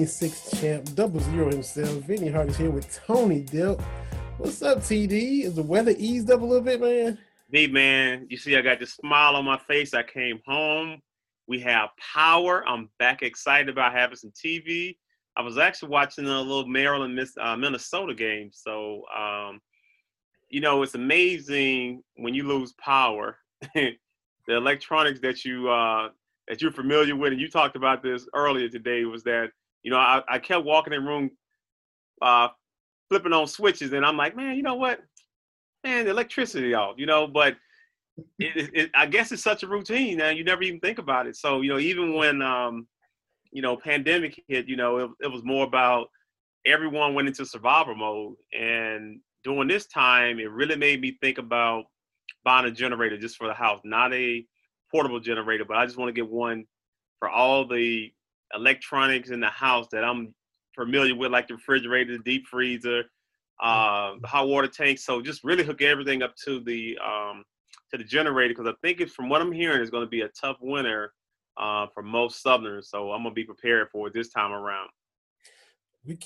96th 0.00 0.58
champ, 0.60 0.94
double 0.94 1.20
zero 1.20 1.50
himself. 1.50 1.90
Vinny 2.04 2.30
Hart 2.30 2.48
is 2.48 2.56
here 2.56 2.70
with 2.70 2.90
Tony 3.06 3.42
Delk. 3.42 3.82
What's 4.38 4.62
up, 4.62 4.78
TD? 4.78 5.44
Is 5.44 5.56
the 5.56 5.62
weather 5.62 5.92
eased 5.98 6.30
up 6.30 6.40
a 6.40 6.44
little 6.44 6.64
bit, 6.64 6.80
man? 6.80 7.18
Me, 7.50 7.66
man. 7.66 8.26
You 8.30 8.38
see, 8.38 8.56
I 8.56 8.62
got 8.62 8.80
this 8.80 8.94
smile 8.94 9.36
on 9.36 9.44
my 9.44 9.58
face. 9.58 9.92
I 9.92 10.02
came 10.02 10.40
home. 10.46 11.02
We 11.46 11.60
have 11.60 11.90
power. 12.14 12.66
I'm 12.66 12.88
back 12.98 13.20
excited 13.20 13.68
about 13.68 13.92
having 13.92 14.16
some 14.16 14.30
TV. 14.30 14.96
I 15.36 15.42
was 15.42 15.58
actually 15.58 15.90
watching 15.90 16.24
a 16.24 16.40
little 16.40 16.66
Maryland, 16.66 17.20
uh, 17.38 17.56
Minnesota 17.56 18.14
game. 18.14 18.48
So, 18.54 19.02
um, 19.14 19.60
you 20.48 20.62
know, 20.62 20.82
it's 20.82 20.94
amazing 20.94 22.02
when 22.16 22.32
you 22.32 22.44
lose 22.44 22.72
power. 22.82 23.36
the 23.74 23.96
electronics 24.48 25.20
that 25.20 25.44
you 25.44 25.68
uh, 25.68 26.08
that 26.48 26.62
you're 26.62 26.72
familiar 26.72 27.16
with, 27.16 27.32
and 27.32 27.40
you 27.40 27.50
talked 27.50 27.76
about 27.76 28.02
this 28.02 28.26
earlier 28.32 28.70
today, 28.70 29.04
was 29.04 29.22
that 29.24 29.50
you 29.82 29.90
know 29.90 29.98
I, 29.98 30.22
I 30.28 30.38
kept 30.38 30.64
walking 30.64 30.92
in 30.92 31.04
room, 31.04 31.30
uh, 32.22 32.48
flipping 33.08 33.32
on 33.32 33.46
switches, 33.46 33.92
and 33.92 34.04
I'm 34.04 34.16
like, 34.16 34.36
man, 34.36 34.56
you 34.56 34.62
know 34.62 34.74
what, 34.74 35.00
man, 35.84 36.06
electricity 36.08 36.74
off, 36.74 36.96
you 36.98 37.06
know, 37.06 37.26
but 37.26 37.56
it, 38.38 38.70
it, 38.74 38.90
I 38.94 39.06
guess 39.06 39.32
it's 39.32 39.42
such 39.42 39.62
a 39.62 39.68
routine 39.68 40.18
now 40.18 40.28
you 40.30 40.44
never 40.44 40.62
even 40.62 40.80
think 40.80 40.98
about 40.98 41.26
it. 41.26 41.36
So 41.36 41.60
you 41.62 41.70
know, 41.70 41.78
even 41.78 42.14
when 42.14 42.42
um, 42.42 42.86
you 43.52 43.62
know 43.62 43.76
pandemic 43.76 44.42
hit, 44.48 44.68
you 44.68 44.76
know, 44.76 44.98
it, 44.98 45.10
it 45.22 45.28
was 45.28 45.44
more 45.44 45.64
about 45.64 46.08
everyone 46.66 47.14
went 47.14 47.28
into 47.28 47.46
survival 47.46 47.94
mode, 47.94 48.34
and 48.52 49.20
during 49.44 49.68
this 49.68 49.86
time, 49.86 50.38
it 50.38 50.50
really 50.50 50.76
made 50.76 51.00
me 51.00 51.16
think 51.20 51.38
about 51.38 51.84
buying 52.44 52.66
a 52.66 52.70
generator 52.70 53.18
just 53.18 53.36
for 53.36 53.46
the 53.46 53.54
house, 53.54 53.80
not 53.84 54.12
a 54.12 54.44
portable 54.90 55.20
generator, 55.20 55.64
but 55.64 55.76
I 55.76 55.86
just 55.86 55.98
want 55.98 56.08
to 56.08 56.20
get 56.20 56.28
one 56.28 56.64
for 57.18 57.28
all 57.28 57.66
the 57.66 58.12
electronics 58.54 59.30
in 59.30 59.40
the 59.40 59.48
house 59.48 59.86
that 59.92 60.04
I'm 60.04 60.34
familiar 60.74 61.14
with, 61.14 61.32
like 61.32 61.48
the 61.48 61.54
refrigerator, 61.54 62.16
the 62.16 62.22
deep 62.22 62.46
freezer, 62.46 63.04
uh, 63.62 64.14
the 64.20 64.26
hot 64.26 64.48
water 64.48 64.68
tank. 64.68 64.98
So 64.98 65.20
just 65.20 65.44
really 65.44 65.64
hook 65.64 65.82
everything 65.82 66.22
up 66.22 66.34
to 66.44 66.60
the 66.60 66.98
um, 66.98 67.44
to 67.90 67.98
the 67.98 68.04
generator 68.04 68.54
because 68.54 68.66
I 68.66 68.74
think 68.86 69.00
it's 69.00 69.14
from 69.14 69.28
what 69.28 69.40
I'm 69.40 69.52
hearing 69.52 69.82
is 69.82 69.90
going 69.90 70.04
to 70.04 70.10
be 70.10 70.22
a 70.22 70.28
tough 70.28 70.56
winter 70.60 71.12
uh, 71.56 71.86
for 71.92 72.02
most 72.02 72.42
Southerners. 72.42 72.88
So 72.90 73.12
I'm 73.12 73.22
gonna 73.22 73.34
be 73.34 73.44
prepared 73.44 73.88
for 73.90 74.08
it 74.08 74.14
this 74.14 74.30
time 74.30 74.52
around. 74.52 74.88
We 76.04 76.18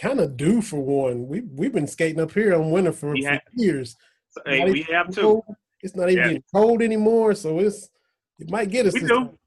kind 0.00 0.20
of 0.20 0.36
do 0.36 0.62
for 0.62 0.80
one. 0.80 1.26
We 1.26 1.42
we've 1.42 1.72
been 1.72 1.86
skating 1.86 2.20
up 2.20 2.32
here 2.32 2.54
on 2.54 2.70
winter 2.70 2.92
for, 2.92 3.16
for 3.16 3.40
years. 3.54 3.96
So, 4.30 4.40
hey, 4.46 4.70
we 4.70 4.82
have 4.90 5.12
to. 5.16 5.42
It's 5.82 5.96
not 5.96 6.10
even 6.10 6.22
Yeah. 6.22 6.28
getting 6.28 6.44
cold 6.54 6.82
anymore, 6.82 7.34
so 7.34 7.58
it's 7.58 7.90
it 8.38 8.50
might 8.50 8.70
get 8.70 8.86
us. 8.86 8.94
We 8.94 9.00
do. 9.00 9.08
time. 9.08 9.38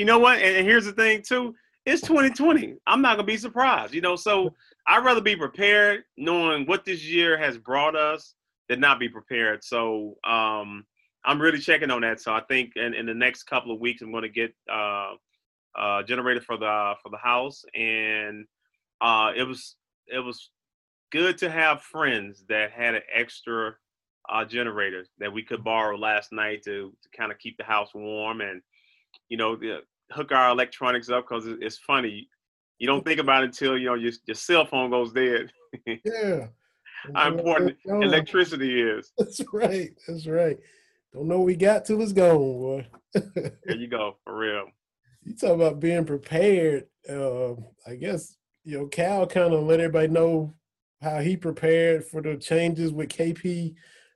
You 0.00 0.06
know 0.06 0.18
what? 0.18 0.38
And, 0.40 0.66
here's 0.66 0.86
the 0.86 0.92
thing 0.92 1.22
too. 1.22 1.54
It's 1.84 2.00
2020. 2.00 2.76
I'm 2.86 3.02
not 3.02 3.16
gonna 3.16 3.26
be 3.26 3.36
surprised. 3.36 3.92
You 3.92 4.00
know, 4.00 4.16
so 4.16 4.54
I'd 4.86 5.04
rather 5.04 5.20
be 5.20 5.36
prepared, 5.36 6.04
knowing 6.16 6.64
what 6.64 6.86
this 6.86 7.04
year 7.04 7.36
has 7.36 7.58
brought 7.58 7.94
us, 7.94 8.34
than 8.70 8.80
not 8.80 8.98
be 8.98 9.10
prepared. 9.10 9.62
So 9.62 10.16
um, 10.24 10.86
I'm 11.26 11.38
really 11.38 11.58
checking 11.58 11.90
on 11.90 12.00
that. 12.00 12.18
So 12.18 12.32
I 12.32 12.40
think 12.48 12.72
in, 12.76 12.94
in 12.94 13.04
the 13.04 13.12
next 13.12 13.42
couple 13.42 13.74
of 13.74 13.78
weeks, 13.80 14.00
I'm 14.00 14.10
gonna 14.10 14.30
get 14.30 14.54
uh, 14.72 15.12
uh, 15.76 16.02
generator 16.04 16.40
for 16.40 16.56
the 16.56 16.94
for 17.02 17.10
the 17.10 17.18
house, 17.18 17.62
and 17.74 18.46
uh, 19.02 19.32
it 19.36 19.42
was 19.42 19.76
it 20.06 20.20
was 20.20 20.50
good 21.12 21.36
to 21.38 21.50
have 21.50 21.82
friends 21.82 22.42
that 22.48 22.70
had 22.70 22.94
an 22.94 23.02
extra 23.14 23.74
uh, 24.30 24.46
generator 24.46 25.04
that 25.18 25.30
we 25.30 25.42
could 25.42 25.62
borrow 25.62 25.98
last 25.98 26.32
night 26.32 26.62
to 26.64 26.90
to 27.02 27.08
kind 27.14 27.30
of 27.30 27.38
keep 27.38 27.58
the 27.58 27.64
house 27.64 27.90
warm 27.94 28.40
and 28.40 28.62
you 29.28 29.36
know, 29.36 29.56
the, 29.56 29.80
hook 30.12 30.32
our 30.32 30.50
electronics 30.50 31.10
up 31.10 31.26
because 31.28 31.46
it's 31.46 31.78
funny. 31.78 32.28
You 32.78 32.86
don't 32.86 33.04
think 33.04 33.20
about 33.20 33.42
it 33.42 33.46
until 33.46 33.76
you 33.76 33.86
know 33.86 33.94
your, 33.94 34.12
your 34.26 34.34
cell 34.34 34.64
phone 34.64 34.90
goes 34.90 35.12
dead. 35.12 35.52
Yeah. 36.04 36.48
How 37.14 37.28
important 37.28 37.78
electricity 37.86 38.82
is. 38.82 39.12
That's 39.18 39.40
right. 39.52 39.90
That's 40.06 40.26
right. 40.26 40.58
Don't 41.12 41.28
know 41.28 41.38
what 41.38 41.46
we 41.46 41.56
got 41.56 41.84
till 41.84 42.02
it's 42.02 42.12
gone, 42.12 42.36
boy. 42.36 42.86
There 43.14 43.76
you 43.76 43.88
go, 43.88 44.16
for 44.24 44.36
real. 44.36 44.66
you 45.24 45.34
talk 45.34 45.52
about 45.52 45.80
being 45.80 46.04
prepared. 46.04 46.86
Uh, 47.08 47.52
I 47.86 47.96
guess 47.98 48.36
you 48.64 48.78
know 48.78 48.86
Cal 48.86 49.26
kind 49.26 49.54
of 49.54 49.64
let 49.64 49.80
everybody 49.80 50.08
know 50.08 50.54
how 51.00 51.20
he 51.20 51.36
prepared 51.36 52.04
for 52.04 52.20
the 52.20 52.36
changes 52.36 52.92
with 52.92 53.08
KP 53.08 53.74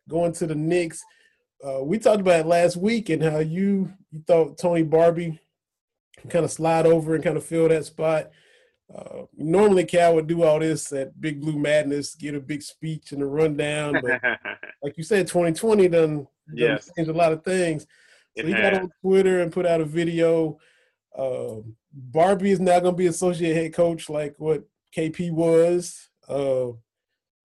going 0.09 0.33
to 0.35 0.47
the 0.47 0.55
Knicks. 0.55 1.03
Uh, 1.65 1.83
we 1.83 1.99
talked 1.99 2.21
about 2.21 2.41
it 2.41 2.47
last 2.47 2.77
week 2.77 3.09
and 3.09 3.23
how 3.23 3.39
you 3.39 3.93
you 4.13 4.23
thought 4.27 4.59
Tony 4.59 4.85
Barbee 4.85 5.39
kind 6.29 6.45
of 6.45 6.51
slide 6.51 6.87
over 6.87 7.15
and 7.15 7.25
kind 7.25 7.37
of 7.37 7.45
fill 7.45 7.69
that 7.69 7.85
spot. 7.85 8.31
Uh, 8.95 9.23
normally, 9.37 9.85
Cal 9.85 10.15
would 10.15 10.27
do 10.27 10.43
all 10.43 10.59
this 10.59 10.93
at 10.93 11.19
Big 11.21 11.41
Blue 11.41 11.59
Madness, 11.59 12.15
get 12.15 12.35
a 12.35 12.41
big 12.41 12.63
speech 12.63 13.13
and 13.13 13.23
a 13.23 13.27
rundown, 13.27 13.99
but 14.03 14.21
like 14.83 14.97
you 14.97 15.05
said, 15.05 15.27
2020 15.27 15.89
done, 15.89 16.17
done 16.17 16.27
Yes. 16.55 16.91
changed 16.97 17.11
a 17.11 17.15
lot 17.15 17.33
of 17.33 17.43
things. 17.45 17.87
So 18.37 18.47
he 18.47 18.53
got 18.53 18.75
on 18.75 18.91
Twitter 19.01 19.41
and 19.41 19.53
put 19.53 19.67
out 19.67 19.81
a 19.81 19.85
video. 19.85 20.59
Um 21.17 21.77
Barbee 22.11 22.51
is 22.51 22.61
now 22.61 22.81
going 22.81 22.95
to 22.95 22.99
be 22.99 23.07
associate 23.07 23.55
head 23.55 23.73
coach 23.73 24.11
like 24.11 24.35
what 24.39 24.65
KP 24.97 25.31
was. 25.31 26.09
Uh, 26.29 26.73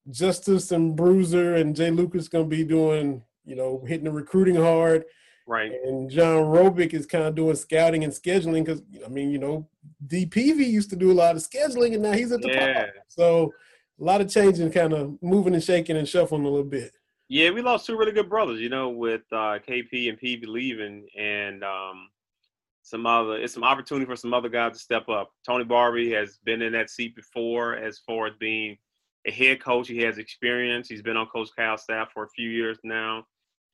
Justus 0.10 0.72
and 0.72 0.96
Bruiser 0.96 1.56
and 1.56 1.76
Jai 1.76 1.90
Lucas 1.90 2.30
going 2.30 2.50
to 2.50 2.56
be 2.56 2.64
doing, 2.64 3.22
you 3.44 3.56
know, 3.56 3.84
hitting 3.86 4.06
the 4.06 4.12
recruiting 4.12 4.56
hard. 4.56 5.04
Right. 5.48 5.72
And 5.86 6.10
John 6.10 6.44
Robic 6.44 6.94
is 6.94 7.06
kind 7.06 7.24
of 7.24 7.34
doing 7.34 7.56
scouting 7.56 8.04
and 8.04 8.12
scheduling 8.12 8.66
because, 8.66 8.82
I 9.06 9.08
mean, 9.08 9.32
you 9.32 9.40
know, 9.40 9.68
DPV 10.06 10.58
used 10.70 10.90
to 10.90 10.98
do 10.98 11.10
a 11.12 11.14
lot 11.14 11.38
of 11.38 11.42
scheduling 11.42 11.94
and 11.94 12.04
now 12.04 12.12
he's 12.12 12.34
at 12.34 12.42
the 12.42 12.50
Yeah. 12.50 12.74
top. 12.86 12.94
So 13.08 13.54
a 14.00 14.04
lot 14.04 14.20
of 14.22 14.30
changing, 14.30 14.72
kind 14.72 14.94
of 14.94 15.18
moving 15.24 15.54
and 15.54 15.64
shaking 15.64 15.96
and 15.96 16.08
shuffling 16.08 16.44
a 16.44 16.50
little 16.50 16.66
bit. 16.70 16.92
Yeah, 17.30 17.52
we 17.52 17.62
lost 17.62 17.86
two 17.86 17.98
really 17.98 18.12
good 18.12 18.30
brothers, 18.30 18.60
you 18.60 18.70
know, 18.70 18.90
with 18.90 19.22
uh, 19.32 19.60
KP 19.66 20.10
and 20.10 20.20
PB 20.20 20.48
leaving, 20.48 21.08
and 21.18 21.64
um, 21.64 22.10
some 22.84 23.06
other. 23.06 23.38
It's 23.38 23.54
some 23.54 23.64
opportunity 23.66 24.06
for 24.06 24.16
some 24.16 24.34
other 24.34 24.48
guys 24.50 24.74
to 24.74 24.80
step 24.80 25.10
up. 25.10 25.32
Tony 25.46 25.66
Barbee 25.66 26.12
has 26.14 26.40
been 26.46 26.62
in 26.62 26.72
that 26.74 26.90
seat 26.90 27.16
before, 27.16 27.76
as 27.76 28.00
far 28.00 28.28
as 28.28 28.34
being 28.40 28.78
a 29.26 29.32
head 29.32 29.62
coach. 29.62 29.90
He 29.90 29.98
has 30.04 30.20
experience. 30.20 30.88
He's 30.88 31.02
been 31.02 31.18
on 31.18 31.28
Coach 31.28 31.50
Cal's 31.58 31.84
staff 31.84 32.12
for 32.14 32.24
a 32.24 32.30
few 32.30 32.50
years 32.50 32.78
now, 32.84 33.26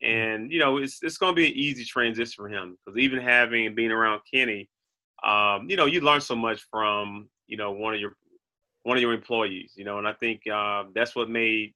and 0.02 0.52
you 0.52 0.60
know, 0.60 0.78
it's 0.78 1.00
it's 1.02 1.18
going 1.18 1.34
to 1.34 1.42
be 1.42 1.48
an 1.48 1.54
easy 1.54 1.86
transition 1.86 2.34
for 2.36 2.50
him 2.50 2.78
because 2.86 3.00
even 3.00 3.20
having 3.20 3.74
being 3.76 3.92
around 3.92 4.22
Kenny, 4.32 4.70
um, 5.24 5.70
you 5.70 5.78
know, 5.78 5.86
you 5.86 6.02
learn 6.02 6.22
so 6.22 6.36
much 6.36 6.66
from 6.70 7.30
you 7.48 7.58
know 7.58 7.72
one 7.72 7.94
of 7.94 8.00
your 8.00 8.16
one 8.84 8.98
of 8.98 9.02
your 9.02 9.14
employees, 9.14 9.74
you 9.76 9.86
know, 9.86 9.98
and 9.98 10.08
I 10.08 10.14
think 10.14 10.42
uh, 10.48 10.84
that's 10.94 11.16
what 11.16 11.30
made 11.30 11.74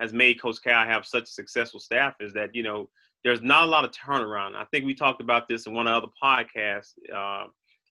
has 0.00 0.12
made 0.12 0.40
Coach 0.40 0.56
Cal 0.62 0.84
have 0.84 1.06
such 1.06 1.24
a 1.24 1.26
successful 1.26 1.80
staff 1.80 2.14
is 2.20 2.32
that 2.34 2.54
you 2.54 2.62
know 2.62 2.88
there's 3.24 3.42
not 3.42 3.64
a 3.64 3.66
lot 3.66 3.84
of 3.84 3.90
turnaround. 3.90 4.54
I 4.54 4.64
think 4.70 4.84
we 4.84 4.94
talked 4.94 5.20
about 5.20 5.48
this 5.48 5.66
in 5.66 5.72
one 5.72 5.86
of 5.86 5.92
the 5.92 6.06
other 6.06 6.12
podcasts, 6.22 6.92
uh, 7.14 7.46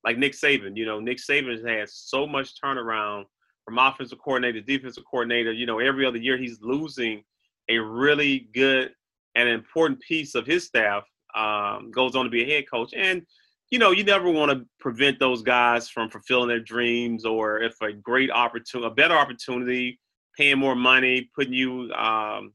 like 0.06 0.18
Nick 0.18 0.34
Saban. 0.34 0.78
You 0.78 0.86
know, 0.86 1.00
Nick 1.00 1.18
Saban 1.18 1.52
has 1.52 1.64
had 1.66 1.90
so 1.90 2.28
much 2.28 2.54
turnaround 2.62 3.26
from 3.66 3.80
offensive 3.80 4.20
coordinator, 4.20 4.62
defensive 4.62 5.04
coordinator. 5.10 5.52
You 5.52 5.66
know, 5.66 5.80
every 5.80 6.06
other 6.06 6.18
year 6.18 6.38
he's 6.38 6.60
losing 6.62 7.24
a 7.70 7.80
really 7.80 8.50
good 8.54 8.92
and 9.36 9.50
important 9.50 10.00
piece 10.02 10.36
of 10.36 10.46
his 10.46 10.66
staff. 10.66 11.04
Um, 11.36 11.90
goes 11.90 12.16
on 12.16 12.26
to 12.26 12.30
be 12.30 12.44
a 12.44 12.56
head 12.56 12.70
coach, 12.70 12.94
and 12.96 13.26
you 13.72 13.80
know, 13.80 13.90
you 13.90 14.04
never 14.04 14.30
want 14.30 14.52
to 14.52 14.68
prevent 14.80 15.18
those 15.18 15.42
guys 15.42 15.90
from 15.90 16.08
fulfilling 16.08 16.48
their 16.48 16.60
dreams, 16.60 17.26
or 17.26 17.60
if 17.60 17.74
a 17.82 17.92
great 17.92 18.30
opportunity, 18.30 18.88
a 18.88 18.94
better 18.94 19.16
opportunity 19.16 20.00
paying 20.38 20.60
more 20.60 20.76
money, 20.76 21.30
putting 21.36 21.54
you 21.54 21.92
um, 21.94 22.54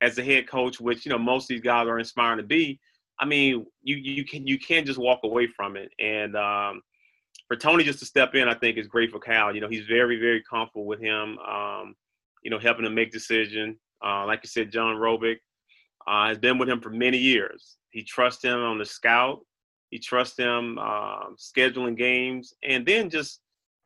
as 0.00 0.18
a 0.18 0.24
head 0.24 0.48
coach, 0.48 0.80
which 0.80 1.06
you 1.06 1.12
know 1.12 1.18
most 1.18 1.44
of 1.44 1.48
these 1.48 1.60
guys 1.60 1.86
are 1.86 2.00
inspiring 2.00 2.38
to 2.38 2.42
be. 2.42 2.80
I 3.20 3.26
mean, 3.26 3.64
you 3.82 3.96
you 3.96 4.24
can 4.24 4.44
you 4.44 4.58
can't 4.58 4.86
just 4.86 4.98
walk 4.98 5.20
away 5.22 5.46
from 5.46 5.76
it. 5.76 5.92
And 6.00 6.36
um, 6.36 6.82
for 7.46 7.56
Tony 7.56 7.84
just 7.84 8.00
to 8.00 8.04
step 8.04 8.34
in, 8.34 8.48
I 8.48 8.54
think 8.54 8.76
is 8.76 8.88
great 8.88 9.12
for 9.12 9.20
Cal. 9.20 9.54
You 9.54 9.60
know, 9.60 9.68
he's 9.68 9.86
very 9.86 10.18
very 10.18 10.42
comfortable 10.42 10.86
with 10.86 11.00
him. 11.00 11.38
Um, 11.38 11.94
you 12.42 12.50
know, 12.50 12.58
helping 12.58 12.86
him 12.86 12.94
make 12.94 13.12
decision. 13.12 13.78
Uh, 14.04 14.26
like 14.26 14.40
you 14.42 14.48
said, 14.48 14.72
John 14.72 14.96
Robic 14.96 15.36
uh, 16.06 16.28
has 16.28 16.38
been 16.38 16.58
with 16.58 16.68
him 16.68 16.80
for 16.80 16.90
many 16.90 17.18
years. 17.18 17.76
He 17.90 18.02
trusts 18.02 18.44
him 18.44 18.58
on 18.58 18.78
the 18.78 18.84
scout. 18.84 19.40
He 19.90 19.98
trusts 19.98 20.38
him 20.38 20.78
uh, 20.78 21.30
scheduling 21.36 21.96
games, 21.96 22.54
and 22.62 22.86
then 22.86 23.10
just 23.10 23.40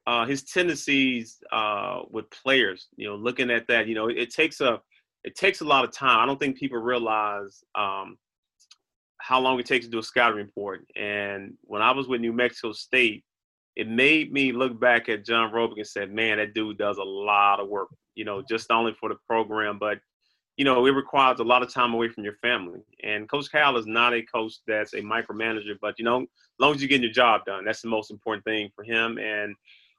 uh, 0.06 0.26
his 0.26 0.42
tendencies 0.44 1.38
uh, 1.50 2.02
with 2.10 2.30
players. 2.30 2.88
You 2.96 3.08
know, 3.08 3.16
looking 3.16 3.50
at 3.50 3.66
that, 3.68 3.86
you 3.86 3.94
know, 3.94 4.08
it, 4.08 4.30
takes 4.30 4.60
a 4.60 4.80
it 5.24 5.34
takes 5.34 5.62
a 5.62 5.64
lot 5.64 5.84
of 5.84 5.92
time. 5.92 6.20
I 6.20 6.26
don't 6.26 6.38
think 6.38 6.58
people 6.58 6.78
realize 6.78 7.64
um, 7.74 8.18
how 9.18 9.40
long 9.40 9.58
it 9.58 9.66
takes 9.66 9.86
to 9.86 9.90
do 9.90 9.98
a 9.98 10.02
scouting 10.02 10.36
report. 10.36 10.84
And 10.94 11.54
when 11.62 11.80
I 11.80 11.90
was 11.92 12.06
with 12.06 12.20
New 12.20 12.34
Mexico 12.34 12.72
State, 12.72 13.24
it 13.74 13.88
made 13.88 14.30
me 14.30 14.52
look 14.52 14.78
back 14.78 15.08
at 15.08 15.24
John 15.24 15.52
Robic 15.52 15.78
and 15.78 15.86
said, 15.86 16.12
"Man, 16.12 16.36
that 16.36 16.52
dude 16.52 16.76
does 16.76 16.98
a 16.98 17.02
lot 17.02 17.60
of 17.60 17.68
work. 17.68 17.88
You 18.14 18.26
know, 18.26 18.42
just 18.46 18.70
only 18.70 18.94
for 19.00 19.08
the 19.08 19.16
program, 19.26 19.78
but." 19.78 19.98
You 20.56 20.64
know, 20.64 20.86
it 20.86 20.90
requires 20.90 21.40
a 21.40 21.44
lot 21.44 21.62
of 21.62 21.72
time 21.72 21.94
away 21.94 22.08
from 22.08 22.24
your 22.24 22.36
family. 22.36 22.80
And 23.02 23.28
Coach 23.28 23.50
Cal 23.50 23.76
is 23.76 23.86
not 23.86 24.14
a 24.14 24.22
coach 24.22 24.54
that's 24.66 24.94
a 24.94 24.98
micromanager, 24.98 25.76
but 25.80 25.98
you 25.98 26.04
know, 26.04 26.22
as 26.22 26.28
long 26.60 26.74
as 26.74 26.80
you're 26.80 26.88
getting 26.88 27.02
your 27.02 27.12
job 27.12 27.44
done, 27.44 27.64
that's 27.64 27.82
the 27.82 27.88
most 27.88 28.10
important 28.10 28.44
thing 28.44 28.70
for 28.74 28.84
him. 28.84 29.18
And 29.18 29.56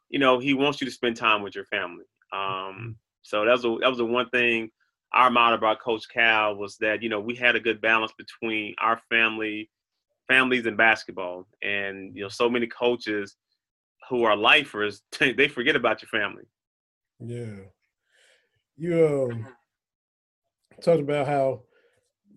you 0.09 0.19
know, 0.19 0.39
he 0.39 0.53
wants 0.53 0.79
you 0.79 0.85
to 0.85 0.91
spend 0.91 1.17
time 1.17 1.41
with 1.41 1.55
your 1.55 1.65
family. 1.65 2.05
Um, 2.31 2.39
mm-hmm. 2.39 2.89
so 3.21 3.43
that 3.45 3.51
was 3.51 3.65
a, 3.65 3.77
that 3.81 3.89
was 3.89 3.97
the 3.97 4.05
one 4.05 4.29
thing 4.29 4.71
our 5.15 5.29
motto 5.29 5.55
about 5.55 5.81
Coach 5.81 6.07
Cal 6.09 6.55
was 6.55 6.77
that 6.77 7.01
you 7.01 7.09
know 7.09 7.19
we 7.19 7.35
had 7.35 7.55
a 7.55 7.59
good 7.59 7.81
balance 7.81 8.11
between 8.17 8.75
our 8.79 8.99
family, 9.09 9.69
families, 10.27 10.65
and 10.65 10.77
basketball. 10.77 11.47
And 11.61 12.15
you 12.15 12.23
know, 12.23 12.29
so 12.29 12.49
many 12.49 12.67
coaches 12.67 13.35
who 14.09 14.23
are 14.23 14.35
lifers 14.35 15.01
they 15.19 15.47
forget 15.47 15.75
about 15.75 16.01
your 16.01 16.09
family. 16.09 16.43
Yeah, 17.19 17.63
you 18.77 19.29
um, 19.31 19.47
talked 20.81 21.01
about 21.01 21.27
how 21.27 21.61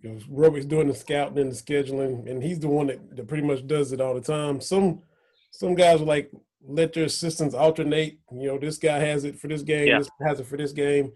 you 0.03 0.21
know 0.31 0.61
doing 0.61 0.89
the 0.89 0.95
scouting 0.95 1.39
and 1.39 1.53
the 1.53 1.57
scheduling, 1.57 2.29
and 2.31 2.43
he's 2.43 2.61
the 2.61 2.69
one 2.69 2.89
that, 2.89 3.17
that 3.17 3.29
pretty 3.29 3.47
much 3.47 3.67
does 3.67 3.93
it 3.93 4.01
all 4.01 4.15
the 4.15 4.21
time. 4.21 4.61
Some 4.61 5.03
some 5.51 5.75
guys 5.75 6.01
are 6.01 6.07
like 6.07 6.31
let 6.67 6.93
their 6.93 7.05
assistants 7.05 7.55
alternate. 7.55 8.19
You 8.33 8.49
know, 8.49 8.59
this 8.59 8.79
guy 8.79 8.99
has 8.99 9.25
it 9.25 9.39
for 9.39 9.49
this 9.49 9.63
game, 9.63 9.89
yeah. 9.89 9.99
this 9.99 10.11
has 10.27 10.41
it 10.41 10.47
for 10.47 10.57
this 10.57 10.73
game. 10.73 11.13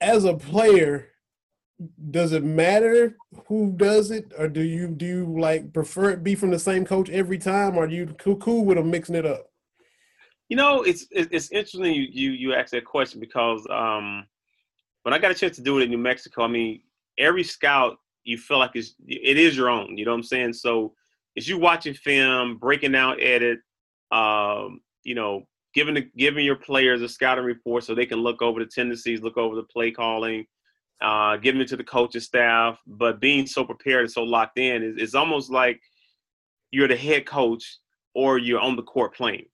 As 0.00 0.24
a 0.24 0.34
player, 0.34 1.08
does 2.10 2.32
it 2.32 2.44
matter 2.44 3.16
who 3.46 3.72
does 3.76 4.10
it, 4.10 4.32
or 4.38 4.48
do 4.48 4.62
you 4.62 4.88
do 4.88 5.06
you 5.06 5.38
like 5.38 5.72
prefer 5.72 6.10
it 6.10 6.24
be 6.24 6.34
from 6.34 6.50
the 6.50 6.58
same 6.58 6.84
coach 6.84 7.08
every 7.10 7.38
time, 7.38 7.76
or 7.76 7.84
are 7.84 7.88
you 7.88 8.06
cool, 8.18 8.36
cool 8.36 8.64
with 8.64 8.76
them 8.76 8.90
mixing 8.90 9.14
it 9.14 9.26
up? 9.26 9.50
You 10.48 10.56
know, 10.56 10.82
it's 10.82 11.06
it's 11.10 11.50
interesting 11.50 11.94
you 11.94 12.08
you 12.10 12.30
you 12.32 12.54
ask 12.54 12.72
that 12.72 12.84
question 12.84 13.20
because 13.20 13.66
um, 13.70 14.26
when 15.02 15.14
I 15.14 15.18
got 15.18 15.30
a 15.30 15.34
chance 15.34 15.56
to 15.56 15.62
do 15.62 15.78
it 15.78 15.84
in 15.84 15.90
New 15.90 15.98
Mexico, 15.98 16.44
I 16.44 16.48
mean, 16.48 16.82
every 17.18 17.44
scout 17.44 17.96
you 18.24 18.36
feel 18.36 18.58
like 18.58 18.72
it's 18.74 18.94
it 19.06 19.36
is 19.36 19.56
your 19.56 19.68
own. 19.68 19.96
You 19.96 20.04
know 20.04 20.12
what 20.12 20.18
I'm 20.18 20.22
saying? 20.22 20.52
So 20.52 20.94
as 21.36 21.48
you 21.48 21.58
watching 21.58 21.94
film, 21.94 22.56
breaking 22.58 22.92
down 22.92 23.20
edit, 23.20 23.60
um, 24.10 24.80
you 25.04 25.14
know, 25.14 25.46
giving 25.74 25.94
the, 25.94 26.10
giving 26.16 26.44
your 26.44 26.56
players 26.56 27.02
a 27.02 27.08
scouting 27.08 27.44
report 27.44 27.84
so 27.84 27.94
they 27.94 28.06
can 28.06 28.18
look 28.18 28.42
over 28.42 28.60
the 28.60 28.66
tendencies, 28.66 29.22
look 29.22 29.36
over 29.36 29.56
the 29.56 29.62
play 29.62 29.90
calling, 29.90 30.44
uh, 31.00 31.36
giving 31.36 31.60
it 31.60 31.68
to 31.68 31.76
the 31.76 31.84
coaching 31.84 32.20
staff. 32.20 32.78
But 32.86 33.20
being 33.20 33.46
so 33.46 33.64
prepared 33.64 34.02
and 34.02 34.12
so 34.12 34.22
locked 34.22 34.58
in 34.58 34.82
is, 34.82 34.96
is 34.96 35.14
almost 35.14 35.50
like 35.50 35.80
you're 36.70 36.88
the 36.88 36.96
head 36.96 37.26
coach 37.26 37.78
or 38.14 38.38
you're 38.38 38.60
on 38.60 38.76
the 38.76 38.82
court 38.82 39.14
playing, 39.14 39.46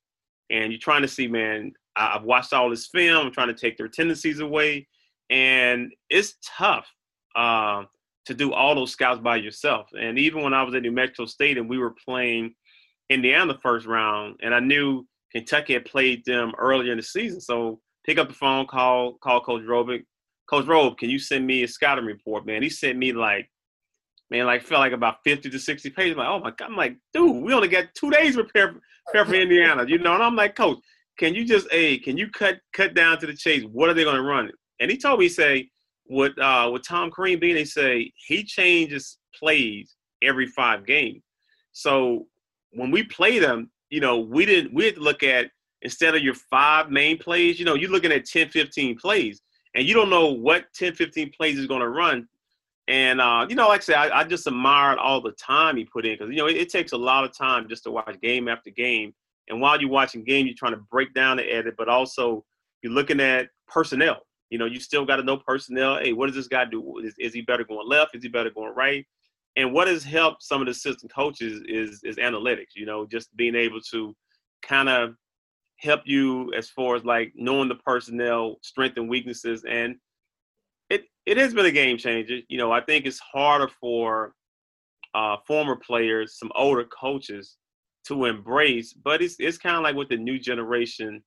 and 0.51 0.73
you're 0.73 0.81
trying 0.81 1.03
to 1.03 1.09
see, 1.09 1.29
man. 1.29 1.73
I've 1.99 2.25
watched 2.25 2.53
all 2.53 2.69
this 2.69 2.87
film. 2.87 3.27
I'm 3.27 3.33
trying 3.33 3.49
to 3.49 3.55
take 3.55 3.79
their 3.79 3.89
tendencies 3.89 4.41
away, 4.41 4.87
and 5.31 5.93
it's 6.09 6.35
tough 6.45 6.87
uh, 7.35 7.85
to 8.27 8.35
do 8.35 8.53
all 8.53 8.75
those 8.75 8.93
scouts 8.93 9.21
by 9.21 9.37
yourself. 9.37 9.89
And 9.99 10.19
even 10.19 10.43
when 10.43 10.55
I 10.55 10.63
was 10.63 10.75
at 10.75 10.83
New 10.83 10.93
Mexico 10.93 11.27
State 11.27 11.59
and 11.59 11.69
we 11.69 11.79
were 11.79 11.95
playing 12.05 12.55
Indiana 13.11 13.59
first 13.63 13.87
round, 13.87 14.37
and 14.43 14.55
I 14.55 14.61
knew 14.61 15.07
Kentucky 15.33 15.75
had 15.75 15.85
played 15.85 16.25
them 16.25 16.53
earlier 16.59 16.93
in 16.93 16.99
the 16.99 17.03
season. 17.03 17.41
So 17.41 17.81
pick 18.05 18.19
up 18.19 18.29
the 18.29 18.35
phone, 18.35 18.67
call 18.67 19.15
call 19.23 19.41
Coach 19.41 19.63
Robic. 19.63 20.03
Coach 20.49 20.67
Robe, 20.67 20.97
can 20.97 21.11
you 21.11 21.19
send 21.19 21.47
me 21.47 21.65
a 21.65 21.69
scouting 21.69 22.05
report, 22.05 22.47
man? 22.47 22.63
He 22.63 22.71
sent 22.71 22.97
me 22.99 23.13
like, 23.13 23.51
man, 24.31 24.47
like 24.47 24.63
felt 24.63 24.79
like 24.79 24.93
about 24.93 25.17
50 25.25 25.51
to 25.51 25.59
60 25.59 25.91
pages. 25.91 26.13
I'm 26.13 26.19
like, 26.19 26.29
oh 26.29 26.39
my 26.39 26.51
God. 26.51 26.71
I'm 26.71 26.77
like, 26.77 26.97
dude, 27.13 27.43
we 27.43 27.53
only 27.53 27.69
got 27.69 27.87
two 27.95 28.11
days 28.11 28.35
prepare, 28.37 28.77
prepare 29.07 29.25
for 29.25 29.35
Indiana, 29.35 29.85
you 29.89 29.99
know? 29.99 30.15
And 30.15 30.23
I'm 30.23 30.37
like, 30.37 30.55
Coach, 30.55 30.79
can 31.19 31.35
you 31.35 31.45
just, 31.45 31.67
hey, 31.73 31.99
can 31.99 32.17
you 32.17 32.29
cut 32.31 32.59
cut 32.73 32.95
down 32.95 33.19
to 33.21 33.27
the 33.27 33.35
chase? 33.35 33.65
What 33.65 33.89
are 33.89 33.95
they 33.95 34.05
going 34.05 34.17
to 34.17 34.23
run? 34.23 34.51
And 34.81 34.91
he 34.91 34.97
told 34.97 35.21
me, 35.21 35.27
he 35.27 35.29
say, 35.29 35.71
with 36.09 36.39
uh 36.39 36.71
with 36.73 36.87
Tom 36.87 37.11
Crean 37.11 37.39
being, 37.41 37.55
they 37.55 37.65
say 37.65 38.13
he 38.15 38.45
changes 38.45 39.19
plays 39.35 39.97
every 40.23 40.47
five 40.47 40.87
games. 40.87 41.23
So 41.73 42.27
when 42.73 42.91
we 42.91 43.03
play 43.03 43.39
them, 43.39 43.71
you 43.91 44.01
know, 44.01 44.19
we 44.19 44.47
didn't 44.47 44.73
we 44.73 44.85
had 44.85 44.95
to 44.97 45.01
look 45.01 45.23
at 45.23 45.51
instead 45.83 46.15
of 46.15 46.23
your 46.23 46.35
five 46.35 46.91
main 46.91 47.19
plays, 47.19 47.59
you 47.59 47.65
know, 47.65 47.75
you're 47.75 47.91
looking 47.91 48.13
at 48.13 48.25
10, 48.25 48.49
15 48.49 48.99
plays. 48.99 49.41
And 49.75 49.87
you 49.87 49.95
don't 49.95 50.11
know 50.11 50.29
what 50.33 50.65
10, 50.75 50.95
15 50.95 51.33
plays 51.37 51.59
is 51.59 51.67
going 51.67 51.81
to 51.81 51.89
run. 51.89 52.27
And, 52.89 53.21
uh, 53.21 53.47
you 53.49 53.57
know, 53.57 53.69
like 53.69 53.81
I 53.81 53.85
said, 53.85 53.97
I, 53.97 54.21
I 54.21 54.25
just 54.25 54.47
admired 54.47 54.99
all 54.99 55.21
the 55.21 55.33
time 55.33 55.77
he 55.77 55.85
put 55.85 56.07
in 56.07 56.15
because, 56.15 56.31
you 56.31 56.37
know, 56.37 56.47
it, 56.47 56.57
it, 56.57 56.71
takes 56.71 56.93
a 56.93 56.97
lot 56.97 57.25
of 57.25 57.37
time 57.37 57.69
just 57.69 57.85
to 57.85 57.91
watch 57.91 58.17
game 58.23 58.49
after 58.49 58.71
game. 58.71 59.13
And 59.49 59.61
while 59.61 59.81
you're 59.81 59.91
watching 59.91 60.25
game, 60.25 60.47
you're 60.47 60.57
trying 60.57 60.73
to 60.73 60.81
break 60.91 61.13
down 61.13 61.37
the 61.37 61.45
edit, 61.45 61.75
but 61.77 61.89
also 61.89 62.45
you're 62.83 62.93
looking 62.93 63.21
at 63.21 63.49
personnel. 63.69 64.26
You 64.51 64.59
know, 64.59 64.67
you 64.67 64.81
still 64.81 65.05
got 65.05 65.17
to 65.17 65.23
know 65.23 65.37
personnel. 65.39 65.99
Hey, 65.99 66.13
what 66.13 66.27
does 66.27 66.37
this 66.37 66.49
guy 66.49 66.65
do? 66.65 66.99
Is, 66.99 67.15
is 67.19 67.35
he 67.35 67.41
better 67.41 67.65
going 67.65 67.89
left? 67.89 68.15
Is 68.15 68.23
he 68.23 68.29
better 68.29 68.51
going 68.51 68.75
right? 68.75 69.07
and 69.57 69.73
what 69.73 69.89
has 69.89 70.05
helped 70.05 70.43
some 70.43 70.61
of 70.61 70.67
the 70.67 70.73
assistant 70.73 71.13
coaches 71.13 71.63
is 71.67 72.03
is 72.05 72.17
analytics. 72.17 72.75
You 72.75 72.87
know, 72.87 73.07
just 73.07 73.35
being 73.37 73.55
able 73.55 73.81
to 73.93 74.15
kind 74.63 74.89
of 74.89 75.15
help 75.79 76.03
you 76.05 76.53
as 76.55 76.71
far 76.71 76.97
as 76.97 77.05
like 77.05 77.33
knowing 77.35 77.69
the 77.69 77.75
personnel 77.77 78.57
strength 78.63 78.97
and 78.97 79.09
weaknesses 79.11 79.63
and 79.69 79.97
it 80.89 81.05
it 81.27 81.37
has 81.37 81.53
been 81.53 81.67
a 81.67 81.71
game 81.71 81.99
changer 81.99 82.39
you 82.49 82.57
know 82.57 82.73
i 82.73 82.81
think 82.81 83.05
it's 83.05 83.19
harder 83.19 83.69
for 83.79 84.33
uh, 85.15 85.37
former 85.47 85.77
players 85.77 86.39
some 86.39 86.51
older 86.55 86.85
coaches 86.85 87.59
to 88.07 88.25
embrace 88.25 88.95
but 88.95 89.21
it's 89.21 89.37
it's 89.39 89.59
kind 89.59 89.77
of 89.77 89.83
like 89.83 89.95
with 89.95 90.09
the 90.09 90.17
new 90.17 90.39
generation 90.39 91.23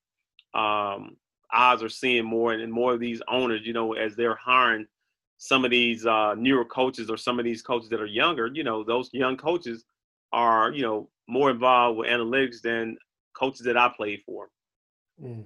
um 0.55 1.15
eyes 1.53 1.81
are 1.81 1.89
seeing 1.89 2.25
more 2.25 2.53
and, 2.53 2.61
and 2.61 2.71
more 2.71 2.93
of 2.93 2.99
these 2.99 3.21
owners 3.27 3.61
you 3.63 3.73
know 3.73 3.93
as 3.93 4.15
they're 4.15 4.35
hiring 4.35 4.85
some 5.39 5.63
of 5.63 5.71
these 5.71 6.05
uh, 6.05 6.35
newer 6.37 6.65
coaches 6.65 7.09
or 7.09 7.15
some 7.15 7.39
of 7.39 7.45
these 7.45 7.61
coaches 7.61 7.89
that 7.89 8.01
are 8.01 8.05
younger, 8.05 8.47
you 8.53 8.63
know, 8.63 8.83
those 8.83 9.09
young 9.13 9.37
coaches 9.37 9.85
are, 10.33 10.71
you 10.73 10.81
know, 10.81 11.09
more 11.27 11.49
involved 11.49 11.97
with 11.97 12.09
analytics 12.09 12.61
than 12.61 12.97
coaches 13.33 13.61
that 13.61 13.77
I 13.77 13.89
played 13.95 14.21
for. 14.25 14.49
Mm. 15.23 15.45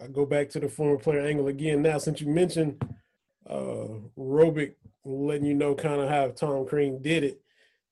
I 0.00 0.06
go 0.06 0.24
back 0.24 0.50
to 0.50 0.60
the 0.60 0.68
former 0.68 0.98
player 0.98 1.26
angle 1.26 1.48
again 1.48 1.82
now, 1.82 1.98
since 1.98 2.20
you 2.20 2.28
mentioned 2.28 2.80
uh, 3.50 3.88
Robic 4.16 4.74
letting 5.04 5.46
you 5.46 5.54
know 5.54 5.74
kind 5.74 6.00
of 6.00 6.08
how 6.08 6.28
Tom 6.28 6.64
Crean 6.64 7.02
did 7.02 7.24
it. 7.24 7.40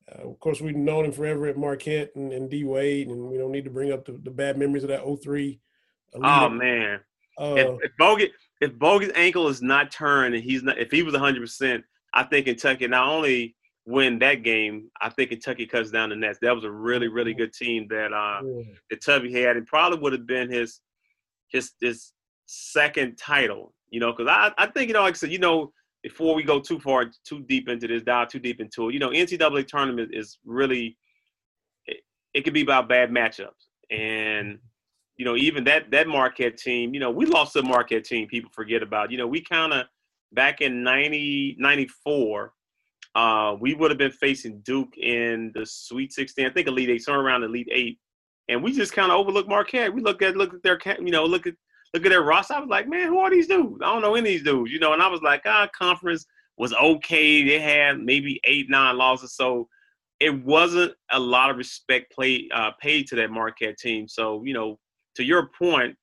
Uh, 0.09 0.29
of 0.29 0.39
course, 0.39 0.61
we've 0.61 0.77
known 0.77 1.07
him 1.07 1.13
forever 1.13 1.47
at 1.47 1.57
Marquette 1.57 2.13
and, 2.15 2.33
and 2.33 2.49
D 2.49 2.63
Wade, 2.63 3.09
and 3.09 3.29
we 3.29 3.37
don't 3.37 3.53
need 3.53 3.65
to 3.65 3.71
bring 3.71 3.93
up 3.93 4.05
the, 4.05 4.13
the 4.13 4.31
bad 4.31 4.59
memories 4.59 4.85
of 4.85 4.91
that 4.91 5.05
03. 5.23 5.59
Oh, 6.23 6.49
man. 6.49 7.01
Uh, 7.41 7.55
if, 7.57 7.69
if 7.83 7.93
Bogans, 7.99 8.31
if 8.61 8.79
Bogans' 8.79 9.13
ankle 9.17 9.49
is 9.49 9.61
not 9.61 9.91
turned 9.91 10.35
and 10.35 10.45
he's 10.45 10.63
not, 10.63 10.79
if 10.79 10.91
he 10.91 11.03
was 11.03 11.15
100, 11.15 11.41
percent 11.41 11.85
I 12.13 12.23
think 12.23 12.47
Kentucky 12.47 12.87
not 12.87 13.09
only 13.09 13.57
win 13.87 14.19
that 14.21 14.43
game, 14.43 14.91
I 15.01 15.11
think 15.11 15.31
Kentucky 15.31 15.67
cuts 15.67 15.91
down 15.91 16.11
the 16.11 16.17
nets. 16.17 16.39
That 16.41 16.55
was 16.55 16.65
a 16.65 16.71
really, 16.71 17.09
really 17.09 17.35
good 17.35 17.53
team 17.53 17.87
that 17.91 18.13
uh, 18.13 18.41
that 18.91 19.05
Tubby 19.05 19.33
had, 19.33 19.57
It 19.57 19.67
probably 19.67 19.99
would 19.99 20.13
have 20.13 20.27
been 20.27 20.51
his 20.51 20.81
his 21.49 21.73
his 21.81 22.13
second 22.47 23.17
title. 23.17 23.75
You 23.91 24.01
know, 24.01 24.13
because 24.13 24.29
I 24.29 24.53
I 24.57 24.67
think 24.69 24.89
you 24.89 24.95
know, 24.95 25.03
like 25.03 25.15
I 25.15 25.17
said, 25.17 25.33
you 25.33 25.39
know, 25.39 25.73
before 26.03 26.35
we 26.35 26.43
go 26.43 26.61
too 26.61 26.79
far, 26.79 27.11
too 27.27 27.41
deep 27.41 27.69
into 27.69 27.89
this, 27.89 28.03
dive 28.03 28.29
too 28.29 28.39
deep 28.39 28.61
into 28.61 28.89
it, 28.89 28.95
you 28.95 29.01
know, 29.01 29.11
NCAA 29.11 29.67
tournament 29.67 30.11
is 30.13 30.39
really 30.45 30.97
it, 31.87 31.99
it 32.33 32.43
could 32.43 32.55
be 32.55 32.63
about 32.63 32.89
bad 32.89 33.11
matchups 33.11 33.69
and 33.91 34.59
you 35.17 35.25
know, 35.25 35.37
even 35.37 35.65
that 35.65 35.91
that 35.91 36.09
Marquette 36.09 36.57
team, 36.57 36.95
you 36.95 37.01
know, 37.01 37.11
we 37.11 37.27
lost 37.27 37.55
the 37.55 37.63
Marquette 37.63 38.05
team. 38.05 38.27
People 38.27 38.51
forget 38.53 38.83
about. 38.83 39.11
You 39.11 39.19
know, 39.19 39.27
we 39.27 39.41
kind 39.41 39.73
of 39.73 39.87
back 40.33 40.61
in 40.61 40.83
90, 40.83 41.57
94, 41.59 42.53
uh, 43.15 43.57
we 43.61 43.75
would 43.75 43.91
have 43.91 43.99
been 43.99 44.11
facing 44.11 44.61
Duke 44.61 44.97
in 44.99 45.53
the 45.55 45.65
Sweet 45.65 46.13
16. 46.13 46.47
I 46.47 46.51
think 46.51 46.67
Elite 46.67 46.91
Eight, 46.91 47.03
somewhere 47.03 47.25
around 47.25 47.45
Elite 47.45 47.69
Eight, 47.71 47.99
and 48.49 48.63
we 48.63 48.73
just 48.73 48.93
kind 48.93 49.13
of 49.13 49.19
overlooked 49.19 49.49
Marquette. 49.49 49.95
We 49.95 50.03
look 50.03 50.21
at 50.21 50.37
look 50.37 50.53
at 50.53 50.63
their, 50.63 50.79
you 50.99 51.13
know, 51.13 51.25
look 51.25 51.47
at 51.47 51.55
look 51.95 52.05
at 52.05 52.09
their 52.09 52.23
roster. 52.23 52.55
I 52.55 52.61
was 52.61 52.69
like, 52.69 52.89
man, 52.89 53.07
who 53.07 53.19
are 53.19 53.31
these 53.31 53.47
dudes? 53.47 53.81
I 53.83 53.93
don't 53.93 54.03
know 54.03 54.17
any 54.17 54.21
of 54.21 54.25
these 54.25 54.43
dudes, 54.43 54.73
you 54.73 54.81
know. 54.81 54.93
And 54.93 55.03
I 55.03 55.09
was 55.09 55.23
like, 55.23 55.43
ah, 55.47 55.69
conference 55.79 56.27
was 56.59 56.75
okay. 56.75 57.47
They 57.47 57.61
had 57.61 58.01
maybe 58.01 58.41
eight, 58.45 58.69
nine 58.69 58.99
losses, 58.99 59.37
so 59.37 59.69
it 60.19 60.45
wasn't 60.45 60.93
a 61.13 61.19
lot 61.19 61.51
of 61.51 61.57
respect 61.57 62.13
played 62.13 62.51
uh, 62.53 62.73
paid 62.81 63.07
to 63.09 63.17
that 63.17 63.31
Marquette 63.31 63.79
team. 63.79 64.09
So 64.09 64.43
you 64.43 64.55
know, 64.55 64.79
to 65.17 65.25
your 65.25 65.51
point, 65.59 65.97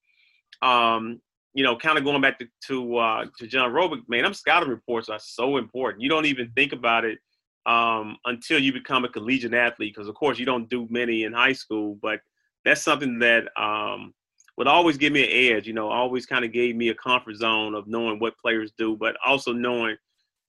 um, 0.62 1.20
you 1.54 1.64
know, 1.64 1.76
kind 1.76 1.98
of 1.98 2.04
going 2.04 2.22
back 2.22 2.40
to 2.40 2.48
to, 2.68 2.98
uh, 2.98 3.26
to 3.38 3.48
John 3.48 3.72
Robic, 3.72 4.02
man, 4.08 4.24
them 4.24 4.34
scouting 4.34 4.70
reports 4.70 5.10
are 5.10 5.20
so 5.20 5.58
important. 5.58 6.02
You 6.02 6.10
don't 6.10 6.26
even 6.26 6.52
think 6.56 6.74
about 6.74 7.04
it 7.06 7.20
um, 7.66 8.18
until 8.26 8.60
you 8.60 8.72
become 8.74 9.06
a 9.06 9.10
collegiate 9.10 9.54
athlete. 9.54 9.94
Because 9.94 10.08
of 10.08 10.16
course 10.16 10.40
you 10.40 10.46
don't 10.46 10.70
do 10.70 10.88
many 10.90 11.24
in 11.24 11.34
high 11.34 11.54
school, 11.54 11.98
but 12.02 12.22
that's 12.64 12.82
something 12.82 13.20
that 13.20 13.46
um, 13.62 14.14
would 14.58 14.68
always 14.68 14.98
give 14.98 15.12
me 15.14 15.24
an 15.24 15.56
edge. 15.56 15.68
You 15.68 15.74
know, 15.74 15.90
always 15.90 16.26
kind 16.26 16.46
of 16.46 16.52
gave 16.52 16.76
me 16.76 16.90
a 16.90 16.96
comfort 16.96 17.36
zone 17.36 17.76
of 17.76 17.88
knowing 17.88 18.20
what 18.20 18.38
players 18.38 18.72
do, 18.78 18.96
but 18.96 19.16
also 19.26 19.52
knowing 19.52 19.98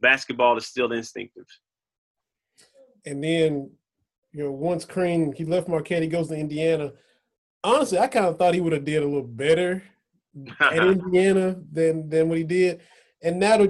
basketball 0.01 0.57
is 0.57 0.67
still 0.67 0.93
instinctive. 0.93 1.47
And 3.05 3.23
then, 3.25 3.71
you 4.33 4.45
know, 4.45 4.53
once 4.53 4.85
Crean 4.85 5.33
he 5.33 5.45
left 5.45 5.69
Marquette, 5.69 6.03
he 6.03 6.09
goes 6.09 6.29
to 6.29 6.35
Indiana. 6.35 6.93
Honestly, 7.65 7.99
I 7.99 8.07
kind 8.09 8.27
of 8.27 8.39
thought 8.39 8.55
he 8.55 8.61
would 8.61 8.73
have 8.73 8.85
did 8.85 9.03
a 9.03 9.07
little 9.07 9.23
better 9.23 9.83
at 10.61 10.87
Indiana 10.87 11.57
than 11.71 12.09
than 12.09 12.29
what 12.29 12.39
he 12.39 12.45
did. 12.45 12.81
And 13.23 13.39
now, 13.39 13.67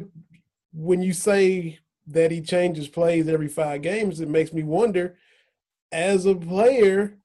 when 0.73 1.03
you 1.03 1.13
say 1.13 1.79
that 2.07 2.31
he 2.31 2.41
changes 2.41 2.89
plays 2.89 3.29
every 3.29 3.49
five 3.49 3.83
games, 3.83 4.21
it 4.21 4.29
makes 4.29 4.53
me 4.53 4.63
wonder, 4.63 5.17
as 5.91 6.27
a 6.27 6.35
player, 6.35 7.19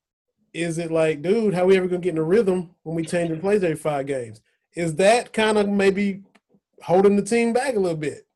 is 0.54 0.78
it 0.78 0.92
like, 0.92 1.22
dude, 1.22 1.54
how 1.54 1.66
we 1.66 1.78
ever 1.78 1.88
gonna 1.88 2.02
get 2.02 2.14
in 2.14 2.18
a 2.18 2.24
rhythm 2.24 2.72
when 2.84 2.96
we 2.96 3.04
change 3.04 3.30
the 3.30 3.38
plays 3.38 3.64
every 3.64 3.76
five 3.76 4.06
games? 4.06 4.42
Is 4.76 4.96
that 4.96 5.34
kind 5.34 5.58
of 5.58 5.68
maybe 5.68 6.24
holding 6.84 7.16
the 7.16 7.22
team 7.22 7.54
back 7.54 7.76
a 7.76 7.80
little 7.80 7.98
bit? 7.98 8.28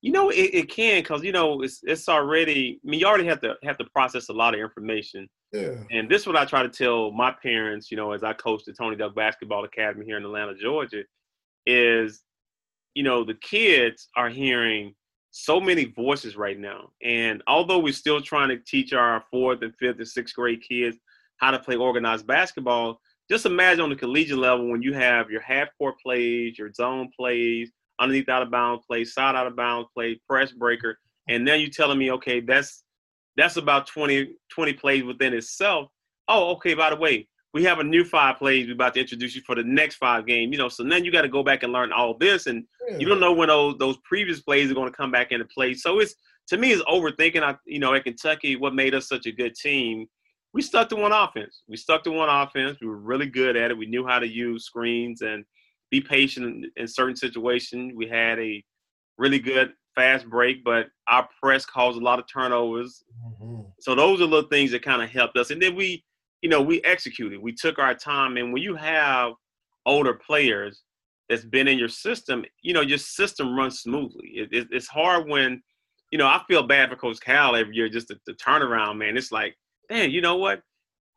You 0.00 0.12
know, 0.12 0.30
it, 0.30 0.50
it 0.52 0.68
can 0.68 1.02
because 1.02 1.22
you 1.22 1.32
know 1.32 1.62
it's 1.62 1.80
it's 1.84 2.08
already. 2.08 2.80
I 2.84 2.90
mean, 2.90 3.00
you 3.00 3.06
already 3.06 3.26
have 3.26 3.40
to 3.40 3.56
have 3.62 3.78
to 3.78 3.84
process 3.84 4.28
a 4.28 4.32
lot 4.32 4.54
of 4.54 4.60
information. 4.60 5.28
Yeah. 5.52 5.74
And 5.90 6.08
this 6.08 6.22
is 6.22 6.26
what 6.26 6.36
I 6.36 6.44
try 6.46 6.62
to 6.62 6.68
tell 6.68 7.10
my 7.10 7.30
parents. 7.30 7.90
You 7.90 7.96
know, 7.96 8.12
as 8.12 8.24
I 8.24 8.32
coach 8.32 8.64
the 8.64 8.72
Tony 8.72 8.96
Delk 8.96 9.14
Basketball 9.14 9.64
Academy 9.64 10.06
here 10.06 10.16
in 10.16 10.24
Atlanta, 10.24 10.54
Georgia, 10.54 11.04
is 11.66 12.22
you 12.94 13.02
know 13.02 13.24
the 13.24 13.34
kids 13.34 14.08
are 14.16 14.30
hearing 14.30 14.94
so 15.30 15.60
many 15.60 15.84
voices 15.84 16.36
right 16.36 16.58
now, 16.58 16.90
and 17.02 17.42
although 17.46 17.78
we're 17.78 17.92
still 17.92 18.20
trying 18.20 18.48
to 18.48 18.58
teach 18.58 18.92
our 18.92 19.24
fourth 19.30 19.62
and 19.62 19.74
fifth 19.78 19.98
and 19.98 20.08
sixth 20.08 20.34
grade 20.34 20.62
kids 20.66 20.96
how 21.36 21.50
to 21.50 21.58
play 21.58 21.76
organized 21.76 22.26
basketball, 22.26 22.98
just 23.30 23.46
imagine 23.46 23.82
on 23.82 23.90
the 23.90 23.96
collegiate 23.96 24.38
level 24.38 24.70
when 24.70 24.82
you 24.82 24.94
have 24.94 25.30
your 25.30 25.40
half 25.42 25.68
court 25.76 25.96
plays, 26.02 26.58
your 26.58 26.72
zone 26.72 27.10
plays, 27.18 27.70
underneath 28.00 28.28
out 28.28 28.42
of 28.42 28.50
bounds 28.50 28.84
play, 28.86 29.04
side 29.04 29.36
out 29.36 29.46
of 29.46 29.56
bounds 29.56 29.88
play, 29.94 30.20
press 30.28 30.52
breaker, 30.52 30.98
and 31.28 31.46
then 31.46 31.60
you're 31.60 31.70
telling 31.70 31.98
me, 31.98 32.10
okay, 32.12 32.40
that's 32.40 32.81
that's 33.36 33.56
about 33.56 33.86
20, 33.86 34.34
20 34.50 34.72
plays 34.74 35.04
within 35.04 35.34
itself. 35.34 35.88
Oh, 36.28 36.50
okay, 36.52 36.74
by 36.74 36.90
the 36.90 36.96
way, 36.96 37.28
we 37.54 37.64
have 37.64 37.80
a 37.80 37.84
new 37.84 38.04
five 38.04 38.38
plays 38.38 38.66
we're 38.66 38.74
about 38.74 38.94
to 38.94 39.00
introduce 39.00 39.34
you 39.34 39.42
for 39.42 39.54
the 39.54 39.62
next 39.62 39.96
five 39.96 40.26
game. 40.26 40.52
You 40.52 40.58
know, 40.58 40.68
so 40.68 40.84
then 40.84 41.04
you 41.04 41.12
got 41.12 41.22
to 41.22 41.28
go 41.28 41.42
back 41.42 41.62
and 41.62 41.72
learn 41.72 41.92
all 41.92 42.16
this, 42.16 42.46
and 42.46 42.64
yeah. 42.88 42.98
you 42.98 43.06
don't 43.06 43.20
know 43.20 43.32
when 43.32 43.48
those 43.48 43.76
those 43.78 43.98
previous 44.04 44.40
plays 44.40 44.70
are 44.70 44.74
going 44.74 44.90
to 44.90 44.96
come 44.96 45.10
back 45.10 45.32
into 45.32 45.44
play. 45.46 45.74
So 45.74 46.00
it's 46.00 46.14
to 46.48 46.56
me, 46.56 46.72
it's 46.72 46.82
overthinking. 46.84 47.42
I, 47.42 47.56
you 47.66 47.78
know, 47.78 47.94
at 47.94 48.04
Kentucky, 48.04 48.56
what 48.56 48.74
made 48.74 48.94
us 48.94 49.08
such 49.08 49.26
a 49.26 49.32
good 49.32 49.54
team, 49.54 50.06
we 50.54 50.62
stuck 50.62 50.88
to 50.90 50.96
one 50.96 51.12
offense. 51.12 51.62
We 51.68 51.76
stuck 51.76 52.04
to 52.04 52.12
one 52.12 52.28
offense. 52.28 52.78
We 52.80 52.86
were 52.86 52.98
really 52.98 53.26
good 53.26 53.56
at 53.56 53.70
it. 53.70 53.78
We 53.78 53.86
knew 53.86 54.06
how 54.06 54.18
to 54.18 54.26
use 54.26 54.64
screens 54.64 55.20
and 55.20 55.44
be 55.90 56.00
patient 56.00 56.46
in, 56.46 56.70
in 56.76 56.88
certain 56.88 57.16
situations. 57.16 57.92
We 57.94 58.08
had 58.08 58.38
a 58.38 58.62
really 59.18 59.38
good 59.38 59.72
fast 59.94 60.28
break, 60.28 60.64
but 60.64 60.88
our 61.08 61.28
press 61.40 61.64
caused 61.64 62.00
a 62.00 62.04
lot 62.04 62.18
of 62.18 62.26
turnovers. 62.26 63.04
Mm-hmm. 63.24 63.62
So 63.80 63.94
those 63.94 64.20
are 64.20 64.24
little 64.24 64.48
things 64.48 64.70
that 64.72 64.82
kind 64.82 65.02
of 65.02 65.10
helped 65.10 65.36
us. 65.36 65.50
And 65.50 65.60
then 65.60 65.74
we, 65.74 66.04
you 66.40 66.48
know, 66.48 66.60
we 66.62 66.82
executed. 66.82 67.40
We 67.40 67.52
took 67.52 67.78
our 67.78 67.94
time. 67.94 68.36
And 68.36 68.52
when 68.52 68.62
you 68.62 68.74
have 68.76 69.32
older 69.86 70.14
players 70.14 70.82
that's 71.28 71.44
been 71.44 71.68
in 71.68 71.78
your 71.78 71.88
system, 71.88 72.44
you 72.62 72.72
know, 72.72 72.80
your 72.80 72.98
system 72.98 73.56
runs 73.56 73.80
smoothly. 73.80 74.28
It, 74.34 74.48
it, 74.52 74.68
it's 74.70 74.88
hard 74.88 75.28
when, 75.28 75.62
you 76.10 76.18
know, 76.18 76.26
I 76.26 76.42
feel 76.48 76.62
bad 76.62 76.90
for 76.90 76.96
Coach 76.96 77.20
Cal 77.20 77.56
every 77.56 77.74
year 77.74 77.88
just 77.88 78.08
the, 78.08 78.18
the 78.26 78.34
turnaround, 78.34 78.98
man. 78.98 79.16
It's 79.16 79.32
like, 79.32 79.56
man, 79.90 80.10
you 80.10 80.20
know 80.20 80.36
what? 80.36 80.62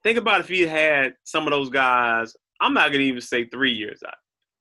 Think 0.04 0.18
about 0.18 0.42
if 0.42 0.50
you 0.50 0.68
had 0.68 1.16
some 1.24 1.48
of 1.48 1.52
those 1.52 1.70
guys. 1.70 2.36
I'm 2.62 2.74
not 2.74 2.92
gonna 2.92 3.04
even 3.04 3.22
say 3.22 3.46
three 3.46 3.74
years. 3.74 4.02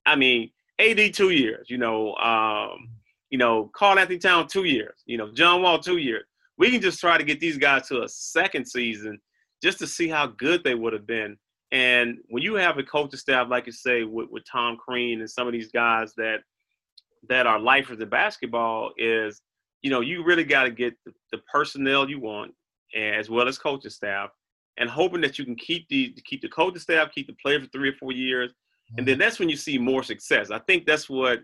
I 0.07 0.17
mean, 0.17 0.51
AD 0.79 1.15
two 1.15 1.31
years, 1.31 1.71
you 1.71 1.79
know, 1.79 2.15
um, 2.17 2.89
you 3.35 3.39
know, 3.39 3.69
Karl-Anthony 3.75 4.21
Town 4.21 4.47
two 4.47 4.63
years, 4.63 5.03
you 5.07 5.19
know, 5.19 5.33
John 5.33 5.61
Wall 5.61 5.81
two 5.81 5.97
years. 5.97 6.23
We 6.57 6.71
can 6.71 6.81
just 6.81 7.01
try 7.01 7.19
to 7.19 7.25
get 7.25 7.41
these 7.41 7.59
guys 7.59 7.89
to 7.89 8.05
a 8.05 8.09
second 8.09 8.65
season 8.65 9.21
just 9.61 9.81
to 9.81 9.89
see 9.89 10.07
how 10.07 10.29
good 10.29 10.63
they 10.63 10.77
would 10.77 10.93
have 10.93 11.05
been. 11.05 11.37
And 11.73 12.19
when 12.29 12.45
you 12.45 12.55
have 12.55 12.79
a 12.79 12.85
coaching 12.85 13.19
staff, 13.19 13.49
like 13.51 13.67
you 13.67 13.73
say, 13.73 14.05
with, 14.05 14.29
with 14.31 14.45
Tom 14.49 14.77
Crean 14.77 15.19
and 15.19 15.29
some 15.29 15.49
of 15.49 15.53
these 15.53 15.73
guys 15.73 16.15
that 16.17 16.43
that 17.29 17.49
are 17.49 17.59
lifers 17.59 17.99
in 17.99 18.09
basketball, 18.09 18.93
is 18.99 19.43
you 19.83 19.91
know 19.91 20.01
you 20.01 20.23
really 20.23 20.45
got 20.45 20.63
to 20.63 20.71
get 20.71 20.95
the, 21.05 21.13
the, 21.33 21.39
personnel 21.53 22.09
you 22.09 22.21
want, 22.21 22.55
as 22.95 23.29
well 23.29 23.49
as 23.49 23.59
coaching 23.59 23.91
staff, 23.91 24.31
and 24.77 24.89
hoping 24.89 25.21
that 25.23 25.41
you 25.41 25.45
can 25.45 25.57
keep 25.57 25.89
the 25.89 26.15
keep 26.25 26.41
the 26.41 26.49
coaching 26.49 26.79
staff, 26.79 27.11
keep 27.13 27.27
the 27.27 27.37
players 27.43 27.65
for 27.65 27.71
three 27.71 27.89
or 27.89 27.97
four 27.99 28.13
years, 28.13 28.53
and 28.91 28.99
mm-hmm. 28.99 29.07
then 29.07 29.19
that's 29.19 29.41
when 29.41 29.49
you 29.49 29.57
see 29.57 29.77
more 29.77 30.05
success. 30.05 30.53
I 30.53 30.61
think 30.61 30.87
that's 30.87 31.11
what 31.11 31.41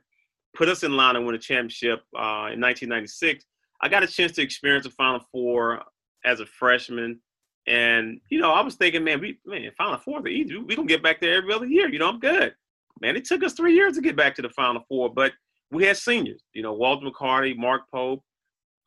put 0.54 0.69
us 0.69 0.83
in 0.83 0.97
line 0.97 1.14
to 1.14 1.21
win 1.21 1.35
a 1.35 1.38
championship 1.38 2.00
uh, 2.16 2.50
in 2.52 2.61
1996. 2.61 3.45
I 3.83 3.88
got 3.88 4.02
a 4.02 4.07
chance 4.07 4.33
to 4.33 4.42
experience 4.42 4.85
the 4.85 4.90
Final 4.90 5.21
Four 5.33 5.83
as 6.25 6.40
a 6.40 6.47
freshman. 6.47 7.21
And, 7.66 8.21
you 8.30 8.40
know, 8.40 8.52
I 8.52 8.62
was 8.62 8.75
thinking, 8.75 9.04
man, 9.04 9.21
we 9.21 9.38
man, 9.47 9.71
Final 9.76 9.99
Four, 9.99 10.23
the 10.23 10.28
easy. 10.28 10.57
We 10.57 10.76
gonna 10.76 10.88
get 10.88 11.02
back 11.02 11.21
there 11.21 11.37
every 11.37 11.52
other 11.52 11.66
year. 11.66 11.88
You 11.88 11.99
know, 11.99 12.09
I'm 12.09 12.21
good. 12.21 12.54
Man, 13.00 13.16
it 13.16 13.25
took 13.25 13.42
us 13.42 13.54
three 13.54 13.75
years 13.75 13.95
to 13.95 14.02
get 14.02 14.16
back 14.16 14.35
to 14.37 14.42
the 14.42 14.50
Final 14.50 14.83
Four, 14.88 15.12
but 15.14 15.33
we 15.71 15.85
had 15.85 15.97
seniors, 15.97 16.42
you 16.52 16.62
know, 16.62 16.73
Walter 16.73 17.07
McCarty, 17.07 17.57
Mark 17.57 17.83
Pope, 17.92 18.23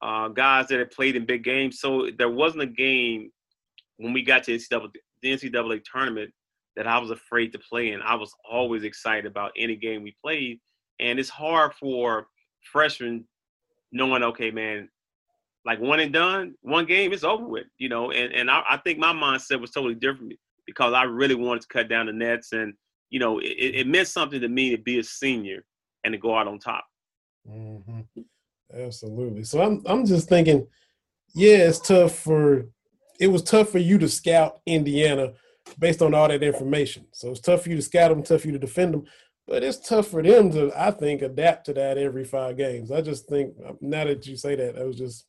uh, 0.01 0.27
guys 0.27 0.67
that 0.67 0.79
had 0.79 0.91
played 0.91 1.15
in 1.15 1.25
big 1.25 1.43
games. 1.43 1.79
So 1.79 2.10
there 2.17 2.29
wasn't 2.29 2.63
a 2.63 2.67
game 2.67 3.32
when 3.98 4.13
we 4.13 4.22
got 4.22 4.43
to 4.43 4.55
NCAA, 4.55 4.89
the 5.22 5.32
NCAA 5.32 5.82
tournament 5.91 6.32
that 6.75 6.88
I 6.88 6.98
was 6.98 7.12
afraid 7.12 7.53
to 7.53 7.60
play 7.60 7.91
in. 7.91 8.01
I 8.01 8.15
was 8.15 8.34
always 8.50 8.84
excited 8.84 9.25
about 9.25 9.51
any 9.58 9.75
game 9.75 10.03
we 10.03 10.15
played. 10.22 10.60
And 11.03 11.19
it's 11.19 11.29
hard 11.29 11.74
for 11.75 12.27
freshmen 12.72 13.25
knowing, 13.91 14.24
okay, 14.24 14.50
man, 14.50 14.89
like 15.65 15.79
one 15.79 16.00
and 16.00 16.12
done, 16.12 16.55
one 16.62 16.86
game, 16.86 17.13
it's 17.13 17.24
over 17.24 17.45
with, 17.45 17.67
you 17.77 17.89
know. 17.89 18.12
And 18.12 18.33
and 18.33 18.50
I, 18.50 18.63
I 18.69 18.77
think 18.77 18.98
my 18.98 19.13
mindset 19.13 19.62
was 19.62 19.72
totally 19.72 19.95
different 19.95 20.33
because 20.65 20.93
I 20.93 21.03
really 21.03 21.36
wanted 21.36 21.62
to 21.62 21.67
cut 21.67 21.89
down 21.89 22.07
the 22.07 22.13
nets, 22.13 22.53
and 22.53 22.74
you 23.10 23.19
know, 23.19 23.39
it, 23.39 23.45
it 23.45 23.88
meant 23.88 24.07
something 24.07 24.41
to 24.41 24.48
me 24.48 24.72
to 24.72 24.81
be 24.81 25.00
a 25.00 25.03
senior 25.03 25.63
and 26.03 26.13
to 26.13 26.17
go 26.17 26.36
out 26.36 26.48
on 26.48 26.57
top. 26.57 26.86
Mm-hmm. 27.48 28.22
Absolutely. 28.74 29.43
So 29.43 29.62
I'm 29.62 29.81
I'm 29.86 30.05
just 30.05 30.29
thinking, 30.29 30.67
yeah, 31.36 31.67
it's 31.67 31.79
tough 31.79 32.17
for 32.17 32.65
it 33.19 33.27
was 33.27 33.43
tough 33.43 33.69
for 33.69 33.79
you 33.79 33.98
to 34.00 34.10
scout 34.10 34.62
Indiana 34.65 35.33
based 35.79 36.01
on 36.01 36.13
all 36.13 36.27
that 36.27 36.43
information. 36.43 37.05
So 37.12 37.31
it's 37.31 37.39
tough 37.39 37.63
for 37.63 37.69
you 37.69 37.75
to 37.75 37.81
scout 37.81 38.10
them, 38.10 38.24
tough 38.24 38.41
for 38.41 38.48
you 38.48 38.53
to 38.53 38.60
defend 38.60 38.93
them, 38.93 39.05
but 39.47 39.63
it's 39.63 39.88
tough 39.88 40.07
for 40.07 40.21
them 40.23 40.51
to, 40.51 40.71
I 40.75 40.91
think, 40.91 41.21
adapt 41.21 41.65
to 41.65 41.73
that 41.73 41.97
every 41.97 42.23
five 42.23 42.57
games. 42.57 42.91
I 42.91 43.01
just 43.01 43.27
think 43.27 43.55
now 43.81 44.05
that 44.05 44.25
you 44.25 44.38
say 44.38 44.55
that, 44.55 44.75
it 44.75 44.85
was 44.85 44.97
just 44.97 45.25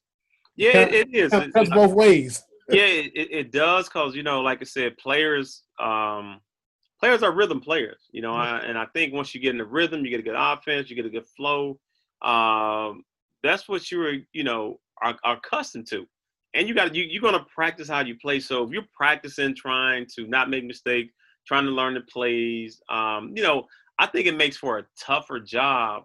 yeah, 0.56 0.72
kind 0.72 0.88
of, 0.88 0.94
it 0.94 1.14
is. 1.14 1.30
That's 1.30 1.70
both 1.70 1.92
ways. 1.92 2.42
yeah, 2.68 2.84
it, 2.84 3.12
it 3.14 3.52
does 3.52 3.88
because 3.88 4.14
you 4.14 4.22
know, 4.22 4.40
like 4.40 4.60
I 4.60 4.64
said, 4.64 4.96
players 4.98 5.62
um, 5.80 6.40
players 7.00 7.22
are 7.22 7.34
rhythm 7.34 7.60
players. 7.60 8.08
You 8.12 8.22
know, 8.22 8.34
I, 8.34 8.58
and 8.58 8.78
I 8.78 8.86
think 8.94 9.12
once 9.12 9.34
you 9.34 9.40
get 9.40 9.50
in 9.50 9.58
the 9.58 9.64
rhythm, 9.64 10.04
you 10.04 10.10
get 10.10 10.20
a 10.20 10.24
good 10.24 10.36
offense, 10.36 10.88
you 10.88 10.96
get 10.96 11.06
a 11.06 11.10
good 11.10 11.26
flow. 11.36 11.78
Um, 12.22 13.02
that's 13.42 13.68
what 13.68 13.90
you 13.90 13.98
were, 13.98 14.14
you 14.32 14.44
know, 14.44 14.80
are, 15.02 15.16
are 15.24 15.36
accustomed 15.36 15.86
to 15.88 16.06
and 16.54 16.68
you 16.68 16.74
got 16.74 16.94
you 16.94 17.04
you're 17.04 17.22
gonna 17.22 17.44
practice 17.54 17.88
how 17.88 18.00
you 18.00 18.16
play. 18.18 18.40
So 18.40 18.62
if 18.62 18.70
you're 18.70 18.86
practicing 18.94 19.54
trying 19.54 20.06
to 20.16 20.26
not 20.26 20.48
make 20.48 20.64
mistakes, 20.64 21.12
trying 21.46 21.64
to 21.64 21.70
learn 21.70 21.94
the 21.94 22.00
plays, 22.02 22.80
um, 22.88 23.32
you 23.34 23.42
know, 23.42 23.66
I 23.98 24.06
think 24.06 24.26
it 24.26 24.36
makes 24.36 24.56
for 24.56 24.78
a 24.78 24.86
tougher 24.98 25.40
job 25.40 26.04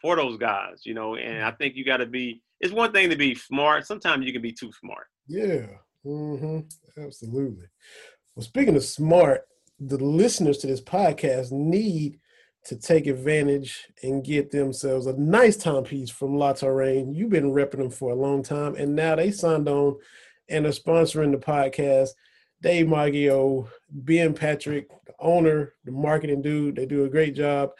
for 0.00 0.16
those 0.16 0.36
guys, 0.36 0.82
you 0.84 0.94
know. 0.94 1.16
And 1.16 1.42
I 1.44 1.48
mm-hmm. 1.48 1.56
think 1.56 1.76
you 1.76 1.84
got 1.84 1.98
to 1.98 2.06
be. 2.06 2.42
It's 2.60 2.72
one 2.72 2.92
thing 2.92 3.08
to 3.10 3.16
be 3.16 3.34
smart. 3.34 3.86
Sometimes 3.86 4.26
you 4.26 4.32
can 4.32 4.42
be 4.42 4.52
too 4.52 4.72
smart. 4.72 5.06
Yeah. 5.28 5.66
Mm-hmm. 6.04 6.60
Absolutely. 7.00 7.66
Well, 8.34 8.44
speaking 8.44 8.76
of 8.76 8.84
smart, 8.84 9.42
the 9.78 9.98
listeners 9.98 10.58
to 10.58 10.66
this 10.66 10.80
podcast 10.80 11.52
need 11.52 12.18
to 12.64 12.76
take 12.76 13.06
advantage 13.06 13.86
and 14.02 14.24
get 14.24 14.50
themselves 14.50 15.06
a 15.06 15.12
nice 15.14 15.56
timepiece 15.56 16.10
from 16.10 16.36
La 16.36 16.52
Touraine. 16.52 17.14
You've 17.14 17.30
been 17.30 17.52
repping 17.52 17.78
them 17.78 17.90
for 17.90 18.10
a 18.10 18.16
long 18.16 18.42
time, 18.42 18.74
and 18.74 18.96
now 18.96 19.14
they 19.14 19.30
signed 19.30 19.68
on 19.68 19.96
and 20.48 20.66
are 20.66 20.70
sponsoring 20.70 21.32
the 21.32 21.38
podcast. 21.38 22.10
Dave 22.60 22.88
Maggio, 22.88 23.68
Ben 23.90 24.34
Patrick, 24.34 24.88
the 25.06 25.14
owner, 25.18 25.74
the 25.84 25.92
marketing 25.92 26.42
dude, 26.42 26.76
they 26.76 26.86
do 26.86 27.04
a 27.04 27.08
great 27.08 27.34
job. 27.34 27.70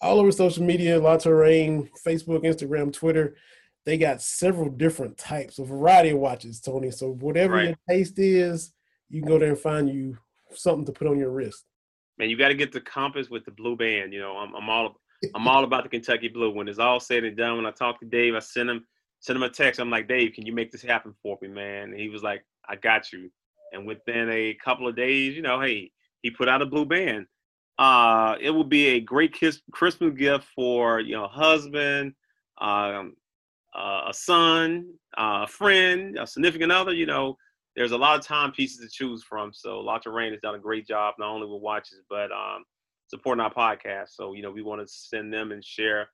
All 0.00 0.20
over 0.20 0.30
social 0.30 0.64
media, 0.64 0.98
La 1.00 1.16
Touraine, 1.16 1.88
Facebook, 2.06 2.44
Instagram, 2.44 2.92
Twitter. 2.92 3.36
They 3.84 3.96
got 3.96 4.20
several 4.20 4.68
different 4.68 5.16
types, 5.16 5.58
a 5.58 5.64
variety 5.64 6.10
of 6.10 6.18
watches, 6.18 6.60
Tony. 6.60 6.90
So 6.90 7.12
whatever 7.12 7.54
right. 7.54 7.66
your 7.68 7.76
taste 7.88 8.18
is, 8.18 8.72
you 9.08 9.22
can 9.22 9.28
go 9.28 9.38
there 9.38 9.50
and 9.50 9.58
find 9.58 9.88
you 9.88 10.18
something 10.54 10.84
to 10.86 10.92
put 10.92 11.06
on 11.06 11.18
your 11.18 11.30
wrist 11.30 11.64
man, 12.18 12.30
you 12.30 12.36
got 12.36 12.48
to 12.48 12.54
get 12.54 12.72
the 12.72 12.80
compass 12.80 13.28
with 13.28 13.44
the 13.44 13.50
blue 13.50 13.76
band. 13.76 14.12
You 14.12 14.20
know, 14.20 14.36
I'm, 14.36 14.54
I'm 14.54 14.68
all 14.68 15.00
I'm 15.34 15.48
all 15.48 15.64
about 15.64 15.82
the 15.82 15.88
Kentucky 15.88 16.28
blue. 16.28 16.50
When 16.50 16.68
it's 16.68 16.78
all 16.78 17.00
said 17.00 17.24
and 17.24 17.36
done, 17.36 17.56
when 17.56 17.66
I 17.66 17.70
talk 17.70 18.00
to 18.00 18.06
Dave, 18.06 18.34
I 18.34 18.40
send 18.40 18.70
him 18.70 18.84
sent 19.20 19.36
him 19.36 19.42
a 19.42 19.48
text. 19.48 19.80
I'm 19.80 19.90
like, 19.90 20.08
Dave, 20.08 20.32
can 20.34 20.46
you 20.46 20.52
make 20.52 20.70
this 20.70 20.82
happen 20.82 21.14
for 21.22 21.38
me, 21.40 21.48
man? 21.48 21.90
And 21.90 22.00
he 22.00 22.08
was 22.08 22.22
like, 22.22 22.44
I 22.68 22.76
got 22.76 23.12
you. 23.12 23.30
And 23.76 23.86
within 23.86 24.30
a 24.30 24.54
couple 24.54 24.88
of 24.88 24.96
days, 24.96 25.36
you 25.36 25.42
know, 25.42 25.60
hey, 25.60 25.92
he 26.22 26.30
put 26.30 26.48
out 26.48 26.62
a 26.62 26.66
blue 26.66 26.84
band. 26.86 27.26
Uh, 27.78 28.36
it 28.40 28.50
would 28.50 28.70
be 28.70 28.86
a 28.88 29.00
great 29.00 29.34
kiss, 29.34 29.60
Christmas 29.70 30.14
gift 30.16 30.46
for 30.54 30.98
you 30.98 31.14
know, 31.14 31.28
husband, 31.28 32.14
um, 32.58 33.14
uh, 33.74 34.04
a 34.08 34.14
son, 34.14 34.94
uh, 35.18 35.44
a 35.44 35.46
friend, 35.46 36.18
a 36.18 36.26
significant 36.26 36.72
other. 36.72 36.94
You 36.94 37.06
know, 37.06 37.36
there's 37.76 37.92
a 37.92 37.98
lot 37.98 38.18
of 38.18 38.24
time 38.24 38.52
pieces 38.52 38.80
to 38.80 38.88
choose 38.88 39.22
from. 39.22 39.52
So 39.52 39.80
La 39.80 39.98
Terrain 39.98 40.32
has 40.32 40.40
done 40.40 40.54
a 40.54 40.58
great 40.58 40.86
job, 40.86 41.14
not 41.18 41.28
only 41.28 41.46
with 41.46 41.60
watches, 41.60 42.00
but 42.08 42.32
um, 42.32 42.64
supporting 43.08 43.44
our 43.44 43.52
podcast. 43.52 44.08
So, 44.10 44.32
you 44.32 44.42
know, 44.42 44.50
we 44.50 44.62
want 44.62 44.80
to 44.80 44.88
send 44.88 45.32
them 45.32 45.52
and 45.52 45.62
share 45.62 46.08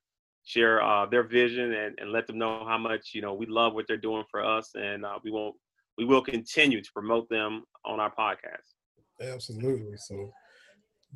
share 0.45 0.83
uh, 0.83 1.07
their 1.07 1.23
vision 1.23 1.73
and, 1.73 1.97
and 2.00 2.11
let 2.11 2.26
them 2.26 2.37
know 2.37 2.64
how 2.66 2.76
much, 2.76 3.11
you 3.14 3.23
know, 3.23 3.33
we 3.33 3.47
love 3.47 3.75
what 3.75 3.87
they're 3.87 3.97
doing 3.97 4.25
for 4.28 4.45
us. 4.45 4.71
And 4.75 5.04
uh, 5.04 5.21
we 5.23 5.31
won't 5.31 5.54
we 5.99 6.05
will 6.05 6.23
continue 6.23 6.81
to 6.81 6.93
promote 6.93 7.29
them 7.29 7.65
on 7.85 8.01
our 8.01 8.13
podcast. 8.15 8.75
Absolutely. 9.21 9.97
So 9.97 10.33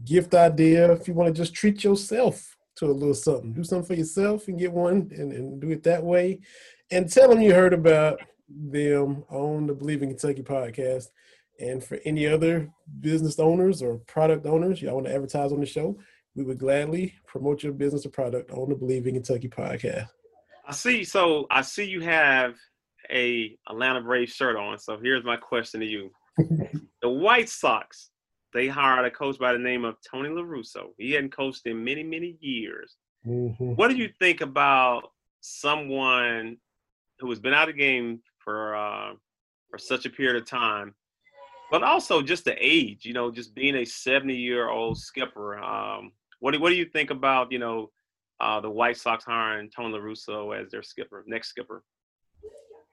gift 0.04 0.34
idea 0.34 0.92
if 0.92 1.08
you 1.08 1.14
want 1.14 1.34
to 1.34 1.42
just 1.42 1.54
treat 1.54 1.82
yourself 1.82 2.56
to 2.76 2.86
a 2.86 2.92
little 2.92 3.14
something. 3.14 3.52
Do 3.52 3.64
something 3.64 3.86
for 3.86 3.94
yourself 3.94 4.48
and 4.48 4.58
get 4.58 4.72
one 4.72 5.10
and, 5.16 5.32
and 5.32 5.60
do 5.60 5.70
it 5.70 5.82
that 5.84 6.02
way. 6.02 6.40
And 6.90 7.10
tell 7.10 7.28
them 7.28 7.40
you 7.40 7.54
heard 7.54 7.72
about 7.72 8.20
them 8.48 9.24
on 9.30 9.66
the 9.66 9.74
Believe 9.74 10.02
in 10.02 10.10
Kentucky 10.10 10.42
podcast. 10.42 11.06
And 11.58 11.82
for 11.82 11.98
any 12.04 12.26
other 12.26 12.70
business 13.00 13.38
owners 13.38 13.82
or 13.82 13.98
product 14.06 14.46
owners, 14.46 14.82
y'all 14.82 14.94
want 14.94 15.06
to 15.06 15.14
advertise 15.14 15.52
on 15.52 15.60
the 15.60 15.66
show, 15.66 15.98
we 16.34 16.44
would 16.44 16.58
gladly 16.58 17.14
promote 17.26 17.62
your 17.62 17.72
business 17.72 18.04
or 18.04 18.10
product 18.10 18.50
on 18.50 18.68
the 18.68 18.74
Believe 18.74 19.06
in 19.06 19.14
Kentucky 19.14 19.48
podcast. 19.48 20.08
I 20.68 20.72
see. 20.72 21.02
So 21.02 21.46
I 21.50 21.62
see 21.62 21.84
you 21.84 22.02
have 22.02 22.56
a 23.10 23.56
Atlanta 23.68 24.00
Braves 24.00 24.32
shirt 24.32 24.56
on. 24.56 24.78
So 24.78 24.98
here's 25.02 25.24
my 25.24 25.36
question 25.36 25.80
to 25.80 25.86
you: 25.86 26.10
The 27.02 27.08
White 27.08 27.48
Sox, 27.48 28.10
they 28.52 28.68
hired 28.68 29.06
a 29.06 29.10
coach 29.10 29.38
by 29.38 29.52
the 29.52 29.58
name 29.58 29.84
of 29.84 29.96
Tony 30.08 30.28
La 30.28 30.42
Russa. 30.42 30.84
He 30.98 31.12
hadn't 31.12 31.36
coached 31.36 31.66
in 31.66 31.82
many, 31.82 32.02
many 32.02 32.36
years. 32.40 32.96
Mm-hmm. 33.26 33.74
What 33.74 33.88
do 33.88 33.96
you 33.96 34.10
think 34.18 34.40
about 34.40 35.10
someone 35.40 36.56
who 37.20 37.28
has 37.30 37.38
been 37.38 37.54
out 37.54 37.68
of 37.68 37.74
the 37.74 37.80
game 37.80 38.20
for 38.38 38.76
uh, 38.76 39.12
for 39.70 39.78
such 39.78 40.06
a 40.06 40.10
period 40.10 40.36
of 40.36 40.48
time, 40.48 40.94
but 41.70 41.82
also 41.82 42.22
just 42.22 42.44
the 42.44 42.56
age. 42.58 43.04
You 43.04 43.12
know, 43.12 43.30
just 43.30 43.54
being 43.54 43.76
a 43.76 43.84
seventy-year-old 43.84 44.98
skipper. 44.98 45.58
Um, 45.58 46.12
what 46.40 46.52
do 46.52 46.60
What 46.60 46.70
do 46.70 46.76
you 46.76 46.86
think 46.86 47.10
about 47.10 47.52
you 47.52 47.58
know 47.58 47.90
uh, 48.40 48.60
the 48.60 48.70
White 48.70 48.96
Sox 48.96 49.24
hiring 49.24 49.70
Tony 49.70 49.94
La 49.94 50.00
Russa 50.00 50.60
as 50.60 50.70
their 50.70 50.82
skipper, 50.82 51.24
next 51.26 51.48
skipper? 51.48 51.82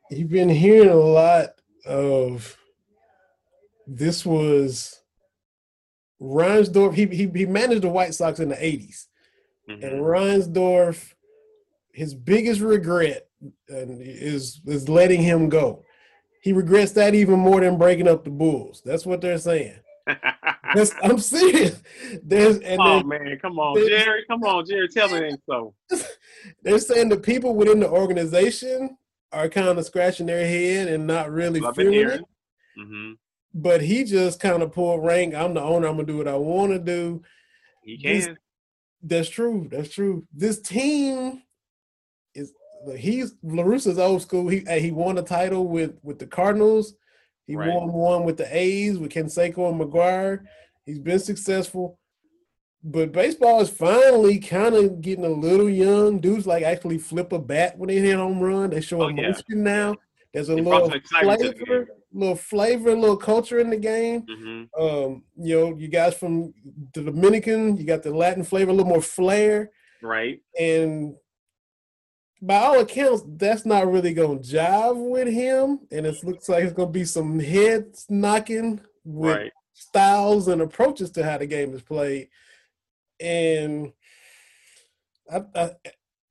You've 0.09 0.29
been 0.29 0.49
hearing 0.49 0.89
a 0.89 0.95
lot 0.95 1.49
of 1.85 2.57
this 3.87 4.25
was 4.25 5.01
Reinsdorf. 6.21 6.93
He 6.93 7.05
he, 7.07 7.27
he 7.27 7.45
managed 7.45 7.83
the 7.83 7.89
White 7.89 8.13
Sox 8.13 8.39
in 8.39 8.49
the 8.49 8.55
80s. 8.55 9.07
Mm-hmm. 9.69 9.83
And 9.83 10.01
Reinsdorf, 10.01 11.13
his 11.93 12.13
biggest 12.13 12.61
regret 12.61 13.27
is 13.67 14.61
is 14.65 14.89
letting 14.89 15.21
him 15.21 15.49
go. 15.49 15.83
He 16.41 16.53
regrets 16.53 16.91
that 16.93 17.15
even 17.15 17.39
more 17.39 17.61
than 17.61 17.77
breaking 17.77 18.07
up 18.07 18.23
the 18.23 18.29
Bulls. 18.29 18.81
That's 18.83 19.05
what 19.05 19.21
they're 19.21 19.37
saying. 19.37 19.79
I'm 21.01 21.19
serious. 21.19 21.81
There's 22.23 22.59
and 22.59 22.81
oh 22.81 23.03
man, 23.03 23.37
come 23.41 23.59
on, 23.59 23.77
Jerry, 23.87 24.25
come 24.27 24.43
on, 24.43 24.65
Jerry, 24.65 24.89
tell 24.89 25.09
me 25.09 25.31
so. 25.47 25.73
They're 26.63 26.79
saying 26.79 27.09
the 27.09 27.17
people 27.17 27.55
within 27.55 27.79
the 27.79 27.89
organization 27.89 28.97
are 29.33 29.49
kind 29.49 29.77
of 29.77 29.85
scratching 29.85 30.27
their 30.27 30.45
head 30.45 30.87
and 30.87 31.07
not 31.07 31.31
really 31.31 31.59
Love 31.59 31.75
feeling 31.75 32.09
it. 32.09 32.21
Mm-hmm. 32.79 33.13
But 33.55 33.81
he 33.81 34.03
just 34.03 34.39
kind 34.39 34.63
of 34.63 34.71
pulled 34.71 35.03
rank. 35.03 35.33
I'm 35.33 35.53
the 35.53 35.61
owner. 35.61 35.87
I'm 35.87 35.95
gonna 35.95 36.07
do 36.07 36.17
what 36.17 36.27
I 36.27 36.35
want 36.35 36.71
to 36.71 36.79
do. 36.79 37.23
He 37.83 37.97
can. 37.97 38.13
This, 38.13 38.29
that's 39.03 39.29
true. 39.29 39.67
That's 39.69 39.89
true. 39.89 40.25
This 40.33 40.61
team 40.61 41.43
is 42.33 42.53
he's 42.95 43.35
La 43.43 43.63
Russa's 43.63 43.99
old 43.99 44.21
school. 44.21 44.47
He 44.47 44.63
he 44.79 44.91
won 44.91 45.17
a 45.17 45.23
title 45.23 45.67
with 45.67 45.99
with 46.01 46.19
the 46.19 46.27
Cardinals. 46.27 46.95
He 47.45 47.55
right. 47.55 47.69
won 47.69 47.91
one 47.91 48.23
with 48.23 48.37
the 48.37 48.55
A's 48.55 48.97
with 48.97 49.11
Canseco 49.11 49.69
and 49.69 49.79
McGwire. 49.79 50.45
He's 50.85 50.99
been 50.99 51.19
successful. 51.19 51.99
But 52.83 53.13
baseball 53.13 53.61
is 53.61 53.69
finally 53.69 54.39
kind 54.39 54.75
of 54.75 54.99
getting 54.99 55.23
a 55.23 55.29
little 55.29 55.69
young. 55.69 56.19
Dudes 56.19 56.45
like 56.45 56.63
actually 56.63 56.97
flip 56.97 57.31
a 57.31 57.39
bat 57.39 57.77
when 57.77 57.87
they 57.87 57.99
hit 57.99 58.17
home 58.17 58.41
run. 58.41 58.71
They 58.71 58.81
show 58.81 59.03
oh, 59.03 59.07
emotion 59.07 59.43
yeah. 59.49 59.55
now. 59.55 59.95
There's 60.33 60.49
a 60.49 60.55
little 60.55 60.89
flavor, 60.89 61.87
little 62.11 62.35
flavor, 62.35 62.89
a 62.89 62.95
little 62.95 63.17
culture 63.17 63.59
in 63.59 63.69
the 63.69 63.77
game. 63.77 64.23
Mm-hmm. 64.23 64.83
Um, 64.83 65.23
you 65.37 65.59
know, 65.59 65.77
you 65.77 65.87
guys 65.87 66.15
from 66.15 66.53
the 66.93 67.03
Dominican, 67.03 67.77
you 67.77 67.85
got 67.85 68.03
the 68.03 68.13
Latin 68.13 68.43
flavor, 68.43 68.71
a 68.71 68.73
little 68.73 68.89
more 68.89 69.01
flair. 69.01 69.71
Right. 70.01 70.41
And 70.59 71.15
by 72.41 72.55
all 72.55 72.79
accounts, 72.79 73.23
that's 73.37 73.65
not 73.65 73.89
really 73.89 74.13
gonna 74.13 74.39
jive 74.39 75.09
with 75.09 75.29
him, 75.29 75.79
and 75.91 76.05
it 76.05 76.21
looks 76.23 76.49
like 76.49 76.63
it's 76.63 76.73
gonna 76.73 76.91
be 76.91 77.05
some 77.05 77.39
heads 77.39 78.05
knocking 78.09 78.81
with 79.05 79.37
right. 79.37 79.51
styles 79.73 80.49
and 80.49 80.61
approaches 80.61 81.11
to 81.11 81.23
how 81.23 81.37
the 81.37 81.45
game 81.45 81.73
is 81.73 81.81
played. 81.81 82.27
And 83.19 83.93
I, 85.31 85.43
I, 85.55 85.71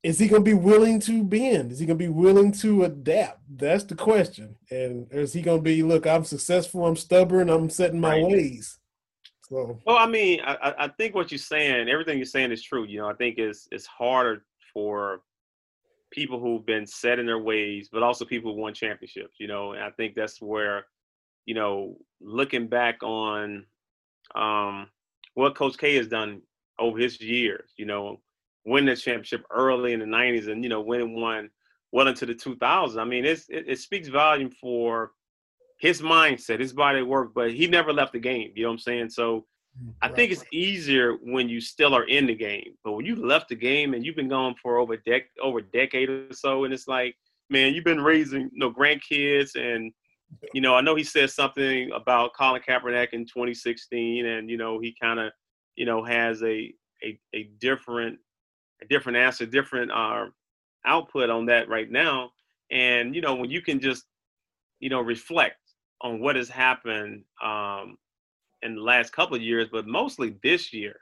is 0.03 0.19
he 0.19 0.27
gonna 0.27 0.43
be 0.43 0.53
willing 0.53 0.99
to 1.01 1.23
bend? 1.23 1.71
Is 1.71 1.79
he 1.79 1.85
gonna 1.85 1.97
be 1.97 2.09
willing 2.09 2.51
to 2.53 2.83
adapt? 2.83 3.39
That's 3.49 3.85
the 3.85 3.95
question. 3.95 4.55
And 4.69 5.07
is 5.11 5.33
he 5.33 5.41
gonna 5.41 5.61
be, 5.61 5.81
look, 5.81 6.05
I'm 6.05 6.25
successful, 6.25 6.85
I'm 6.85 6.97
stubborn, 6.97 7.49
I'm 7.49 7.69
setting 7.69 7.99
my 7.99 8.21
right. 8.21 8.25
ways. 8.25 8.79
So. 9.49 9.79
Well, 9.85 9.97
I 9.97 10.07
mean, 10.07 10.41
I, 10.41 10.73
I 10.77 10.87
think 10.87 11.15
what 11.15 11.31
you're 11.31 11.37
saying, 11.37 11.87
everything 11.87 12.17
you're 12.17 12.25
saying 12.25 12.51
is 12.51 12.63
true. 12.63 12.85
You 12.85 12.99
know, 12.99 13.09
I 13.09 13.13
think 13.13 13.37
it's 13.37 13.67
it's 13.71 13.85
harder 13.85 14.45
for 14.73 15.21
people 16.11 16.39
who've 16.39 16.65
been 16.65 16.85
set 16.85 17.19
in 17.19 17.25
their 17.25 17.39
ways, 17.39 17.89
but 17.91 18.03
also 18.03 18.25
people 18.25 18.53
who 18.53 18.61
won 18.61 18.73
championships, 18.73 19.35
you 19.39 19.47
know, 19.47 19.73
and 19.73 19.83
I 19.83 19.89
think 19.91 20.15
that's 20.15 20.41
where, 20.41 20.85
you 21.45 21.55
know, 21.55 21.97
looking 22.21 22.67
back 22.67 23.01
on 23.03 23.65
um, 24.35 24.87
what 25.33 25.55
Coach 25.55 25.77
K 25.77 25.95
has 25.95 26.07
done 26.07 26.41
over 26.79 26.97
his 26.97 27.19
years, 27.21 27.71
you 27.77 27.85
know, 27.85 28.19
winning 28.65 28.93
the 28.93 28.95
championship 28.95 29.45
early 29.51 29.93
in 29.93 29.99
the 29.99 30.05
90s 30.05 30.47
and, 30.47 30.63
you 30.63 30.69
know, 30.69 30.81
winning 30.81 31.19
one 31.19 31.49
well 31.91 32.07
into 32.07 32.25
the 32.25 32.33
2000s. 32.33 32.97
I 32.97 33.03
mean, 33.03 33.25
it's, 33.25 33.45
it, 33.49 33.65
it 33.67 33.79
speaks 33.79 34.07
volume 34.07 34.51
for 34.51 35.11
his 35.79 36.01
mindset, 36.01 36.59
his 36.59 36.73
body 36.73 37.01
work, 37.01 37.33
but 37.33 37.51
he 37.51 37.67
never 37.67 37.93
left 37.93 38.13
the 38.13 38.19
game, 38.19 38.51
you 38.55 38.63
know 38.63 38.69
what 38.69 38.73
I'm 38.73 38.79
saying? 38.79 39.09
So, 39.09 39.45
I 40.01 40.07
think 40.07 40.31
it's 40.31 40.43
easier 40.51 41.13
when 41.23 41.49
you 41.49 41.59
still 41.59 41.95
are 41.95 42.03
in 42.03 42.27
the 42.27 42.35
game, 42.35 42.75
but 42.83 42.91
when 42.93 43.05
you 43.05 43.15
left 43.15 43.49
the 43.49 43.55
game 43.55 43.93
and 43.93 44.05
you've 44.05 44.15
been 44.15 44.29
gone 44.29 44.55
for 44.61 44.77
over 44.77 44.97
dec 44.97 45.23
over 45.41 45.59
a 45.59 45.63
decade 45.63 46.09
or 46.09 46.31
so, 46.31 46.63
and 46.63 46.73
it's 46.73 46.87
like, 46.87 47.15
man, 47.49 47.73
you've 47.73 47.83
been 47.83 48.01
raising 48.01 48.49
you 48.53 48.59
know 48.59 48.71
grandkids, 48.71 49.55
and 49.55 49.91
you 50.53 50.61
know 50.61 50.75
I 50.75 50.81
know 50.81 50.95
he 50.95 51.03
said 51.03 51.31
something 51.31 51.91
about 51.91 52.35
Colin 52.35 52.61
Kaepernick 52.61 53.13
in 53.13 53.25
2016, 53.25 54.25
and 54.25 54.49
you 54.49 54.57
know 54.57 54.79
he 54.79 54.95
kind 55.01 55.19
of 55.19 55.31
you 55.75 55.85
know 55.85 56.03
has 56.03 56.41
a 56.43 56.73
a 57.03 57.19
a 57.33 57.43
different 57.59 58.19
a 58.81 58.85
different 58.85 59.17
answer, 59.17 59.45
different 59.45 59.91
uh, 59.91 60.25
output 60.85 61.29
on 61.29 61.45
that 61.47 61.69
right 61.69 61.89
now, 61.89 62.31
and 62.71 63.15
you 63.15 63.21
know 63.21 63.35
when 63.35 63.49
you 63.49 63.61
can 63.61 63.79
just 63.79 64.05
you 64.79 64.89
know 64.89 65.01
reflect 65.01 65.57
on 66.01 66.19
what 66.19 66.35
has 66.35 66.49
happened 66.49 67.23
um, 67.43 67.97
in 68.61 68.75
the 68.75 68.81
last 68.81 69.13
couple 69.13 69.35
of 69.35 69.41
years, 69.41 69.67
but 69.71 69.87
mostly 69.87 70.35
this 70.43 70.73
year. 70.73 70.95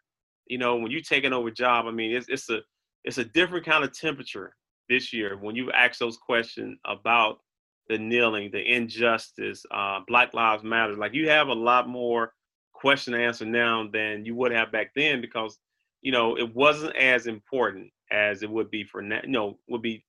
You 0.47 0.57
know, 0.57 0.75
when 0.75 0.91
you 0.91 1.01
taking 1.01 1.33
over 1.33 1.49
job, 1.49 1.85
I 1.87 1.91
mean, 1.91 2.15
it's 2.15 2.27
it's 2.29 2.49
a 2.49 2.59
it's 3.03 3.17
a 3.17 3.25
different 3.25 3.65
kind 3.65 3.83
of 3.83 3.97
temperature 3.97 4.55
this 4.89 5.13
year 5.13 5.37
when 5.37 5.55
you 5.55 5.71
ask 5.71 5.99
those 5.99 6.17
questions 6.17 6.77
about 6.85 7.39
the 7.87 7.97
kneeling, 7.97 8.51
the 8.51 8.61
injustice, 8.61 9.65
uh, 9.71 9.99
Black 10.07 10.33
Lives 10.33 10.63
Matter. 10.63 10.95
Like 10.95 11.13
you 11.13 11.29
have 11.29 11.47
a 11.47 11.53
lot 11.53 11.87
more 11.87 12.33
question 12.81 13.13
to 13.13 13.23
answer 13.23 13.45
now 13.45 13.87
than 13.93 14.25
you 14.25 14.35
would 14.35 14.51
have 14.51 14.71
back 14.71 14.91
then 14.95 15.21
because 15.21 15.59
you 16.01 16.11
know 16.11 16.37
it 16.37 16.55
wasn't 16.55 16.95
as 16.95 17.27
important 17.27 17.91
as 18.11 18.41
it 18.41 18.49
would 18.49 18.71
be 18.71 18.83
for 18.83 19.01
now. 19.01 19.21
You 19.23 19.29
know, 19.29 19.59
would 19.69 19.83
be 19.83 20.03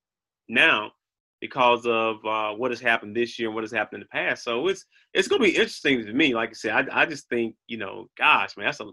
now 0.48 0.92
because 1.40 1.86
of 1.86 2.24
uh, 2.24 2.52
what 2.52 2.70
has 2.70 2.80
happened 2.80 3.14
this 3.14 3.38
year 3.38 3.48
and 3.48 3.54
what 3.54 3.64
has 3.64 3.72
happened 3.72 4.02
in 4.02 4.08
the 4.08 4.18
past. 4.18 4.42
So 4.42 4.68
it's 4.68 4.86
it's 5.12 5.28
to 5.28 5.38
be 5.38 5.50
interesting 5.50 6.04
to 6.04 6.12
me. 6.12 6.34
Like 6.34 6.50
I 6.50 6.54
said, 6.54 6.88
I, 6.90 7.02
I 7.02 7.06
just 7.06 7.28
think 7.28 7.54
you 7.66 7.76
know, 7.76 8.08
gosh, 8.16 8.56
man, 8.56 8.66
that's 8.66 8.80
a 8.80 8.86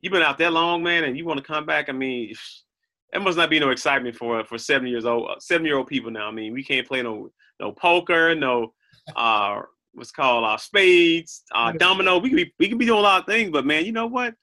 you've 0.00 0.12
been 0.12 0.22
out 0.22 0.38
that 0.38 0.52
long, 0.52 0.82
man, 0.82 1.04
and 1.04 1.18
you 1.18 1.24
want 1.24 1.38
to 1.38 1.44
come 1.44 1.66
back. 1.66 1.88
I 1.88 1.92
mean, 1.92 2.32
that 3.12 3.22
must 3.22 3.36
not 3.36 3.50
be 3.50 3.58
no 3.58 3.70
excitement 3.70 4.14
for 4.16 4.44
for 4.44 4.58
seven 4.58 4.86
years 4.86 5.04
old 5.04 5.28
uh, 5.30 5.40
seven 5.40 5.66
year 5.66 5.76
old 5.76 5.88
people 5.88 6.10
now. 6.10 6.28
I 6.28 6.32
mean, 6.32 6.52
we 6.52 6.62
can't 6.62 6.86
play 6.86 7.02
no 7.02 7.30
no 7.60 7.72
poker, 7.72 8.34
no 8.34 8.72
uh 9.16 9.62
what's 9.92 10.10
called 10.10 10.44
our 10.44 10.58
spades, 10.58 11.42
our 11.52 11.72
domino. 11.72 12.18
We 12.18 12.30
can 12.30 12.36
be 12.36 12.54
we 12.58 12.68
can 12.68 12.78
be 12.78 12.86
doing 12.86 12.98
a 12.98 13.02
lot 13.02 13.20
of 13.20 13.26
things, 13.26 13.50
but 13.50 13.66
man, 13.66 13.84
you 13.84 13.92
know 13.92 14.06
what? 14.06 14.34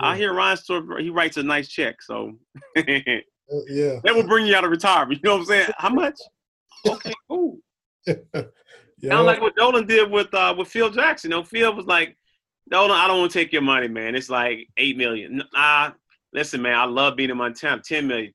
Yeah. 0.00 0.08
I 0.08 0.16
hear 0.16 0.32
Reinsdorf 0.32 1.00
he 1.00 1.10
writes 1.10 1.36
a 1.36 1.42
nice 1.42 1.68
check, 1.68 2.02
so 2.02 2.32
uh, 2.76 2.82
yeah, 3.68 4.00
that 4.04 4.14
will 4.14 4.26
bring 4.26 4.46
you 4.46 4.54
out 4.54 4.64
of 4.64 4.70
retirement. 4.70 5.20
You 5.22 5.28
know 5.28 5.36
what 5.36 5.42
I'm 5.42 5.46
saying? 5.46 5.70
How 5.78 5.90
much? 5.90 6.18
okay, 6.86 7.12
cool. 7.28 7.58
Kind 8.06 9.12
of 9.12 9.26
like 9.26 9.40
what 9.40 9.54
Dolan 9.54 9.86
did 9.86 10.10
with 10.10 10.32
uh, 10.34 10.54
with 10.56 10.68
Phil 10.68 10.90
Jackson. 10.90 11.30
You 11.30 11.36
know, 11.36 11.44
Phil 11.44 11.74
was 11.74 11.86
like, 11.86 12.16
Dolan, 12.70 12.90
I 12.90 13.06
don't 13.06 13.20
want 13.20 13.30
to 13.32 13.38
take 13.38 13.52
your 13.52 13.62
money, 13.62 13.86
man. 13.86 14.16
It's 14.16 14.28
like 14.28 14.66
eight 14.76 14.96
million. 14.96 15.42
Ah, 15.54 15.94
listen, 16.32 16.60
man, 16.60 16.76
I 16.76 16.84
love 16.84 17.16
being 17.16 17.30
in 17.30 17.36
Montana. 17.36 17.80
Ten 17.80 18.08
million. 18.08 18.32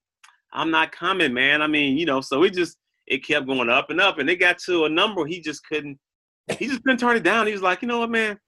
I'm 0.54 0.72
not 0.72 0.92
coming, 0.92 1.34
man. 1.34 1.62
I 1.62 1.68
mean, 1.68 1.98
you 1.98 2.06
know, 2.06 2.22
so 2.22 2.44
it 2.44 2.54
just 2.54 2.78
it 3.08 3.26
kept 3.26 3.48
going 3.48 3.70
up 3.70 3.90
and 3.90 4.00
up, 4.00 4.20
and 4.20 4.30
it 4.30 4.38
got 4.38 4.58
to 4.60 4.86
a 4.86 4.90
number 4.90 5.26
he 5.26 5.42
just 5.42 5.66
couldn't. 5.68 6.00
He 6.58 6.68
just 6.68 6.84
couldn't 6.84 7.00
turn 7.00 7.16
it 7.16 7.24
down. 7.24 7.48
He 7.48 7.54
was 7.54 7.62
like, 7.62 7.82
you 7.82 7.88
know 7.88 8.00
what, 8.00 8.10
man, 8.10 8.40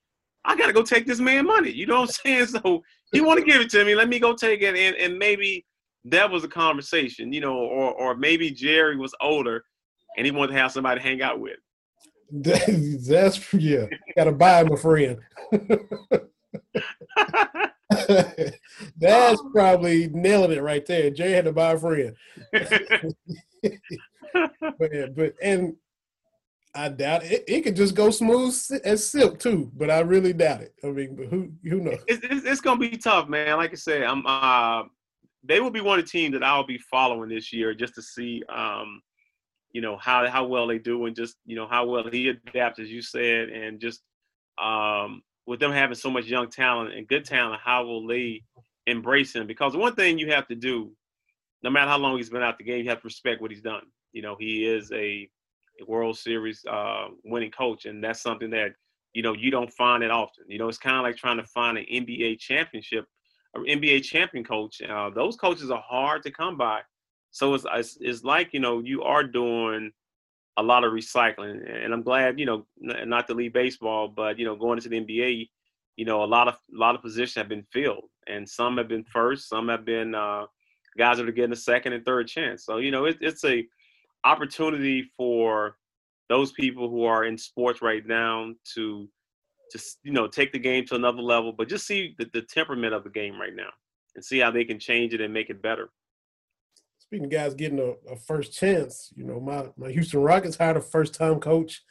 I 0.44 0.56
gotta 0.56 0.74
go 0.74 0.84
take 0.84 1.06
this 1.06 1.20
man 1.20 1.46
money. 1.46 1.72
You 1.72 1.86
know 1.86 2.02
what 2.02 2.18
I'm 2.26 2.48
saying? 2.48 2.48
So 2.64 2.84
he 3.12 3.22
want 3.22 3.40
to 3.40 3.46
give 3.46 3.62
it 3.62 3.70
to 3.72 3.86
me. 3.86 3.96
Let 3.96 4.10
me 4.10 4.20
go 4.20 4.34
take 4.34 4.62
it, 4.62 4.76
and 4.76 4.96
and 4.96 5.18
maybe 5.18 5.66
that 6.06 6.30
was 6.30 6.44
a 6.44 6.48
conversation, 6.48 7.32
you 7.32 7.42
know, 7.42 7.56
or 7.56 7.94
or 7.94 8.16
maybe 8.16 8.52
Jerry 8.52 8.98
was 8.98 9.14
older, 9.22 9.64
and 10.18 10.26
he 10.26 10.32
wanted 10.32 10.54
to 10.54 10.60
have 10.60 10.72
somebody 10.72 11.00
to 11.00 11.08
hang 11.08 11.22
out 11.22 11.40
with. 11.40 11.58
That's 12.32 13.54
yeah. 13.54 13.86
Got 14.16 14.26
to 14.26 14.32
buy 14.32 14.62
him 14.62 14.72
a 14.72 14.78
friend. 14.78 15.20
That's 18.98 19.42
probably 19.54 20.10
nailing 20.10 20.52
it 20.52 20.62
right 20.62 20.86
there. 20.86 21.10
Jay 21.10 21.32
had 21.32 21.46
to 21.46 21.54
buy 21.54 21.72
a 21.74 21.80
friend. 21.80 22.16
but, 22.52 22.84
but 25.16 25.34
and 25.42 25.76
I 26.76 26.90
doubt 26.90 27.24
it. 27.24 27.44
It 27.48 27.62
could 27.62 27.76
just 27.76 27.96
go 27.96 28.10
smooth 28.10 28.56
as 28.84 29.08
silk 29.10 29.40
too, 29.40 29.72
but 29.76 29.90
I 29.90 30.00
really 30.00 30.34
doubt 30.34 30.62
it. 30.62 30.74
I 30.84 30.88
mean, 30.88 31.18
who 31.30 31.52
who 31.70 31.82
knows? 31.82 32.00
It's, 32.08 32.26
it's, 32.30 32.46
it's 32.46 32.62
gonna 32.62 32.80
be 32.80 32.98
tough, 32.98 33.30
man. 33.30 33.58
Like 33.58 33.72
I 33.72 33.76
said, 33.76 34.04
I'm. 34.04 34.26
Uh, 34.26 34.84
they 35.48 35.60
will 35.60 35.72
be 35.72 35.82
one 35.82 36.00
of 36.00 36.06
the 36.06 36.12
teams 36.12 36.34
that 36.34 36.44
I'll 36.44 36.66
be 36.66 36.80
following 36.80 37.30
this 37.30 37.54
year 37.54 37.76
just 37.76 37.94
to 37.96 38.02
see, 38.02 38.42
um, 38.50 39.02
you 39.72 39.82
know, 39.82 39.96
how 39.98 40.28
how 40.28 40.46
well 40.46 40.68
they 40.68 40.80
do 40.80 41.06
and 41.06 41.16
just 41.16 41.36
you 41.46 41.56
know 41.56 41.68
how 41.68 41.86
well 41.86 42.10
he 42.10 42.30
adapts, 42.30 42.80
as 42.80 42.92
you 42.92 43.02
said, 43.02 43.50
and 43.50 43.80
just 43.80 44.02
um, 44.58 45.22
with 45.46 45.60
them 45.60 45.72
having 45.72 45.96
so 45.96 46.10
much 46.10 46.26
young 46.26 46.50
talent 46.50 46.94
and 46.94 47.08
good 47.08 47.26
talent, 47.26 47.62
how 47.64 47.86
will 47.86 48.08
they 48.08 48.44
embrace 48.88 49.34
him? 49.34 49.48
Because 49.48 49.76
one 49.76 49.96
thing 49.96 50.18
you 50.18 50.32
have 50.32 50.48
to 50.48 50.56
do, 50.56 50.92
no 51.64 51.70
matter 51.70 51.90
how 51.90 51.98
long 51.98 52.18
he's 52.18 52.30
been 52.30 52.44
out 52.44 52.58
the 52.58 52.64
game, 52.64 52.84
you 52.84 52.90
have 52.90 53.02
to 53.02 53.06
respect 53.06 53.42
what 53.42 53.52
he's 53.52 53.62
done. 53.62 53.84
You 54.12 54.22
know, 54.22 54.36
he 54.40 54.66
is 54.66 54.92
a 54.92 55.30
World 55.88 56.18
Series 56.18 56.64
uh, 56.70 57.08
winning 57.24 57.52
coach, 57.52 57.86
and 57.86 58.04
that's 58.04 58.22
something 58.22 58.50
that 58.52 58.72
you 59.14 59.22
know 59.22 59.34
you 59.34 59.52
don't 59.52 59.72
find 59.72 60.04
it 60.04 60.12
often. 60.12 60.46
You 60.48 60.60
know, 60.60 60.68
it's 60.68 60.78
kind 60.78 60.98
of 60.98 61.04
like 61.04 61.18
trying 61.18 61.38
to 61.38 61.44
find 61.46 61.78
an 61.78 61.86
NBA 61.92 62.40
championship, 62.40 63.06
or 63.54 63.64
NBA 63.64 64.04
champion 64.04 64.44
coach. 64.44 64.82
Uh, 64.82 65.10
those 65.10 65.36
coaches 65.36 65.72
are 65.72 65.84
hard 65.86 66.24
to 66.24 66.32
come 66.32 66.58
by. 66.58 66.82
So 67.32 67.54
it's, 67.54 67.66
it's 67.74 67.98
it's 68.00 68.24
like 68.24 68.54
you 68.54 68.60
know 68.60 68.80
you 68.80 69.04
are 69.04 69.24
doing 69.24 69.92
a 70.58 70.64
lot 70.64 70.84
of 70.84 70.94
recycling. 70.94 71.84
And 71.84 71.94
I'm 71.94 72.04
glad, 72.04 72.40
you 72.40 72.46
know, 72.46 72.66
not 72.80 73.28
to 73.28 73.34
leave 73.34 73.54
baseball, 73.54 74.08
but 74.08 74.40
you 74.40 74.46
know, 74.46 74.56
going 74.56 74.78
into 74.78 74.90
the 74.90 75.02
NBA, 75.02 75.50
you 75.98 76.06
know, 76.06 76.24
a 76.24 76.26
lot 76.26 76.48
of 76.48 76.56
a 76.56 76.78
lot 76.78 76.96
of 76.96 77.02
positions 77.02 77.36
have 77.36 77.50
been 77.50 77.66
filled, 77.72 78.10
and 78.28 78.48
some 78.48 78.78
have 78.78 78.88
been 78.88 79.04
first, 79.04 79.50
some 79.50 79.70
have 79.70 79.86
been 79.86 80.16
uh, 80.16 80.46
guys 80.98 81.18
that 81.18 81.28
are 81.28 81.32
getting 81.32 81.54
a 81.54 81.58
second 81.58 81.94
and 81.94 82.06
third 82.06 82.28
chance. 82.28 82.66
So 82.66 82.78
you 82.78 82.92
know, 82.92 83.06
it, 83.06 83.18
it's 83.22 83.44
a 83.46 83.66
opportunity 84.26 85.12
for 85.16 85.78
those 86.28 86.52
people 86.52 86.90
who 86.90 87.04
are 87.04 87.26
in 87.26 87.38
sports 87.38 87.82
right 87.82 88.06
now 88.06 88.52
to 88.74 89.08
just 89.72 90.00
you 90.04 90.12
know 90.12 90.28
take 90.28 90.52
the 90.52 90.60
game 90.60 90.86
to 90.88 90.96
another 90.96 91.22
level, 91.22 91.54
but 91.54 91.70
just 91.70 91.88
see 91.88 92.16
the, 92.18 92.30
the 92.34 92.42
temperament 92.42 92.94
of 92.94 93.04
the 93.04 93.10
game 93.10 93.40
right 93.40 93.56
now 93.56 93.70
and 94.16 94.24
see 94.24 94.40
how 94.40 94.52
they 94.52 94.66
can 94.66 94.80
change 94.80 95.14
it 95.14 95.22
and 95.22 95.34
make 95.34 95.50
it 95.50 95.62
better 95.62 95.90
speaking 97.06 97.26
of 97.26 97.32
guys 97.32 97.54
getting 97.54 97.80
a, 97.80 98.12
a, 98.12 98.16
first 98.16 98.52
chance, 98.54 99.12
you 99.16 99.24
know, 99.24 99.40
my, 99.40 99.68
my 99.78 99.92
Houston 99.92 100.22
Rockets 100.22 100.58
hired 100.58 100.78
a 100.78 100.82
first 100.82 101.14
time 101.14 101.40
coach, 101.40 101.84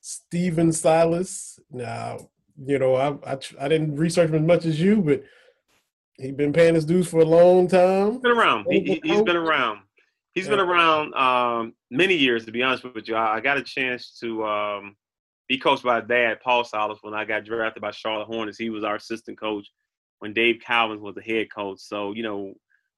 Stephen 0.00 0.72
Silas. 0.72 1.58
Now, 1.70 2.30
you 2.64 2.78
know, 2.78 2.94
I, 2.94 3.32
I, 3.32 3.38
I 3.60 3.68
didn't 3.68 3.96
research 3.96 4.30
him 4.30 4.36
as 4.36 4.42
much 4.42 4.64
as 4.64 4.80
you, 4.80 5.02
but 5.02 5.24
he's 6.14 6.32
been 6.32 6.52
paying 6.52 6.74
his 6.74 6.84
dues 6.84 7.08
for 7.08 7.20
a 7.20 7.24
long 7.24 7.68
time. 7.68 8.12
He's 8.12 8.20
been 8.20 8.32
around. 8.32 8.66
He, 8.70 9.00
has 9.04 9.22
been 9.22 9.36
around. 9.36 9.80
He's 10.40 10.48
yeah. 10.48 10.56
been 10.56 10.66
around 10.66 11.14
um, 11.16 11.74
many 11.90 12.14
years, 12.14 12.46
to 12.46 12.50
be 12.50 12.62
honest 12.62 12.82
with 12.82 13.06
you. 13.06 13.14
I, 13.14 13.36
I 13.36 13.40
got 13.40 13.58
a 13.58 13.62
chance 13.62 14.16
to 14.20 14.42
um, 14.46 14.96
be 15.50 15.58
coached 15.58 15.82
by 15.82 16.00
dad, 16.00 16.40
Paul 16.42 16.64
Silas, 16.64 16.98
when 17.02 17.12
I 17.12 17.26
got 17.26 17.44
drafted 17.44 17.82
by 17.82 17.90
Charlotte 17.90 18.24
Hornets. 18.24 18.56
He 18.56 18.70
was 18.70 18.82
our 18.82 18.96
assistant 18.96 19.38
coach 19.38 19.68
when 20.20 20.32
Dave 20.32 20.62
Cowens 20.66 21.00
was 21.00 21.14
the 21.14 21.20
head 21.20 21.52
coach. 21.54 21.80
So, 21.80 22.14
you 22.14 22.22
know, 22.22 22.38
when 22.44 22.54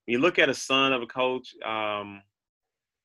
you 0.07 0.21
look 0.21 0.39
at 0.39 0.49
a 0.49 0.55
son 0.55 0.93
of 0.93 1.03
a 1.03 1.07
coach, 1.07 1.53
um, 1.67 2.23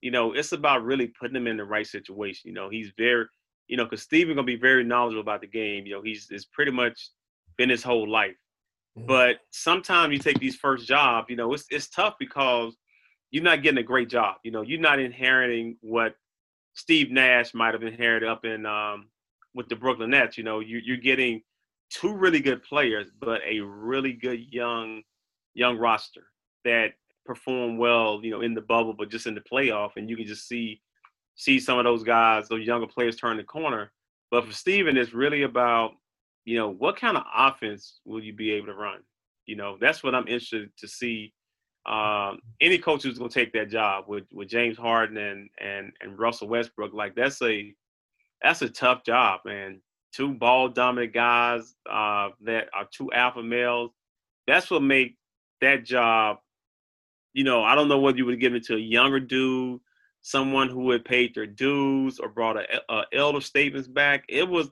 you 0.01 0.11
know, 0.11 0.33
it's 0.33 0.51
about 0.51 0.83
really 0.83 1.07
putting 1.19 1.35
him 1.35 1.47
in 1.47 1.57
the 1.57 1.65
right 1.65 1.87
situation. 1.87 2.49
You 2.49 2.53
know, 2.53 2.69
he's 2.69 2.91
very, 2.95 3.25
you 3.67 3.75
know, 3.75 3.85
because 3.85 4.03
Steven 4.03 4.35
gonna 4.35 4.45
be 4.45 4.55
very 4.55 4.83
knowledgeable 4.83 5.21
about 5.21 5.41
the 5.41 5.47
game. 5.47 5.87
You 5.87 5.95
know, 5.95 6.01
he's 6.03 6.27
it's 6.29 6.45
pretty 6.45 6.69
much 6.71 7.09
been 7.57 7.69
his 7.69 7.81
whole 7.81 8.07
life. 8.07 8.37
Mm-hmm. 8.95 9.07
But 9.07 9.37
sometimes 9.49 10.13
you 10.13 10.19
take 10.19 10.39
these 10.39 10.57
first 10.57 10.87
jobs, 10.87 11.25
you 11.27 11.35
know, 11.35 11.51
it's 11.53 11.65
it's 11.71 11.89
tough 11.89 12.13
because 12.19 12.77
you're 13.31 13.43
not 13.43 13.63
getting 13.63 13.79
a 13.79 13.83
great 13.83 14.09
job. 14.09 14.37
You 14.43 14.51
know, 14.51 14.61
you're 14.61 14.79
not 14.79 14.99
inheriting 14.99 15.77
what 15.81 16.15
Steve 16.73 17.11
Nash 17.11 17.53
might 17.53 17.73
have 17.73 17.83
inherited 17.83 18.29
up 18.29 18.45
in 18.45 18.65
um, 18.65 19.09
with 19.53 19.67
the 19.67 19.75
Brooklyn 19.75 20.11
Nets. 20.11 20.37
You 20.37 20.43
know, 20.43 20.59
you, 20.59 20.79
you're 20.83 20.97
getting 20.97 21.41
two 21.89 22.13
really 22.13 22.39
good 22.39 22.63
players, 22.63 23.09
but 23.19 23.41
a 23.47 23.59
really 23.59 24.13
good 24.13 24.39
young 24.51 25.01
young 25.53 25.77
roster 25.77 26.27
that 26.63 26.91
perform 27.25 27.77
well, 27.77 28.19
you 28.23 28.31
know, 28.31 28.41
in 28.41 28.53
the 28.53 28.61
bubble, 28.61 28.93
but 28.93 29.09
just 29.09 29.27
in 29.27 29.35
the 29.35 29.41
playoff, 29.41 29.91
and 29.97 30.09
you 30.09 30.15
can 30.15 30.25
just 30.25 30.47
see 30.47 30.81
see 31.35 31.59
some 31.59 31.77
of 31.77 31.85
those 31.85 32.03
guys, 32.03 32.47
those 32.47 32.65
younger 32.65 32.87
players 32.87 33.15
turn 33.15 33.37
the 33.37 33.43
corner. 33.43 33.91
But 34.31 34.45
for 34.45 34.51
Steven, 34.51 34.97
it's 34.97 35.13
really 35.13 35.43
about, 35.43 35.91
you 36.45 36.57
know, 36.57 36.69
what 36.69 36.99
kind 36.99 37.15
of 37.15 37.23
offense 37.35 37.99
will 38.05 38.23
you 38.23 38.33
be 38.33 38.51
able 38.51 38.67
to 38.67 38.73
run? 38.73 38.99
You 39.45 39.55
know, 39.55 39.77
that's 39.79 40.03
what 40.03 40.15
I'm 40.15 40.27
interested 40.27 40.69
to 40.77 40.87
see. 40.87 41.33
Um, 41.87 42.39
any 42.59 42.77
coach 42.77 43.03
who's 43.03 43.17
going 43.17 43.29
to 43.29 43.39
take 43.39 43.53
that 43.53 43.69
job 43.69 44.05
with 44.07 44.25
with 44.31 44.49
James 44.49 44.77
Harden 44.77 45.17
and 45.17 45.49
and 45.59 45.91
and 46.01 46.19
Russell 46.19 46.49
Westbrook, 46.49 46.93
like 46.93 47.15
that's 47.15 47.41
a 47.41 47.73
that's 48.41 48.61
a 48.61 48.69
tough 48.69 49.03
job, 49.03 49.41
man. 49.45 49.81
Two 50.13 50.33
ball 50.33 50.69
dominant 50.69 51.13
guys 51.13 51.75
uh, 51.89 52.29
that 52.41 52.69
are 52.73 52.87
two 52.91 53.11
alpha 53.13 53.43
males. 53.43 53.91
That's 54.47 54.69
what 54.69 54.83
make 54.83 55.17
that 55.61 55.85
job 55.85 56.37
you 57.37 57.43
know, 57.43 57.63
I 57.63 57.75
don't 57.75 57.87
know 57.87 57.99
whether 57.99 58.17
you 58.17 58.25
would 58.25 58.39
give 58.39 58.55
it 58.55 58.65
to 58.65 58.75
a 58.75 58.79
younger 58.79 59.19
dude, 59.19 59.79
someone 60.23 60.69
who 60.69 60.89
had 60.89 61.05
paid 61.05 61.35
their 61.35 61.45
dues 61.45 62.17
or 62.17 62.29
brought 62.29 62.57
a, 62.57 62.65
a 62.89 63.03
elder 63.13 63.41
statements 63.41 63.87
back. 63.87 64.23
It 64.27 64.49
was 64.49 64.71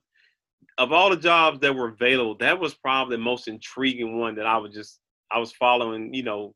of 0.80 0.92
all 0.92 1.12
the 1.12 1.16
jobs 1.16 1.60
that 1.60 1.76
were 1.76 1.90
available, 1.90 2.36
that 2.40 2.60
was 2.60 2.74
probably 2.74 3.18
the 3.18 3.24
most 3.24 3.48
intriguing 3.48 4.18
one 4.18 4.34
that 4.36 4.48
I 4.48 4.58
was 4.58 4.74
just 4.74 5.00
I 5.32 5.38
was 5.38 5.52
following. 5.52 6.12
You 6.12 6.24
know, 6.24 6.56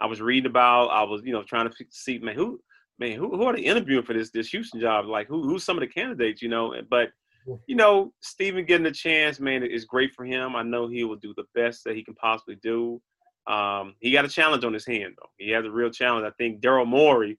I 0.00 0.06
was 0.06 0.20
reading 0.20 0.50
about. 0.50 0.88
I 0.88 1.02
was 1.02 1.22
you 1.24 1.32
know 1.32 1.42
trying 1.42 1.68
to 1.68 1.76
see 1.90 2.18
man 2.18 2.34
who 2.34 2.60
man 2.98 3.18
who, 3.18 3.36
who 3.36 3.44
are 3.44 3.54
they 3.54 3.62
interviewing 3.62 4.04
for 4.04 4.12
this 4.12 4.30
this 4.30 4.48
Houston 4.48 4.80
job? 4.80 5.06
Like 5.06 5.28
who 5.28 5.42
who's 5.42 5.64
some 5.64 5.76
of 5.76 5.80
the 5.80 5.86
candidates? 5.86 6.42
You 6.42 6.48
know, 6.48 6.74
but 6.90 7.10
you 7.66 7.76
know 7.76 8.12
Stephen 8.20 8.64
getting 8.64 8.86
a 8.86 8.92
chance, 8.92 9.40
man, 9.40 9.62
is 9.62 9.84
great 9.84 10.14
for 10.14 10.24
him. 10.24 10.56
I 10.56 10.62
know 10.62 10.88
he 10.88 11.04
will 11.04 11.16
do 11.16 11.34
the 11.36 11.44
best 11.54 11.84
that 11.84 11.96
he 11.96 12.04
can 12.04 12.14
possibly 12.14 12.56
do. 12.62 13.00
Um, 13.46 13.94
he 14.00 14.12
got 14.12 14.26
a 14.26 14.28
challenge 14.28 14.64
on 14.64 14.74
his 14.74 14.86
hand, 14.86 15.14
though. 15.16 15.30
He 15.38 15.50
has 15.50 15.64
a 15.64 15.70
real 15.70 15.90
challenge. 15.90 16.26
I 16.26 16.32
think 16.36 16.60
Daryl 16.60 16.86
Morey, 16.86 17.38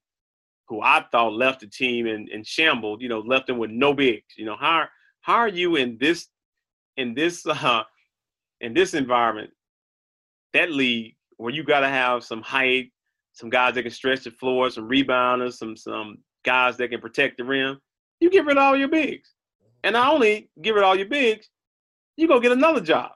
who 0.68 0.82
I 0.82 1.06
thought 1.12 1.34
left 1.34 1.60
the 1.60 1.68
team 1.68 2.08
and, 2.08 2.28
and 2.30 2.46
shambled, 2.46 3.02
you 3.02 3.10
know, 3.10 3.20
left 3.20 3.48
him 3.48 3.60
with 3.60 3.70
no 3.70 3.94
bigs. 3.94 4.36
You 4.36 4.46
know, 4.46 4.58
how 4.60 4.86
how 5.22 5.36
are 5.36 5.48
you 5.48 5.76
in 5.76 5.98
this 6.00 6.28
in 6.98 7.14
this 7.14 7.46
uh, 7.48 7.84
in 8.62 8.74
this 8.74 8.94
environment, 8.94 9.52
that 10.54 10.72
league 10.72 11.16
where 11.40 11.54
you 11.54 11.64
got 11.64 11.80
to 11.80 11.90
have 11.90 12.24
some 12.24 12.42
height, 12.42 12.92
some 13.32 13.50
guys 13.50 13.74
that 13.76 13.84
can 13.84 13.92
stretch 13.92 14.26
the 14.26 14.32
floor, 14.32 14.70
some 14.70 14.90
rebounders, 14.90 15.54
some 15.54 15.76
some 15.76 16.18
guys 16.44 16.78
that 16.78 16.90
can 16.90 17.02
protect 17.02 17.38
the 17.38 17.44
rim. 17.44 17.80
You 18.20 18.30
rid 18.30 18.58
of 18.58 18.64
all 18.64 18.76
your 18.76 18.90
bigs, 18.90 19.34
and 19.84 19.94
not 19.94 20.14
only 20.14 20.50
rid 20.58 20.78
of 20.78 20.84
all 20.84 20.98
your 20.98 21.08
bigs, 21.08 21.50
you 22.18 22.28
go 22.28 22.40
get 22.40 22.52
another 22.52 22.82
job 22.82 23.12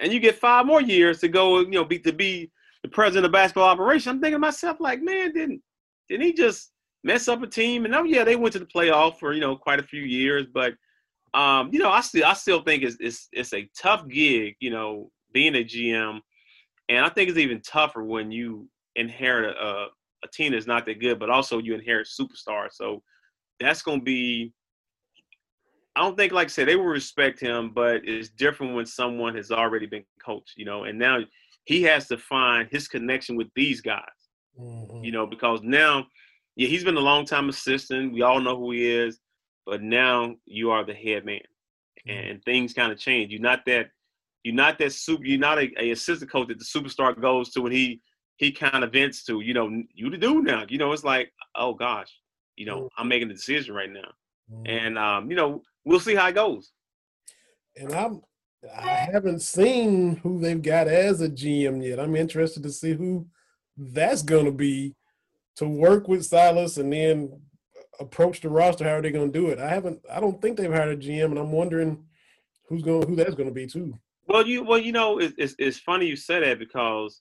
and 0.00 0.12
you 0.12 0.20
get 0.20 0.38
five 0.38 0.64
more 0.64 0.80
years 0.80 1.20
to 1.20 1.28
go, 1.28 1.60
you 1.60 1.70
know, 1.70 1.84
be 1.84 1.98
to 1.98 2.12
be 2.12 2.50
the 2.82 2.88
president 2.88 3.26
of 3.26 3.32
basketball 3.32 3.68
operation. 3.68 4.10
I'm 4.10 4.20
thinking 4.20 4.36
to 4.36 4.38
myself, 4.38 4.78
like, 4.80 5.02
man, 5.02 5.32
didn't 5.32 5.62
didn't 6.08 6.26
he 6.26 6.32
just 6.32 6.72
mess 7.04 7.28
up 7.28 7.42
a 7.42 7.46
team? 7.46 7.84
And 7.84 7.94
oh 7.94 8.04
yeah, 8.04 8.24
they 8.24 8.36
went 8.36 8.54
to 8.54 8.58
the 8.58 8.66
playoff 8.66 9.18
for 9.18 9.34
you 9.34 9.40
know 9.40 9.56
quite 9.56 9.80
a 9.80 9.84
few 9.84 10.02
years, 10.02 10.46
but 10.52 10.74
um, 11.34 11.68
you 11.72 11.78
know, 11.78 11.90
I 11.90 12.00
still 12.00 12.24
I 12.24 12.32
still 12.32 12.62
think 12.62 12.82
it's 12.82 12.96
it's 13.00 13.28
it's 13.32 13.52
a 13.52 13.68
tough 13.76 14.08
gig, 14.08 14.56
you 14.60 14.70
know, 14.70 15.10
being 15.32 15.54
a 15.56 15.64
GM, 15.64 16.20
and 16.88 17.04
I 17.04 17.08
think 17.08 17.28
it's 17.28 17.38
even 17.38 17.60
tougher 17.60 18.02
when 18.02 18.30
you 18.30 18.68
inherit 18.94 19.56
a, 19.56 19.86
a 20.24 20.28
team 20.32 20.52
that's 20.52 20.66
not 20.66 20.86
that 20.86 21.00
good, 21.00 21.18
but 21.18 21.30
also 21.30 21.58
you 21.58 21.74
inherit 21.74 22.08
superstars. 22.08 22.72
So 22.72 23.02
that's 23.60 23.82
going 23.82 24.00
to 24.00 24.04
be 24.04 24.52
I 25.96 26.00
don't 26.00 26.14
think, 26.14 26.34
like 26.34 26.48
I 26.48 26.50
said, 26.50 26.68
they 26.68 26.76
will 26.76 26.84
respect 26.84 27.40
him, 27.40 27.70
but 27.74 28.02
it's 28.04 28.28
different 28.28 28.74
when 28.74 28.84
someone 28.84 29.34
has 29.34 29.50
already 29.50 29.86
been 29.86 30.04
coached, 30.22 30.52
you 30.58 30.66
know, 30.66 30.84
and 30.84 30.98
now 30.98 31.20
he 31.64 31.82
has 31.84 32.06
to 32.08 32.18
find 32.18 32.68
his 32.70 32.86
connection 32.86 33.34
with 33.34 33.48
these 33.56 33.80
guys, 33.80 34.02
mm-hmm. 34.60 35.02
you 35.02 35.10
know, 35.10 35.26
because 35.26 35.60
now 35.62 36.06
yeah, 36.54 36.68
he's 36.68 36.84
been 36.84 36.98
a 36.98 37.00
long 37.00 37.24
time 37.24 37.48
assistant. 37.48 38.12
We 38.12 38.20
all 38.20 38.40
know 38.40 38.58
who 38.58 38.72
he 38.72 38.86
is, 38.86 39.18
but 39.64 39.82
now 39.82 40.34
you 40.44 40.70
are 40.70 40.84
the 40.84 40.92
head 40.92 41.24
man, 41.24 41.40
mm-hmm. 42.06 42.30
and 42.30 42.44
things 42.44 42.74
kind 42.74 42.92
of 42.92 42.98
change. 42.98 43.32
You're 43.32 43.40
not 43.40 43.64
that 43.64 43.88
you're 44.46 44.54
not 44.54 44.78
that 44.78 44.92
super. 44.92 45.24
You're 45.24 45.40
not 45.40 45.58
a, 45.58 45.68
a 45.76 45.90
assistant 45.90 46.30
coach 46.30 46.46
that 46.46 46.60
the 46.60 46.64
superstar 46.64 47.20
goes 47.20 47.50
to, 47.50 47.66
and 47.66 47.74
he 47.74 48.00
he 48.36 48.52
kind 48.52 48.84
of 48.84 48.92
vents 48.92 49.24
to. 49.24 49.40
You 49.40 49.54
know, 49.54 49.82
you 49.92 50.08
to 50.08 50.16
do 50.16 50.40
now. 50.40 50.64
You 50.68 50.78
know, 50.78 50.92
it's 50.92 51.02
like, 51.02 51.32
oh 51.56 51.74
gosh, 51.74 52.16
you 52.54 52.64
know, 52.64 52.82
mm-hmm. 52.82 53.00
I'm 53.00 53.08
making 53.08 53.28
a 53.28 53.34
decision 53.34 53.74
right 53.74 53.90
now, 53.90 54.12
mm-hmm. 54.52 54.62
and 54.66 54.98
um, 54.98 55.30
you 55.30 55.36
know, 55.36 55.62
we'll 55.84 55.98
see 55.98 56.14
how 56.14 56.28
it 56.28 56.36
goes. 56.36 56.70
And 57.74 57.92
I'm 57.92 58.22
I 58.72 59.08
haven't 59.12 59.42
seen 59.42 60.18
who 60.18 60.38
they've 60.38 60.62
got 60.62 60.86
as 60.86 61.20
a 61.22 61.28
GM 61.28 61.84
yet. 61.84 61.98
I'm 61.98 62.14
interested 62.14 62.62
to 62.62 62.70
see 62.70 62.92
who 62.92 63.26
that's 63.76 64.22
going 64.22 64.44
to 64.44 64.52
be 64.52 64.94
to 65.56 65.66
work 65.66 66.06
with 66.06 66.24
Silas 66.24 66.76
and 66.76 66.92
then 66.92 67.40
approach 67.98 68.42
the 68.42 68.48
roster. 68.48 68.84
How 68.84 68.98
are 68.98 69.02
they 69.02 69.10
going 69.10 69.32
to 69.32 69.38
do 69.40 69.48
it? 69.48 69.58
I 69.58 69.70
haven't. 69.70 70.02
I 70.08 70.20
don't 70.20 70.40
think 70.40 70.56
they've 70.56 70.72
hired 70.72 70.96
a 70.96 71.02
GM, 71.04 71.32
and 71.32 71.38
I'm 71.40 71.50
wondering 71.50 72.04
who's 72.68 72.82
going 72.82 73.08
who 73.08 73.16
that's 73.16 73.34
going 73.34 73.48
to 73.48 73.54
be 73.54 73.66
too. 73.66 73.92
Well, 74.28 74.46
you 74.46 74.64
well, 74.64 74.78
you 74.78 74.92
know, 74.92 75.18
it's, 75.18 75.34
it's, 75.38 75.54
it's 75.58 75.78
funny 75.78 76.06
you 76.06 76.16
said 76.16 76.42
that 76.42 76.58
because, 76.58 77.20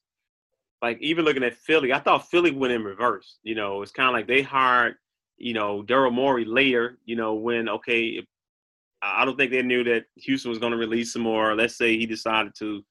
like, 0.82 0.98
even 1.02 1.24
looking 1.24 1.44
at 1.44 1.56
Philly, 1.56 1.94
I 1.94 2.00
thought 2.00 2.30
Philly 2.30 2.52
went 2.52 2.74
in 2.74 2.84
reverse. 2.84 3.38
You 3.44 3.56
know, 3.56 3.82
it's 3.82 3.92
kind 3.92 4.10
of 4.10 4.14
like 4.14 4.28
they 4.28 4.42
hired, 4.42 4.96
you 5.38 5.54
know, 5.54 5.84
Daryl 5.84 6.12
Morey 6.12 6.46
later. 6.46 6.98
You 7.06 7.16
know, 7.16 7.36
when 7.36 7.70
okay, 7.70 8.26
I 9.04 9.24
don't 9.24 9.38
think 9.38 9.52
they 9.52 9.62
knew 9.62 9.84
that 9.84 10.06
Houston 10.16 10.50
was 10.50 10.60
going 10.60 10.72
to 10.72 10.78
release 10.78 11.16
him, 11.16 11.28
or 11.28 11.56
let's 11.56 11.78
say 11.78 11.98
he 11.98 12.06
decided 12.08 12.54
to 12.60 12.84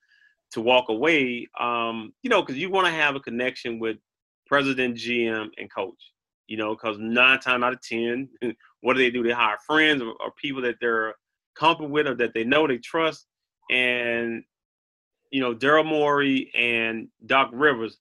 to 0.53 0.61
walk 0.61 0.89
away. 0.91 1.49
Um, 1.59 2.13
you 2.23 2.31
know, 2.31 2.41
because 2.41 2.57
you 2.57 2.71
want 2.71 2.87
to 2.87 2.93
have 2.93 3.17
a 3.17 3.21
connection 3.21 3.81
with 3.81 3.97
president, 4.47 4.97
GM, 4.97 5.49
and 5.59 5.73
coach. 5.75 6.13
You 6.47 6.57
know, 6.59 6.75
because 6.75 6.99
nine 7.01 7.41
times 7.41 7.65
out 7.65 7.73
of 7.73 7.83
ten, 7.83 8.29
what 8.81 8.95
do 8.95 9.01
they 9.01 9.11
do? 9.11 9.25
They 9.25 9.33
hire 9.33 9.59
friends 9.67 10.03
or, 10.03 10.11
or 10.21 10.31
people 10.41 10.63
that 10.63 10.77
they're 10.81 11.15
comfortable 11.57 11.93
with 11.93 12.07
or 12.07 12.15
that 12.15 12.33
they 12.35 12.45
know 12.45 12.69
they 12.69 12.79
trust 12.79 13.27
and 13.71 14.45
you 15.31 15.41
know 15.41 15.55
Daryl 15.55 15.87
Morey 15.87 16.51
and 16.55 17.09
Doc 17.27 17.51
Rivers, 17.53 17.99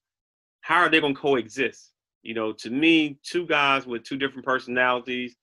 how 0.61 0.81
are 0.81 0.89
they 0.89 0.99
going 0.99 1.15
to 1.15 1.19
coexist? 1.19 1.91
You 2.21 2.33
know, 2.33 2.53
to 2.53 2.69
me, 2.69 3.19
two 3.23 3.45
guys 3.45 3.85
with 3.85 4.03
two 4.03 4.17
different 4.17 4.45
personalities. 4.45 5.35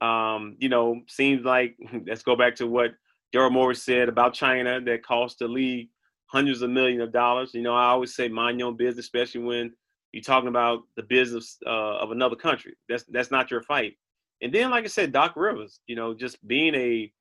Um, 0.00 0.56
you 0.58 0.68
know, 0.68 1.00
seems 1.08 1.44
like 1.44 1.76
let's 2.06 2.22
go 2.22 2.36
back 2.36 2.56
to 2.56 2.66
what 2.66 2.94
Daryl 3.34 3.52
Morey 3.52 3.74
said 3.74 4.08
about 4.08 4.34
China 4.34 4.80
that 4.80 5.04
cost 5.04 5.38
the 5.38 5.48
league 5.48 5.88
hundreds 6.26 6.62
of 6.62 6.70
millions 6.70 7.02
of 7.02 7.12
dollars. 7.12 7.52
You 7.54 7.62
know, 7.62 7.74
I 7.74 7.86
always 7.86 8.14
say 8.14 8.28
mind 8.28 8.58
your 8.58 8.68
own 8.68 8.76
business, 8.76 9.04
especially 9.04 9.42
when 9.42 9.72
you're 10.12 10.22
talking 10.22 10.48
about 10.48 10.82
the 10.96 11.02
business 11.02 11.58
uh, 11.66 11.98
of 11.98 12.12
another 12.12 12.36
country. 12.36 12.74
That's 12.88 13.04
that's 13.04 13.30
not 13.30 13.50
your 13.50 13.62
fight. 13.62 13.94
And 14.40 14.52
then, 14.52 14.70
like 14.70 14.84
I 14.84 14.88
said, 14.88 15.12
Doc 15.12 15.34
Rivers, 15.36 15.80
you 15.86 15.96
know, 15.96 16.14
just 16.14 16.46
being 16.46 16.74
a 16.74 17.12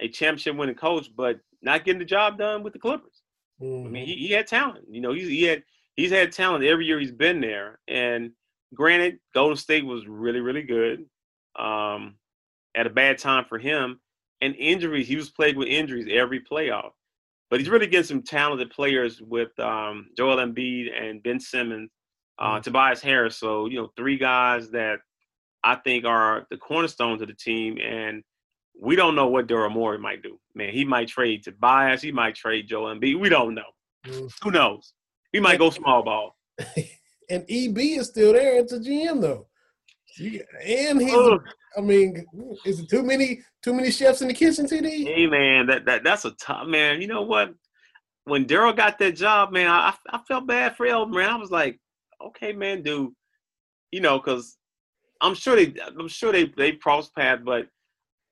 a 0.00 0.08
championship 0.08 0.56
winning 0.56 0.74
coach, 0.74 1.10
but 1.16 1.40
not 1.62 1.84
getting 1.84 1.98
the 1.98 2.04
job 2.04 2.38
done 2.38 2.62
with 2.62 2.72
the 2.72 2.78
Clippers. 2.78 3.22
Mm-hmm. 3.60 3.86
I 3.86 3.90
mean, 3.90 4.06
he, 4.06 4.14
he 4.14 4.32
had 4.32 4.46
talent. 4.46 4.84
You 4.90 5.00
know, 5.00 5.12
he's 5.12 5.28
he 5.28 5.44
had 5.44 5.62
he's 5.94 6.10
had 6.10 6.32
talent 6.32 6.64
every 6.64 6.86
year 6.86 6.98
he's 6.98 7.12
been 7.12 7.40
there. 7.40 7.78
And 7.88 8.32
granted, 8.74 9.18
Golden 9.34 9.56
State 9.56 9.84
was 9.84 10.06
really 10.06 10.40
really 10.40 10.62
good. 10.62 11.04
Um, 11.58 12.16
at 12.74 12.86
a 12.86 12.90
bad 12.90 13.18
time 13.18 13.44
for 13.44 13.58
him, 13.58 14.00
and 14.40 14.56
injuries. 14.56 15.08
He 15.08 15.16
was 15.16 15.30
plagued 15.30 15.56
with 15.56 15.68
injuries 15.68 16.08
every 16.10 16.40
playoff. 16.40 16.90
But 17.50 17.60
he's 17.60 17.68
really 17.68 17.86
getting 17.86 18.06
some 18.06 18.22
talented 18.22 18.70
players 18.70 19.20
with 19.20 19.58
um, 19.60 20.08
Joel 20.16 20.38
Embiid 20.38 20.88
and 20.98 21.22
Ben 21.22 21.38
Simmons, 21.38 21.90
uh, 22.38 22.54
mm-hmm. 22.54 22.62
Tobias 22.62 23.00
Harris. 23.00 23.36
So 23.36 23.66
you 23.66 23.76
know, 23.76 23.90
three 23.96 24.18
guys 24.18 24.70
that 24.70 24.98
I 25.62 25.76
think 25.76 26.04
are 26.04 26.46
the 26.50 26.56
cornerstones 26.56 27.22
of 27.22 27.28
the 27.28 27.34
team. 27.34 27.78
And 27.78 28.22
we 28.80 28.96
don't 28.96 29.14
know 29.14 29.28
what 29.28 29.46
Daryl 29.46 29.72
Morey 29.72 29.98
might 29.98 30.22
do. 30.22 30.38
Man, 30.54 30.72
he 30.72 30.84
might 30.84 31.08
trade 31.08 31.44
Tobias. 31.44 32.02
He 32.02 32.12
might 32.12 32.34
trade 32.34 32.68
Joel 32.68 32.94
Embiid. 32.94 33.18
We 33.18 33.28
don't 33.28 33.54
know. 33.54 33.62
Mm. 34.06 34.32
Who 34.42 34.50
knows? 34.50 34.94
He 35.32 35.40
might 35.40 35.58
go 35.58 35.70
small 35.70 36.02
ball. 36.02 36.36
and 37.30 37.44
EB 37.48 37.78
is 37.78 38.08
still 38.08 38.32
there 38.32 38.58
at 38.58 38.68
the 38.68 38.78
GM 38.78 39.20
though. 39.20 39.46
And 40.20 41.00
he's, 41.00 41.38
I 41.76 41.80
mean, 41.80 42.26
is 42.66 42.80
it 42.80 42.90
too 42.90 43.02
many 43.02 43.40
too 43.62 43.72
many 43.72 43.90
chefs 43.90 44.20
in 44.20 44.28
the 44.28 44.34
kitchen, 44.34 44.66
TD? 44.66 45.06
Hey 45.06 45.26
man, 45.26 45.66
that, 45.66 45.86
that 45.86 46.04
that's 46.04 46.26
a 46.26 46.32
tough 46.32 46.66
man. 46.66 47.00
You 47.00 47.08
know 47.08 47.22
what? 47.22 47.54
When 48.24 48.44
Daryl 48.44 48.76
got 48.76 48.98
that 48.98 49.16
job, 49.16 49.52
man, 49.52 49.68
I 49.68 49.94
I 50.10 50.18
felt 50.28 50.46
bad 50.46 50.76
for 50.76 50.86
Elton, 50.86 51.14
man. 51.14 51.30
I 51.30 51.36
was 51.36 51.50
like, 51.50 51.80
okay, 52.20 52.52
man, 52.52 52.82
dude, 52.82 53.12
you 53.90 54.00
know, 54.00 54.18
because 54.18 54.58
I'm 55.22 55.34
sure 55.34 55.56
they 55.56 55.74
I'm 55.98 56.08
sure 56.08 56.32
they 56.32 56.52
they 56.56 56.72
crossed 56.72 57.14
paths, 57.14 57.42
but 57.44 57.68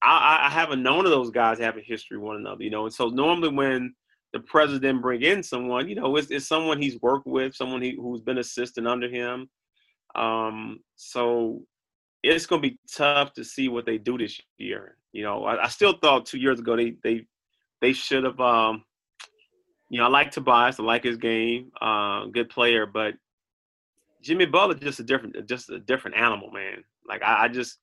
I, 0.03 0.47
I 0.47 0.51
haven't 0.51 0.83
known 0.83 1.05
of 1.05 1.11
those 1.11 1.31
guys 1.31 1.59
having 1.59 1.85
history 1.85 2.19
one 2.19 2.37
another, 2.37 2.63
you 2.63 2.71
know. 2.71 2.85
And 2.85 2.95
so 2.95 3.09
normally 3.09 3.51
when 3.51 3.95
the 4.33 4.41
president 4.41 5.03
bring 5.03 5.23
in 5.23 5.43
someone, 5.43 5.89
you 5.89 5.95
know, 5.95 6.17
it's, 6.17 6.31
it's 6.31 6.47
someone 6.47 6.81
he's 6.81 7.01
worked 7.01 7.27
with, 7.27 7.55
someone 7.55 7.83
he, 7.83 7.97
who's 7.97 8.21
been 8.21 8.39
assistant 8.39 8.87
under 8.87 9.09
him. 9.09 9.49
Um, 10.15 10.81
so 10.97 11.63
it's 12.23 12.47
going 12.47 12.63
to 12.63 12.69
be 12.69 12.79
tough 12.91 13.33
to 13.35 13.45
see 13.45 13.69
what 13.69 13.87
they 13.87 13.99
do 13.99 14.19
this 14.19 14.41
year. 14.59 14.97
You 15.13 15.25
know, 15.25 15.45
I, 15.45 15.65
I 15.65 15.69
still 15.69 15.95
thought 15.99 16.27
two 16.27 16.39
years 16.39 16.61
ago 16.61 16.77
they 16.77 16.95
they 17.03 17.27
they 17.81 17.93
should 17.93 18.25
have. 18.25 18.39
Um, 18.41 18.85
you 19.89 19.99
know, 19.99 20.05
I 20.05 20.09
like 20.09 20.31
Tobias, 20.31 20.79
I 20.79 20.85
like 20.85 21.03
his 21.03 21.17
game, 21.17 21.73
uh, 21.81 22.27
good 22.27 22.49
player, 22.49 22.87
but 22.87 23.15
Jimmy 24.23 24.47
Butler 24.47 24.77
just 24.77 25.01
a 25.01 25.03
different, 25.03 25.49
just 25.49 25.69
a 25.69 25.81
different 25.81 26.17
animal, 26.17 26.53
man. 26.53 26.85
Like 27.09 27.23
I, 27.25 27.45
I 27.45 27.49
just 27.49 27.79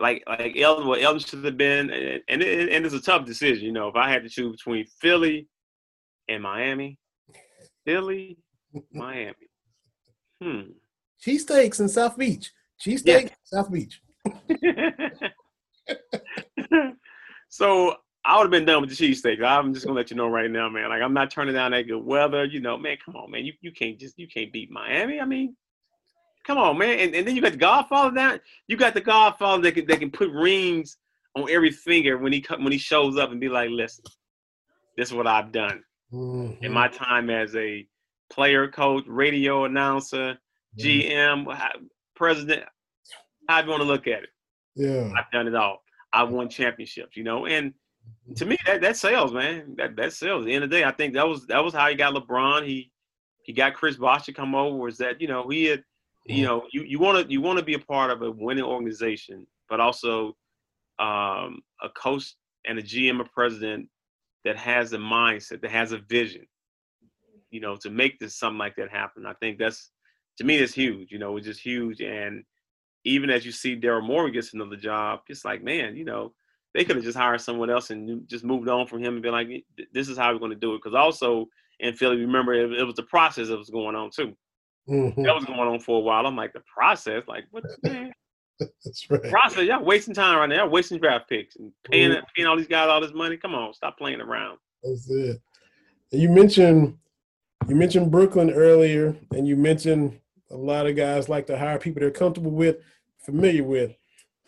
like 0.00 0.22
like 0.26 0.56
Elton, 0.56 0.86
what 0.86 1.02
Elton 1.02 1.20
should 1.20 1.44
have 1.44 1.56
been, 1.56 1.90
and 1.90 2.20
and, 2.28 2.42
it, 2.42 2.68
and 2.70 2.84
it's 2.84 2.94
a 2.94 3.00
tough 3.00 3.24
decision. 3.24 3.64
You 3.64 3.72
know, 3.72 3.88
if 3.88 3.96
I 3.96 4.10
had 4.10 4.22
to 4.22 4.28
choose 4.28 4.56
between 4.56 4.86
Philly 5.00 5.48
and 6.28 6.42
Miami, 6.42 6.98
Philly, 7.84 8.38
Miami. 8.92 9.34
Hmm. 10.42 10.60
Cheesesteaks 11.24 11.80
in 11.80 11.88
South 11.88 12.16
Beach. 12.18 12.52
Cheesesteaks, 12.84 13.30
yeah. 13.30 13.34
South 13.44 13.72
Beach. 13.72 14.00
so 17.48 17.96
I 18.24 18.36
would 18.36 18.44
have 18.44 18.50
been 18.50 18.64
done 18.64 18.80
with 18.80 18.90
the 18.90 18.96
cheesesteak. 18.96 19.42
I'm 19.42 19.72
just 19.72 19.86
gonna 19.86 19.96
let 19.96 20.10
you 20.10 20.16
know 20.16 20.28
right 20.28 20.50
now, 20.50 20.68
man. 20.68 20.88
Like 20.88 21.00
I'm 21.00 21.14
not 21.14 21.30
turning 21.30 21.54
down 21.54 21.70
that 21.70 21.86
good 21.86 22.04
weather. 22.04 22.44
You 22.44 22.60
know, 22.60 22.76
man, 22.76 22.96
come 23.04 23.16
on, 23.16 23.30
man. 23.30 23.44
You 23.44 23.52
you 23.60 23.72
can't 23.72 23.98
just 23.98 24.18
you 24.18 24.26
can't 24.26 24.52
beat 24.52 24.70
Miami. 24.70 25.20
I 25.20 25.24
mean, 25.24 25.56
Come 26.46 26.58
on, 26.58 26.78
man. 26.78 26.98
And, 27.00 27.14
and 27.14 27.26
then 27.26 27.34
you 27.34 27.42
got 27.42 27.52
the 27.52 27.58
Godfather 27.58 28.14
down. 28.14 28.40
You 28.68 28.76
got 28.76 28.94
the 28.94 29.00
Godfather 29.00 29.62
that 29.62 29.72
can, 29.72 29.86
that 29.86 29.98
can 29.98 30.10
put 30.10 30.30
rings 30.30 30.96
on 31.34 31.50
every 31.50 31.72
finger 31.72 32.18
when 32.18 32.32
he 32.32 32.44
when 32.58 32.72
he 32.72 32.78
shows 32.78 33.16
up 33.18 33.32
and 33.32 33.40
be 33.40 33.48
like, 33.48 33.68
listen, 33.70 34.04
this 34.96 35.08
is 35.08 35.14
what 35.14 35.26
I've 35.26 35.50
done 35.50 35.82
mm-hmm. 36.12 36.64
in 36.64 36.72
my 36.72 36.88
time 36.88 37.30
as 37.30 37.54
a 37.56 37.86
player, 38.30 38.68
coach, 38.68 39.04
radio 39.06 39.64
announcer, 39.64 40.38
mm-hmm. 40.78 40.86
GM, 40.86 41.78
president. 42.14 42.64
How 43.48 43.60
do 43.60 43.66
you 43.66 43.70
want 43.72 43.82
to 43.82 43.88
look 43.88 44.06
at 44.06 44.22
it? 44.22 44.28
Yeah, 44.76 45.10
I've 45.16 45.30
done 45.32 45.48
it 45.48 45.54
all. 45.54 45.82
I've 46.12 46.30
won 46.30 46.48
championships, 46.48 47.16
you 47.16 47.24
know, 47.24 47.46
and 47.46 47.74
to 48.36 48.46
me 48.46 48.56
that 48.66 48.80
that 48.82 48.96
sells, 48.96 49.32
man. 49.32 49.74
That 49.76 49.96
that 49.96 50.12
sells. 50.12 50.42
At 50.42 50.46
the 50.46 50.54
end 50.54 50.64
of 50.64 50.70
the 50.70 50.76
day, 50.76 50.84
I 50.84 50.92
think 50.92 51.14
that 51.14 51.26
was 51.26 51.46
that 51.46 51.62
was 51.64 51.74
how 51.74 51.88
he 51.88 51.96
got 51.96 52.14
LeBron. 52.14 52.66
He 52.66 52.92
he 53.42 53.52
got 53.52 53.74
Chris 53.74 53.96
Bosh 53.96 54.26
to 54.26 54.32
come 54.32 54.54
over. 54.54 54.76
Was 54.76 54.98
that 54.98 55.20
you 55.20 55.28
know 55.28 55.48
he 55.48 55.66
had 55.66 55.84
you 56.28 56.44
know 56.44 56.64
you 56.72 56.82
you 56.82 56.98
want 56.98 57.24
to 57.24 57.32
you 57.32 57.40
want 57.40 57.58
to 57.58 57.64
be 57.64 57.74
a 57.74 57.78
part 57.78 58.10
of 58.10 58.22
a 58.22 58.30
winning 58.30 58.64
organization 58.64 59.46
but 59.68 59.80
also 59.80 60.36
um, 60.98 61.60
a 61.82 61.88
coach 61.94 62.34
and 62.66 62.78
a 62.78 62.82
gm 62.82 63.20
a 63.20 63.24
president 63.24 63.88
that 64.44 64.56
has 64.56 64.92
a 64.92 64.98
mindset 64.98 65.60
that 65.60 65.70
has 65.70 65.92
a 65.92 65.98
vision 65.98 66.46
you 67.50 67.60
know 67.60 67.76
to 67.76 67.90
make 67.90 68.18
this 68.18 68.36
something 68.38 68.58
like 68.58 68.76
that 68.76 68.90
happen. 68.90 69.26
I 69.26 69.34
think 69.34 69.58
that's 69.58 69.90
to 70.38 70.44
me 70.44 70.56
it's 70.58 70.74
huge 70.74 71.10
you 71.10 71.18
know 71.18 71.36
it's 71.36 71.46
just 71.46 71.60
huge. 71.60 72.00
And 72.00 72.44
even 73.04 73.30
as 73.30 73.46
you 73.46 73.52
see 73.52 73.80
daryl 73.80 74.06
morey 74.06 74.30
gets 74.30 74.52
another 74.52 74.76
job 74.76 75.20
it's 75.28 75.44
like 75.44 75.62
man 75.62 75.96
you 75.96 76.04
know 76.04 76.32
they 76.74 76.84
could 76.84 76.96
have 76.96 77.04
just 77.04 77.16
hired 77.16 77.40
someone 77.40 77.70
else 77.70 77.90
and 77.90 78.28
just 78.28 78.44
moved 78.44 78.68
on 78.68 78.86
from 78.86 79.02
him 79.02 79.14
and 79.14 79.22
been 79.22 79.32
like 79.32 79.48
this 79.92 80.08
is 80.08 80.18
how 80.18 80.32
we're 80.32 80.38
going 80.38 80.50
to 80.50 80.56
do 80.56 80.74
it. 80.74 80.78
Because 80.82 80.94
also 80.94 81.46
in 81.80 81.94
philly 81.94 82.16
remember 82.16 82.52
it, 82.54 82.72
it 82.72 82.84
was 82.84 82.94
the 82.94 83.02
process 83.04 83.48
that 83.48 83.58
was 83.58 83.70
going 83.70 83.96
on 83.96 84.10
too 84.10 84.36
Mm-hmm. 84.88 85.22
That 85.22 85.34
was 85.34 85.44
going 85.44 85.60
on 85.60 85.80
for 85.80 85.98
a 85.98 86.00
while. 86.00 86.26
I'm 86.26 86.36
like, 86.36 86.52
the 86.52 86.60
process, 86.60 87.24
like, 87.26 87.44
what? 87.50 87.64
Man? 87.82 88.12
That's 88.84 89.10
right. 89.10 89.22
Process, 89.24 89.64
y'all 89.64 89.84
wasting 89.84 90.14
time 90.14 90.38
right 90.38 90.48
now. 90.48 90.64
Y'all 90.64 90.70
wasting 90.70 90.98
draft 90.98 91.28
picks 91.28 91.56
and 91.56 91.72
paying 91.84 92.10
mm-hmm. 92.10 92.24
paying 92.34 92.48
all 92.48 92.56
these 92.56 92.68
guys 92.68 92.88
all 92.88 93.00
this 93.00 93.12
money. 93.12 93.36
Come 93.36 93.54
on, 93.54 93.74
stop 93.74 93.98
playing 93.98 94.20
around. 94.20 94.58
That's 94.82 95.10
it. 95.10 95.40
You 96.10 96.30
mentioned 96.30 96.96
you 97.68 97.74
mentioned 97.74 98.10
Brooklyn 98.10 98.50
earlier, 98.50 99.16
and 99.32 99.46
you 99.46 99.56
mentioned 99.56 100.20
a 100.50 100.56
lot 100.56 100.86
of 100.86 100.96
guys 100.96 101.28
like 101.28 101.46
to 101.48 101.58
hire 101.58 101.78
people 101.78 102.00
they're 102.00 102.10
comfortable 102.10 102.52
with, 102.52 102.76
familiar 103.18 103.64
with. 103.64 103.96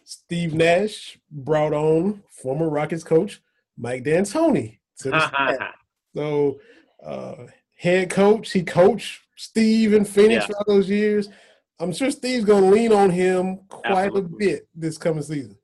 Steve 0.04 0.54
Nash 0.54 1.18
brought 1.30 1.74
on 1.74 2.22
former 2.30 2.70
Rockets 2.70 3.04
coach 3.04 3.42
Mike 3.76 4.04
D'Antoni 4.04 4.78
to 5.00 5.10
the 5.10 5.28
staff. 5.28 5.74
So, 6.14 6.60
uh, 7.04 7.46
head 7.76 8.08
coach, 8.10 8.52
he 8.52 8.62
coached 8.62 9.20
Steve 9.38 9.94
in 9.94 10.04
Phoenix 10.04 10.42
yeah. 10.42 10.46
for 10.46 10.56
all 10.56 10.64
those 10.66 10.90
years. 10.90 11.28
I'm 11.78 11.92
sure 11.92 12.10
Steve's 12.10 12.44
going 12.44 12.64
to 12.64 12.70
lean 12.70 12.92
on 12.92 13.08
him 13.08 13.60
quite 13.68 14.06
Absolutely. 14.06 14.46
a 14.46 14.50
bit 14.50 14.68
this 14.74 14.98
coming 14.98 15.22
season. 15.22 15.56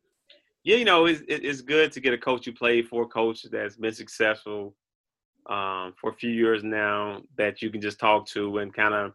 Yeah, 0.62 0.76
you 0.76 0.84
know, 0.84 1.06
it's, 1.06 1.22
it's 1.26 1.60
good 1.60 1.90
to 1.92 2.00
get 2.00 2.14
a 2.14 2.18
coach 2.18 2.46
you 2.46 2.54
played 2.54 2.88
for 2.88 3.02
a 3.02 3.06
coach 3.06 3.42
that's 3.50 3.76
been 3.76 3.92
successful 3.92 4.76
um, 5.46 5.92
for 6.00 6.10
a 6.10 6.14
few 6.14 6.30
years 6.30 6.62
now 6.62 7.20
that 7.36 7.60
you 7.60 7.68
can 7.68 7.80
just 7.80 7.98
talk 7.98 8.26
to 8.28 8.58
and 8.58 8.72
kind 8.72 8.94
of 8.94 9.12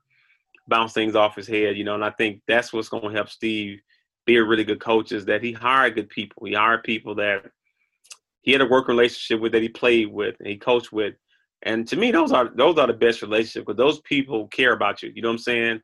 bounce 0.68 0.92
things 0.92 1.16
off 1.16 1.38
his 1.38 1.48
head, 1.48 1.78
you 1.78 1.86
know. 1.86 1.96
And 1.96 2.04
I 2.04 2.12
think 2.12 2.42
that's 2.48 2.74
what's 2.74 2.90
going 2.90 3.04
to 3.04 3.16
help 3.16 3.30
Steve 3.30 3.80
be 4.26 4.36
a 4.36 4.44
really 4.44 4.66
good 4.66 4.82
coach 4.82 5.14
is 5.14 5.26
that 5.26 5.42
he 5.42 5.54
hired 5.54 5.96
good 5.96 6.10
people. 6.10 6.46
He 6.46 6.54
hired 6.54 6.84
people 6.84 7.16
that 7.16 7.50
he 8.42 8.52
had 8.52 8.62
a 8.62 8.68
work 8.68 8.90
relationship 8.90 9.42
with 9.42 9.54
that 9.54 9.62
he 9.62 9.70
played 9.70 10.12
with 10.12 10.36
and 10.40 10.50
he 10.50 10.58
coached 10.58 10.92
with. 10.92 11.16
And 11.64 11.88
to 11.90 11.96
me, 11.98 12.12
those 12.12 12.32
are 12.32 12.52
those 12.56 12.78
are 12.78 12.88
the 12.88 12.94
best 12.94 13.22
relationships 13.22 13.66
because 13.66 13.78
those 13.78 14.00
people 14.02 14.48
care 14.48 14.74
about 14.74 15.04
you. 15.04 15.12
You 15.14 15.22
know 15.22 15.30
what 15.30 15.34
I'm 15.34 15.40
saying? 15.40 15.82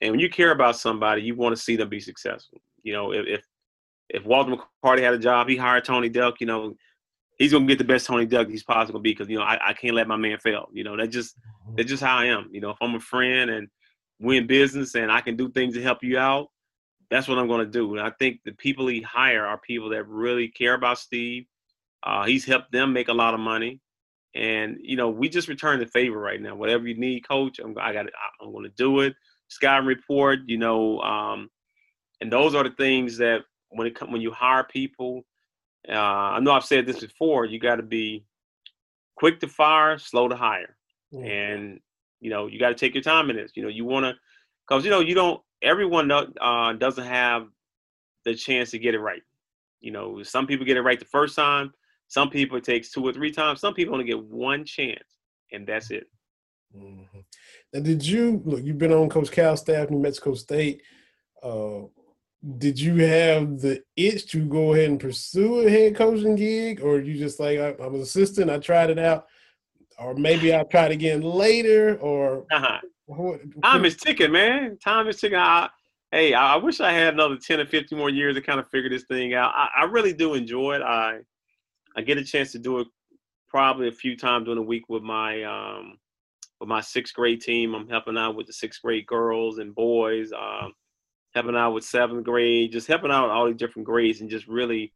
And 0.00 0.12
when 0.12 0.20
you 0.20 0.30
care 0.30 0.52
about 0.52 0.76
somebody, 0.76 1.22
you 1.22 1.34
want 1.34 1.56
to 1.56 1.60
see 1.62 1.76
them 1.76 1.88
be 1.88 2.00
successful. 2.00 2.60
You 2.82 2.92
know, 2.92 3.12
if 3.12 3.26
if, 3.26 3.44
if 4.10 4.24
Walter 4.24 4.54
McCarty 4.54 5.02
had 5.02 5.14
a 5.14 5.18
job, 5.18 5.48
he 5.48 5.56
hired 5.56 5.84
Tony 5.84 6.08
Delk. 6.08 6.34
You 6.40 6.46
know, 6.46 6.76
he's 7.38 7.52
gonna 7.52 7.66
get 7.66 7.78
the 7.78 7.84
best 7.84 8.06
Tony 8.06 8.26
Delk 8.26 8.48
he's 8.48 8.62
possibly 8.62 8.92
gonna 8.92 9.02
be 9.02 9.12
because 9.12 9.28
you 9.28 9.38
know 9.38 9.44
I, 9.44 9.70
I 9.70 9.72
can't 9.72 9.94
let 9.94 10.06
my 10.06 10.16
man 10.16 10.38
fail. 10.38 10.68
You 10.72 10.84
know, 10.84 10.96
that 10.96 11.08
just 11.08 11.36
mm-hmm. 11.36 11.74
that's 11.76 11.88
just 11.88 12.02
how 12.02 12.16
I 12.16 12.26
am. 12.26 12.48
You 12.52 12.60
know, 12.60 12.70
if 12.70 12.78
I'm 12.80 12.94
a 12.94 13.00
friend 13.00 13.50
and 13.50 13.68
we 14.20 14.36
in 14.36 14.46
business 14.46 14.94
and 14.94 15.10
I 15.10 15.20
can 15.20 15.36
do 15.36 15.50
things 15.50 15.74
to 15.74 15.82
help 15.82 16.02
you 16.02 16.18
out, 16.18 16.48
that's 17.10 17.26
what 17.26 17.38
I'm 17.38 17.48
gonna 17.48 17.66
do. 17.66 17.96
And 17.96 18.06
I 18.06 18.10
think 18.18 18.40
the 18.44 18.52
people 18.52 18.86
he 18.86 19.00
hire 19.00 19.46
are 19.46 19.58
people 19.58 19.88
that 19.90 20.06
really 20.06 20.48
care 20.48 20.74
about 20.74 20.98
Steve. 20.98 21.46
Uh, 22.04 22.24
he's 22.24 22.44
helped 22.44 22.70
them 22.70 22.92
make 22.92 23.08
a 23.08 23.12
lot 23.12 23.34
of 23.34 23.40
money. 23.40 23.80
And 24.38 24.78
you 24.80 24.96
know, 24.96 25.10
we 25.10 25.28
just 25.28 25.48
return 25.48 25.80
the 25.80 25.86
favor 25.86 26.18
right 26.18 26.40
now. 26.40 26.54
Whatever 26.54 26.86
you 26.86 26.96
need, 26.96 27.26
coach, 27.26 27.58
I'm 27.58 27.76
I 27.76 27.92
got. 27.92 28.06
I'm 28.40 28.52
going 28.52 28.64
to 28.64 28.70
do 28.70 29.00
it. 29.00 29.16
Sky 29.48 29.78
report, 29.78 30.40
you 30.46 30.58
know, 30.58 31.00
um, 31.00 31.50
and 32.20 32.32
those 32.32 32.54
are 32.54 32.62
the 32.62 32.70
things 32.70 33.18
that 33.18 33.42
when 33.70 33.88
it 33.88 33.96
come 33.96 34.12
when 34.12 34.20
you 34.20 34.30
hire 34.30 34.62
people, 34.62 35.24
uh, 35.88 35.92
I 35.92 36.38
know 36.38 36.52
I've 36.52 36.64
said 36.64 36.86
this 36.86 37.00
before. 37.00 37.46
You 37.46 37.58
got 37.58 37.76
to 37.76 37.82
be 37.82 38.24
quick 39.16 39.40
to 39.40 39.48
fire, 39.48 39.98
slow 39.98 40.28
to 40.28 40.36
hire, 40.36 40.76
mm-hmm. 41.12 41.24
and 41.24 41.80
you 42.20 42.30
know 42.30 42.46
you 42.46 42.60
got 42.60 42.68
to 42.68 42.76
take 42.76 42.94
your 42.94 43.02
time 43.02 43.30
in 43.30 43.36
this. 43.36 43.52
You 43.56 43.64
know, 43.64 43.68
you 43.68 43.84
want 43.84 44.04
to, 44.04 44.14
because 44.68 44.84
you 44.84 44.90
know 44.90 45.00
you 45.00 45.16
don't. 45.16 45.40
Everyone 45.62 46.12
uh, 46.12 46.72
doesn't 46.74 47.06
have 47.06 47.48
the 48.24 48.36
chance 48.36 48.70
to 48.70 48.78
get 48.78 48.94
it 48.94 49.00
right. 49.00 49.22
You 49.80 49.90
know, 49.90 50.22
some 50.22 50.46
people 50.46 50.64
get 50.64 50.76
it 50.76 50.82
right 50.82 50.98
the 50.98 51.06
first 51.06 51.34
time. 51.34 51.72
Some 52.08 52.30
people 52.30 52.58
it 52.58 52.64
takes 52.64 52.90
two 52.90 53.06
or 53.06 53.12
three 53.12 53.30
times. 53.30 53.60
Some 53.60 53.74
people 53.74 53.94
only 53.94 54.06
get 54.06 54.22
one 54.22 54.64
chance, 54.64 55.04
and 55.52 55.66
that's 55.66 55.90
it. 55.90 56.06
Mm-hmm. 56.76 57.20
Now, 57.72 57.80
did 57.80 58.04
you 58.04 58.42
look? 58.44 58.62
You've 58.62 58.78
been 58.78 58.92
on 58.92 59.08
Coach 59.08 59.30
Cal 59.30 59.56
staff, 59.56 59.90
New 59.90 60.00
Mexico 60.00 60.34
State. 60.34 60.82
Uh, 61.42 61.82
did 62.58 62.78
you 62.80 62.96
have 62.96 63.60
the 63.60 63.82
itch 63.96 64.26
to 64.30 64.44
go 64.44 64.72
ahead 64.72 64.90
and 64.90 65.00
pursue 65.00 65.66
a 65.66 65.70
head 65.70 65.96
coaching 65.96 66.36
gig, 66.36 66.80
or 66.80 67.00
you 67.00 67.18
just 67.18 67.40
like 67.40 67.58
I, 67.58 67.70
I 67.82 67.86
was 67.86 68.02
assistant, 68.02 68.50
I 68.50 68.58
tried 68.58 68.90
it 68.90 68.98
out, 68.98 69.26
or 69.98 70.14
maybe 70.14 70.54
I'll 70.54 70.64
try 70.64 70.86
it 70.86 70.92
again 70.92 71.20
later, 71.20 71.96
or 71.98 72.46
uh-huh. 72.50 72.80
what, 73.06 73.40
time 73.62 73.84
is 73.84 73.96
ticking, 73.96 74.32
man. 74.32 74.78
Time 74.78 75.08
is 75.08 75.20
ticking. 75.20 75.38
I, 75.38 75.68
hey, 76.12 76.32
I 76.32 76.56
wish 76.56 76.80
I 76.80 76.92
had 76.92 77.14
another 77.14 77.36
ten 77.36 77.60
or 77.60 77.66
fifteen 77.66 77.98
more 77.98 78.10
years 78.10 78.36
to 78.36 78.40
kind 78.40 78.60
of 78.60 78.68
figure 78.68 78.90
this 78.90 79.04
thing 79.04 79.34
out. 79.34 79.52
I, 79.54 79.68
I 79.80 79.84
really 79.84 80.12
do 80.12 80.34
enjoy 80.34 80.76
it. 80.76 80.82
I 80.82 81.18
I 81.98 82.00
get 82.00 82.16
a 82.16 82.24
chance 82.24 82.52
to 82.52 82.60
do 82.60 82.78
it 82.78 82.86
probably 83.48 83.88
a 83.88 83.92
few 83.92 84.16
times 84.16 84.44
during 84.44 84.60
the 84.60 84.62
week 84.62 84.88
with 84.88 85.02
my 85.02 85.42
um, 85.42 85.98
with 86.60 86.68
my 86.68 86.80
sixth 86.80 87.12
grade 87.12 87.40
team. 87.40 87.74
I'm 87.74 87.88
helping 87.88 88.16
out 88.16 88.36
with 88.36 88.46
the 88.46 88.52
sixth 88.52 88.80
grade 88.82 89.04
girls 89.04 89.58
and 89.58 89.74
boys, 89.74 90.30
um, 90.32 90.74
helping 91.34 91.56
out 91.56 91.72
with 91.72 91.82
seventh 91.82 92.24
grade, 92.24 92.70
just 92.70 92.86
helping 92.86 93.10
out 93.10 93.30
all 93.30 93.46
these 93.46 93.56
different 93.56 93.84
grades 93.84 94.20
and 94.20 94.30
just 94.30 94.46
really 94.46 94.92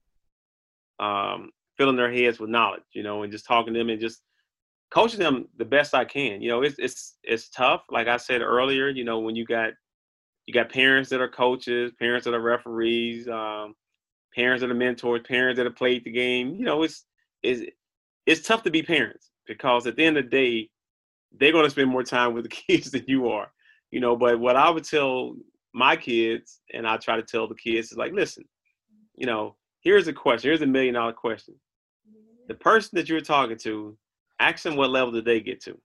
um, 1.01 1.51
filling 1.77 1.97
their 1.97 2.13
heads 2.13 2.39
with 2.39 2.51
knowledge, 2.51 2.85
you 2.93 3.03
know, 3.03 3.25
and 3.25 3.33
just 3.33 3.47
talking 3.47 3.75
to 3.75 3.81
them 3.81 3.91
and 3.91 4.01
just 4.01 4.23
coaching 4.93 5.19
them 5.19 5.49
the 5.57 5.65
best 5.65 5.95
I 5.95 6.05
can. 6.05 6.41
You 6.41 6.51
know, 6.51 6.63
it's 6.63 6.77
it's 6.79 7.17
it's 7.25 7.49
tough. 7.49 7.83
Like 7.91 8.07
I 8.07 8.17
said 8.17 8.43
earlier, 8.43 8.89
you 8.89 9.03
know, 9.03 9.19
when 9.19 9.35
you 9.35 9.45
got 9.45 9.73
you 10.47 10.55
got 10.55 10.71
parents 10.71 11.11
that 11.11 11.21
are 11.21 11.29
coaches, 11.29 11.91
parents 11.99 12.27
that 12.27 12.35
are 12.35 12.41
referees, 12.41 13.27
um, 13.27 13.75
parents 14.35 14.63
that 14.63 14.71
are 14.71 14.75
mentors, 14.75 15.23
parents 15.27 15.59
that 15.59 15.67
have 15.67 15.77
played 15.77 16.05
the 16.05 16.11
game. 16.11 16.55
You 16.55 16.65
know, 16.65 16.83
it's 16.83 17.05
it's 17.43 17.71
it's 18.27 18.47
tough 18.47 18.63
to 18.65 18.71
be 18.71 18.83
parents 18.83 19.31
because 19.47 19.87
at 19.87 19.97
the 19.97 20.05
end 20.05 20.17
of 20.17 20.25
the 20.25 20.31
day, 20.31 20.71
they're 21.39 21.53
going 21.53 21.65
to 21.65 21.71
spend 21.71 21.91
more 21.91 22.03
time 22.03 22.35
with 22.35 22.45
the 22.45 22.49
kids 22.69 22.91
than 22.91 23.05
you 23.07 23.29
are. 23.29 23.51
You 23.91 24.01
know, 24.01 24.17
but 24.17 24.41
what 24.41 24.57
I 24.57 24.71
would 24.71 24.85
tell 24.85 25.35
my 25.75 25.97
kids, 25.97 26.61
and 26.73 26.87
I 26.87 26.97
try 26.97 27.17
to 27.17 27.23
tell 27.23 27.47
the 27.47 27.55
kids, 27.55 27.93
is 27.93 27.99
like, 27.99 28.13
listen, 28.13 28.45
you 29.15 29.27
know, 29.27 29.57
here's 29.81 30.09
a 30.09 30.13
question. 30.13 30.49
Here's 30.49 30.63
a 30.63 30.67
million 30.67 30.95
dollar 30.95 31.13
question. 31.13 31.55
The 32.49 32.55
person 32.55 32.97
that 32.97 33.09
you're 33.09 33.21
talking 33.21 33.59
to, 33.59 33.97
ask 34.39 34.63
them 34.63 34.77
what 34.77 34.91
level 34.91 35.13
did 35.13 35.25
they 35.25 35.41
get 35.41 35.63
to, 35.65 35.79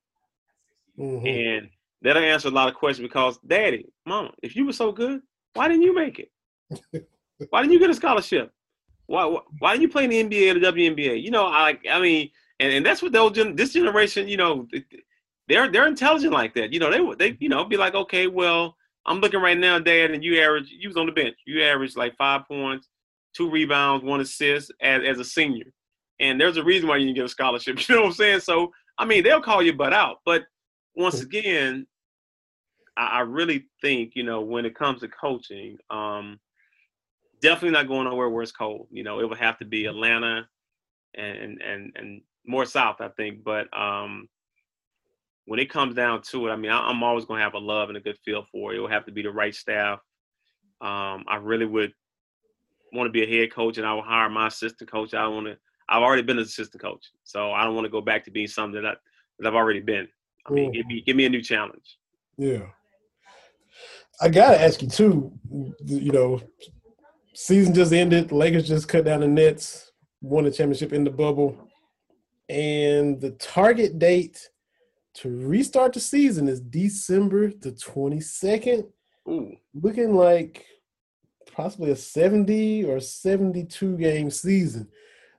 mm-hmm. 0.97 1.25
and 1.25 1.69
that'll 2.01 2.23
answer 2.23 2.47
a 2.47 2.51
lot 2.51 2.69
of 2.69 2.75
questions. 2.75 3.07
Because, 3.07 3.37
Daddy, 3.45 3.85
Mama, 4.05 4.31
if 4.41 4.55
you 4.55 4.65
were 4.65 4.73
so 4.73 4.91
good, 4.91 5.21
why 5.53 5.67
didn't 5.67 5.83
you 5.83 5.93
make 5.93 6.19
it? 6.19 6.31
Why 7.49 7.61
didn't 7.61 7.73
you 7.73 7.79
get 7.79 7.89
a 7.89 7.93
scholarship? 7.93 8.51
Why 9.05 9.37
why 9.59 9.71
didn't 9.71 9.83
you 9.83 9.89
play 9.89 10.03
in 10.05 10.09
the 10.09 10.23
NBA 10.23 10.55
or 10.55 10.59
the 10.59 10.71
WNBA? 10.71 11.21
You 11.21 11.31
know, 11.31 11.45
I 11.45 11.77
I 11.89 11.99
mean, 11.99 12.29
and, 12.59 12.73
and 12.73 12.85
that's 12.85 13.01
what 13.01 13.11
they'll 13.11 13.29
this 13.29 13.73
generation, 13.73 14.27
you 14.27 14.37
know, 14.37 14.67
they're 15.47 15.71
they're 15.71 15.87
intelligent 15.87 16.33
like 16.33 16.53
that. 16.55 16.73
You 16.73 16.79
know, 16.79 16.91
they 17.15 17.31
they 17.31 17.37
you 17.39 17.49
know 17.49 17.63
be 17.65 17.77
like, 17.77 17.95
okay, 17.95 18.27
well, 18.27 18.75
I'm 19.05 19.19
looking 19.19 19.39
right 19.41 19.57
now, 19.57 19.79
Dad, 19.79 20.11
and 20.11 20.23
you 20.23 20.41
average 20.41 20.69
you 20.69 20.89
was 20.89 20.97
on 20.97 21.05
the 21.05 21.11
bench. 21.11 21.35
You 21.45 21.63
averaged 21.63 21.95
like 21.95 22.17
five 22.17 22.47
points, 22.47 22.89
two 23.35 23.49
rebounds, 23.49 24.03
one 24.03 24.21
assist 24.21 24.73
as 24.81 25.03
as 25.05 25.19
a 25.19 25.25
senior, 25.25 25.71
and 26.19 26.39
there's 26.39 26.57
a 26.57 26.63
reason 26.63 26.89
why 26.89 26.97
you 26.97 27.05
didn't 27.05 27.15
get 27.17 27.25
a 27.25 27.29
scholarship. 27.29 27.77
You 27.87 27.95
know 27.95 28.01
what 28.01 28.07
I'm 28.07 28.13
saying? 28.13 28.39
So 28.41 28.71
I 28.97 29.05
mean, 29.05 29.23
they'll 29.23 29.41
call 29.41 29.61
you 29.61 29.73
butt 29.73 29.93
out, 29.93 30.17
but 30.25 30.43
once 30.95 31.21
again, 31.21 31.87
I 32.97 33.19
really 33.19 33.65
think 33.81 34.13
you 34.15 34.23
know 34.23 34.41
when 34.41 34.65
it 34.65 34.75
comes 34.75 35.01
to 35.01 35.07
coaching. 35.07 35.77
um 35.89 36.39
definitely 37.41 37.71
not 37.71 37.87
going 37.87 38.05
nowhere 38.05 38.29
where 38.29 38.43
it's 38.43 38.51
cold. 38.51 38.87
You 38.91 39.03
know, 39.03 39.19
it 39.19 39.29
would 39.29 39.37
have 39.37 39.57
to 39.59 39.65
be 39.65 39.85
Atlanta 39.85 40.47
and 41.15 41.61
and 41.61 41.91
and 41.95 42.21
more 42.45 42.65
south, 42.65 43.01
I 43.01 43.09
think. 43.09 43.43
But 43.43 43.67
um, 43.77 44.27
when 45.45 45.59
it 45.59 45.69
comes 45.69 45.95
down 45.95 46.21
to 46.23 46.47
it, 46.47 46.51
I 46.51 46.55
mean, 46.55 46.71
I, 46.71 46.89
am 46.89 47.03
always 47.03 47.25
going 47.25 47.39
to 47.39 47.43
have 47.43 47.53
a 47.53 47.59
love 47.59 47.89
and 47.89 47.97
a 47.97 48.01
good 48.01 48.17
feel 48.23 48.45
for 48.51 48.73
it. 48.73 48.77
It 48.77 48.79
will 48.79 48.87
have 48.87 49.05
to 49.05 49.11
be 49.11 49.21
the 49.21 49.31
right 49.31 49.55
staff. 49.55 49.99
Um, 50.81 51.25
I 51.27 51.37
really 51.41 51.65
would 51.65 51.93
want 52.93 53.07
to 53.07 53.11
be 53.11 53.23
a 53.23 53.41
head 53.41 53.53
coach, 53.53 53.77
and 53.77 53.85
I 53.85 53.93
will 53.93 54.03
hire 54.03 54.29
my 54.29 54.47
assistant 54.47 54.91
coach. 54.91 55.13
I 55.13 55.27
want 55.27 55.47
to. 55.47 55.57
I've 55.89 56.03
already 56.03 56.21
been 56.21 56.37
an 56.37 56.43
assistant 56.43 56.81
coach, 56.81 57.05
so 57.23 57.53
I 57.53 57.63
don't 57.63 57.75
want 57.75 57.85
to 57.85 57.91
go 57.91 58.01
back 58.01 58.25
to 58.25 58.31
being 58.31 58.47
something 58.47 58.81
that, 58.81 58.87
I, 58.87 58.93
that 59.39 59.47
I've 59.47 59.55
already 59.55 59.79
been. 59.79 60.07
I 60.45 60.51
mean, 60.51 60.71
give 60.71 60.85
me 60.85 61.01
give 61.05 61.15
me 61.15 61.25
a 61.25 61.29
new 61.29 61.41
challenge. 61.41 61.97
Yeah. 62.37 62.65
I 64.21 64.29
gotta 64.29 64.59
ask 64.61 64.81
you 64.81 64.87
too. 64.87 65.31
You 65.85 66.11
know, 66.11 66.41
season 67.37 67.71
just 67.71 67.93
ended. 67.93 68.29
The 68.29 68.35
Lakers 68.35 68.67
just 68.67 68.87
cut 68.87 69.05
down 69.05 69.21
the 69.21 69.27
Nets, 69.27 69.91
won 70.21 70.45
the 70.45 70.51
championship 70.51 70.91
in 70.91 71.03
the 71.03 71.11
bubble. 71.11 71.55
And 72.49 73.21
the 73.21 73.31
target 73.31 73.99
date 73.99 74.49
to 75.15 75.29
restart 75.29 75.93
the 75.93 75.99
season 75.99 76.47
is 76.47 76.59
December 76.59 77.49
the 77.49 77.73
22nd. 77.73 78.87
Ooh. 79.29 79.55
Looking 79.75 80.15
like 80.15 80.65
possibly 81.53 81.91
a 81.91 81.95
70 81.95 82.85
or 82.85 82.99
72 82.99 83.97
game 83.97 84.31
season. 84.31 84.87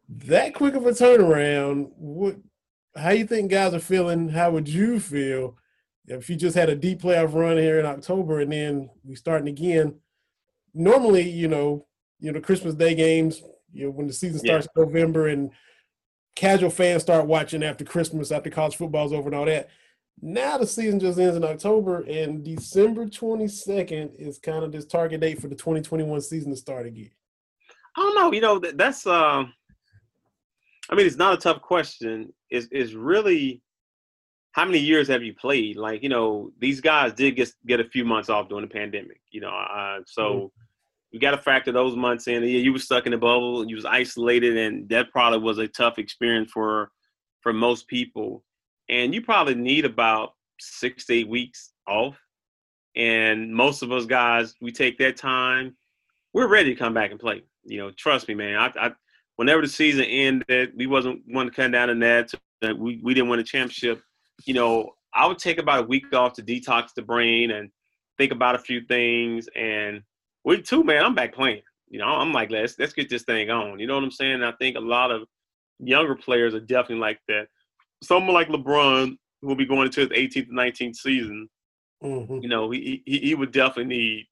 That 0.08 0.54
quick 0.54 0.74
of 0.74 0.86
a 0.86 0.90
turnaround, 0.90 1.90
what 1.96 2.36
how 2.96 3.10
you 3.10 3.26
think 3.26 3.50
guys 3.50 3.74
are 3.74 3.80
feeling? 3.80 4.28
How 4.28 4.52
would 4.52 4.68
you 4.68 5.00
feel 5.00 5.56
if 6.06 6.30
you 6.30 6.36
just 6.36 6.56
had 6.56 6.68
a 6.68 6.76
deep 6.76 7.02
playoff 7.02 7.34
run 7.34 7.56
here 7.56 7.80
in 7.80 7.86
October 7.86 8.40
and 8.40 8.52
then 8.52 8.90
we 9.04 9.16
starting 9.16 9.48
again? 9.48 9.96
Normally, 10.74 11.28
you 11.28 11.48
know, 11.48 11.87
you 12.20 12.32
know, 12.32 12.40
Christmas 12.40 12.74
Day 12.74 12.94
games, 12.94 13.42
you 13.72 13.84
know, 13.84 13.90
when 13.90 14.06
the 14.06 14.12
season 14.12 14.38
starts 14.38 14.66
yeah. 14.76 14.82
in 14.82 14.88
November 14.88 15.28
and 15.28 15.50
casual 16.34 16.70
fans 16.70 17.02
start 17.02 17.26
watching 17.26 17.62
after 17.62 17.84
Christmas, 17.84 18.30
after 18.30 18.50
college 18.50 18.76
football's 18.76 19.12
over 19.12 19.28
and 19.28 19.34
all 19.34 19.44
that. 19.44 19.68
Now 20.20 20.58
the 20.58 20.66
season 20.66 20.98
just 20.98 21.18
ends 21.18 21.36
in 21.36 21.44
October, 21.44 22.02
and 22.02 22.44
December 22.44 23.06
22nd 23.06 24.16
is 24.18 24.38
kind 24.38 24.64
of 24.64 24.72
this 24.72 24.84
target 24.84 25.20
date 25.20 25.40
for 25.40 25.46
the 25.46 25.54
2021 25.54 26.20
season 26.20 26.50
to 26.50 26.56
start 26.56 26.86
again. 26.86 27.10
I 27.96 28.00
don't 28.00 28.14
know. 28.16 28.32
You 28.32 28.40
know, 28.40 28.58
that's, 28.58 29.06
uh, 29.06 29.44
I 30.90 30.94
mean, 30.94 31.06
it's 31.06 31.16
not 31.16 31.34
a 31.34 31.36
tough 31.36 31.60
question. 31.60 32.32
It's, 32.50 32.66
it's 32.72 32.94
really 32.94 33.62
how 34.52 34.64
many 34.64 34.78
years 34.78 35.06
have 35.06 35.22
you 35.22 35.34
played? 35.34 35.76
Like, 35.76 36.02
you 36.02 36.08
know, 36.08 36.50
these 36.58 36.80
guys 36.80 37.12
did 37.12 37.36
get, 37.36 37.52
get 37.66 37.80
a 37.80 37.84
few 37.84 38.04
months 38.04 38.28
off 38.28 38.48
during 38.48 38.66
the 38.66 38.72
pandemic, 38.72 39.20
you 39.30 39.40
know, 39.40 39.50
uh, 39.50 40.00
so. 40.04 40.22
Mm-hmm 40.22 40.46
you 41.10 41.20
got 41.20 41.30
to 41.30 41.38
factor 41.38 41.72
those 41.72 41.96
months 41.96 42.28
in. 42.28 42.42
Yeah, 42.42 42.58
you 42.58 42.72
were 42.72 42.78
stuck 42.78 43.06
in 43.06 43.12
the 43.12 43.18
bubble, 43.18 43.68
you 43.68 43.76
was 43.76 43.84
isolated, 43.84 44.56
and 44.56 44.88
that 44.90 45.10
probably 45.10 45.38
was 45.38 45.58
a 45.58 45.68
tough 45.68 45.98
experience 45.98 46.50
for 46.52 46.90
for 47.40 47.52
most 47.52 47.88
people. 47.88 48.44
And 48.88 49.14
you 49.14 49.22
probably 49.22 49.54
need 49.54 49.84
about 49.84 50.32
six 50.60 51.06
to 51.06 51.14
eight 51.14 51.28
weeks 51.28 51.72
off. 51.86 52.16
And 52.96 53.54
most 53.54 53.82
of 53.82 53.92
us 53.92 54.06
guys, 54.06 54.54
we 54.60 54.72
take 54.72 54.98
that 54.98 55.16
time. 55.16 55.76
We're 56.32 56.48
ready 56.48 56.74
to 56.74 56.78
come 56.78 56.94
back 56.94 57.10
and 57.10 57.20
play. 57.20 57.42
You 57.64 57.78
know, 57.78 57.90
trust 57.92 58.28
me, 58.28 58.34
man. 58.34 58.56
I, 58.56 58.86
I 58.86 58.92
whenever 59.36 59.62
the 59.62 59.68
season 59.68 60.04
ended, 60.04 60.72
we 60.76 60.86
wasn't 60.86 61.22
one 61.26 61.46
to 61.46 61.52
come 61.52 61.70
down 61.70 61.88
the 61.88 61.94
net. 61.94 62.32
We 62.62 63.00
we 63.02 63.14
didn't 63.14 63.30
win 63.30 63.40
a 63.40 63.44
championship. 63.44 64.02
You 64.44 64.54
know, 64.54 64.94
I 65.14 65.26
would 65.26 65.38
take 65.38 65.58
about 65.58 65.84
a 65.84 65.86
week 65.86 66.12
off 66.14 66.34
to 66.34 66.42
detox 66.42 66.88
the 66.94 67.02
brain 67.02 67.52
and 67.52 67.70
think 68.18 68.32
about 68.32 68.56
a 68.56 68.58
few 68.58 68.82
things. 68.82 69.48
And 69.54 70.02
week 70.48 70.64
two, 70.64 70.82
man, 70.82 71.04
I'm 71.04 71.14
back 71.14 71.34
playing. 71.34 71.62
You 71.88 71.98
know, 71.98 72.06
I'm 72.06 72.32
like, 72.32 72.50
let's 72.50 72.78
let's 72.78 72.92
get 72.92 73.08
this 73.08 73.22
thing 73.22 73.50
on. 73.50 73.78
You 73.78 73.86
know 73.86 73.94
what 73.94 74.04
I'm 74.04 74.10
saying? 74.10 74.42
I 74.42 74.52
think 74.52 74.76
a 74.76 74.80
lot 74.80 75.10
of 75.10 75.22
younger 75.78 76.14
players 76.14 76.54
are 76.54 76.60
definitely 76.60 76.96
like 76.96 77.20
that. 77.28 77.46
Someone 78.02 78.34
like 78.34 78.48
LeBron, 78.48 79.16
who 79.40 79.48
will 79.48 79.56
be 79.56 79.66
going 79.66 79.86
into 79.86 80.00
his 80.00 80.08
18th 80.10 80.48
and 80.48 80.58
19th 80.58 80.96
season, 80.96 81.48
mm-hmm. 82.02 82.38
you 82.38 82.48
know, 82.48 82.70
he, 82.70 83.02
he 83.06 83.18
he 83.18 83.34
would 83.34 83.52
definitely 83.52 83.96
need 83.96 84.26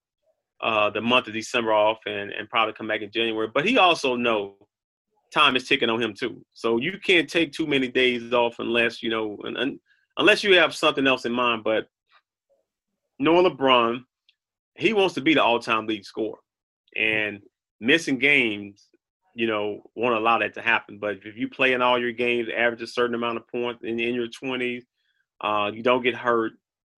uh, 0.60 0.90
the 0.90 1.00
month 1.00 1.28
of 1.28 1.34
December 1.34 1.72
off 1.72 1.98
and 2.06 2.30
and 2.32 2.48
probably 2.48 2.74
come 2.74 2.88
back 2.88 3.02
in 3.02 3.10
January. 3.10 3.48
But 3.52 3.66
he 3.66 3.78
also 3.78 4.16
know 4.16 4.56
time 5.32 5.56
is 5.56 5.68
ticking 5.68 5.90
on 5.90 6.00
him 6.00 6.14
too. 6.14 6.44
So 6.54 6.78
you 6.78 6.98
can't 6.98 7.28
take 7.28 7.52
too 7.52 7.66
many 7.66 7.88
days 7.88 8.32
off 8.32 8.56
unless 8.58 9.02
you 9.02 9.10
know, 9.10 9.38
and, 9.44 9.56
and 9.56 9.78
unless 10.16 10.42
you 10.42 10.56
have 10.58 10.74
something 10.74 11.06
else 11.06 11.24
in 11.24 11.32
mind. 11.32 11.64
But 11.64 11.88
knowing 13.18 13.46
LeBron, 13.46 14.04
he 14.78 14.92
wants 14.92 15.14
to 15.14 15.20
be 15.20 15.34
the 15.34 15.42
all-time 15.42 15.86
lead 15.86 16.04
scorer, 16.04 16.38
and 16.96 17.40
missing 17.80 18.18
games, 18.18 18.88
you 19.34 19.46
know, 19.46 19.82
won't 19.94 20.16
allow 20.16 20.38
that 20.38 20.54
to 20.54 20.62
happen. 20.62 20.98
But 20.98 21.18
if 21.24 21.36
you 21.36 21.48
play 21.48 21.72
in 21.72 21.82
all 21.82 21.98
your 21.98 22.12
games, 22.12 22.48
average 22.54 22.82
a 22.82 22.86
certain 22.86 23.14
amount 23.14 23.38
of 23.38 23.48
points 23.48 23.82
in, 23.84 24.00
in 24.00 24.14
your 24.14 24.28
twenties, 24.28 24.84
uh, 25.40 25.70
you 25.72 25.82
don't 25.82 26.02
get 26.02 26.14
hurt. 26.14 26.52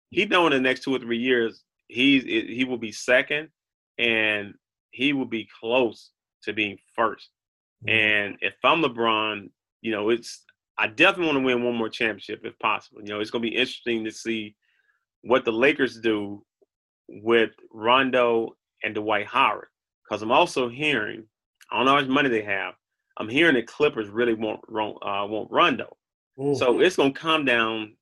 He 0.10 0.26
know 0.26 0.46
in 0.48 0.54
the 0.54 0.60
next 0.60 0.84
two 0.84 0.96
or 0.96 1.00
three 1.00 1.18
years, 1.18 1.64
he's 1.88 2.24
he 2.24 2.66
will 2.66 2.78
be 2.78 2.92
second, 2.92 3.50
and 3.98 4.54
he 4.92 5.14
will 5.14 5.26
be 5.26 5.48
close 5.60 6.12
to 6.44 6.54
being 6.54 6.78
1st 6.98 7.14
mm-hmm. 7.14 7.90
And 7.90 8.38
if 8.42 8.56
I'm 8.64 8.82
LeBron, 8.82 9.50
you 9.82 9.92
know, 9.92 10.10
it's 10.10 10.44
I 10.78 10.88
definitely 10.88 11.28
want 11.28 11.38
to 11.40 11.46
win 11.46 11.64
one 11.64 11.76
more 11.76 11.90
championship 11.90 12.42
if 12.44 12.58
possible. 12.60 13.02
You 13.02 13.10
know, 13.10 13.20
it's 13.20 13.32
going 13.32 13.44
to 13.44 13.50
be 13.50 13.56
interesting 13.56 14.04
to 14.06 14.12
see 14.12 14.56
what 15.22 15.44
the 15.44 15.52
Lakers 15.52 16.00
do 16.00 16.44
with 17.08 17.52
Rondo 17.72 18.56
and 18.84 18.96
Dwight 18.96 19.28
Howard. 19.28 19.68
Because 20.04 20.22
I'm 20.22 20.32
also 20.32 20.70
hearing, 20.70 21.26
I 21.72 21.78
don't 21.78 21.86
know 21.86 21.96
how 21.96 22.02
much 22.02 22.10
money 22.10 22.30
they 22.30 22.44
have. 22.44 22.76
I'm 23.18 23.30
hearing 23.30 23.56
that 23.56 23.68
Clippers 23.68 24.10
really 24.10 24.36
want 24.36 24.62
uh, 24.70 25.26
want 25.28 25.50
Rondo. 25.52 25.98
Ooh. 26.40 26.56
So 26.56 26.80
it's 26.80 26.96
going 26.96 27.14
to 27.14 27.20
come 27.20 27.46
down 27.46 27.96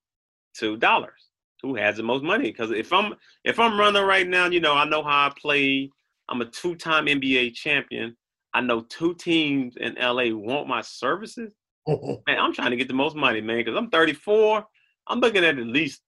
to 0.58 0.78
dollars. 0.78 1.30
Who 1.62 1.76
has 1.76 1.97
the 1.97 2.03
most 2.03 2.24
money? 2.24 2.51
Because 2.51 2.72
if 2.72 2.91
I'm 2.93 3.16
if 3.43 3.60
I'm 3.60 3.80
Rondo 3.80 4.03
right 4.03 4.28
now, 4.28 4.47
you 4.47 4.60
know 4.60 4.74
I 4.74 4.86
know 4.86 5.01
how 5.01 5.28
I 5.28 5.32
play. 5.39 5.89
I'm 6.28 6.41
a 6.41 6.45
two-time 6.45 7.06
NBA 7.06 7.53
champion. 7.53 8.16
I 8.53 8.62
know 8.62 8.82
two 8.82 9.14
teams 9.16 9.76
in 9.78 9.95
LA 9.95 10.30
want 10.30 10.68
my 10.68 10.82
services. 10.82 11.53
man, 11.88 12.39
I'm 12.39 12.53
trying 12.53 12.72
to 12.72 12.78
get 12.78 12.88
the 12.88 12.93
most 12.93 13.16
money, 13.16 13.41
man, 13.41 13.58
because 13.58 13.76
I'm 13.76 13.89
34. 13.89 14.66
I'm 15.08 15.20
looking 15.20 15.43
at 15.43 15.60
at 15.60 15.68
least, 15.68 16.01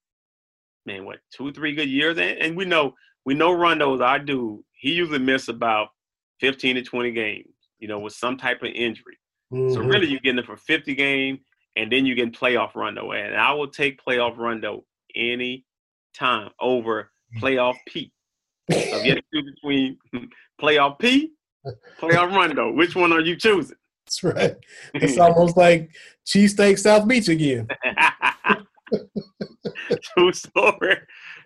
man, 0.86 1.04
what 1.04 1.18
two, 1.34 1.52
three 1.52 1.74
good 1.74 1.88
years, 1.88 2.18
and, 2.18 2.38
and 2.38 2.56
we 2.56 2.64
know 2.64 2.94
we 3.24 3.34
know 3.34 3.52
Rondo's 3.52 4.00
our 4.00 4.18
dude. 4.18 4.60
He 4.72 4.92
usually 4.92 5.18
miss 5.18 5.48
about 5.48 5.88
15 6.40 6.76
to 6.76 6.82
20 6.82 7.10
games, 7.12 7.48
you 7.78 7.88
know, 7.88 7.98
with 7.98 8.12
some 8.12 8.36
type 8.36 8.62
of 8.62 8.68
injury. 8.68 9.18
Mm-hmm. 9.52 9.74
So 9.74 9.80
really, 9.80 10.06
you're 10.06 10.20
getting 10.20 10.38
it 10.38 10.46
for 10.46 10.56
50 10.56 10.94
games, 10.94 11.40
and 11.76 11.90
then 11.90 12.06
you 12.06 12.14
get 12.14 12.32
playoff 12.32 12.74
Rondo, 12.74 13.12
and 13.12 13.36
I 13.36 13.52
will 13.52 13.68
take 13.68 14.00
playoff 14.02 14.36
Rondo 14.36 14.84
any 15.14 15.64
time 16.14 16.50
over 16.60 17.10
playoff 17.40 17.76
P. 17.86 18.12
So 18.70 18.78
if 18.78 19.04
you 19.04 19.14
choose 19.14 19.52
between 19.62 19.98
playoff 20.60 20.98
P, 20.98 21.32
playoff 22.00 22.34
Rondo, 22.34 22.72
which 22.72 22.94
one 22.94 23.12
are 23.12 23.20
you 23.20 23.36
choosing? 23.36 23.76
That's 24.06 24.24
right. 24.24 24.56
It's 24.94 25.18
almost 25.18 25.56
like 25.56 25.90
cheesesteak 26.26 26.78
South 26.78 27.06
Beach 27.06 27.28
again. 27.28 27.68
True 30.02 30.32
story. 30.32 30.96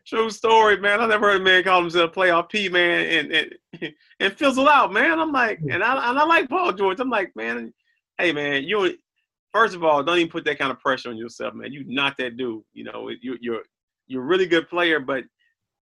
True 0.07 0.30
story, 0.30 0.78
man. 0.78 1.01
I 1.01 1.07
never 1.07 1.30
heard 1.30 1.40
a 1.40 1.45
man 1.45 1.62
call 1.62 1.80
himself 1.80 2.12
playoff 2.12 2.49
P, 2.49 2.68
man, 2.68 3.07
and 3.07 3.32
and, 3.32 3.95
and 4.20 4.32
fizzle 4.32 4.68
out, 4.68 4.93
man. 4.93 5.20
I'm 5.20 5.32
like, 5.32 5.61
and 5.61 5.82
I 5.82 6.11
and 6.11 6.18
I 6.18 6.24
like 6.24 6.49
Paul 6.49 6.72
George. 6.72 7.01
I'm 7.01 7.11
like, 7.11 7.32
man, 7.36 7.72
hey, 8.18 8.32
man, 8.32 8.64
you 8.64 8.97
first 9.53 9.74
of 9.74 9.84
all, 9.84 10.03
don't 10.03 10.18
even 10.18 10.30
put 10.30 10.45
that 10.45 10.59
kind 10.59 10.72
of 10.72 10.80
pressure 10.80 11.11
on 11.11 11.16
yourself, 11.16 11.55
man. 11.55 11.72
You're 11.72 11.84
not 11.86 12.16
that 12.18 12.36
dude. 12.36 12.62
You 12.72 12.84
know, 12.84 13.11
you, 13.20 13.36
you're 13.40 13.62
you're 14.07 14.22
a 14.22 14.26
really 14.26 14.47
good 14.47 14.68
player, 14.68 14.99
but 14.99 15.24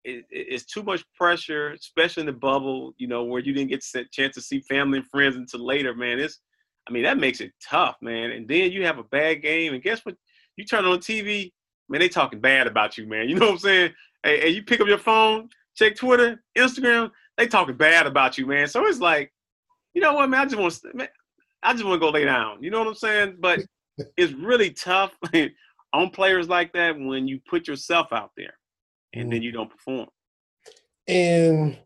it, 0.05 0.25
it's 0.31 0.65
too 0.65 0.83
much 0.83 1.05
pressure, 1.15 1.71
especially 1.71 2.23
in 2.23 2.27
the 2.27 2.33
bubble. 2.33 2.95
You 2.97 3.09
know, 3.09 3.25
where 3.25 3.43
you 3.43 3.53
didn't 3.53 3.71
get 3.71 3.85
a 3.95 4.05
chance 4.11 4.35
to 4.37 4.41
see 4.41 4.61
family 4.61 4.99
and 4.99 5.09
friends 5.09 5.37
until 5.37 5.65
later, 5.65 5.95
man. 5.95 6.19
It's 6.19 6.41
I 6.89 6.93
mean, 6.93 7.03
that 7.03 7.19
makes 7.19 7.41
it 7.41 7.53
tough, 7.63 7.97
man. 8.01 8.31
And 8.31 8.47
then 8.47 8.71
you 8.71 8.85
have 8.85 8.99
a 8.99 9.05
bad 9.05 9.43
game, 9.43 9.75
and 9.75 9.83
guess 9.83 10.01
what? 10.05 10.15
You 10.57 10.65
turn 10.65 10.85
on 10.85 10.99
TV, 10.99 11.53
man, 11.89 12.01
they 12.01 12.09
talking 12.09 12.41
bad 12.41 12.67
about 12.67 12.97
you, 12.99 13.07
man. 13.07 13.29
You 13.29 13.37
know 13.37 13.47
what 13.47 13.53
I'm 13.53 13.59
saying? 13.59 13.93
Hey, 14.23 14.41
hey 14.41 14.49
you 14.49 14.63
pick 14.63 14.81
up 14.81 14.89
your 14.89 14.99
phone, 14.99 15.49
check 15.75 15.97
Twitter, 15.97 16.43
Instagram, 16.57 17.11
they 17.37 17.47
talking 17.47 17.77
bad 17.77 18.07
about 18.07 18.39
you, 18.39 18.47
man. 18.47 18.67
So 18.69 18.87
it's 18.87 19.01
like, 19.01 19.33
you 19.95 20.01
know 20.01 20.15
what, 20.15 20.29
man? 20.29 20.41
I 20.41 20.45
just 20.45 20.57
want 20.57 20.75
to, 20.75 20.91
man, 20.95 21.09
I 21.63 21.73
just 21.73 21.85
want 21.85 22.01
to 22.01 22.07
go 22.07 22.11
lay 22.11 22.25
down. 22.25 22.63
You 22.63 22.71
know 22.71 22.79
what 22.79 22.89
I'm 22.89 22.95
saying? 22.95 23.37
But 23.41 23.61
it's 24.17 24.33
really 24.33 24.71
tough 24.71 25.15
on 25.93 26.11
players 26.11 26.49
like 26.49 26.73
that 26.73 26.99
when 26.99 27.29
you 27.29 27.41
put 27.49 27.69
yourself 27.69 28.13
out 28.13 28.31
there 28.37 28.55
and 29.15 29.33
then 29.33 29.41
mm. 29.41 29.45
you 29.45 29.53
don't 29.53 29.71
perform. 29.71 30.09
And 31.09 31.79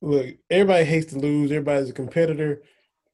look, 0.00 0.26
everybody 0.50 0.84
hates 0.84 1.12
to 1.12 1.18
lose. 1.18 1.50
Everybody's 1.50 1.90
a 1.90 1.94
competitor 1.94 2.62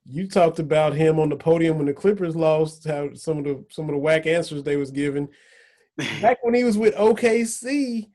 you 0.06 0.26
talked 0.26 0.58
about 0.58 0.94
him 0.94 1.18
on 1.18 1.28
the 1.28 1.36
podium 1.36 1.78
when 1.78 1.86
the 1.86 1.92
Clippers 1.92 2.34
lost, 2.34 2.86
how 2.86 3.12
some 3.14 3.38
of 3.38 3.44
the 3.44 3.64
some 3.70 3.86
of 3.86 3.92
the 3.92 3.98
whack 3.98 4.26
answers 4.26 4.62
they 4.62 4.76
was 4.76 4.90
giving. 4.90 5.28
Back 6.20 6.42
when 6.42 6.54
he 6.54 6.64
was 6.64 6.78
with 6.78 6.94
OKC, 6.94 8.08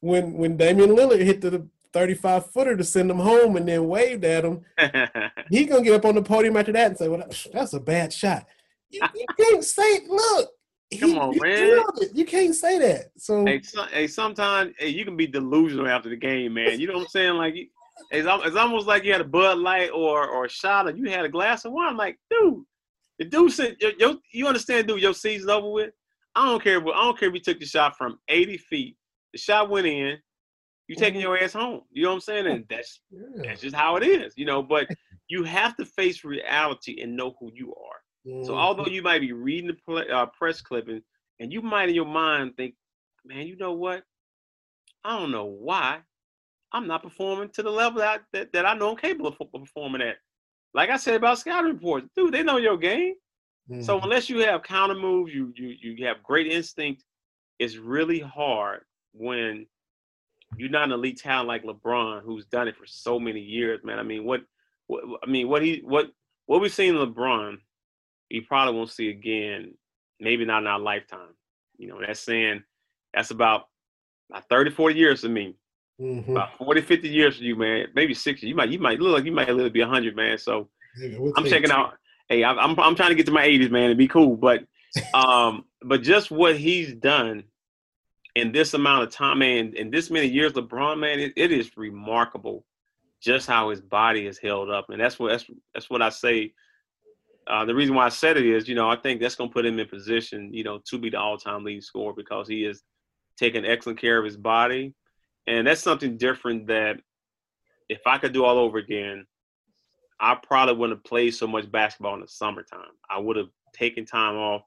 when 0.00 0.34
when 0.34 0.56
Damian 0.56 0.90
Lillard 0.90 1.24
hit 1.24 1.40
the 1.40 1.66
35 1.92 2.50
footer 2.50 2.76
to 2.76 2.84
send 2.84 3.08
them 3.08 3.18
home 3.18 3.56
and 3.56 3.66
then 3.66 3.88
waved 3.88 4.24
at 4.24 4.44
him, 4.44 4.62
he 5.50 5.64
gonna 5.64 5.82
get 5.82 5.94
up 5.94 6.04
on 6.04 6.14
the 6.14 6.22
podium 6.22 6.56
after 6.56 6.72
that 6.72 6.88
and 6.88 6.98
say, 6.98 7.08
"Well, 7.08 7.26
that's 7.52 7.72
a 7.72 7.80
bad 7.80 8.12
shot." 8.12 8.46
You, 8.90 9.00
you 9.14 9.26
can't 9.36 9.64
say, 9.64 10.06
"Look, 10.08 10.50
Come 11.00 11.10
he, 11.10 11.18
on, 11.18 11.38
man. 11.38 11.84
You 12.14 12.24
can't 12.24 12.54
say 12.54 12.78
that. 12.78 13.10
So, 13.16 13.44
hey, 13.44 13.60
so, 13.62 13.82
hey 13.86 14.06
sometimes 14.06 14.72
hey, 14.78 14.90
you 14.90 15.04
can 15.04 15.16
be 15.16 15.26
delusional 15.26 15.88
after 15.88 16.08
the 16.08 16.16
game, 16.16 16.54
man. 16.54 16.78
You 16.78 16.86
know 16.86 16.94
what 16.94 17.02
I'm 17.02 17.08
saying? 17.08 17.34
Like, 17.34 17.56
it's, 18.10 18.28
it's 18.46 18.56
almost 18.56 18.86
like 18.86 19.04
you 19.04 19.12
had 19.12 19.20
a 19.20 19.24
Bud 19.24 19.58
Light 19.58 19.90
or 19.92 20.26
or 20.28 20.44
a 20.44 20.50
shot, 20.50 20.86
or 20.86 20.96
you 20.96 21.10
had 21.10 21.24
a 21.24 21.28
glass 21.28 21.64
of 21.64 21.72
wine. 21.72 21.88
I'm 21.88 21.96
like, 21.96 22.18
dude, 22.30 22.64
the 23.18 23.24
dude 23.24 23.52
said, 23.52 23.76
yo, 23.80 23.90
yo, 23.98 24.16
you 24.32 24.46
understand, 24.46 24.88
dude, 24.88 25.00
your 25.00 25.14
season's 25.14 25.50
over 25.50 25.70
with. 25.70 25.90
I 26.34 26.46
don't 26.46 26.62
care. 26.62 26.80
I 26.80 27.04
don't 27.04 27.18
care 27.18 27.28
if 27.28 27.34
you 27.34 27.40
took 27.40 27.58
the 27.58 27.66
shot 27.66 27.96
from 27.96 28.18
80 28.28 28.58
feet. 28.58 28.96
The 29.32 29.38
shot 29.38 29.70
went 29.70 29.86
in. 29.86 30.18
You 30.88 30.94
taking 30.94 31.20
mm-hmm. 31.20 31.28
your 31.28 31.42
ass 31.42 31.54
home. 31.54 31.80
You 31.90 32.04
know 32.04 32.10
what 32.10 32.14
I'm 32.16 32.20
saying? 32.20 32.46
And 32.46 32.64
that's 32.70 33.00
yeah. 33.10 33.42
that's 33.42 33.60
just 33.60 33.74
how 33.74 33.96
it 33.96 34.04
is. 34.04 34.34
You 34.36 34.44
know, 34.44 34.62
but 34.62 34.86
you 35.28 35.42
have 35.44 35.76
to 35.76 35.84
face 35.84 36.24
reality 36.24 37.02
and 37.02 37.16
know 37.16 37.34
who 37.40 37.50
you 37.54 37.74
are. 37.74 38.30
Mm-hmm. 38.30 38.44
So 38.44 38.54
although 38.54 38.86
you 38.86 39.02
might 39.02 39.20
be 39.20 39.32
reading 39.32 39.68
the 39.68 39.76
play, 39.88 40.08
uh, 40.08 40.26
press 40.26 40.60
clipping, 40.60 41.02
and 41.40 41.52
you 41.52 41.62
might 41.62 41.88
in 41.88 41.94
your 41.94 42.06
mind 42.06 42.56
think, 42.56 42.74
man, 43.24 43.46
you 43.46 43.56
know 43.56 43.72
what? 43.72 44.04
I 45.04 45.18
don't 45.18 45.30
know 45.30 45.46
why, 45.46 46.00
I'm 46.72 46.86
not 46.86 47.02
performing 47.02 47.50
to 47.50 47.62
the 47.62 47.70
level 47.70 48.00
that, 48.00 48.22
that, 48.32 48.52
that 48.52 48.66
I 48.66 48.74
know 48.74 48.90
I'm 48.90 48.96
capable 48.96 49.34
of 49.40 49.52
performing 49.52 50.02
at. 50.02 50.16
Like 50.74 50.90
I 50.90 50.96
said 50.96 51.14
about 51.14 51.38
scouting 51.38 51.72
reports, 51.72 52.08
dude, 52.14 52.34
they 52.34 52.42
know 52.42 52.58
your 52.58 52.76
game. 52.76 53.14
Mm-hmm. 53.70 53.82
So 53.82 54.00
unless 54.00 54.28
you 54.28 54.40
have 54.40 54.62
counter 54.62 54.94
moves, 54.94 55.32
you 55.32 55.52
you 55.56 55.74
you 55.80 56.06
have 56.06 56.22
great 56.22 56.46
instinct. 56.52 57.02
It's 57.58 57.76
really 57.76 58.20
hard 58.20 58.82
when 59.12 59.66
you're 60.56 60.70
not 60.70 60.84
an 60.84 60.92
elite 60.92 61.18
talent 61.18 61.48
like 61.48 61.64
LeBron, 61.64 62.22
who's 62.22 62.46
done 62.46 62.68
it 62.68 62.76
for 62.76 62.86
so 62.86 63.18
many 63.18 63.40
years, 63.40 63.80
man. 63.82 63.98
I 63.98 64.02
mean, 64.02 64.24
what, 64.24 64.42
what 64.86 65.02
I 65.24 65.30
mean, 65.30 65.48
what 65.48 65.62
he 65.62 65.80
what 65.84 66.10
what 66.46 66.60
we've 66.60 66.72
seen 66.72 66.94
LeBron, 66.94 67.56
you 68.28 68.42
probably 68.42 68.74
won't 68.74 68.90
see 68.90 69.08
again. 69.08 69.74
Maybe 70.20 70.44
not 70.44 70.62
in 70.62 70.66
our 70.66 70.78
lifetime. 70.78 71.34
You 71.78 71.88
know, 71.88 72.00
that's 72.04 72.20
saying 72.20 72.62
that's 73.12 73.30
about, 73.30 73.64
about 74.30 74.48
30, 74.48 74.70
40 74.70 74.94
years 74.94 75.20
to 75.22 75.28
me. 75.28 75.56
Mm-hmm. 76.00 76.32
About 76.32 76.58
40, 76.58 76.82
50 76.82 77.08
years 77.08 77.38
for 77.38 77.44
you, 77.44 77.56
man. 77.56 77.86
Maybe 77.94 78.12
60. 78.12 78.46
You 78.46 78.54
might 78.54 78.68
you 78.68 78.78
might 78.78 79.00
look 79.00 79.14
like 79.14 79.24
you 79.24 79.32
might 79.32 79.48
live 79.48 79.66
to 79.66 79.70
be 79.70 79.80
100, 79.80 80.14
man. 80.14 80.36
So 80.36 80.68
yeah, 80.98 81.18
we'll 81.18 81.32
I'm 81.36 81.44
checking 81.44 81.70
out. 81.70 81.94
Hey, 82.28 82.44
I'm 82.44 82.78
I'm 82.78 82.94
trying 82.94 83.10
to 83.10 83.14
get 83.14 83.26
to 83.26 83.32
my 83.32 83.46
80s, 83.46 83.70
man, 83.70 83.90
and 83.90 83.98
be 83.98 84.08
cool. 84.08 84.36
But 84.36 84.64
um, 85.14 85.64
but 85.82 86.02
just 86.02 86.30
what 86.30 86.56
he's 86.56 86.92
done 86.94 87.44
in 88.34 88.52
this 88.52 88.74
amount 88.74 89.04
of 89.04 89.10
time, 89.10 89.38
man, 89.38 89.72
in 89.74 89.90
this 89.90 90.10
many 90.10 90.26
years, 90.26 90.52
LeBron, 90.52 90.98
man, 90.98 91.18
it, 91.18 91.32
it 91.36 91.52
is 91.52 91.76
remarkable 91.76 92.64
just 93.22 93.46
how 93.46 93.70
his 93.70 93.80
body 93.80 94.26
is 94.26 94.38
held 94.38 94.70
up, 94.70 94.90
and 94.90 95.00
that's 95.00 95.18
what 95.18 95.30
that's 95.30 95.44
that's 95.72 95.88
what 95.88 96.02
I 96.02 96.10
say. 96.10 96.52
Uh, 97.46 97.64
the 97.64 97.74
reason 97.74 97.94
why 97.94 98.04
I 98.04 98.10
said 98.10 98.36
it 98.36 98.44
is, 98.44 98.68
you 98.68 98.74
know, 98.74 98.90
I 98.90 98.96
think 98.96 99.20
that's 99.20 99.36
going 99.36 99.48
to 99.48 99.54
put 99.54 99.64
him 99.64 99.78
in 99.78 99.86
position, 99.86 100.52
you 100.52 100.64
know, 100.64 100.80
to 100.84 100.98
be 100.98 101.10
the 101.10 101.20
all-time 101.20 101.62
lead 101.62 101.84
scorer 101.84 102.12
because 102.12 102.48
he 102.48 102.64
is 102.64 102.82
taking 103.38 103.64
excellent 103.64 104.00
care 104.00 104.18
of 104.18 104.24
his 104.24 104.36
body 104.36 104.96
and 105.46 105.66
that's 105.66 105.82
something 105.82 106.16
different 106.16 106.66
that 106.68 107.00
if 107.88 108.00
I 108.06 108.18
could 108.18 108.32
do 108.32 108.44
all 108.44 108.58
over 108.58 108.78
again, 108.78 109.26
I 110.18 110.34
probably 110.34 110.74
wouldn't 110.74 110.98
have 110.98 111.04
played 111.04 111.34
so 111.34 111.46
much 111.46 111.70
basketball 111.70 112.14
in 112.14 112.20
the 112.20 112.28
summertime. 112.28 112.80
I 113.10 113.18
would 113.18 113.36
have 113.36 113.48
taken 113.74 114.04
time 114.06 114.36
off 114.36 114.62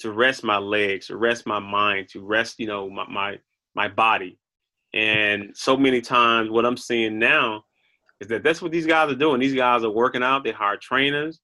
to 0.00 0.12
rest 0.12 0.44
my 0.44 0.58
legs, 0.58 1.06
to 1.06 1.16
rest 1.16 1.46
my 1.46 1.58
mind, 1.58 2.08
to 2.10 2.20
rest, 2.20 2.56
you 2.58 2.66
know, 2.66 2.90
my 2.90 3.06
my, 3.08 3.38
my 3.74 3.88
body. 3.88 4.38
And 4.94 5.52
so 5.54 5.76
many 5.76 6.00
times, 6.00 6.50
what 6.50 6.66
I'm 6.66 6.76
seeing 6.76 7.18
now 7.18 7.64
is 8.20 8.28
that 8.28 8.42
that's 8.42 8.60
what 8.60 8.72
these 8.72 8.86
guys 8.86 9.10
are 9.10 9.16
doing. 9.16 9.40
These 9.40 9.54
guys 9.54 9.82
are 9.82 9.90
working 9.90 10.22
out. 10.22 10.44
They 10.44 10.52
hire 10.52 10.76
trainers. 10.76 11.40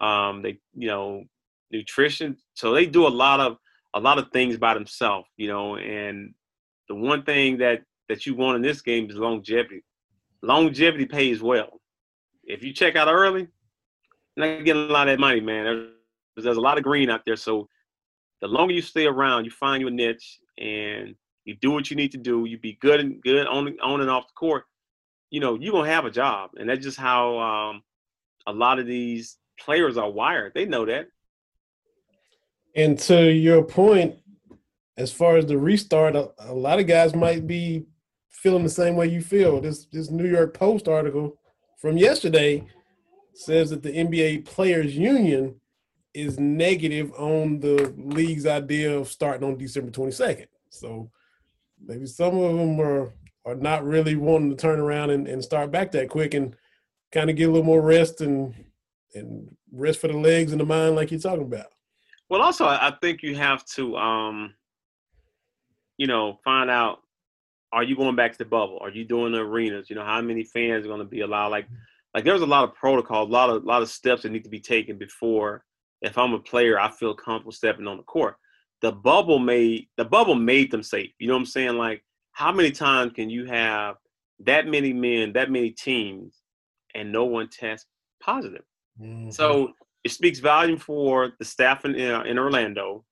Um, 0.00 0.42
they, 0.42 0.58
you 0.74 0.88
know, 0.88 1.24
nutrition. 1.70 2.36
So 2.54 2.74
they 2.74 2.86
do 2.86 3.06
a 3.06 3.08
lot 3.08 3.40
of 3.40 3.56
a 3.94 4.00
lot 4.00 4.18
of 4.18 4.30
things 4.32 4.56
by 4.58 4.74
themselves, 4.74 5.28
you 5.36 5.48
know. 5.48 5.76
And 5.76 6.34
the 6.88 6.94
one 6.94 7.22
thing 7.22 7.58
that 7.58 7.82
that 8.08 8.26
you 8.26 8.34
want 8.34 8.56
in 8.56 8.62
this 8.62 8.80
game 8.80 9.08
is 9.10 9.16
longevity. 9.16 9.84
Longevity 10.42 11.06
pays 11.06 11.42
well. 11.42 11.80
If 12.44 12.62
you 12.62 12.72
check 12.72 12.96
out 12.96 13.08
early, 13.08 13.48
you're 14.36 14.46
not 14.46 14.64
getting 14.64 14.82
a 14.82 14.92
lot 14.92 15.08
of 15.08 15.12
that 15.12 15.20
money, 15.20 15.40
man. 15.40 15.64
There's, 15.64 16.44
there's 16.44 16.56
a 16.56 16.60
lot 16.60 16.78
of 16.78 16.84
green 16.84 17.10
out 17.10 17.22
there. 17.26 17.36
So 17.36 17.68
the 18.40 18.48
longer 18.48 18.72
you 18.72 18.82
stay 18.82 19.06
around, 19.06 19.44
you 19.44 19.50
find 19.50 19.80
your 19.80 19.90
niche 19.90 20.38
and 20.58 21.14
you 21.44 21.56
do 21.60 21.70
what 21.70 21.90
you 21.90 21.96
need 21.96 22.12
to 22.12 22.18
do. 22.18 22.44
You 22.44 22.58
be 22.58 22.78
good 22.80 23.00
and 23.00 23.20
good 23.22 23.46
on 23.46 23.74
on 23.82 24.00
and 24.00 24.10
off 24.10 24.28
the 24.28 24.34
court. 24.34 24.64
You 25.30 25.40
know 25.40 25.58
you're 25.58 25.72
gonna 25.72 25.90
have 25.90 26.04
a 26.04 26.10
job, 26.10 26.50
and 26.58 26.68
that's 26.68 26.84
just 26.84 26.98
how 26.98 27.38
um, 27.38 27.82
a 28.46 28.52
lot 28.52 28.78
of 28.78 28.86
these 28.86 29.38
players 29.58 29.96
are 29.96 30.10
wired. 30.10 30.52
They 30.54 30.66
know 30.66 30.84
that. 30.86 31.08
And 32.76 32.98
to 33.00 33.32
your 33.32 33.62
point, 33.64 34.16
as 34.96 35.12
far 35.12 35.36
as 35.36 35.46
the 35.46 35.58
restart, 35.58 36.14
a, 36.14 36.30
a 36.38 36.52
lot 36.52 36.78
of 36.78 36.86
guys 36.86 37.14
might 37.14 37.46
be 37.46 37.86
feeling 38.30 38.62
the 38.62 38.68
same 38.68 38.96
way 38.96 39.06
you 39.08 39.20
feel. 39.20 39.60
This 39.60 39.86
this 39.86 40.10
New 40.10 40.28
York 40.28 40.54
Post 40.54 40.88
article 40.88 41.38
from 41.78 41.96
yesterday 41.96 42.64
says 43.34 43.70
that 43.70 43.82
the 43.82 43.92
NBA 43.92 44.44
Players 44.44 44.96
Union 44.96 45.54
is 46.14 46.38
negative 46.38 47.12
on 47.12 47.60
the 47.60 47.94
league's 47.96 48.46
idea 48.46 48.96
of 48.96 49.08
starting 49.08 49.46
on 49.46 49.56
December 49.56 49.90
22nd. 49.90 50.46
So 50.70 51.10
maybe 51.84 52.06
some 52.06 52.36
of 52.36 52.56
them 52.56 52.80
are 52.80 53.12
are 53.44 53.54
not 53.54 53.84
really 53.84 54.16
wanting 54.16 54.50
to 54.50 54.56
turn 54.56 54.78
around 54.78 55.10
and, 55.10 55.26
and 55.26 55.42
start 55.42 55.70
back 55.70 55.90
that 55.92 56.10
quick 56.10 56.34
and 56.34 56.54
kind 57.12 57.30
of 57.30 57.36
get 57.36 57.48
a 57.48 57.52
little 57.52 57.64
more 57.64 57.80
rest 57.80 58.20
and 58.20 58.54
and 59.14 59.48
rest 59.72 60.00
for 60.00 60.08
the 60.08 60.16
legs 60.16 60.52
and 60.52 60.60
the 60.60 60.66
mind 60.66 60.96
like 60.96 61.10
you're 61.10 61.20
talking 61.20 61.42
about. 61.42 61.66
Well, 62.28 62.42
also 62.42 62.66
I 62.66 62.92
think 63.00 63.22
you 63.22 63.36
have 63.36 63.64
to 63.76 63.96
um 63.96 64.54
you 65.96 66.06
know 66.06 66.38
find 66.44 66.70
out 66.70 67.00
are 67.72 67.82
you 67.82 67.96
going 67.96 68.16
back 68.16 68.32
to 68.32 68.38
the 68.38 68.44
bubble? 68.44 68.78
Are 68.80 68.90
you 68.90 69.04
doing 69.04 69.32
the 69.32 69.38
arenas? 69.38 69.90
You 69.90 69.96
know, 69.96 70.04
how 70.04 70.20
many 70.20 70.44
fans 70.44 70.84
are 70.84 70.88
going 70.88 71.00
to 71.00 71.04
be 71.04 71.20
allowed? 71.20 71.48
Like, 71.48 71.66
like 72.14 72.24
there's 72.24 72.40
a 72.40 72.46
lot 72.46 72.64
of 72.64 72.74
protocol, 72.74 73.24
a 73.24 73.28
lot 73.28 73.50
of 73.50 73.62
a 73.62 73.66
lot 73.66 73.82
of 73.82 73.90
steps 73.90 74.22
that 74.22 74.32
need 74.32 74.44
to 74.44 74.50
be 74.50 74.60
taken 74.60 74.96
before, 74.96 75.64
if 76.02 76.16
I'm 76.16 76.32
a 76.32 76.38
player, 76.38 76.78
I 76.78 76.90
feel 76.90 77.14
comfortable 77.14 77.52
stepping 77.52 77.86
on 77.86 77.96
the 77.96 78.02
court. 78.04 78.36
The 78.80 78.92
bubble 78.92 79.38
made 79.38 79.88
the 79.96 80.04
bubble 80.04 80.34
made 80.34 80.70
them 80.70 80.82
safe. 80.82 81.10
You 81.18 81.28
know 81.28 81.34
what 81.34 81.40
I'm 81.40 81.46
saying? 81.46 81.76
Like, 81.76 82.02
how 82.32 82.52
many 82.52 82.70
times 82.70 83.12
can 83.12 83.28
you 83.28 83.46
have 83.46 83.96
that 84.40 84.66
many 84.66 84.92
men, 84.92 85.32
that 85.32 85.50
many 85.50 85.70
teams, 85.70 86.36
and 86.94 87.10
no 87.10 87.24
one 87.24 87.48
test 87.48 87.86
positive? 88.22 88.62
Mm-hmm. 89.00 89.30
So 89.30 89.72
it 90.04 90.12
speaks 90.12 90.38
volume 90.38 90.78
for 90.78 91.32
the 91.38 91.44
staff 91.44 91.84
in, 91.84 91.94
in 91.96 92.38
Orlando. 92.38 93.04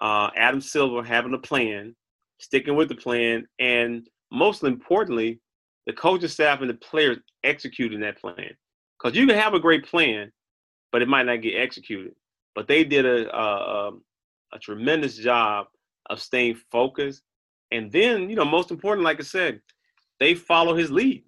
Uh, 0.00 0.30
Adam 0.36 0.60
Silver 0.60 1.02
having 1.02 1.34
a 1.34 1.38
plan 1.38 1.96
sticking 2.38 2.76
with 2.76 2.88
the 2.88 2.94
plan, 2.94 3.46
and 3.58 4.08
most 4.30 4.62
importantly, 4.62 5.40
the 5.86 5.92
coaching 5.92 6.28
staff 6.28 6.60
and 6.60 6.70
the 6.70 6.74
players 6.74 7.18
executing 7.44 8.00
that 8.00 8.20
plan. 8.20 8.50
Because 8.98 9.16
you 9.16 9.26
can 9.26 9.38
have 9.38 9.54
a 9.54 9.60
great 9.60 9.86
plan, 9.86 10.32
but 10.92 11.02
it 11.02 11.08
might 11.08 11.26
not 11.26 11.42
get 11.42 11.56
executed. 11.56 12.14
But 12.54 12.68
they 12.68 12.84
did 12.84 13.06
a, 13.06 13.34
a, 13.34 13.92
a 14.52 14.58
tremendous 14.60 15.16
job 15.16 15.66
of 16.10 16.20
staying 16.20 16.60
focused. 16.70 17.22
And 17.70 17.92
then, 17.92 18.28
you 18.28 18.36
know, 18.36 18.44
most 18.44 18.70
important, 18.70 19.04
like 19.04 19.20
I 19.20 19.22
said, 19.22 19.60
they 20.20 20.34
follow 20.34 20.74
his 20.74 20.90
lead. 20.90 21.24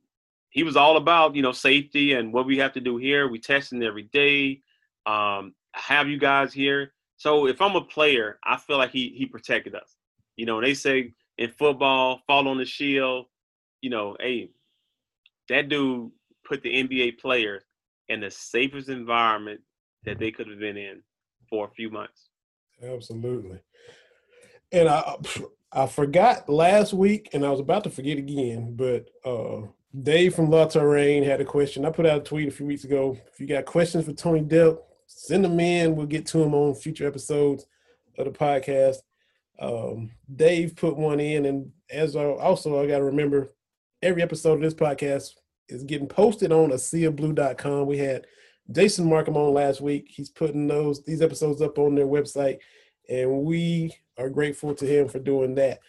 He 0.50 0.62
was 0.64 0.76
all 0.76 0.96
about, 0.96 1.36
you 1.36 1.42
know, 1.42 1.52
safety 1.52 2.14
and 2.14 2.32
what 2.32 2.46
we 2.46 2.58
have 2.58 2.72
to 2.72 2.80
do 2.80 2.96
here. 2.96 3.28
We 3.28 3.38
testing 3.38 3.82
every 3.82 4.08
day. 4.12 4.62
Um, 5.06 5.54
have 5.74 6.08
you 6.08 6.18
guys 6.18 6.52
here. 6.52 6.92
So 7.16 7.46
if 7.46 7.60
I'm 7.60 7.76
a 7.76 7.82
player, 7.82 8.38
I 8.44 8.56
feel 8.56 8.78
like 8.78 8.90
he 8.90 9.14
he 9.16 9.26
protected 9.26 9.74
us. 9.74 9.94
You 10.40 10.46
know, 10.46 10.58
they 10.58 10.72
say 10.72 11.12
in 11.36 11.50
football, 11.50 12.22
fall 12.26 12.48
on 12.48 12.56
the 12.56 12.64
shield. 12.64 13.26
You 13.82 13.90
know, 13.90 14.16
hey, 14.18 14.48
that 15.50 15.68
dude 15.68 16.10
put 16.48 16.62
the 16.62 16.82
NBA 16.82 17.18
players 17.18 17.62
in 18.08 18.20
the 18.20 18.30
safest 18.30 18.88
environment 18.88 19.60
that 20.06 20.18
they 20.18 20.30
could 20.30 20.48
have 20.48 20.58
been 20.58 20.78
in 20.78 21.02
for 21.46 21.66
a 21.66 21.70
few 21.70 21.90
months. 21.90 22.30
Absolutely. 22.82 23.60
And 24.72 24.88
I 24.88 25.14
I 25.72 25.86
forgot 25.86 26.48
last 26.48 26.94
week, 26.94 27.28
and 27.34 27.44
I 27.44 27.50
was 27.50 27.60
about 27.60 27.84
to 27.84 27.90
forget 27.90 28.16
again, 28.16 28.74
but 28.74 29.10
uh, 29.22 29.66
Dave 30.02 30.34
from 30.34 30.48
La 30.48 30.64
Terrain 30.68 31.22
had 31.22 31.42
a 31.42 31.44
question. 31.44 31.84
I 31.84 31.90
put 31.90 32.06
out 32.06 32.22
a 32.22 32.24
tweet 32.24 32.48
a 32.48 32.50
few 32.50 32.64
weeks 32.64 32.84
ago. 32.84 33.18
If 33.30 33.40
you 33.40 33.46
got 33.46 33.66
questions 33.66 34.06
for 34.06 34.14
Tony 34.14 34.40
Delk, 34.40 34.78
send 35.06 35.44
them 35.44 35.60
in. 35.60 35.96
We'll 35.96 36.06
get 36.06 36.24
to 36.28 36.38
them 36.38 36.54
on 36.54 36.76
future 36.76 37.06
episodes 37.06 37.66
of 38.16 38.24
the 38.24 38.30
podcast. 38.30 39.00
Um, 39.60 40.10
Dave 40.34 40.74
put 40.74 40.96
one 40.96 41.20
in, 41.20 41.44
and 41.44 41.70
as 41.90 42.16
I, 42.16 42.24
also 42.24 42.82
I 42.82 42.86
got 42.86 42.98
to 42.98 43.04
remember, 43.04 43.50
every 44.02 44.22
episode 44.22 44.54
of 44.54 44.60
this 44.62 44.74
podcast 44.74 45.32
is 45.68 45.84
getting 45.84 46.08
posted 46.08 46.50
on 46.50 46.70
ASeaOfBlue.com. 46.70 47.86
We 47.86 47.98
had 47.98 48.26
Jason 48.72 49.06
Marcum 49.06 49.36
on 49.36 49.52
last 49.52 49.80
week. 49.80 50.06
He's 50.08 50.30
putting 50.30 50.66
those 50.66 51.04
these 51.04 51.22
episodes 51.22 51.60
up 51.60 51.78
on 51.78 51.94
their 51.94 52.06
website, 52.06 52.58
and 53.08 53.42
we 53.42 53.94
are 54.18 54.30
grateful 54.30 54.74
to 54.74 54.86
him 54.86 55.08
for 55.08 55.18
doing 55.18 55.54
that. 55.56 55.80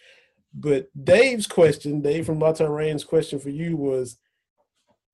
But 0.54 0.88
Dave's 1.02 1.46
question, 1.46 2.02
Dave 2.02 2.26
from 2.26 2.38
La 2.38 2.52
Terrain's 2.52 3.04
question 3.04 3.38
for 3.38 3.48
you 3.48 3.76
was 3.76 4.18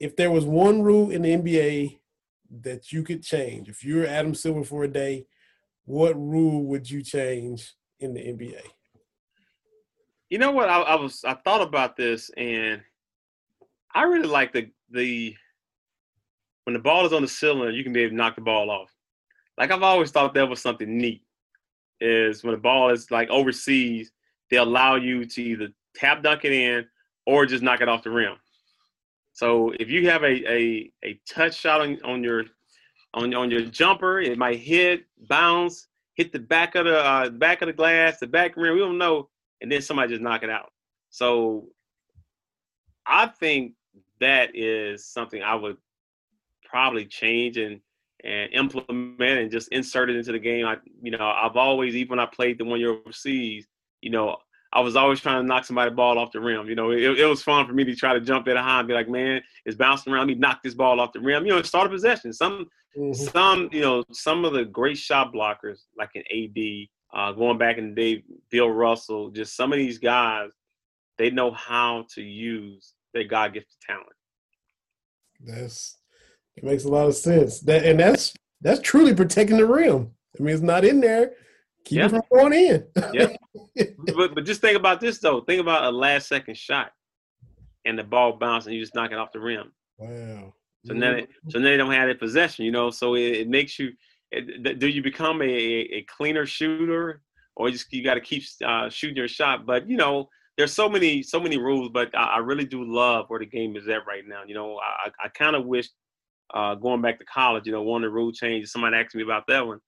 if 0.00 0.16
there 0.16 0.30
was 0.30 0.44
one 0.44 0.82
rule 0.82 1.10
in 1.10 1.22
the 1.22 1.36
NBA 1.36 1.98
that 2.62 2.92
you 2.92 3.02
could 3.02 3.22
change, 3.22 3.68
if 3.68 3.84
you're 3.84 4.06
Adam 4.06 4.34
Silver 4.34 4.64
for 4.64 4.84
a 4.84 4.88
day, 4.88 5.26
what 5.84 6.16
rule 6.16 6.64
would 6.64 6.90
you 6.90 7.02
change 7.02 7.74
in 8.00 8.14
the 8.14 8.20
NBA? 8.20 8.60
You 10.30 10.38
know 10.38 10.50
what? 10.50 10.68
I, 10.68 10.80
I 10.80 10.94
was 10.96 11.24
I 11.24 11.34
thought 11.34 11.62
about 11.62 11.96
this, 11.96 12.30
and 12.36 12.82
I 13.94 14.02
really 14.02 14.28
like 14.28 14.52
the 14.52 14.70
the 14.90 15.34
when 16.64 16.74
the 16.74 16.80
ball 16.80 17.06
is 17.06 17.12
on 17.12 17.22
the 17.22 17.28
cylinder, 17.28 17.70
you 17.70 17.82
can 17.82 17.92
be 17.92 18.00
able 18.00 18.10
to 18.10 18.16
knock 18.16 18.34
the 18.34 18.42
ball 18.42 18.70
off. 18.70 18.92
Like 19.56 19.70
I've 19.70 19.82
always 19.82 20.10
thought 20.10 20.34
that 20.34 20.48
was 20.48 20.60
something 20.60 20.98
neat. 20.98 21.22
Is 22.00 22.44
when 22.44 22.52
the 22.52 22.60
ball 22.60 22.90
is 22.90 23.10
like 23.10 23.28
overseas, 23.30 24.12
they 24.50 24.58
allow 24.58 24.96
you 24.96 25.24
to 25.24 25.42
either 25.42 25.68
tap 25.94 26.22
dunk 26.22 26.44
it 26.44 26.52
in 26.52 26.86
or 27.26 27.46
just 27.46 27.62
knock 27.62 27.80
it 27.80 27.88
off 27.88 28.04
the 28.04 28.10
rim. 28.10 28.36
So 29.32 29.72
if 29.80 29.88
you 29.88 30.08
have 30.10 30.22
a 30.24 30.52
a, 30.52 30.92
a 31.04 31.20
touch 31.28 31.58
shot 31.58 31.80
on, 31.80 31.98
on 32.04 32.22
your 32.22 32.44
on, 33.14 33.34
on 33.34 33.50
your 33.50 33.62
jumper, 33.62 34.20
it 34.20 34.36
might 34.36 34.58
hit, 34.58 35.06
bounce, 35.28 35.88
hit 36.18 36.32
the 36.32 36.38
back 36.38 36.74
of 36.74 36.84
the 36.84 36.98
uh, 36.98 37.30
back 37.30 37.62
of 37.62 37.66
the 37.68 37.72
glass, 37.72 38.18
the 38.18 38.26
back 38.26 38.56
rim. 38.56 38.74
We 38.74 38.80
don't 38.80 38.98
know, 38.98 39.30
and 39.62 39.72
then 39.72 39.80
somebody 39.80 40.10
just 40.10 40.20
knock 40.20 40.42
it 40.42 40.50
out. 40.50 40.70
So 41.08 41.68
I 43.06 43.26
think 43.26 43.72
that 44.20 44.50
is 44.54 45.06
something 45.06 45.42
I 45.42 45.54
would 45.54 45.78
probably 46.64 47.06
change 47.06 47.56
and 47.56 47.80
and 48.24 48.52
implement 48.52 49.20
and 49.20 49.50
just 49.50 49.68
insert 49.68 50.10
it 50.10 50.16
into 50.16 50.32
the 50.32 50.38
game. 50.38 50.66
I 50.66 50.76
you 51.00 51.12
know 51.12 51.26
I've 51.26 51.56
always 51.56 51.94
even 51.94 52.10
when 52.10 52.20
I 52.20 52.26
played 52.26 52.58
the 52.58 52.64
one 52.64 52.80
year 52.80 52.90
overseas, 52.90 53.66
you 54.02 54.10
know 54.10 54.36
I 54.72 54.80
was 54.80 54.96
always 54.96 55.20
trying 55.20 55.42
to 55.42 55.46
knock 55.46 55.64
somebody 55.64 55.90
ball 55.90 56.18
off 56.18 56.32
the 56.32 56.40
rim. 56.40 56.68
You 56.68 56.74
know, 56.74 56.90
it, 56.90 57.18
it 57.18 57.26
was 57.26 57.42
fun 57.42 57.66
for 57.66 57.72
me 57.72 57.84
to 57.84 57.96
try 57.96 58.12
to 58.12 58.20
jump 58.20 58.48
it 58.48 58.56
high 58.56 58.80
and 58.80 58.88
be 58.88 58.94
like, 58.94 59.08
man, 59.08 59.40
it's 59.64 59.76
bouncing 59.76 60.12
around 60.12 60.26
me, 60.26 60.34
knock 60.34 60.62
this 60.62 60.74
ball 60.74 61.00
off 61.00 61.12
the 61.12 61.20
rim. 61.20 61.46
You 61.46 61.54
know, 61.54 61.62
start 61.62 61.86
a 61.86 61.90
possession. 61.90 62.32
Some 62.32 62.68
Mm-hmm. 62.98 63.12
Some, 63.12 63.68
you 63.72 63.80
know, 63.80 64.04
some 64.12 64.44
of 64.44 64.52
the 64.52 64.64
great 64.64 64.98
shot 64.98 65.32
blockers, 65.32 65.82
like 65.96 66.10
an 66.14 66.24
AD, 66.34 66.88
uh, 67.14 67.32
going 67.32 67.58
back 67.58 67.78
in 67.78 67.90
the 67.90 67.94
day, 67.94 68.24
Bill 68.50 68.70
Russell, 68.70 69.30
just 69.30 69.56
some 69.56 69.72
of 69.72 69.78
these 69.78 69.98
guys, 69.98 70.50
they 71.16 71.30
know 71.30 71.50
how 71.52 72.06
to 72.14 72.22
use 72.22 72.94
their 73.14 73.24
God 73.24 73.54
gifted 73.54 73.76
talent. 73.86 74.06
That's 75.40 75.96
it 76.56 76.64
makes 76.64 76.84
a 76.84 76.88
lot 76.88 77.06
of 77.06 77.14
sense. 77.14 77.60
That 77.60 77.84
and 77.84 78.00
that's 78.00 78.34
that's 78.60 78.80
truly 78.80 79.14
protecting 79.14 79.56
the 79.56 79.66
rim. 79.66 80.10
I 80.38 80.42
mean, 80.42 80.54
it's 80.54 80.62
not 80.62 80.84
in 80.84 81.00
there. 81.00 81.32
Keep 81.84 81.98
yeah. 81.98 82.06
it 82.06 82.10
from 82.10 82.22
going 82.32 82.52
in. 82.52 82.86
yeah. 83.12 83.28
But 84.16 84.34
but 84.34 84.44
just 84.44 84.60
think 84.60 84.76
about 84.76 85.00
this 85.00 85.18
though. 85.18 85.40
Think 85.40 85.60
about 85.60 85.84
a 85.84 85.90
last 85.90 86.28
second 86.28 86.56
shot 86.56 86.90
and 87.88 87.98
the 87.98 88.04
ball 88.04 88.34
bouncing, 88.34 88.74
you 88.74 88.80
just 88.80 88.94
knock 88.94 89.12
it 89.12 89.18
off 89.18 89.32
the 89.32 89.40
rim. 89.40 89.72
Wow. 89.96 90.52
So 90.86 90.92
now, 90.92 91.14
they, 91.14 91.26
so 91.48 91.58
now 91.58 91.70
they 91.70 91.76
don't 91.76 91.90
have 91.90 92.08
that 92.08 92.20
possession, 92.20 92.64
you 92.64 92.70
know. 92.70 92.90
So 92.90 93.14
it, 93.14 93.20
it 93.20 93.48
makes 93.48 93.78
you. 93.78 93.92
It, 94.30 94.78
do 94.78 94.86
you 94.86 95.02
become 95.02 95.40
a, 95.40 95.46
a 95.46 96.02
cleaner 96.02 96.46
shooter, 96.46 97.22
or 97.56 97.70
just 97.70 97.90
you 97.92 98.04
got 98.04 98.14
to 98.14 98.20
keep 98.20 98.44
uh, 98.64 98.88
shooting 98.90 99.16
your 99.16 99.26
shot? 99.26 99.66
But 99.66 99.88
you 99.88 99.96
know, 99.96 100.28
there's 100.56 100.72
so 100.72 100.88
many 100.88 101.22
so 101.22 101.40
many 101.40 101.58
rules, 101.58 101.88
but 101.92 102.14
I, 102.14 102.24
I, 102.24 102.38
really 102.38 102.64
do 102.64 102.84
love 102.84 103.24
where 103.28 103.40
the 103.40 103.46
game 103.46 103.76
is 103.76 103.88
at 103.88 104.06
right 104.06 104.22
now. 104.26 104.42
You 104.46 104.54
know, 104.54 104.78
I, 104.78 105.10
I 105.24 105.28
kind 105.28 105.56
of 105.56 105.64
wish 105.64 105.88
uh, 106.54 106.74
going 106.74 107.02
back 107.02 107.18
to 107.18 107.24
college, 107.24 107.66
you 107.66 107.72
know, 107.72 107.82
one 107.82 108.04
of 108.04 108.10
the 108.10 108.14
rule 108.14 108.32
changes. 108.32 108.70
Somebody 108.70 108.96
asked 108.96 109.14
me 109.14 109.22
about 109.22 109.44
that 109.48 109.66
one. 109.66 109.80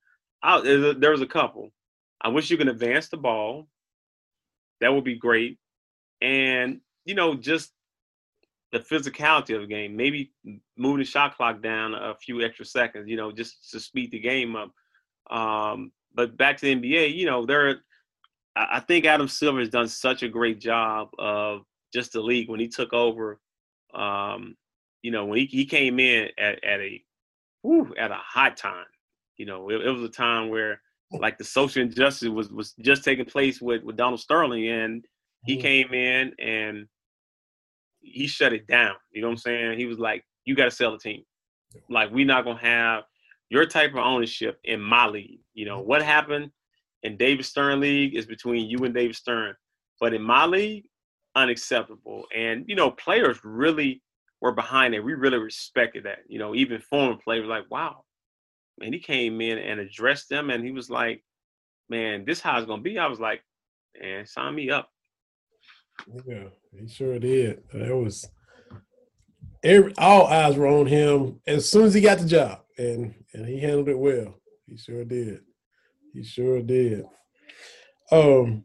I, 0.43 0.61
there 0.99 1.11
was 1.11 1.20
a 1.22 1.26
couple. 1.26 1.70
I 2.21 2.29
wish 2.29 2.51
you 2.51 2.57
can 2.57 2.68
advance 2.68 3.09
the 3.09 3.16
ball. 3.16 3.68
That 4.81 4.93
would 4.93 5.05
be 5.05 5.16
great. 5.16 5.59
And 6.21 6.81
you 7.05 7.14
know, 7.14 7.35
just 7.35 7.73
the 8.73 8.79
physicality 8.79 9.55
of 9.55 9.62
the 9.62 9.66
game. 9.66 9.97
Maybe 9.97 10.33
moving 10.77 10.99
the 10.99 11.05
shot 11.05 11.37
clock 11.37 11.62
down 11.62 11.95
a 11.95 12.14
few 12.14 12.43
extra 12.43 12.64
seconds. 12.64 13.09
You 13.09 13.16
know, 13.16 13.33
just 13.33 13.71
to 13.71 13.81
speed 13.81 14.11
the 14.11 14.21
game 14.21 14.57
up. 14.57 14.73
Um, 15.31 15.93
but 16.14 16.37
back 16.37 16.57
to 16.59 16.66
the 16.66 16.75
NBA, 16.75 17.14
you 17.14 17.27
know, 17.27 17.47
there 17.47 17.83
I 18.57 18.81
think 18.81 19.05
Adam 19.05 19.29
Silver 19.29 19.61
has 19.61 19.68
done 19.68 19.89
such 19.89 20.23
a 20.23 20.29
great 20.29 20.61
job 20.61 21.11
of 21.18 21.62
just 21.93 22.12
the 22.12 22.21
league 22.21 22.49
when 22.49 22.61
he 22.61 22.68
took 22.68 22.93
over. 22.93 23.41
Um, 23.95 24.57
you 25.03 25.11
know, 25.11 25.25
when 25.27 25.39
he, 25.39 25.47
he 25.47 25.64
came 25.66 25.99
in 25.99 26.29
at, 26.37 26.62
at 26.64 26.81
a 26.81 27.03
whew, 27.62 27.95
at 27.97 28.11
a 28.11 28.16
hot 28.16 28.57
time. 28.57 28.87
You 29.37 29.47
know, 29.47 29.71
it, 29.71 29.87
it, 29.87 29.91
was 29.91 30.03
a 30.03 30.09
time 30.09 30.49
where 30.49 30.83
like 31.13 31.39
the 31.39 31.45
social 31.45 31.83
injustice 31.83 32.29
was 32.29 32.51
was 32.51 32.75
just 32.81 33.05
taking 33.05 33.25
place 33.25 33.61
with, 33.61 33.83
with 33.83 33.97
Donald 33.97 34.21
Sterling 34.21 34.69
and 34.69 35.05
he 35.45 35.57
mm 35.57 35.63
came 35.63 35.93
in 35.95 36.35
and 36.39 36.87
he 38.01 38.27
shut 38.27 38.53
it 38.53 38.67
down. 38.67 38.95
You 39.11 39.23
know 39.23 39.29
what 39.29 39.33
I'm 39.33 39.39
saying? 39.39 39.79
He 39.79 39.87
was 39.87 39.99
like, 39.99 40.25
You 40.45 40.55
gotta 40.55 40.71
sell 40.71 40.93
the 40.93 40.99
team. 40.99 41.23
Like 41.89 42.11
we're 42.11 42.27
not 42.27 42.45
gonna 42.45 42.61
have 42.61 43.05
your 43.49 43.67
type 43.67 43.93
of 43.93 43.99
ownership 43.99 44.59
in 44.65 44.81
my 44.81 45.07
league. 45.07 45.41
You 45.55 45.67
know, 45.67 45.81
what 45.81 46.03
happened 46.03 46.51
in 47.03 47.17
David 47.17 47.45
Stern 47.45 47.81
League 47.81 48.15
is 48.15 48.27
between 48.27 48.69
you 48.69 48.79
and 48.85 48.95
David 48.95 49.17
Stern. 49.17 49.55
But 50.01 50.15
in 50.15 50.23
my 50.23 50.47
league, 50.47 50.85
unacceptable. 51.35 52.25
And, 52.35 52.65
you 52.67 52.75
know, 52.75 52.91
players 52.91 53.39
really 53.45 54.03
were 54.41 54.53
behind 54.53 54.95
it. 54.95 55.05
We 55.05 55.15
really 55.15 55.39
respected 55.39 56.05
that. 56.05 56.21
You 56.29 56.39
know, 56.39 56.55
even 56.55 56.81
former 56.81 57.17
players 57.17 57.47
like, 57.47 57.71
wow. 57.71 58.05
And 58.81 58.95
he 58.95 59.01
came 59.01 59.41
in 59.41 59.59
and 59.59 59.81
addressed 59.81 60.28
them 60.28 60.51
and 60.51 60.64
he 60.64 60.72
was 60.72 60.91
like, 60.91 61.22
Man, 61.89 62.24
this 62.24 62.41
how 62.41 62.57
it's 62.57 62.66
gonna 62.66 62.83
be. 62.83 62.99
I 62.99 63.07
was 63.07 63.20
like, 63.20 63.43
man, 64.01 64.26
sign 64.26 64.55
me 64.55 64.70
up. 64.70 64.91
Yeah, 66.26 66.45
he 66.78 66.89
sure 66.89 67.18
did. 67.18 67.62
That 67.72 67.95
was 67.95 68.28
every 69.62 69.95
all 69.99 70.26
eyes 70.26 70.57
were 70.57 70.66
on 70.66 70.87
him 70.87 71.41
as 71.47 71.68
soon 71.68 71.85
as 71.85 71.95
he 71.95 72.01
got 72.01 72.18
the 72.18 72.26
job. 72.26 72.61
And 72.78 73.14
and 73.35 73.47
he 73.47 73.61
handled 73.61 73.89
it 73.89 73.99
well. 73.99 74.35
He 74.66 74.76
sure 74.76 75.05
did. 75.05 75.41
He 76.14 76.24
sure 76.24 76.62
did. 76.62 77.05
Um, 78.11 78.64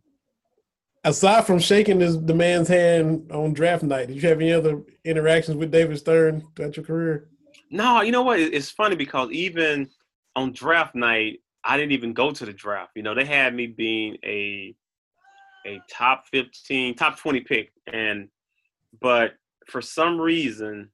aside 1.03 1.45
from 1.45 1.59
shaking 1.59 1.99
this, 1.99 2.15
the 2.15 2.33
man's 2.33 2.67
hand 2.67 3.31
on 3.31 3.53
draft 3.53 3.83
night, 3.83 4.07
did 4.07 4.15
you 4.15 4.29
have 4.29 4.39
any 4.39 4.51
other 4.51 4.81
interactions 5.03 5.57
with 5.57 5.71
David 5.71 5.97
Stern 5.97 6.43
throughout 6.55 6.77
your 6.77 6.85
career? 6.85 7.27
No, 7.69 8.01
you 8.01 8.11
know 8.11 8.23
what? 8.23 8.39
It's 8.39 8.71
funny 8.71 8.95
because 8.95 9.31
even 9.31 9.89
on 10.35 10.53
draft 10.53 10.95
night, 10.95 11.39
I 11.63 11.77
didn't 11.77 11.93
even 11.93 12.13
go 12.13 12.31
to 12.31 12.45
the 12.45 12.53
draft. 12.53 12.91
You 12.95 13.03
know, 13.03 13.15
they 13.15 13.25
had 13.25 13.55
me 13.55 13.67
being 13.67 14.17
a 14.23 14.75
a 15.65 15.81
top 15.89 16.25
15, 16.27 16.95
top 16.95 17.17
20 17.17 17.41
pick. 17.41 17.71
And 17.91 18.29
but 19.01 19.33
for 19.67 19.81
some 19.81 20.21
reason, 20.21 20.89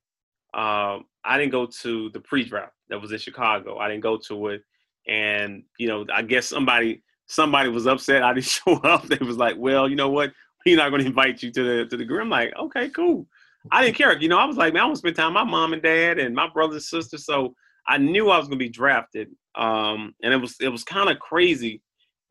uh, 0.53 0.99
I 1.25 1.37
didn't 1.37 1.51
go 1.51 1.65
to 1.65 2.09
the 2.11 2.19
pre-draft 2.21 2.73
that 2.89 3.01
was 3.01 3.11
in 3.11 3.19
Chicago. 3.19 3.77
I 3.79 3.89
didn't 3.89 4.03
go 4.03 4.17
to 4.27 4.47
it 4.47 4.63
and 5.07 5.63
you 5.77 5.87
know, 5.87 6.05
I 6.13 6.21
guess 6.21 6.47
somebody 6.47 7.03
somebody 7.25 7.69
was 7.69 7.87
upset 7.87 8.23
I 8.23 8.33
didn't 8.33 8.45
show 8.65 8.75
up. 8.77 9.07
They 9.07 9.23
was 9.23 9.37
like, 9.37 9.55
"Well, 9.57 9.89
you 9.89 9.95
know 9.95 10.09
what? 10.09 10.31
We're 10.65 10.77
not 10.77 10.89
going 10.89 11.01
to 11.01 11.07
invite 11.07 11.41
you 11.41 11.51
to 11.51 11.63
the 11.63 11.85
to 11.85 11.97
the 11.97 12.05
group." 12.05 12.21
I'm 12.21 12.29
like, 12.29 12.53
"Okay, 12.57 12.89
cool." 12.89 13.27
I 13.71 13.83
didn't 13.83 13.95
care. 13.95 14.17
You 14.17 14.27
know, 14.27 14.37
I 14.37 14.45
was 14.45 14.57
like, 14.57 14.73
"Man, 14.73 14.83
I 14.83 14.85
want 14.85 14.95
to 14.95 14.99
spend 14.99 15.15
time 15.15 15.33
with 15.33 15.43
my 15.43 15.43
mom 15.43 15.73
and 15.73 15.81
dad 15.81 16.19
and 16.19 16.35
my 16.35 16.47
brothers 16.47 16.75
and 16.75 16.83
sisters." 16.83 17.25
So 17.25 17.55
I 17.87 17.97
knew 17.97 18.29
I 18.29 18.37
was 18.37 18.47
going 18.47 18.59
to 18.59 18.65
be 18.65 18.69
drafted, 18.69 19.29
um, 19.55 20.13
and 20.23 20.33
it 20.33 20.37
was 20.37 20.55
it 20.59 20.69
was 20.69 20.83
kind 20.83 21.09
of 21.09 21.19
crazy 21.19 21.81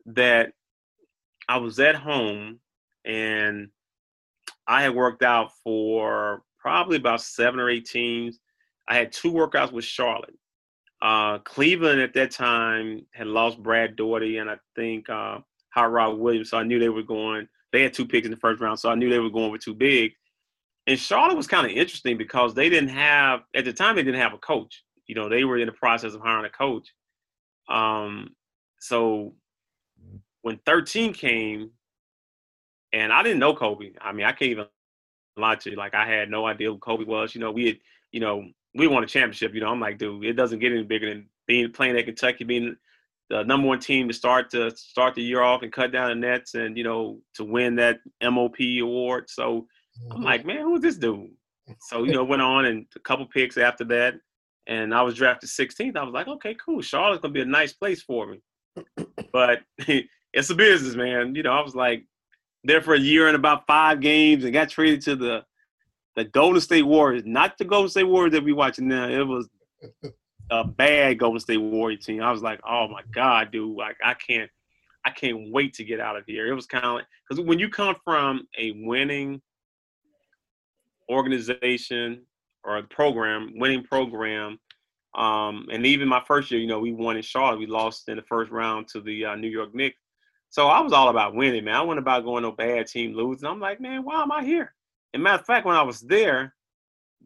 that 0.05 0.53
I 1.47 1.57
was 1.57 1.79
at 1.79 1.95
home 1.95 2.59
and 3.05 3.69
I 4.67 4.83
had 4.83 4.95
worked 4.95 5.23
out 5.23 5.51
for 5.63 6.43
probably 6.59 6.97
about 6.97 7.21
seven 7.21 7.59
or 7.59 7.69
eight 7.69 7.85
teams. 7.85 8.39
I 8.87 8.95
had 8.95 9.11
two 9.11 9.31
workouts 9.31 9.71
with 9.71 9.85
Charlotte. 9.85 10.37
Uh, 11.01 11.39
Cleveland 11.39 11.99
at 11.99 12.13
that 12.13 12.31
time 12.31 13.05
had 13.13 13.27
lost 13.27 13.61
Brad 13.61 13.95
Daugherty 13.95 14.37
and 14.37 14.49
I 14.49 14.57
think 14.75 15.09
uh, 15.09 15.39
Hot 15.73 15.91
Rod 15.91 16.19
Williams, 16.19 16.51
so 16.51 16.57
I 16.57 16.63
knew 16.63 16.79
they 16.79 16.89
were 16.89 17.03
going. 17.03 17.47
They 17.71 17.81
had 17.81 17.93
two 17.93 18.05
picks 18.05 18.25
in 18.25 18.31
the 18.31 18.37
first 18.37 18.61
round, 18.61 18.79
so 18.79 18.89
I 18.89 18.95
knew 18.95 19.09
they 19.09 19.19
were 19.19 19.29
going 19.29 19.51
with 19.51 19.61
too 19.61 19.73
big. 19.73 20.11
And 20.87 20.99
Charlotte 20.99 21.37
was 21.37 21.47
kind 21.47 21.65
of 21.65 21.71
interesting 21.71 22.17
because 22.17 22.53
they 22.53 22.69
didn't 22.69 22.89
have 22.89 23.41
at 23.55 23.65
the 23.65 23.73
time 23.73 23.95
they 23.95 24.03
didn't 24.03 24.19
have 24.19 24.33
a 24.33 24.37
coach. 24.37 24.83
You 25.11 25.15
know, 25.15 25.27
they 25.27 25.43
were 25.43 25.57
in 25.57 25.65
the 25.65 25.73
process 25.73 26.13
of 26.13 26.21
hiring 26.21 26.45
a 26.45 26.49
coach. 26.49 26.93
Um, 27.67 28.29
so 28.79 29.33
when 30.41 30.57
13 30.65 31.11
came, 31.11 31.71
and 32.93 33.11
I 33.11 33.21
didn't 33.21 33.39
know 33.39 33.53
Kobe. 33.53 33.91
I 33.99 34.13
mean, 34.13 34.25
I 34.25 34.31
can't 34.31 34.51
even 34.51 34.67
lie 35.35 35.55
to 35.55 35.69
you. 35.69 35.75
Like 35.75 35.93
I 35.93 36.07
had 36.07 36.29
no 36.29 36.45
idea 36.45 36.69
who 36.69 36.77
Kobe 36.77 37.03
was. 37.03 37.35
You 37.35 37.41
know, 37.41 37.51
we 37.51 37.65
had, 37.65 37.77
you 38.13 38.21
know, 38.21 38.45
we 38.73 38.87
won 38.87 39.03
a 39.03 39.05
championship. 39.05 39.53
You 39.53 39.59
know, 39.59 39.67
I'm 39.67 39.81
like, 39.81 39.97
dude, 39.97 40.23
it 40.23 40.37
doesn't 40.37 40.59
get 40.59 40.71
any 40.71 40.83
bigger 40.83 41.09
than 41.09 41.27
being 41.45 41.73
playing 41.73 41.97
at 41.97 42.05
Kentucky, 42.05 42.45
being 42.45 42.77
the 43.29 43.43
number 43.43 43.67
one 43.67 43.81
team 43.81 44.07
to 44.07 44.13
start 44.13 44.49
to 44.51 44.71
start 44.77 45.15
the 45.15 45.23
year 45.23 45.41
off 45.41 45.61
and 45.61 45.73
cut 45.73 45.91
down 45.91 46.07
the 46.07 46.15
nets, 46.15 46.53
and 46.53 46.77
you 46.77 46.85
know, 46.85 47.19
to 47.33 47.43
win 47.43 47.75
that 47.75 47.99
MOP 48.23 48.61
award. 48.81 49.29
So 49.29 49.67
I'm 50.09 50.19
mm-hmm. 50.19 50.23
like, 50.23 50.45
man, 50.45 50.61
who's 50.61 50.79
this 50.79 50.95
dude? 50.95 51.31
So 51.81 52.05
you 52.05 52.13
know, 52.13 52.23
went 52.23 52.41
on 52.41 52.63
and 52.63 52.85
a 52.95 52.99
couple 52.99 53.25
picks 53.25 53.57
after 53.57 53.83
that, 53.85 54.15
and 54.67 54.93
I 54.93 55.01
was 55.01 55.15
drafted 55.15 55.49
16th. 55.49 55.97
I 55.97 56.03
was 56.03 56.13
like, 56.13 56.27
okay, 56.27 56.55
cool. 56.63 56.81
Charlotte's 56.81 57.21
gonna 57.21 57.33
be 57.33 57.41
a 57.41 57.45
nice 57.45 57.73
place 57.73 58.01
for 58.01 58.27
me, 58.27 58.41
but 59.33 59.61
it's 60.33 60.49
a 60.49 60.55
business, 60.55 60.95
man. 60.95 61.35
You 61.35 61.43
know, 61.43 61.51
I 61.51 61.61
was 61.61 61.75
like 61.75 62.05
there 62.63 62.81
for 62.81 62.93
a 62.93 62.99
year 62.99 63.27
and 63.27 63.35
about 63.35 63.65
five 63.67 63.99
games, 63.99 64.43
and 64.43 64.53
got 64.53 64.69
traded 64.69 65.01
to 65.03 65.15
the 65.15 65.43
the 66.15 66.25
Golden 66.25 66.61
State 66.61 66.83
Warriors, 66.83 67.23
not 67.25 67.57
the 67.57 67.65
Golden 67.65 67.89
State 67.89 68.03
Warriors 68.03 68.33
that 68.33 68.43
we 68.43 68.53
watching 68.53 68.87
now. 68.87 69.07
It 69.07 69.25
was 69.25 69.49
a 70.49 70.65
bad 70.65 71.19
Golden 71.19 71.39
State 71.39 71.57
Warrior 71.57 71.97
team. 71.97 72.21
I 72.21 72.31
was 72.31 72.41
like, 72.41 72.59
oh 72.67 72.87
my 72.89 73.01
god, 73.13 73.51
dude, 73.51 73.77
like 73.77 73.95
I 74.03 74.13
can't, 74.13 74.49
I 75.05 75.11
can't 75.11 75.51
wait 75.51 75.73
to 75.75 75.83
get 75.83 75.99
out 75.99 76.17
of 76.17 76.25
here. 76.27 76.47
It 76.47 76.53
was 76.53 76.65
kind 76.65 76.85
of 76.85 76.93
like 76.95 77.05
because 77.29 77.43
when 77.45 77.59
you 77.59 77.69
come 77.69 77.95
from 78.03 78.47
a 78.57 78.71
winning 78.83 79.41
organization 81.09 82.23
or 82.63 82.77
a 82.77 82.83
program, 82.83 83.53
winning 83.55 83.83
program, 83.83 84.59
um, 85.13 85.67
and 85.71 85.85
even 85.85 86.07
my 86.07 86.21
first 86.25 86.51
year, 86.51 86.59
you 86.59 86.67
know, 86.67 86.79
we 86.79 86.93
won 86.93 87.17
in 87.17 87.21
Charlotte. 87.21 87.59
We 87.59 87.65
lost 87.65 88.07
in 88.07 88.15
the 88.15 88.23
first 88.23 88.51
round 88.51 88.87
to 88.89 89.01
the 89.01 89.25
uh, 89.25 89.35
New 89.35 89.49
York 89.49 89.75
Knicks. 89.75 89.97
So 90.49 90.67
I 90.67 90.79
was 90.81 90.93
all 90.93 91.09
about 91.09 91.33
winning, 91.33 91.65
man. 91.65 91.75
I 91.75 91.81
wasn't 91.81 91.99
about 91.99 92.23
going 92.23 92.43
no 92.43 92.51
bad 92.51 92.87
team 92.87 93.13
losing. 93.13 93.47
I'm 93.47 93.59
like, 93.59 93.81
man, 93.81 94.03
why 94.03 94.21
am 94.21 94.31
I 94.31 94.43
here? 94.43 94.73
And 95.13 95.23
matter 95.23 95.39
of 95.39 95.45
fact, 95.45 95.65
when 95.65 95.75
I 95.75 95.81
was 95.81 96.01
there, 96.01 96.53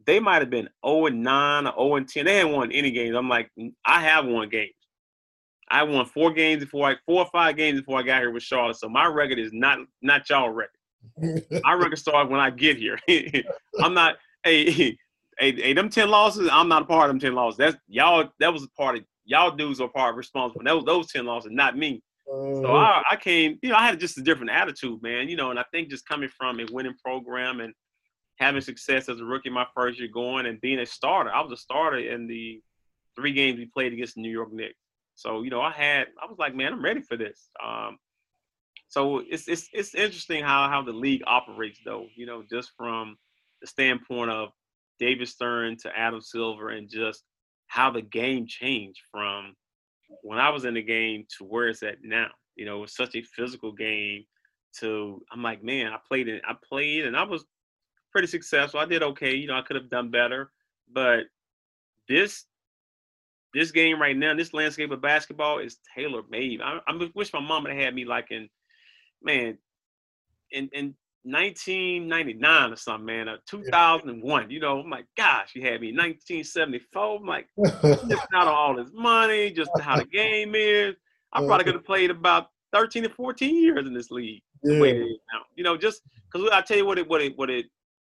they 0.04 0.20
might 0.20 0.42
have 0.42 0.50
been 0.50 0.68
0 0.84 1.06
and 1.06 1.22
9 1.22 1.66
or 1.68 1.72
0 1.72 1.96
and 1.96 2.08
10. 2.08 2.24
They 2.24 2.36
hadn't 2.36 2.52
won 2.52 2.72
any 2.72 2.90
games. 2.90 3.16
I'm 3.16 3.28
like, 3.28 3.50
I 3.84 4.00
have 4.00 4.26
won 4.26 4.48
games. 4.48 4.72
I 5.68 5.82
won 5.82 6.06
four 6.06 6.32
games 6.32 6.64
before 6.64 6.90
I 6.90 6.96
four 7.06 7.24
or 7.24 7.30
five 7.32 7.56
games 7.56 7.80
before 7.80 7.98
I 7.98 8.02
got 8.02 8.20
here 8.20 8.30
with 8.30 8.42
Charlotte. 8.42 8.76
So 8.76 8.88
my 8.88 9.06
record 9.06 9.38
is 9.38 9.52
not 9.52 9.78
not 10.00 10.28
y'all 10.30 10.50
record. 10.50 10.70
my 11.64 11.72
record 11.72 11.98
starts 11.98 12.30
when 12.30 12.40
I 12.40 12.50
get 12.50 12.76
here. 12.76 12.98
I'm 13.80 13.94
not 13.94 14.16
hey, 14.44 14.96
hey 15.38 15.52
hey 15.54 15.72
them 15.72 15.88
10 15.88 16.08
losses, 16.08 16.48
I'm 16.52 16.68
not 16.68 16.82
a 16.82 16.86
part 16.86 17.10
of 17.10 17.14
them 17.14 17.20
10 17.20 17.34
losses. 17.34 17.58
That's 17.58 17.76
y'all 17.88 18.28
that 18.40 18.52
was 18.52 18.64
a 18.64 18.68
part 18.70 18.96
of 18.96 19.04
y'all 19.24 19.50
dudes 19.50 19.80
are 19.80 19.88
part 19.88 20.10
of 20.10 20.16
responsible. 20.16 20.64
That 20.64 20.74
was 20.74 20.84
those 20.84 21.10
10 21.12 21.24
losses, 21.24 21.50
not 21.52 21.76
me. 21.76 22.02
So 22.28 22.66
uh, 22.66 22.78
I, 22.78 23.02
I 23.12 23.16
came, 23.16 23.58
you 23.62 23.68
know, 23.68 23.76
I 23.76 23.86
had 23.86 24.00
just 24.00 24.18
a 24.18 24.22
different 24.22 24.50
attitude, 24.50 25.00
man. 25.02 25.28
You 25.28 25.36
know, 25.36 25.50
and 25.50 25.58
I 25.58 25.64
think 25.72 25.90
just 25.90 26.08
coming 26.08 26.28
from 26.28 26.58
a 26.58 26.66
winning 26.72 26.96
program 27.04 27.60
and 27.60 27.72
having 28.38 28.60
success 28.60 29.08
as 29.08 29.20
a 29.20 29.24
rookie 29.24 29.50
my 29.50 29.66
first 29.74 29.98
year 29.98 30.08
going 30.12 30.46
and 30.46 30.60
being 30.60 30.80
a 30.80 30.86
starter. 30.86 31.30
I 31.32 31.40
was 31.40 31.52
a 31.52 31.56
starter 31.56 31.98
in 31.98 32.26
the 32.26 32.60
three 33.14 33.32
games 33.32 33.58
we 33.58 33.66
played 33.66 33.92
against 33.92 34.16
the 34.16 34.22
New 34.22 34.30
York 34.30 34.52
Knicks. 34.52 34.74
So, 35.14 35.42
you 35.42 35.50
know, 35.50 35.60
I 35.60 35.70
had 35.70 36.08
I 36.22 36.26
was 36.26 36.38
like, 36.38 36.54
man, 36.54 36.72
I'm 36.72 36.84
ready 36.84 37.00
for 37.00 37.16
this. 37.16 37.48
Um, 37.64 37.98
so 38.88 39.22
it's 39.28 39.48
it's 39.48 39.68
it's 39.72 39.94
interesting 39.94 40.42
how 40.42 40.68
how 40.68 40.82
the 40.82 40.92
league 40.92 41.22
operates 41.26 41.80
though, 41.84 42.06
you 42.14 42.26
know, 42.26 42.42
just 42.50 42.72
from 42.76 43.16
the 43.60 43.66
standpoint 43.66 44.30
of 44.30 44.50
David 44.98 45.28
Stern 45.28 45.76
to 45.78 45.96
Adam 45.96 46.20
Silver 46.20 46.70
and 46.70 46.88
just 46.88 47.24
how 47.66 47.90
the 47.90 48.02
game 48.02 48.46
changed 48.46 49.02
from 49.10 49.54
when 50.22 50.38
I 50.38 50.50
was 50.50 50.64
in 50.64 50.74
the 50.74 50.82
game 50.82 51.26
to 51.38 51.44
where 51.44 51.68
it's 51.68 51.82
at 51.82 52.02
now. 52.02 52.28
You 52.54 52.64
know, 52.64 52.84
it's 52.84 52.96
such 52.96 53.14
a 53.16 53.22
physical 53.22 53.72
game. 53.72 54.24
To 54.80 55.22
I'm 55.32 55.42
like, 55.42 55.64
man, 55.64 55.92
I 55.92 55.96
played 56.06 56.28
it. 56.28 56.42
I 56.46 56.54
played 56.62 57.06
and 57.06 57.16
I 57.16 57.22
was 57.22 57.44
pretty 58.12 58.28
successful. 58.28 58.80
I 58.80 58.84
did 58.84 59.02
okay. 59.02 59.34
You 59.34 59.46
know, 59.46 59.56
I 59.56 59.62
could 59.62 59.76
have 59.76 59.88
done 59.88 60.10
better, 60.10 60.50
but 60.92 61.24
this 62.08 62.44
this 63.54 63.70
game 63.70 64.00
right 64.00 64.16
now, 64.16 64.34
this 64.34 64.52
landscape 64.52 64.90
of 64.90 65.00
basketball 65.00 65.60
is 65.60 65.78
tailor 65.94 66.22
made. 66.28 66.60
I, 66.60 66.78
I 66.86 67.10
wish 67.14 67.32
my 67.32 67.40
mom 67.40 67.64
had 67.64 67.76
had 67.76 67.94
me 67.94 68.04
like 68.04 68.30
in, 68.30 68.50
man, 69.22 69.56
in 70.50 70.68
in 70.74 70.94
1999 71.26 72.72
or 72.72 72.76
something, 72.76 73.04
man, 73.04 73.28
uh, 73.28 73.32
or 73.32 73.38
2001. 73.48 74.50
You 74.50 74.60
know, 74.60 74.80
I'm 74.80 74.90
like, 74.90 75.06
gosh, 75.16 75.50
you 75.54 75.62
had 75.62 75.80
me 75.80 75.88
1974. 75.88 77.16
I'm 77.16 77.26
like, 77.26 77.48
just 78.08 78.26
not 78.30 78.46
all 78.46 78.76
this 78.76 78.90
money, 78.94 79.50
just 79.50 79.70
how 79.80 79.96
the 79.96 80.04
game 80.04 80.54
is. 80.54 80.94
I 81.32 81.44
probably 81.44 81.64
could 81.64 81.74
have 81.74 81.84
played 81.84 82.10
about 82.10 82.50
13 82.72 83.02
to 83.02 83.08
14 83.08 83.56
years 83.56 83.86
in 83.86 83.92
this 83.92 84.10
league. 84.10 84.42
Yeah. 84.62 85.02
You 85.56 85.64
know, 85.64 85.76
just 85.76 86.02
because 86.32 86.48
I 86.52 86.60
tell 86.60 86.76
you 86.76 86.86
what 86.86 86.98
it 86.98 87.08
what 87.08 87.20
it 87.20 87.36
what 87.36 87.50
it 87.50 87.66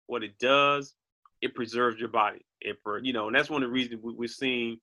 what 0.07 0.23
it 0.23 0.37
does, 0.37 0.93
it 1.41 1.55
preserves 1.55 1.99
your 1.99 2.09
body. 2.09 2.45
It 2.61 2.77
for 2.83 2.99
you 2.99 3.13
know, 3.13 3.27
and 3.27 3.35
that's 3.35 3.49
one 3.49 3.63
of 3.63 3.69
the 3.69 3.73
reasons 3.73 4.01
we, 4.03 4.13
we're 4.13 4.27
seeing 4.27 4.77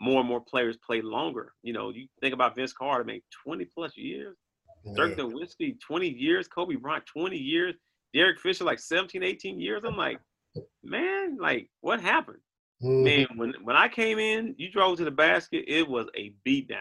more 0.00 0.20
and 0.20 0.28
more 0.28 0.40
players 0.40 0.76
play 0.76 1.00
longer. 1.00 1.54
You 1.62 1.72
know, 1.72 1.90
you 1.90 2.06
think 2.20 2.34
about 2.34 2.54
Vince 2.54 2.72
Carter, 2.72 3.04
man, 3.04 3.20
20 3.44 3.64
plus 3.64 3.96
years. 3.96 4.36
Dirk 4.94 5.16
Nowitzki, 5.16 5.80
20 5.80 6.08
years. 6.08 6.48
Kobe 6.48 6.76
Bryant, 6.76 7.06
20 7.06 7.36
years. 7.36 7.74
Derek 8.14 8.40
Fisher, 8.40 8.64
like 8.64 8.78
17, 8.78 9.22
18 9.22 9.60
years. 9.60 9.82
I'm 9.84 9.96
like, 9.96 10.18
man, 10.82 11.36
like, 11.38 11.70
what 11.80 12.00
happened? 12.00 12.38
Mhm. 12.82 13.04
Man, 13.04 13.26
when 13.36 13.54
when 13.62 13.76
I 13.76 13.88
came 13.88 14.18
in, 14.18 14.54
you 14.56 14.70
drove 14.70 14.98
to 14.98 15.04
the 15.04 15.10
basket, 15.10 15.64
it 15.66 15.88
was 15.88 16.06
a 16.16 16.32
beatdown. 16.46 16.78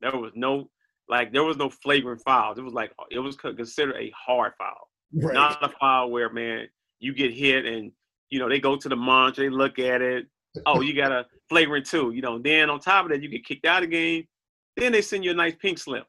There 0.00 0.16
was 0.16 0.32
no, 0.34 0.70
like, 1.08 1.32
there 1.32 1.44
was 1.44 1.56
no 1.56 1.70
flagrant 1.70 2.22
fouls. 2.24 2.58
It 2.58 2.62
was 2.62 2.74
like, 2.74 2.92
it 3.10 3.18
was 3.18 3.36
considered 3.36 3.96
a 3.96 4.12
hard 4.16 4.52
foul. 4.58 4.88
Right. 5.12 5.34
Not 5.34 5.62
a 5.62 5.68
foul 5.68 6.10
where, 6.10 6.30
man, 6.30 6.68
you 6.98 7.14
get 7.14 7.32
hit 7.32 7.64
and, 7.64 7.92
you 8.30 8.38
know, 8.38 8.48
they 8.48 8.60
go 8.60 8.76
to 8.76 8.88
the 8.88 8.96
monitor, 8.96 9.42
they 9.42 9.48
look 9.48 9.78
at 9.78 10.02
it. 10.02 10.26
Oh, 10.66 10.80
you 10.80 10.92
got 10.94 11.12
a 11.12 11.26
flagrant 11.48 11.86
two. 11.86 12.10
You 12.12 12.20
know, 12.20 12.38
then 12.38 12.68
on 12.68 12.80
top 12.80 13.04
of 13.04 13.10
that, 13.10 13.22
you 13.22 13.28
get 13.28 13.44
kicked 13.44 13.64
out 13.64 13.82
of 13.82 13.90
the 13.90 13.96
game. 13.96 14.24
Then 14.76 14.92
they 14.92 15.02
send 15.02 15.24
you 15.24 15.30
a 15.30 15.34
nice 15.34 15.54
pink 15.56 15.78
slip. 15.78 16.06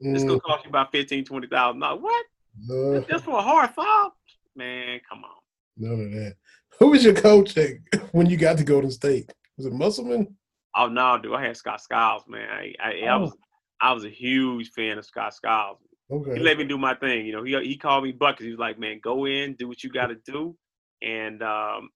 It's 0.00 0.24
Mm, 0.24 0.28
gonna 0.28 0.40
cost 0.40 0.64
you 0.64 0.70
about 0.70 0.92
fifteen, 0.92 1.24
twenty 1.24 1.46
thousand 1.48 1.80
dollars. 1.80 2.02
What? 2.02 2.26
no, 2.66 3.00
Just 3.08 3.24
for 3.24 3.38
a 3.38 3.42
hard 3.42 3.70
foul? 3.70 4.14
Man, 4.56 5.00
come 5.08 5.24
on. 5.24 5.30
none 5.76 6.00
of 6.06 6.12
that. 6.12 6.34
Who 6.78 6.88
was 6.90 7.04
your 7.04 7.14
coach 7.14 7.56
at, 7.56 7.72
when 8.12 8.26
you 8.30 8.36
got 8.36 8.58
to 8.58 8.64
Golden 8.64 8.90
State? 8.90 9.32
Was 9.56 9.66
it 9.66 9.72
Musselman? 9.72 10.36
Oh 10.76 10.86
no, 10.88 11.18
dude, 11.18 11.34
I 11.34 11.44
had 11.46 11.56
Scott 11.56 11.80
Skiles, 11.80 12.22
man. 12.28 12.48
I, 12.48 12.74
I, 12.80 13.00
I 13.08 13.16
was 13.16 13.36
I 13.80 13.92
was 13.92 14.04
a 14.04 14.08
huge 14.10 14.70
fan 14.70 14.98
of 14.98 15.04
Scott 15.06 15.34
Skiles. 15.34 15.78
Okay. 16.10 16.34
He 16.34 16.40
let 16.40 16.56
me 16.58 16.64
do 16.64 16.78
my 16.78 16.94
thing. 16.94 17.26
You 17.26 17.32
know, 17.32 17.42
he 17.42 17.58
he 17.66 17.76
called 17.76 18.04
me 18.04 18.12
buckets. 18.12 18.44
He 18.44 18.50
was 18.50 18.58
like, 18.60 18.78
man, 18.78 19.00
go 19.02 19.26
in, 19.26 19.54
do 19.54 19.66
what 19.68 19.82
you 19.82 19.90
got 19.90 20.06
to 20.06 20.16
do. 20.24 20.56
And 21.02 21.42
um, 21.42 21.90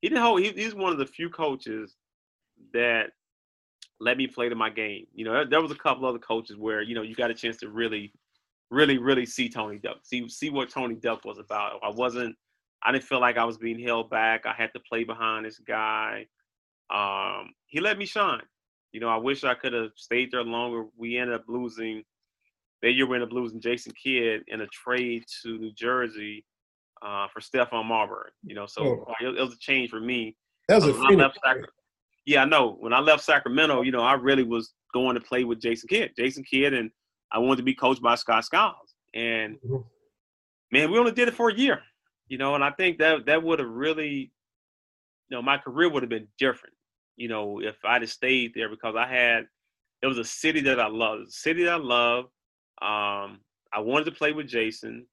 he 0.00 0.08
didn't 0.08 0.22
hold. 0.22 0.40
He, 0.40 0.50
he's 0.52 0.74
one 0.74 0.92
of 0.92 0.98
the 0.98 1.06
few 1.06 1.28
coaches 1.30 1.96
that 2.72 3.10
let 4.00 4.16
me 4.16 4.26
play 4.26 4.48
to 4.48 4.54
my 4.54 4.70
game. 4.70 5.06
You 5.14 5.24
know, 5.24 5.44
there, 5.44 5.60
was 5.60 5.70
a 5.70 5.76
couple 5.76 6.06
other 6.06 6.18
coaches 6.18 6.56
where 6.56 6.82
you 6.82 6.94
know 6.94 7.02
you 7.02 7.14
got 7.14 7.30
a 7.30 7.34
chance 7.34 7.56
to 7.58 7.68
really, 7.68 8.12
really, 8.70 8.98
really 8.98 9.26
see 9.26 9.48
Tony 9.48 9.78
Delk, 9.78 10.04
see 10.04 10.28
see 10.28 10.50
what 10.50 10.70
Tony 10.70 10.96
Delk 10.96 11.24
was 11.24 11.38
about. 11.38 11.80
I 11.82 11.90
wasn't. 11.90 12.36
I 12.82 12.92
didn't 12.92 13.04
feel 13.04 13.20
like 13.20 13.36
I 13.36 13.44
was 13.44 13.58
being 13.58 13.80
held 13.80 14.08
back. 14.08 14.46
I 14.46 14.52
had 14.52 14.72
to 14.74 14.80
play 14.80 15.02
behind 15.02 15.44
this 15.44 15.58
guy. 15.58 16.26
Um, 16.90 17.50
he 17.66 17.80
let 17.80 17.98
me 17.98 18.06
shine. 18.06 18.42
You 18.92 19.00
know, 19.00 19.08
I 19.08 19.16
wish 19.16 19.44
I 19.44 19.54
could 19.54 19.72
have 19.72 19.90
stayed 19.96 20.30
there 20.30 20.44
longer. 20.44 20.84
We 20.96 21.18
ended 21.18 21.34
up 21.34 21.44
losing 21.48 22.04
that 22.82 22.92
year. 22.92 23.06
We 23.06 23.16
ended 23.16 23.30
up 23.30 23.34
losing 23.34 23.60
Jason 23.60 23.92
Kidd 24.00 24.42
in 24.46 24.60
a 24.60 24.66
trade 24.68 25.24
to 25.42 25.58
New 25.58 25.72
Jersey 25.72 26.44
uh, 27.02 27.26
for 27.28 27.40
Stephon 27.40 27.84
Marbury. 27.84 28.30
You 28.44 28.54
know, 28.54 28.66
so 28.66 29.04
Oh. 29.08 29.14
it, 29.20 29.36
it 29.36 29.42
was 29.42 29.54
a 29.54 29.58
change 29.58 29.90
for 29.90 30.00
me. 30.00 30.36
That 30.68 30.76
was 30.76 30.86
a 30.86 31.00
I 31.00 31.14
left 31.14 31.38
yeah, 32.28 32.42
I 32.42 32.44
know. 32.44 32.76
When 32.78 32.92
I 32.92 33.00
left 33.00 33.24
Sacramento, 33.24 33.80
you 33.80 33.90
know, 33.90 34.02
I 34.02 34.12
really 34.12 34.42
was 34.42 34.74
going 34.92 35.14
to 35.14 35.20
play 35.20 35.44
with 35.44 35.62
Jason 35.62 35.88
Kidd. 35.88 36.12
Jason 36.14 36.44
Kidd, 36.44 36.74
and 36.74 36.90
I 37.32 37.38
wanted 37.38 37.56
to 37.56 37.62
be 37.62 37.74
coached 37.74 38.02
by 38.02 38.16
Scott 38.16 38.44
Skiles. 38.44 38.94
And 39.14 39.58
Mhm. 39.62 39.86
man, 40.70 40.90
we 40.90 40.98
only 40.98 41.12
did 41.12 41.28
it 41.28 41.34
for 41.34 41.48
a 41.48 41.54
year, 41.54 41.82
you 42.26 42.36
know. 42.36 42.54
And 42.54 42.62
I 42.62 42.70
think 42.72 42.98
that 42.98 43.24
that 43.24 43.42
would 43.42 43.60
have 43.60 43.70
really, 43.70 44.14
you 44.18 44.30
know, 45.30 45.40
my 45.40 45.56
career 45.56 45.88
would 45.88 46.02
have 46.02 46.10
been 46.10 46.28
different, 46.38 46.76
you 47.16 47.28
know, 47.28 47.62
if 47.62 47.82
I'd 47.82 48.02
have 48.02 48.10
stayed 48.10 48.52
there 48.54 48.68
because 48.68 48.94
I 48.94 49.06
had. 49.06 49.48
It 50.00 50.06
was 50.06 50.18
a 50.18 50.24
city 50.24 50.60
that 50.60 50.78
I 50.78 50.86
loved. 50.86 51.28
A 51.28 51.30
city 51.30 51.64
that 51.64 51.72
I 51.72 51.76
love. 51.76 52.26
Um, 52.82 53.40
I 53.72 53.80
wanted 53.80 54.04
to 54.04 54.12
play 54.12 54.32
with 54.32 54.46
Jason. 54.46 55.08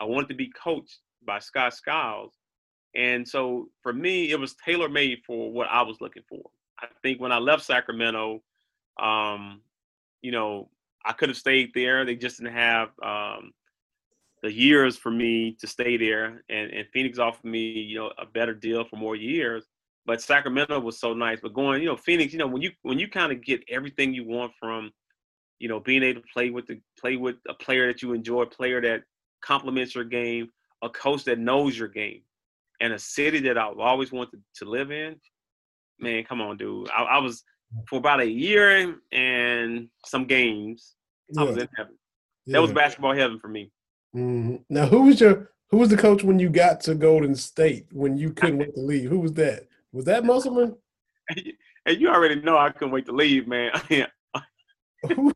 I 0.00 0.04
wanted 0.04 0.28
to 0.28 0.34
be 0.34 0.50
coached 0.50 1.00
by 1.22 1.40
Scott 1.40 1.74
Skiles. 1.74 2.38
And 2.94 3.28
so 3.28 3.70
for 3.82 3.92
me, 3.92 4.30
it 4.30 4.40
was 4.40 4.54
tailor 4.64 4.88
made 4.88 5.18
for 5.26 5.52
what 5.52 5.68
I 5.68 5.82
was 5.82 6.00
looking 6.00 6.22
for. 6.26 6.50
I 6.82 6.86
think 7.02 7.20
when 7.20 7.32
I 7.32 7.38
left 7.38 7.64
Sacramento, 7.64 8.42
um, 9.00 9.60
you 10.22 10.32
know, 10.32 10.68
I 11.04 11.12
could 11.12 11.28
have 11.28 11.38
stayed 11.38 11.72
there. 11.74 12.04
They 12.04 12.16
just 12.16 12.38
didn't 12.38 12.54
have 12.54 12.90
um, 13.02 13.52
the 14.42 14.52
years 14.52 14.96
for 14.96 15.10
me 15.10 15.56
to 15.60 15.66
stay 15.66 15.96
there. 15.96 16.42
And, 16.48 16.70
and 16.70 16.86
Phoenix 16.92 17.18
offered 17.18 17.44
me, 17.44 17.70
you 17.70 17.98
know, 17.98 18.12
a 18.18 18.26
better 18.26 18.54
deal 18.54 18.84
for 18.84 18.96
more 18.96 19.16
years. 19.16 19.64
But 20.06 20.22
Sacramento 20.22 20.80
was 20.80 20.98
so 20.98 21.12
nice. 21.12 21.38
But 21.40 21.54
going, 21.54 21.82
you 21.82 21.88
know, 21.88 21.96
Phoenix, 21.96 22.32
you 22.32 22.38
know, 22.38 22.46
when 22.46 22.62
you 22.62 22.72
when 22.82 22.98
you 22.98 23.08
kind 23.08 23.32
of 23.32 23.44
get 23.44 23.62
everything 23.68 24.14
you 24.14 24.26
want 24.26 24.52
from, 24.58 24.90
you 25.58 25.68
know, 25.68 25.80
being 25.80 26.02
able 26.02 26.22
to 26.22 26.26
play 26.32 26.50
with 26.50 26.66
the 26.66 26.80
play 26.98 27.16
with 27.16 27.36
a 27.48 27.54
player 27.54 27.86
that 27.86 28.02
you 28.02 28.12
enjoy, 28.12 28.42
a 28.42 28.46
player 28.46 28.80
that 28.80 29.02
complements 29.42 29.94
your 29.94 30.04
game, 30.04 30.48
a 30.82 30.88
coach 30.88 31.24
that 31.24 31.38
knows 31.38 31.78
your 31.78 31.88
game, 31.88 32.22
and 32.80 32.92
a 32.92 32.98
city 32.98 33.40
that 33.40 33.58
I've 33.58 33.78
always 33.78 34.10
wanted 34.10 34.42
to 34.56 34.64
live 34.64 34.90
in. 34.90 35.16
Man, 36.00 36.24
come 36.24 36.40
on, 36.40 36.56
dude. 36.56 36.88
I, 36.90 37.02
I 37.02 37.18
was 37.18 37.44
for 37.88 37.98
about 37.98 38.20
a 38.20 38.28
year 38.28 38.96
and 39.12 39.88
some 40.04 40.24
games. 40.24 40.94
I 41.36 41.44
was 41.44 41.56
in 41.56 41.68
heaven. 41.76 41.94
That 42.46 42.62
was 42.62 42.72
basketball 42.72 43.14
heaven 43.14 43.38
for 43.38 43.48
me. 43.48 43.70
Mhm. 44.14 44.64
Now, 44.68 44.86
who 44.86 45.02
was 45.02 45.20
your 45.20 45.50
who 45.68 45.76
was 45.78 45.88
the 45.88 45.96
coach 45.96 46.24
when 46.24 46.38
you 46.38 46.48
got 46.48 46.80
to 46.82 46.94
Golden 46.94 47.34
State 47.34 47.86
when 47.92 48.16
you 48.16 48.32
couldn't 48.32 48.58
wait 48.58 48.74
to 48.74 48.80
leave? 48.80 49.08
Who 49.10 49.20
was 49.20 49.32
that? 49.34 49.68
Was 49.92 50.04
that 50.06 50.24
Musselman? 50.24 50.76
And 51.86 51.98
you 51.98 52.10
already 52.10 52.34
know 52.42 52.58
I 52.58 52.68
couldn't 52.68 52.92
wait 52.92 53.06
to 53.06 53.12
leave, 53.12 53.48
man. 53.48 53.72
who, 55.08 55.32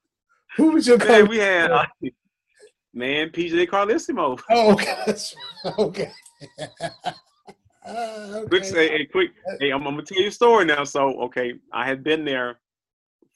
who 0.57 0.73
was 0.73 0.87
your 0.87 0.99
man, 0.99 1.27
we 1.27 1.39
had 1.39 1.71
uh, 1.71 1.87
man 2.93 3.31
PJ 3.31 3.67
Carlesimo. 3.67 4.39
Oh, 4.51 4.75
gosh. 4.75 5.35
okay. 5.79 6.13
That's- 7.85 8.31
okay. 8.31 8.49
Quick, 8.49 8.65
say, 8.65 8.89
hey, 8.89 9.05
quick. 9.07 9.31
Hey, 9.61 9.71
I'm, 9.71 9.87
I'm 9.87 9.95
gonna 9.95 10.03
tell 10.03 10.21
you 10.21 10.29
a 10.29 10.33
story 10.33 10.65
now. 10.65 10.85
So, 10.85 11.21
okay, 11.25 11.55
I 11.73 11.87
had 11.87 12.03
been 12.03 12.25
there 12.25 12.59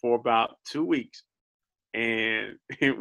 for 0.00 0.16
about 0.16 0.56
two 0.66 0.84
weeks, 0.84 1.22
and 1.94 2.56
we 2.80 2.94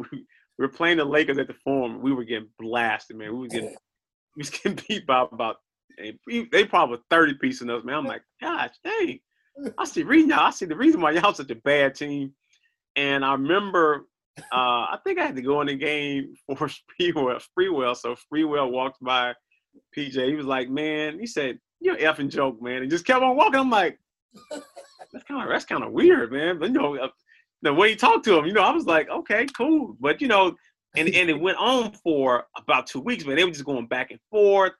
were 0.58 0.68
playing 0.68 0.98
the 0.98 1.04
Lakers 1.04 1.38
at 1.38 1.46
the 1.46 1.54
Forum. 1.64 2.02
We 2.02 2.12
were 2.12 2.24
getting 2.24 2.48
blasted, 2.58 3.16
man. 3.16 3.32
We 3.32 3.40
were 3.40 3.48
getting, 3.48 3.68
we 4.36 4.40
was 4.40 4.50
getting 4.50 4.78
beat 4.88 5.06
by 5.06 5.26
about. 5.30 5.56
They 6.26 6.64
probably 6.64 6.98
thirty 7.10 7.34
pieces 7.34 7.62
of 7.62 7.70
us, 7.70 7.84
man. 7.84 7.96
I'm 7.96 8.04
like, 8.06 8.22
gosh, 8.40 8.70
dang. 8.84 9.18
I 9.76 9.84
see 9.84 10.04
reason 10.04 10.30
y'all. 10.30 10.40
I 10.40 10.50
see 10.50 10.66
the 10.66 10.76
reason 10.76 11.00
why 11.00 11.10
y'all 11.12 11.34
such 11.34 11.50
a 11.50 11.56
bad 11.56 11.96
team. 11.96 12.32
And 12.94 13.24
I 13.24 13.32
remember, 13.32 14.06
uh, 14.38 14.44
I 14.52 14.98
think 15.04 15.18
I 15.18 15.24
had 15.26 15.34
to 15.36 15.42
go 15.42 15.60
in 15.60 15.66
the 15.66 15.74
game 15.74 16.34
for 16.56 16.68
Sprewell. 16.68 17.42
Sprewell. 17.42 17.96
So 17.96 18.14
Sprewell 18.14 18.70
walks 18.70 18.98
by 19.00 19.34
PJ. 19.96 20.28
He 20.28 20.34
was 20.34 20.46
like, 20.46 20.68
man, 20.68 21.18
he 21.18 21.26
said, 21.26 21.58
you're 21.80 21.96
an 21.96 22.02
effing 22.02 22.28
joke, 22.30 22.60
man. 22.60 22.82
And 22.82 22.90
just 22.90 23.06
kept 23.06 23.22
on 23.22 23.36
walking. 23.36 23.60
I'm 23.60 23.70
like, 23.70 23.98
that's 24.50 25.24
kind 25.26 25.42
of 25.42 25.48
that's 25.48 25.64
kind 25.64 25.84
of 25.84 25.92
weird, 25.92 26.32
man. 26.32 26.58
But 26.58 26.70
you 26.70 26.74
know, 26.74 26.96
uh, 26.96 27.08
the 27.62 27.74
way 27.74 27.90
he 27.90 27.96
talked 27.96 28.24
to 28.26 28.38
him, 28.38 28.46
you 28.46 28.52
know, 28.52 28.62
I 28.62 28.72
was 28.72 28.86
like, 28.86 29.08
okay, 29.08 29.46
cool. 29.56 29.96
But 30.00 30.20
you 30.20 30.28
know, 30.28 30.54
and 30.96 31.08
and 31.08 31.30
it 31.30 31.40
went 31.40 31.58
on 31.58 31.92
for 31.92 32.44
about 32.56 32.86
two 32.86 33.00
weeks, 33.00 33.24
man. 33.24 33.36
They 33.36 33.44
were 33.44 33.50
just 33.50 33.64
going 33.64 33.86
back 33.86 34.10
and 34.10 34.20
forth. 34.30 34.72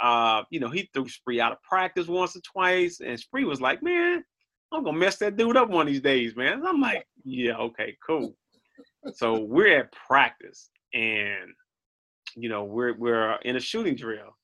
Uh, 0.00 0.42
you 0.50 0.60
know, 0.60 0.70
he 0.70 0.88
threw 0.94 1.08
Spree 1.08 1.40
out 1.40 1.52
of 1.52 1.62
practice 1.62 2.06
once 2.06 2.34
or 2.34 2.40
twice, 2.40 3.00
and 3.00 3.20
Spree 3.20 3.44
was 3.44 3.60
like, 3.60 3.82
man, 3.82 4.24
I'm 4.72 4.84
gonna 4.84 4.98
mess 4.98 5.18
that 5.18 5.36
dude 5.36 5.56
up 5.56 5.68
one 5.68 5.86
of 5.86 5.92
these 5.92 6.00
days, 6.00 6.34
man. 6.36 6.54
And 6.54 6.66
I'm 6.66 6.80
like, 6.80 7.06
yeah, 7.24 7.56
okay, 7.56 7.96
cool. 8.06 8.34
So 9.14 9.40
we're 9.40 9.78
at 9.78 9.92
practice, 9.92 10.70
and 10.94 11.52
you 12.36 12.48
know, 12.48 12.64
we're 12.64 12.94
we're 12.94 13.36
in 13.42 13.56
a 13.56 13.60
shooting 13.60 13.94
drill, 13.94 14.36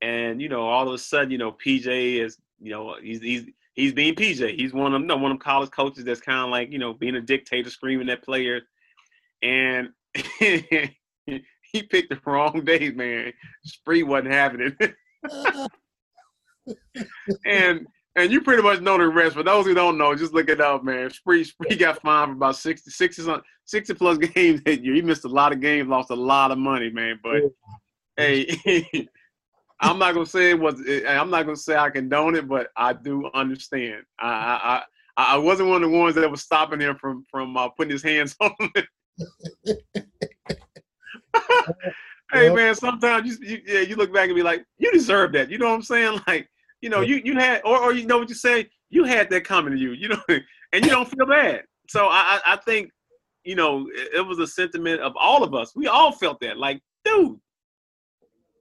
and 0.00 0.40
you 0.40 0.48
know, 0.48 0.62
all 0.62 0.88
of 0.88 0.94
a 0.94 0.98
sudden, 0.98 1.30
you 1.30 1.38
know, 1.38 1.52
PJ 1.52 2.16
is, 2.24 2.38
you 2.60 2.70
know, 2.70 2.96
he's 3.02 3.20
he's 3.20 3.46
he's 3.74 3.92
being 3.92 4.14
PJ. 4.14 4.56
He's 4.56 4.72
one 4.72 4.86
of 4.86 4.92
them, 4.92 5.02
you 5.02 5.08
know, 5.08 5.16
one 5.16 5.32
of 5.32 5.38
them 5.38 5.38
college 5.38 5.70
coaches 5.70 6.04
that's 6.04 6.20
kind 6.20 6.40
of 6.40 6.50
like, 6.50 6.72
you 6.72 6.78
know, 6.78 6.92
being 6.94 7.16
a 7.16 7.20
dictator, 7.20 7.70
screaming 7.70 8.10
at 8.10 8.24
players, 8.24 8.62
and 9.42 9.90
he 10.14 11.82
picked 11.90 12.10
the 12.10 12.20
wrong 12.24 12.64
day, 12.64 12.90
man. 12.90 13.32
Spree 13.64 14.02
wasn't 14.02 14.32
having 14.32 14.74
it, 14.78 14.94
and 17.46 17.86
and 18.16 18.32
you 18.32 18.40
pretty 18.40 18.62
much 18.62 18.80
know 18.80 18.98
the 18.98 19.08
rest. 19.08 19.34
For 19.34 19.42
those 19.42 19.66
who 19.66 19.74
don't 19.74 19.96
know, 19.96 20.14
just 20.14 20.34
look 20.34 20.48
it 20.48 20.60
up, 20.60 20.82
man. 20.82 21.10
Spree 21.10 21.44
Spree 21.44 21.76
got 21.76 22.02
fined 22.02 22.30
for 22.30 22.32
about 22.32 22.56
60, 22.56 22.90
60, 22.90 23.22
60 23.64 23.94
plus 23.94 24.18
games 24.34 24.62
that 24.64 24.82
year. 24.82 24.94
He 24.94 25.02
missed 25.02 25.24
a 25.24 25.28
lot 25.28 25.52
of 25.52 25.60
games, 25.60 25.88
lost 25.88 26.10
a 26.10 26.16
lot 26.16 26.50
of 26.50 26.58
money, 26.58 26.90
man. 26.90 27.20
But 27.22 27.42
hey, 28.16 28.48
I'm 29.80 29.98
not 29.98 30.14
gonna 30.14 30.26
say 30.26 30.50
it 30.50 30.58
was. 30.58 30.82
I'm 31.06 31.30
not 31.30 31.44
gonna 31.44 31.56
say 31.56 31.76
I 31.76 31.90
condone 31.90 32.34
it, 32.34 32.48
but 32.48 32.68
I 32.76 32.92
do 32.92 33.30
understand. 33.32 34.02
I 34.18 34.28
I 34.28 34.82
I, 35.16 35.34
I 35.34 35.38
wasn't 35.38 35.68
one 35.68 35.82
of 35.82 35.90
the 35.90 35.96
ones 35.96 36.14
that 36.16 36.30
was 36.30 36.42
stopping 36.42 36.80
him 36.80 36.96
from 36.96 37.24
from 37.30 37.56
uh, 37.56 37.68
putting 37.68 37.92
his 37.92 38.02
hands 38.02 38.36
on 38.40 38.52
it. 38.74 38.86
hey, 42.32 42.48
hey 42.48 42.54
man, 42.54 42.74
sometimes 42.74 43.38
you, 43.38 43.46
you 43.46 43.62
yeah 43.66 43.80
you 43.80 43.96
look 43.96 44.12
back 44.12 44.28
and 44.28 44.36
be 44.36 44.42
like, 44.42 44.64
you 44.78 44.90
deserve 44.90 45.32
that. 45.32 45.50
You 45.50 45.58
know 45.58 45.68
what 45.68 45.76
I'm 45.76 45.82
saying? 45.82 46.20
Like 46.26 46.48
you 46.80 46.88
know 46.88 47.00
you 47.00 47.20
you 47.24 47.38
had 47.38 47.62
or 47.64 47.78
or 47.78 47.92
you 47.92 48.06
know 48.06 48.18
what 48.18 48.28
you 48.28 48.34
say 48.34 48.68
you 48.90 49.04
had 49.04 49.30
that 49.30 49.44
coming 49.44 49.72
to 49.72 49.78
you. 49.78 49.92
You 49.92 50.08
know, 50.10 50.22
and 50.28 50.84
you 50.84 50.90
don't 50.90 51.08
feel 51.08 51.26
bad. 51.26 51.62
So 51.88 52.06
I 52.06 52.40
I 52.46 52.56
think 52.56 52.90
you 53.44 53.54
know 53.54 53.88
it, 53.94 54.26
was 54.26 54.38
a 54.38 54.46
sentiment 54.46 55.00
of 55.00 55.12
all 55.16 55.42
of 55.42 55.54
us. 55.54 55.74
We 55.74 55.86
all 55.86 56.12
felt 56.12 56.40
that. 56.40 56.58
Like 56.58 56.82
dude, 57.04 57.38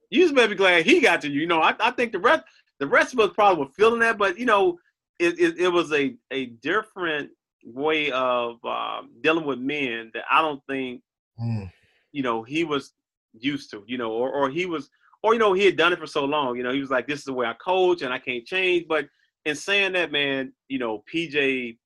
you 0.09 0.23
just 0.23 0.35
better 0.35 0.49
be 0.49 0.55
glad 0.55 0.85
he 0.85 1.01
got 1.01 1.21
to 1.21 1.29
you. 1.29 1.41
You 1.41 1.47
know, 1.47 1.61
I, 1.61 1.75
I 1.79 1.91
think 1.91 2.11
the 2.11 2.19
rest 2.19 2.43
the 2.79 2.87
rest 2.87 3.13
of 3.13 3.19
us 3.19 3.31
probably 3.33 3.63
were 3.65 3.71
feeling 3.71 3.99
that, 3.99 4.17
but 4.17 4.39
you 4.39 4.45
know, 4.45 4.79
it, 5.19 5.39
it, 5.39 5.57
it 5.59 5.69
was 5.69 5.91
a 5.91 6.15
a 6.31 6.47
different 6.61 7.29
way 7.65 8.11
of 8.11 8.63
um, 8.65 9.11
dealing 9.21 9.45
with 9.45 9.59
men 9.59 10.11
that 10.13 10.23
I 10.31 10.41
don't 10.41 10.61
think 10.67 11.01
mm. 11.41 11.69
you 12.11 12.23
know 12.23 12.43
he 12.43 12.63
was 12.63 12.93
used 13.37 13.69
to. 13.71 13.83
You 13.85 13.97
know, 13.97 14.11
or 14.11 14.31
or 14.31 14.49
he 14.49 14.65
was, 14.65 14.89
or 15.21 15.33
you 15.33 15.39
know, 15.39 15.53
he 15.53 15.65
had 15.65 15.77
done 15.77 15.93
it 15.93 15.99
for 15.99 16.07
so 16.07 16.25
long. 16.25 16.55
You 16.55 16.63
know, 16.63 16.71
he 16.71 16.79
was 16.79 16.89
like, 16.89 17.07
"This 17.07 17.19
is 17.19 17.25
the 17.25 17.33
way 17.33 17.45
I 17.45 17.53
coach, 17.53 18.01
and 18.01 18.13
I 18.13 18.19
can't 18.19 18.45
change." 18.45 18.85
But 18.87 19.07
in 19.45 19.55
saying 19.55 19.93
that, 19.93 20.11
man, 20.11 20.53
you 20.67 20.79
know, 20.79 21.03
PJ, 21.13 21.77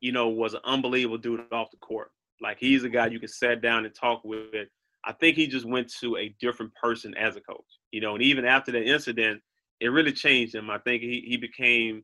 you 0.00 0.12
know, 0.12 0.28
was 0.28 0.54
an 0.54 0.60
unbelievable 0.64 1.18
dude 1.18 1.40
off 1.52 1.70
the 1.70 1.76
court. 1.78 2.10
Like 2.40 2.58
he's 2.58 2.84
a 2.84 2.88
guy 2.88 3.06
you 3.06 3.20
can 3.20 3.28
sit 3.28 3.62
down 3.62 3.84
and 3.84 3.94
talk 3.94 4.22
with. 4.24 4.68
I 5.04 5.12
think 5.12 5.36
he 5.36 5.46
just 5.46 5.66
went 5.66 5.92
to 6.00 6.16
a 6.16 6.34
different 6.40 6.74
person 6.74 7.14
as 7.14 7.36
a 7.36 7.40
coach. 7.40 7.64
You 7.92 8.00
know, 8.00 8.14
and 8.14 8.22
even 8.22 8.44
after 8.44 8.72
the 8.72 8.82
incident, 8.82 9.40
it 9.80 9.88
really 9.88 10.12
changed 10.12 10.54
him. 10.54 10.70
I 10.70 10.78
think 10.78 11.02
he 11.02 11.24
he 11.26 11.36
became 11.36 12.02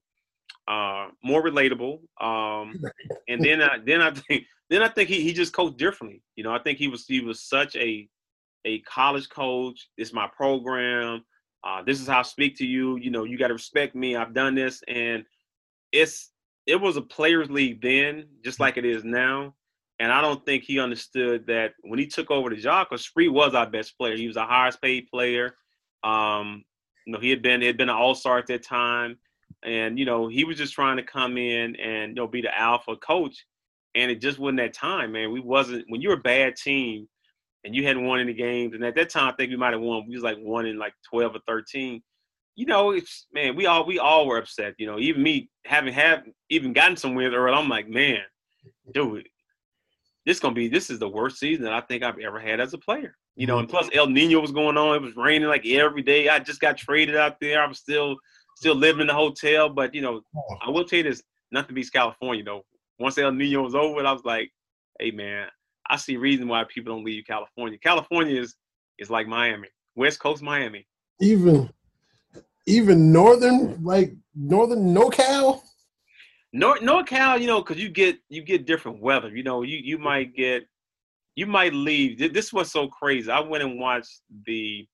uh, 0.69 1.09
more 1.25 1.43
relatable. 1.43 2.01
Um, 2.21 2.81
and 3.29 3.43
then 3.43 3.63
I 3.63 3.79
then 3.85 4.01
I 4.01 4.13
think 4.13 4.45
then 4.71 4.83
I 4.83 4.89
think 4.89 5.09
he, 5.09 5.23
he 5.23 5.33
just 5.33 5.53
coached 5.53 5.79
differently. 5.79 6.23
You 6.37 6.45
know, 6.45 6.53
I 6.53 6.59
think 6.59 6.79
he 6.79 6.89
was 6.89 7.07
he 7.07 7.21
was 7.21 7.43
such 7.43 7.75
a 7.77 8.09
a 8.65 8.81
college 8.81 9.29
coach. 9.29 9.89
It's 9.97 10.13
my 10.13 10.29
program. 10.37 11.25
Uh, 11.65 11.83
this 11.83 12.01
is 12.01 12.07
how 12.07 12.21
I 12.21 12.23
speak 12.23 12.57
to 12.59 12.67
you. 12.67 12.97
You 12.97 13.11
know, 13.11 13.25
you 13.25 13.39
got 13.39 13.49
to 13.49 13.55
respect 13.55 13.95
me. 13.95 14.17
I've 14.17 14.35
done 14.35 14.55
this, 14.55 14.83
and 14.89 15.25
it's 15.93 16.31
it 16.67 16.77
was 16.77 16.97
a 16.97 17.03
players' 17.03 17.51
league 17.51 17.81
then, 17.81 18.27
just 18.45 18.61
like 18.61 18.77
it 18.77 18.85
is 18.85 19.05
now. 19.05 19.55
And 20.01 20.13
I 20.13 20.21
don't 20.21 20.45
think 20.45 20.63
he 20.63 20.79
understood 20.79 21.47
that 21.49 21.73
when 21.83 21.99
he 21.99 22.07
took 22.07 22.31
over 22.31 22.51
the 22.51 22.57
job, 22.57 22.89
because 22.89 23.05
Spree 23.05 23.29
was 23.29 23.55
our 23.55 23.69
best 23.69 23.99
player. 23.99 24.17
He 24.17 24.27
was 24.27 24.37
the 24.37 24.45
highest 24.45 24.81
paid 24.81 25.09
player. 25.09 25.57
Um, 26.05 26.65
you 27.07 27.13
know, 27.13 27.19
he 27.19 27.31
had 27.31 27.43
been 27.43 27.61
he 27.61 27.67
had 27.67 27.77
been 27.77 27.89
an 27.89 27.97
all 27.97 28.15
star 28.15 28.39
at 28.39 28.47
that 28.47 28.65
time 28.65 29.19
and 29.65 29.99
you 29.99 30.05
know 30.05 30.29
he 30.29 30.45
was 30.45 30.57
just 30.57 30.75
trying 30.75 30.97
to 30.97 31.03
come 31.03 31.37
in 31.37 31.75
and 31.77 32.11
you 32.11 32.15
know 32.15 32.27
be 32.27 32.41
the 32.41 32.59
alpha 32.59 32.97
coach 32.97 33.47
and 33.95 34.11
it 34.11 34.21
just 34.21 34.39
wasn't 34.39 34.59
that 34.59 34.73
time 34.73 35.13
man 35.13 35.33
we 35.33 35.41
wasn't 35.41 35.85
when 35.89 36.01
you're 36.01 36.15
a 36.15 36.19
bad 36.19 36.57
team 36.57 37.09
and 37.65 37.75
you 37.75 37.85
hadn't 37.85 38.05
won 38.07 38.21
any 38.21 38.33
games 38.33 38.75
and 38.75 38.85
at 38.85 38.95
that 38.95 39.11
time 39.11 39.29
i 39.29 39.37
think 39.37 39.51
we 39.51 39.57
might 39.57 39.73
have 39.73 39.81
won 39.81 40.07
we 40.07 40.15
was 40.15 40.23
like 40.23 40.39
one 40.39 40.67
in 40.67 40.79
like 40.79 40.95
12 41.11 41.37
or 41.37 41.41
13 41.47 42.03
you 42.57 42.67
know 42.67 42.91
it's 42.91 43.27
man 43.33 43.57
we 43.57 43.67
all 43.67 43.87
we 43.87 43.99
all 43.99 44.27
were 44.27 44.39
upset 44.39 44.75
you 44.79 44.87
know 44.87 44.99
even 44.99 45.23
me 45.23 45.49
having 45.65 45.93
have 45.93 46.23
even 46.51 46.73
gotten 46.73 46.97
some 46.97 47.15
wins 47.15 47.35
early 47.35 47.57
i'm 47.57 47.69
like 47.69 47.89
man 47.89 48.21
dude 48.93 49.29
this 50.27 50.41
gonna 50.41 50.55
be 50.55 50.69
this 50.69 50.91
is 50.91 50.99
the 50.99 51.09
worst 51.09 51.39
season 51.39 51.65
that 51.65 51.73
i 51.73 51.81
think 51.83 52.03
i've 52.03 52.19
ever 52.19 52.39
had 52.39 52.61
as 52.61 52.75
a 52.75 52.79
player 52.79 53.15
you 53.37 53.47
know 53.47 53.59
and 53.59 53.69
mm-hmm. 53.69 53.77
plus 53.77 53.91
el 53.95 54.07
nino 54.07 54.41
was 54.41 54.53
going 54.53 54.77
on 54.77 54.97
it 54.97 55.03
was 55.03 55.17
raining 55.17 55.49
like 55.49 55.67
every 55.67 56.03
day 56.03 56.29
i 56.29 56.39
just 56.39 56.61
got 56.61 56.77
traded 56.77 57.17
out 57.17 57.37
there 57.41 57.63
i 57.63 57.67
was 57.67 57.79
still 57.79 58.17
still 58.59 58.75
living 58.75 59.03
in 59.03 59.07
the 59.07 59.15
hotel. 59.15 59.69
But 59.69 59.95
you 59.95 60.03
know, 60.03 60.21
oh. 60.37 60.57
I 60.61 60.71
will 60.71 60.85
tell 60.85 60.99
you 60.99 61.05
this: 61.05 61.23
nothing 61.51 61.75
beats 61.75 61.91
California. 61.91 62.45
Though 62.45 62.63
once 62.99 63.17
El 63.19 63.33
Nino 63.33 63.63
was 63.63 63.75
over, 63.75 64.05
I 64.05 64.13
was 64.13 64.25
like, 64.25 64.51
hey 65.01 65.11
man, 65.11 65.49
I 65.91 65.97
see 65.97 66.17
reason 66.17 66.49
why 66.49 66.65
people 66.65 66.95
don't 66.95 67.05
leave 67.05 67.25
California. 67.27 67.79
California 67.79 68.41
is 68.41 68.57
is 68.99 69.11
like 69.11 69.27
Miami, 69.27 69.69
West 69.95 70.21
Coast 70.21 70.43
Miami. 70.43 70.87
Even 71.21 71.71
even 72.67 73.13
northern 73.13 73.83
like 73.83 74.15
northern 74.35 74.95
NorCal. 74.95 75.63
North 76.53 76.81
NorCal, 76.81 77.41
you 77.41 77.47
know, 77.47 77.61
because 77.61 77.83
you 77.83 77.89
get 77.89 78.19
you 78.29 78.43
get 78.43 78.67
different 78.67 79.01
weather. 79.01 79.35
You 79.35 79.43
know, 79.43 79.63
you 79.63 79.79
you 79.79 79.99
might 79.99 80.35
get 80.35 80.67
you 81.35 81.47
might 81.47 81.73
leave. 81.73 82.33
This 82.33 82.53
was 82.53 82.71
so 82.71 82.89
crazy. 82.89 83.31
I 83.31 83.41
went 83.41 83.63
and 83.63 83.79
watched 83.79 84.21
the 84.47 84.87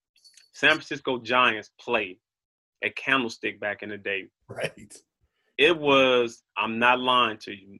San 0.52 0.72
Francisco 0.72 1.18
Giants 1.18 1.70
play 1.80 2.18
a 2.84 2.90
Candlestick 2.90 3.58
back 3.60 3.82
in 3.82 3.88
the 3.88 3.98
day. 3.98 4.26
Right. 4.48 4.94
It 5.56 5.78
was. 5.78 6.42
I'm 6.56 6.78
not 6.78 7.00
lying 7.00 7.38
to 7.38 7.52
you. 7.52 7.78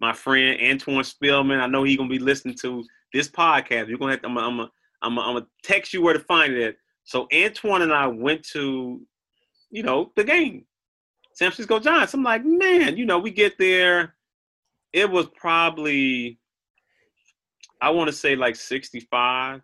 My 0.00 0.12
friend 0.12 0.58
Antoine 0.62 1.04
Spillman. 1.04 1.60
I 1.60 1.66
know 1.66 1.82
he's 1.82 1.96
gonna 1.96 2.08
be 2.08 2.18
listening 2.18 2.56
to 2.62 2.84
this 3.12 3.28
podcast. 3.28 3.88
You're 3.88 3.98
gonna 3.98 4.12
have 4.12 4.22
to. 4.22 4.28
I'm. 4.28 4.38
I'm. 4.38 4.60
I'm. 4.60 5.18
I'm 5.18 5.34
gonna 5.34 5.46
text 5.62 5.92
you 5.92 6.02
where 6.02 6.14
to 6.14 6.20
find 6.20 6.54
it. 6.54 6.76
So 7.04 7.26
Antoine 7.34 7.82
and 7.82 7.92
I 7.92 8.06
went 8.06 8.44
to, 8.52 9.00
you 9.70 9.82
know, 9.82 10.12
the 10.16 10.24
game. 10.24 10.64
San 11.32 11.50
Francisco 11.50 11.78
Giants. 11.80 12.14
I'm 12.14 12.22
like, 12.22 12.44
man, 12.44 12.96
you 12.96 13.06
know, 13.06 13.18
we 13.18 13.30
get 13.30 13.58
there. 13.58 14.14
It 14.92 15.10
was 15.10 15.26
probably, 15.36 16.38
I 17.80 17.90
want 17.90 18.08
to 18.08 18.16
say 18.16 18.36
like 18.36 18.56
65. 18.56 19.60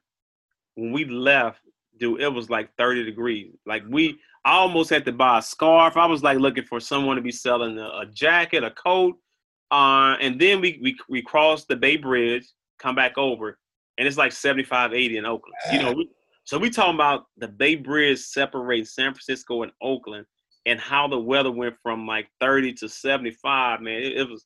When 0.75 0.93
we 0.93 1.05
left, 1.05 1.61
dude, 1.99 2.21
it 2.21 2.33
was 2.33 2.49
like 2.51 2.75
30 2.77 3.05
degrees. 3.05 3.55
Like 3.67 3.83
we, 3.89 4.19
I 4.45 4.53
almost 4.53 4.91
had 4.91 5.05
to 5.07 5.13
buy 5.13 5.39
a 5.39 5.43
scarf. 5.43 5.97
I 5.97 6.07
was 6.07 6.23
like 6.23 6.39
looking 6.39 6.65
for 6.65 6.81
someone 6.81 7.17
to 7.17 7.23
be 7.23 7.33
selling 7.33 7.79
a 7.79 8.07
jacket, 8.07 8.65
a 8.65 8.71
coat. 8.71 9.17
Uh, 9.71 10.17
and 10.21 10.41
then 10.41 10.61
we, 10.61 10.79
we 10.83 10.97
we 11.09 11.23
crossed 11.23 11.69
the 11.69 11.77
Bay 11.77 11.97
Bridge, 11.97 12.47
come 12.79 12.95
back 12.95 13.19
over, 13.19 13.59
and 13.99 14.07
it's 14.07 14.17
like 14.17 14.33
75, 14.33 14.93
80 14.93 15.19
in 15.19 15.27
Oakland. 15.27 15.55
You 15.73 15.83
know, 15.83 15.93
we, 15.93 16.09
so 16.45 16.59
we 16.59 16.71
talking 16.71 16.95
about 16.95 17.25
the 17.37 17.49
Bay 17.49 17.75
Bridge 17.75 18.21
separating 18.21 18.85
San 18.85 19.13
Francisco 19.13 19.63
and 19.63 19.73
Oakland, 19.83 20.27
and 20.67 20.79
how 20.79 21.09
the 21.09 21.19
weather 21.19 21.51
went 21.51 21.75
from 21.83 22.07
like 22.07 22.29
30 22.41 22.75
to 22.75 22.89
75. 22.89 23.81
Man, 23.81 23.95
it, 23.95 24.19
it 24.19 24.29
was 24.29 24.45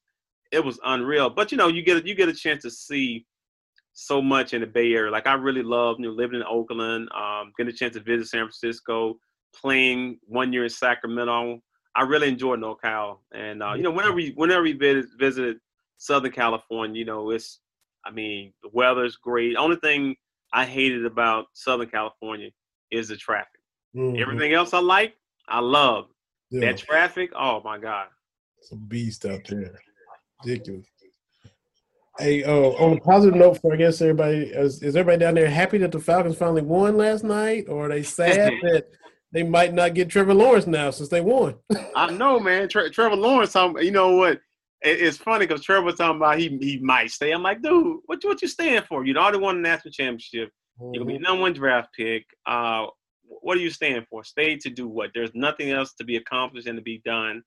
it 0.53 0.65
was 0.65 0.81
unreal. 0.85 1.31
But 1.31 1.53
you 1.53 1.59
know, 1.59 1.69
you 1.69 1.83
get 1.83 2.07
you 2.07 2.15
get 2.15 2.29
a 2.29 2.35
chance 2.35 2.63
to 2.63 2.71
see 2.71 3.27
so 3.93 4.23
much 4.23 4.55
in 4.55 4.63
the 4.63 4.67
Bay 4.67 4.93
Area. 4.93 5.11
Like 5.11 5.27
I 5.27 5.35
really 5.35 5.63
love 5.63 5.97
you 5.99 6.07
know 6.07 6.13
living 6.13 6.41
in 6.41 6.47
Oakland, 6.47 7.09
um, 7.15 7.53
getting 7.59 7.73
a 7.73 7.77
chance 7.77 7.95
to 7.95 8.01
visit 8.01 8.29
San 8.29 8.45
Francisco 8.45 9.17
playing 9.55 10.19
one 10.27 10.53
year 10.53 10.65
in 10.65 10.71
Sacramento. 10.71 11.61
I 11.95 12.03
really 12.03 12.29
enjoyed 12.29 12.61
NorCal, 12.61 13.19
and 13.33 13.63
uh, 13.63 13.75
you 13.75 13.83
know, 13.83 13.91
whenever 13.91 14.15
we 14.15 14.33
whenever 14.37 14.63
we 14.63 14.73
visit, 14.73 15.07
visited 15.19 15.59
Southern 15.99 16.33
California, 16.33 16.99
you 16.99 17.05
know, 17.05 17.31
it's 17.31 17.61
I 18.05 18.11
mean, 18.11 18.53
the 18.63 18.71
weather's 18.73 19.17
great. 19.17 19.57
Only 19.57 19.77
thing 19.77 20.17
I 20.53 20.65
hated 20.65 21.05
about 21.05 21.47
Southern 21.53 21.89
California 21.89 22.51
is 22.91 23.09
the 23.09 23.17
traffic. 23.17 23.61
Mm-hmm. 23.97 24.21
Everything 24.21 24.53
else 24.53 24.73
I 24.73 24.81
like, 24.81 25.15
I 25.49 25.61
love. 25.61 26.07
Yeah. 26.51 26.61
That 26.61 26.79
traffic, 26.79 27.31
oh 27.37 27.61
my 27.65 27.79
god, 27.79 28.09
it's 28.59 28.73
a 28.73 28.77
beast 28.77 29.25
out 29.25 29.41
there, 29.49 29.79
ridiculous. 30.45 30.87
Hey, 32.19 32.45
uh, 32.45 32.53
on 32.53 32.99
a 32.99 33.01
positive 33.01 33.39
note, 33.39 33.61
for 33.61 33.73
I 33.73 33.77
guess 33.77 34.01
everybody 34.03 34.39
is, 34.39 34.83
is 34.83 34.97
everybody 34.97 35.25
down 35.25 35.35
there 35.35 35.49
happy 35.49 35.79
that 35.79 35.93
the 35.93 36.01
Falcons 36.01 36.37
finally 36.37 36.63
won 36.63 36.97
last 36.97 37.25
night, 37.25 37.67
or 37.69 37.87
are 37.87 37.89
they 37.89 38.03
sad 38.03 38.53
that 38.63 38.89
they 39.33 39.43
might 39.43 39.73
not 39.73 39.95
get 39.95 40.09
Trevor 40.09 40.35
Lawrence 40.35 40.67
now 40.67 40.91
since 40.91 41.09
they 41.09 41.21
won. 41.21 41.55
I 41.97 42.11
know, 42.11 42.41
man. 42.41 42.69
Tre- 42.69 42.91
Trevor 42.91 43.17
Lawrence, 43.17 43.55
you 43.55 43.91
know 43.91 44.17
what? 44.17 44.41
It, 44.83 45.01
it's 45.01 45.17
funny 45.17 45.47
because 45.47 45.65
Trevor 45.65 45.87
was 45.87 45.97
talking 45.97 46.17
about 46.17 46.39
he 46.39 46.59
he 46.61 46.79
might 46.79 47.11
stay. 47.11 47.33
I'm 47.33 47.43
like, 47.43 47.63
dude, 47.63 47.99
what 48.07 48.19
what 48.25 48.43
you 48.43 48.49
stand 48.49 48.87
for? 48.87 49.05
You 49.05 49.17
already 49.17 49.39
won 49.39 49.63
the 49.63 49.69
national 49.69 49.93
championship. 49.93 50.51
Mm-hmm. 50.81 50.95
You're 50.95 51.05
gonna 51.05 51.07
be 51.07 51.15
mm-hmm. 51.15 51.23
number 51.25 51.43
one 51.43 51.53
draft 51.53 51.91
pick. 51.97 52.27
Uh, 52.47 52.87
what 53.43 53.57
are 53.57 53.61
you 53.61 53.71
stand 53.71 54.07
for? 54.09 54.25
Stay 54.25 54.57
to 54.57 54.71
do 54.71 54.89
what? 54.89 55.11
There's 55.15 55.35
nothing 55.35 55.71
else 55.71 55.95
to 55.95 56.05
be 56.05 56.17
accomplished 56.17 56.67
and 56.67 56.77
to 56.77 56.83
be 56.83 57.01
done. 57.05 57.43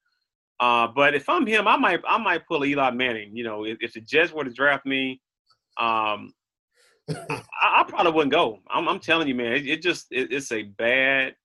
Uh, 0.60 0.88
but 0.88 1.14
if 1.14 1.28
I'm 1.28 1.46
him, 1.46 1.68
I 1.68 1.76
might 1.76 2.02
I 2.08 2.18
might 2.18 2.48
pull 2.48 2.64
Eli 2.64 2.92
Manning. 2.92 3.36
You 3.36 3.44
know, 3.44 3.66
if, 3.66 3.78
if 3.82 3.94
the 3.94 4.02
Jets 4.02 4.32
were 4.32 4.46
to 4.46 4.52
draft 4.54 4.86
me, 4.86 5.20
um, 5.78 6.34
I, 7.10 7.42
I, 7.62 7.84
probably 7.86 8.14
wouldn't 8.14 8.32
go. 8.32 8.60
I'm, 8.70 8.88
I'm 8.88 9.00
telling 9.00 9.28
you, 9.28 9.36
man. 9.36 9.54
It, 9.54 9.68
it 9.68 9.82
just 9.82 10.08
it, 10.12 10.32
it's 10.32 10.52
a 10.54 10.64
bad 10.64 11.36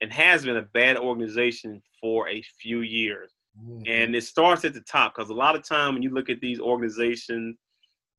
and 0.00 0.12
has 0.12 0.44
been 0.44 0.56
a 0.56 0.62
bad 0.62 0.96
organization 0.96 1.82
for 2.00 2.28
a 2.28 2.42
few 2.60 2.80
years. 2.80 3.32
Mm-hmm. 3.60 3.82
And 3.86 4.16
it 4.16 4.24
starts 4.24 4.64
at 4.64 4.74
the 4.74 4.80
top 4.80 5.14
because 5.14 5.30
a 5.30 5.34
lot 5.34 5.54
of 5.54 5.66
time 5.66 5.94
when 5.94 6.02
you 6.02 6.10
look 6.10 6.28
at 6.28 6.40
these 6.40 6.60
organizations 6.60 7.56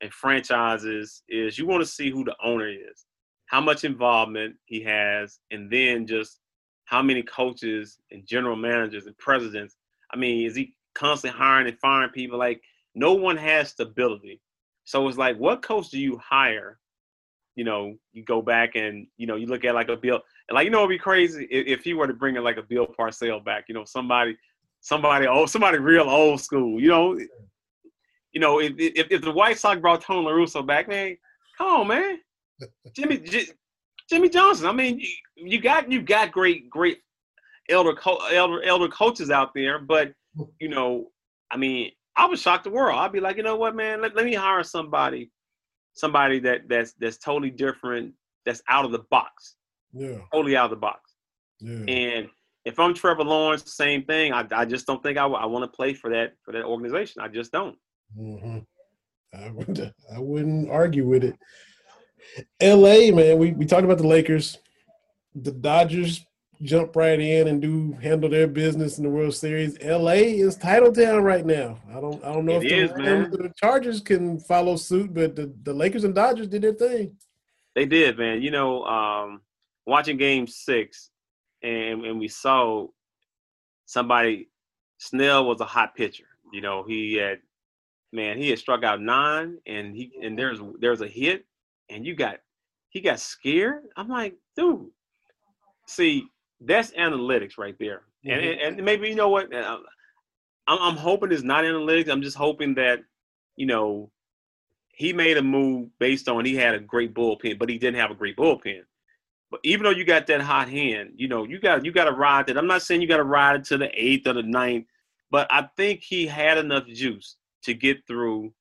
and 0.02 0.14
franchises, 0.14 1.24
is 1.30 1.58
you 1.58 1.66
want 1.66 1.82
to 1.82 1.90
see 1.90 2.10
who 2.10 2.24
the 2.24 2.36
owner 2.44 2.68
is, 2.68 3.06
how 3.48 3.62
much 3.62 3.84
involvement 3.84 4.56
he 4.66 4.82
has, 4.82 5.40
and 5.52 5.72
then 5.72 6.06
just 6.06 6.40
how 6.86 7.02
many 7.02 7.24
coaches 7.24 7.98
and 8.12 8.26
general 8.26 8.56
managers 8.56 9.08
and 9.08 9.18
presidents. 9.18 9.76
I 10.14 10.18
mean, 10.18 10.46
is 10.46 10.56
he 10.56 10.76
constantly 10.94 11.38
hiring 11.38 11.68
and 11.68 11.80
firing 11.80 12.12
people? 12.12 12.38
Like 12.38 12.62
no 12.94 13.14
one 13.14 13.38
has 13.38 13.70
stability. 13.70 14.42
So 14.86 15.08
it's 15.08 15.18
like, 15.18 15.38
what 15.38 15.62
coach 15.62 15.90
do 15.90 16.00
you 16.00 16.18
hire? 16.18 16.80
You 17.56 17.64
know, 17.64 17.96
you 18.14 18.24
go 18.24 18.42
back 18.42 18.76
and 18.76 19.08
you 19.18 19.28
know 19.28 19.36
you 19.36 19.48
look 19.48 19.66
at 19.66 19.76
like 19.76 19.90
a 19.90 19.98
Bill. 19.98 20.22
Like, 20.52 20.66
you 20.66 20.72
know, 20.72 20.80
it'd 20.80 20.90
be 20.90 20.98
crazy 21.00 21.48
if, 21.50 21.80
if 21.80 21.84
he 21.84 21.94
were 21.94 22.08
to 22.08 22.14
bring 22.14 22.36
in 22.36 22.44
like 22.44 22.58
a 22.58 22.62
Bill 22.62 22.88
Parcells 22.88 23.44
back. 23.44 23.66
You 23.68 23.76
know, 23.76 23.86
somebody, 23.86 24.38
somebody, 24.82 25.28
oh, 25.28 25.46
somebody 25.46 25.80
real 25.80 26.10
old 26.10 26.40
school. 26.40 26.80
You 26.80 26.90
know, 26.90 27.20
you 28.32 28.40
know, 28.42 28.60
if 28.60 28.74
if, 28.78 29.08
if 29.10 29.22
the 29.22 29.32
White 29.32 29.58
Sox 29.58 29.80
brought 29.82 30.02
Tony 30.02 30.26
La 30.26 30.32
Russa 30.32 30.66
back, 30.66 30.88
man, 30.88 31.18
come 31.58 31.68
on, 31.68 31.88
man. 31.88 32.20
Jimmy, 32.96 33.18
J- 33.18 33.50
Jimmy 34.10 34.30
Johnson. 34.30 34.68
I 34.68 34.72
mean, 34.72 35.00
you, 35.00 35.08
you 35.36 35.62
got 35.62 35.92
you 35.92 36.02
got 36.02 36.32
great 36.32 36.70
great 36.70 37.00
elder 37.70 37.94
co- 37.94 38.24
elder 38.32 38.62
elder 38.64 38.88
coaches 38.88 39.32
out 39.32 39.54
there, 39.56 39.80
but 39.80 40.14
you 40.60 40.70
know, 40.70 41.08
I 41.50 41.58
mean, 41.58 41.92
I 42.16 42.28
would 42.28 42.40
shock 42.40 42.64
the 42.64 42.70
world. 42.70 43.00
I'd 43.00 43.12
be 43.12 43.20
like, 43.20 43.38
you 43.38 43.44
know 43.44 43.56
what, 43.56 43.76
man, 43.76 44.02
let, 44.02 44.16
let 44.16 44.26
me 44.26 44.34
hire 44.34 44.64
somebody, 44.64 45.32
somebody 45.94 46.40
that 46.40 46.70
that's 46.70 46.94
that's 46.94 47.18
totally 47.18 47.50
different, 47.50 48.14
that's 48.46 48.62
out 48.70 48.86
of 48.86 48.92
the 48.92 49.04
box. 49.10 49.56
Yeah. 49.96 50.18
Totally 50.34 50.58
out 50.58 50.66
of 50.66 50.72
the 50.72 50.76
box. 50.76 51.14
Yeah. 51.60 51.86
And 51.88 52.30
if 52.66 52.80
I'm 52.80 52.94
Trevor 52.94 53.24
Lawrence, 53.24 53.74
same 53.74 54.04
thing. 54.04 54.34
I, 54.34 54.46
I 54.52 54.66
just 54.66 54.86
don't 54.86 55.02
think 55.02 55.18
I, 55.18 55.26
I 55.26 55.46
want 55.46 55.64
to 55.64 55.76
play 55.76 55.94
for 55.94 56.10
that 56.10 56.34
for 56.44 56.52
that 56.52 56.66
organization. 56.66 57.22
I 57.22 57.30
just 57.30 57.52
don't. 57.52 57.78
hmm 58.16 58.60
I 59.34 59.50
would 59.52 59.94
I 60.14 60.20
wouldn't 60.20 60.70
argue 60.70 61.08
with 61.08 61.24
it. 61.24 61.36
LA, 62.62 63.16
man, 63.16 63.38
we, 63.38 63.52
we 63.52 63.66
talked 63.66 63.84
about 63.84 63.98
the 63.98 64.08
Lakers. 64.08 64.58
The 65.36 65.52
Dodgers 65.52 66.26
jump 66.62 66.96
right 66.96 67.20
in 67.20 67.48
and 67.50 67.62
do 67.62 67.92
handle 68.02 68.30
their 68.30 68.48
business 68.48 68.98
in 68.98 69.04
the 69.04 69.10
World 69.10 69.36
Series. 69.36 69.78
LA 69.84 70.14
is 70.14 70.56
title 70.56 70.92
town 70.92 71.22
right 71.24 71.46
now. 71.46 71.78
I 71.90 72.00
don't 72.00 72.24
I 72.24 72.34
don't 72.34 72.46
know 72.46 72.60
It 72.60 72.66
if 72.66 72.72
is, 72.72 72.90
the. 72.92 73.28
The 73.32 73.54
Chargers 73.56 74.00
can 74.02 74.40
follow 74.40 74.76
suit, 74.78 75.14
but 75.14 75.36
the, 75.36 75.54
the 75.64 75.74
Lakers 75.74 76.04
and 76.06 76.16
Dodgers 76.16 76.48
did 76.48 76.62
their 76.62 76.74
thing. 76.74 77.18
They 77.76 77.86
did, 77.86 78.18
man. 78.18 78.42
You 78.42 78.52
know, 78.52 78.86
um, 78.86 79.42
watching 79.86 80.18
Game 80.18 80.48
Six, 80.48 81.12
and 81.64 82.06
and 82.06 82.20
we 82.20 82.28
saw 82.28 82.88
somebody. 83.86 84.50
Snell 84.98 85.46
was 85.46 85.60
a 85.60 85.66
hot 85.66 85.94
pitcher. 85.96 86.28
You 86.54 86.62
know, 86.62 86.84
he 86.88 87.16
had 87.16 87.40
man, 88.14 88.38
he 88.38 88.50
had 88.50 88.60
struck 88.60 88.84
out 88.84 89.02
nine, 89.02 89.58
and 89.66 89.96
he 89.96 90.12
and 90.22 90.38
there's 90.40 90.60
there's 90.80 91.02
a 91.02 91.08
hit, 91.08 91.46
and 91.90 92.06
you 92.06 92.16
got 92.16 92.38
he 92.90 93.02
got 93.02 93.20
scared. 93.20 93.84
I'm 93.98 94.08
like, 94.08 94.36
dude, 94.56 94.90
see, 95.86 96.26
that's 96.62 96.92
analytics 96.92 97.58
right 97.58 97.76
there. 97.80 98.04
And 98.24 98.42
Mhm. 98.42 98.68
and 98.68 98.86
maybe 98.86 99.10
you 99.10 99.16
know 99.16 99.30
what, 99.30 99.54
uh, 99.54 99.80
I'm 100.68 100.80
I'm 100.80 100.98
hoping 100.98 101.32
it's 101.32 101.44
not 101.44 101.64
analytics. 101.66 102.10
I'm 102.10 102.22
just 102.22 102.38
hoping 102.38 102.74
that 102.76 103.04
you 103.58 103.66
know 103.66 104.12
he 104.88 105.12
made 105.12 105.38
a 105.38 105.44
move 105.44 105.90
based 106.00 106.30
on 106.30 106.46
he 106.46 106.56
had 106.56 106.74
a 106.74 106.80
great 106.80 107.14
bullpen, 107.14 107.60
but 107.60 107.68
he 107.70 107.78
didn't 107.78 108.00
have 108.00 108.12
a 108.12 108.16
great 108.16 108.38
bullpen. 108.38 108.84
But 109.52 109.60
even 109.64 109.84
though 109.84 109.92
you 109.92 110.06
got 110.06 110.28
that 110.28 110.42
hot 110.42 110.70
hand, 110.70 111.12
you 111.16 111.28
know, 111.28 111.44
you 111.44 111.60
got 111.60 111.86
you 111.86 111.92
got 111.92 112.06
to 112.06 112.12
ride 112.12 112.48
that. 112.48 112.58
I'm 112.58 112.68
not 112.68 112.82
saying 112.82 113.02
you 113.02 113.08
got 113.08 113.18
to 113.18 113.24
ride 113.24 113.58
it 113.58 113.66
to 113.66 113.78
the 113.78 113.90
eighth 113.94 114.28
or 114.28 114.34
the 114.34 114.44
ninth, 114.44 114.86
but 115.32 115.48
I 115.52 115.68
think 115.78 116.02
he 116.02 116.26
had 116.26 116.58
enough 116.58 116.88
juice 116.88 117.38
to 117.64 117.74
get 117.74 118.06
through, 118.08 118.54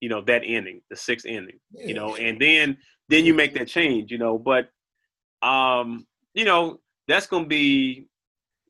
you 0.00 0.08
know, 0.08 0.20
that 0.22 0.44
inning, 0.44 0.80
the 0.90 0.96
sixth 0.96 1.26
inning, 1.26 1.58
you 1.72 1.94
know, 1.94 2.16
and 2.16 2.40
then 2.40 2.76
then 3.08 3.24
you 3.24 3.34
make 3.34 3.54
that 3.54 3.68
change, 3.68 4.10
you 4.10 4.18
know. 4.18 4.38
But 4.38 4.70
um, 5.40 6.06
you 6.34 6.44
know, 6.44 6.80
that's 7.08 7.26
gonna 7.26 7.46
be 7.46 8.08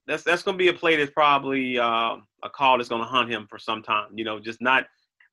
that's 0.06 0.22
that's 0.22 0.42
gonna 0.42 0.58
be 0.58 0.68
a 0.68 0.72
play 0.72 0.96
that's 0.96 1.12
probably 1.12 1.78
uh, 1.78 2.16
a 2.42 2.50
call 2.50 2.76
that's 2.76 2.88
gonna 2.88 3.04
hunt 3.04 3.30
him 3.30 3.46
for 3.48 3.58
some 3.58 3.82
time, 3.82 4.08
you 4.14 4.24
know, 4.24 4.38
just 4.38 4.60
not 4.60 4.86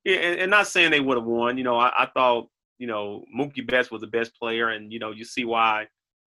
and, 0.05 0.39
and 0.39 0.51
not 0.51 0.67
saying 0.67 0.91
they 0.91 0.99
would 0.99 1.17
have 1.17 1.25
won. 1.25 1.57
You 1.57 1.63
know, 1.63 1.77
I, 1.77 2.03
I 2.03 2.07
thought 2.13 2.49
you 2.79 2.87
know 2.87 3.23
Mookie 3.35 3.65
Betts 3.65 3.91
was 3.91 4.01
the 4.01 4.07
best 4.07 4.33
player, 4.39 4.69
and 4.69 4.91
you 4.91 4.99
know 4.99 5.11
you 5.11 5.23
see 5.25 5.45
why 5.45 5.87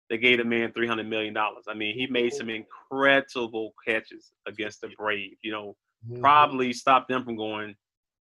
they 0.10 0.18
gave 0.18 0.38
the 0.38 0.46
man 0.46 0.72
three 0.72 0.88
hundred 0.88 1.08
million 1.10 1.34
dollars. 1.34 1.66
I 1.68 1.74
mean, 1.74 1.96
he 1.98 2.08
made 2.08 2.34
some 2.34 2.50
incredible 2.50 3.74
catches 3.86 4.32
against 4.48 4.82
the 4.82 4.90
Braves. 4.98 5.38
You 5.42 5.52
know, 5.52 5.76
Mhm. 6.10 6.22
probably 6.22 6.72
stopped 6.74 7.10
them 7.10 7.24
from 7.26 7.36
going 7.36 7.76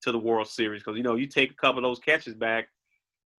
to 0.02 0.12
the 0.12 0.18
World 0.18 0.48
Series 0.48 0.82
because 0.82 0.96
you 0.96 1.02
know 1.02 1.14
you 1.14 1.26
take 1.26 1.50
a 1.52 1.54
couple 1.54 1.78
of 1.78 1.84
those 1.84 2.00
catches 2.00 2.34
back. 2.34 2.68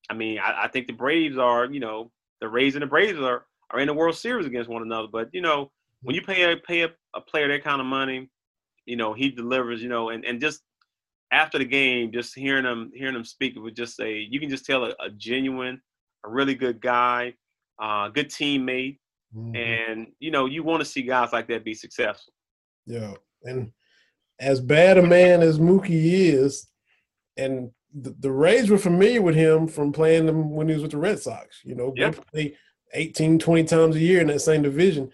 I 0.10 0.14
mean, 0.14 0.40
I, 0.40 0.64
I 0.64 0.68
think 0.70 0.88
the 0.88 0.94
Braves 0.94 1.38
are 1.38 1.66
you 1.66 1.80
know 1.80 2.12
the 2.42 2.48
Rays 2.48 2.76
and 2.76 2.82
the 2.82 2.88
Braves 2.88 3.20
are 3.20 3.46
are 3.72 3.80
in 3.80 3.88
the 3.88 3.94
World 3.94 4.16
Series 4.16 4.46
against 4.48 4.70
one 4.70 4.82
another. 4.82 5.08
But 5.12 5.30
you 5.34 5.42
know 5.42 5.72
when 6.04 6.16
you 6.16 6.22
pay 6.22 6.52
a 6.52 6.58
pay 6.58 6.82
a, 6.84 6.90
a 7.14 7.22
player 7.22 7.48
that 7.50 7.64
kind 7.64 7.82
of 7.82 7.88
money, 7.88 8.30
you 8.86 8.96
know 8.96 9.14
he 9.14 9.30
delivers. 9.30 9.84
You 9.84 9.90
know, 9.90 10.10
and 10.10 10.24
and 10.26 10.40
just 10.40 10.62
after 11.32 11.58
the 11.60 11.66
game, 11.66 12.12
just 12.12 12.34
hearing 12.36 12.66
him 12.66 12.92
hearing 12.94 13.16
him 13.16 13.26
speak, 13.26 13.56
it 13.56 13.60
would 13.60 13.76
just 13.76 13.96
say 13.96 14.20
you 14.30 14.40
can 14.40 14.50
just 14.50 14.66
tell 14.66 14.84
a, 14.86 14.96
a 15.00 15.10
genuine, 15.12 15.82
a 16.26 16.30
really 16.30 16.56
good 16.56 16.82
guy, 16.82 17.34
uh, 17.82 18.10
good 18.10 18.30
teammate, 18.30 19.00
Mhm. 19.36 19.56
and 19.56 20.08
you 20.20 20.32
know 20.32 20.46
you 20.48 20.64
want 20.64 20.82
to 20.82 20.90
see 20.90 21.04
guys 21.04 21.32
like 21.32 21.48
that 21.50 21.64
be 21.64 21.74
successful. 21.76 22.34
Yeah, 22.88 23.14
and 23.44 23.72
as 24.40 24.60
bad 24.60 24.98
a 24.98 25.04
man 25.06 25.42
as 25.42 25.60
Mookie 25.60 25.90
is, 26.34 26.68
and 27.38 27.72
the, 27.94 28.16
the 28.20 28.32
Rays 28.32 28.70
were 28.70 28.78
familiar 28.78 29.22
with 29.22 29.36
him 29.36 29.68
from 29.68 29.92
playing 29.92 30.26
them 30.26 30.50
when 30.52 30.68
he 30.68 30.74
was 30.74 30.82
with 30.84 30.92
the 30.92 30.98
Red 30.98 31.20
Sox. 31.20 31.60
You 31.64 31.76
know, 31.76 31.94
Yeah. 31.96 32.12
they 32.12 32.20
play 32.32 32.58
18, 32.94 33.38
20 33.40 33.64
times 33.66 33.96
a 33.96 34.00
year 34.00 34.22
in 34.22 34.28
that 34.28 34.40
same 34.40 34.62
division. 34.62 35.12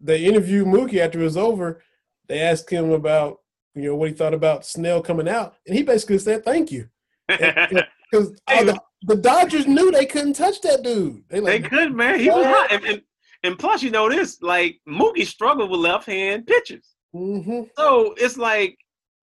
They 0.00 0.24
interviewed 0.24 0.66
Mookie 0.66 0.98
after 0.98 1.20
it 1.20 1.24
was 1.24 1.36
over. 1.36 1.82
They 2.28 2.40
asked 2.40 2.70
him 2.70 2.90
about, 2.92 3.39
you 3.74 3.82
know, 3.82 3.96
what 3.96 4.08
he 4.08 4.14
thought 4.14 4.34
about 4.34 4.66
Snell 4.66 5.02
coming 5.02 5.28
out, 5.28 5.54
and 5.66 5.76
he 5.76 5.82
basically 5.82 6.18
said, 6.18 6.44
"Thank 6.44 6.72
you," 6.72 6.88
because 7.28 8.32
the, 8.48 8.80
the 9.02 9.16
Dodgers 9.16 9.66
knew 9.66 9.90
they 9.90 10.06
couldn't 10.06 10.34
touch 10.34 10.60
that 10.62 10.82
dude. 10.82 11.22
They 11.28 11.40
They 11.40 11.60
like, 11.60 11.70
could, 11.70 11.94
man. 11.94 12.18
He 12.18 12.28
was 12.28 12.44
hot. 12.44 12.72
And, 12.72 12.84
and, 12.84 13.02
and 13.44 13.58
plus, 13.58 13.82
you 13.82 13.90
know 13.90 14.08
this, 14.08 14.40
like 14.42 14.80
Mookie 14.88 15.26
struggled 15.26 15.70
with 15.70 15.80
left 15.80 16.06
hand 16.06 16.46
pitches. 16.46 16.86
hmm 17.12 17.62
So 17.76 18.14
it's 18.16 18.36
like, 18.36 18.76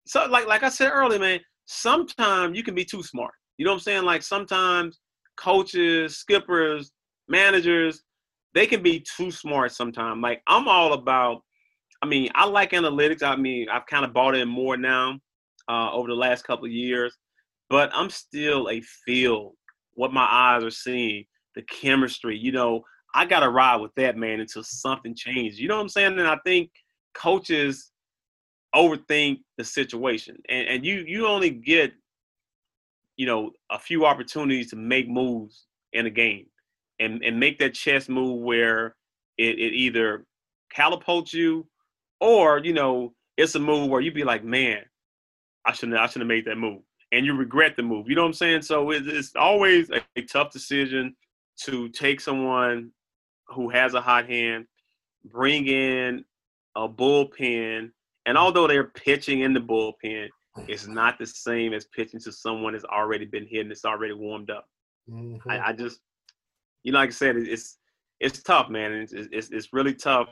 so 0.05 0.25
like 0.27 0.47
like 0.47 0.63
I 0.63 0.69
said 0.69 0.91
earlier, 0.91 1.19
man. 1.19 1.39
Sometimes 1.65 2.55
you 2.55 2.63
can 2.63 2.75
be 2.75 2.85
too 2.85 3.03
smart. 3.03 3.33
You 3.57 3.65
know 3.65 3.71
what 3.71 3.75
I'm 3.75 3.81
saying? 3.81 4.03
Like 4.03 4.23
sometimes 4.23 4.99
coaches, 5.35 6.17
skippers, 6.17 6.91
managers, 7.27 8.01
they 8.53 8.65
can 8.65 8.81
be 8.81 9.03
too 9.17 9.29
smart 9.31 9.73
sometimes. 9.73 10.21
Like 10.21 10.41
I'm 10.47 10.67
all 10.67 10.93
about. 10.93 11.41
I 12.01 12.05
mean, 12.05 12.29
I 12.35 12.45
like 12.45 12.71
analytics. 12.71 13.23
I 13.23 13.35
mean, 13.35 13.69
I've 13.69 13.85
kind 13.87 14.05
of 14.05 14.13
bought 14.13 14.35
in 14.35 14.47
more 14.47 14.77
now 14.77 15.19
uh, 15.69 15.91
over 15.91 16.07
the 16.07 16.15
last 16.15 16.43
couple 16.43 16.65
of 16.65 16.71
years, 16.71 17.17
but 17.69 17.89
I'm 17.93 18.09
still 18.09 18.69
a 18.69 18.81
feel 19.05 19.53
what 19.93 20.13
my 20.13 20.27
eyes 20.29 20.63
are 20.63 20.71
seeing, 20.71 21.25
the 21.55 21.63
chemistry. 21.63 22.37
You 22.37 22.51
know, 22.51 22.83
I 23.15 23.25
got 23.25 23.39
to 23.39 23.49
ride 23.49 23.77
with 23.77 23.93
that 23.95 24.17
man 24.17 24.39
until 24.39 24.63
something 24.63 25.15
changes. 25.15 25.59
You 25.59 25.67
know 25.67 25.75
what 25.75 25.81
I'm 25.81 25.89
saying? 25.89 26.19
And 26.19 26.27
I 26.27 26.37
think 26.45 26.69
coaches 27.15 27.91
overthink 28.75 29.39
the 29.57 29.63
situation, 29.63 30.37
and 30.49 30.67
and 30.67 30.85
you 30.85 31.03
you 31.07 31.25
only 31.25 31.49
get 31.49 31.93
you 33.15 33.25
know 33.25 33.51
a 33.71 33.79
few 33.79 34.05
opportunities 34.05 34.69
to 34.69 34.75
make 34.75 35.09
moves 35.09 35.65
in 35.93 36.05
a 36.05 36.11
game, 36.11 36.45
and 36.99 37.23
and 37.23 37.39
make 37.39 37.57
that 37.59 37.73
chess 37.73 38.07
move 38.07 38.41
where 38.41 38.95
it, 39.37 39.57
it 39.57 39.73
either 39.73 40.25
catapults 40.71 41.33
you, 41.33 41.67
or 42.19 42.59
you 42.59 42.73
know 42.73 43.13
it's 43.37 43.55
a 43.55 43.59
move 43.59 43.89
where 43.89 44.01
you'd 44.01 44.13
be 44.13 44.23
like, 44.23 44.43
man, 44.43 44.81
I 45.65 45.73
shouldn't 45.73 45.97
I 45.97 46.07
shouldn't 46.07 46.23
have 46.23 46.27
made 46.35 46.45
that 46.45 46.57
move, 46.57 46.81
and 47.11 47.25
you 47.25 47.35
regret 47.35 47.75
the 47.75 47.83
move. 47.83 48.09
You 48.09 48.15
know 48.15 48.21
what 48.23 48.29
I'm 48.29 48.33
saying? 48.33 48.61
So 48.63 48.91
it, 48.91 49.07
it's 49.07 49.35
always 49.35 49.89
a, 49.89 50.01
a 50.15 50.21
tough 50.23 50.51
decision 50.51 51.15
to 51.63 51.89
take 51.89 52.21
someone 52.21 52.91
who 53.47 53.69
has 53.69 53.93
a 53.93 54.01
hot 54.01 54.27
hand, 54.27 54.65
bring 55.25 55.67
in 55.67 56.23
a 56.75 56.87
bullpen, 56.87 57.91
and 58.25 58.37
although 58.37 58.67
they're 58.67 58.83
pitching 58.83 59.41
in 59.41 59.53
the 59.53 59.59
bullpen, 59.59 60.27
it's 60.67 60.87
not 60.87 61.17
the 61.17 61.25
same 61.25 61.73
as 61.73 61.85
pitching 61.85 62.19
to 62.19 62.31
someone 62.31 62.73
that's 62.73 62.85
already 62.85 63.25
been 63.25 63.45
hit 63.47 63.61
and 63.61 63.71
it's 63.71 63.85
already 63.85 64.13
warmed 64.13 64.49
up. 64.49 64.67
Mhm. 65.09 65.39
I, 65.47 65.69
I 65.69 65.73
just, 65.73 65.99
you 66.83 66.91
know, 66.91 66.99
like 66.99 67.09
I 67.09 67.13
said, 67.13 67.37
it's 67.37 67.77
it's 68.19 68.41
tough, 68.41 68.69
man. 68.69 68.91
It's 68.93 69.13
it's, 69.13 69.49
it's 69.49 69.73
really 69.73 69.93
tough 69.93 70.29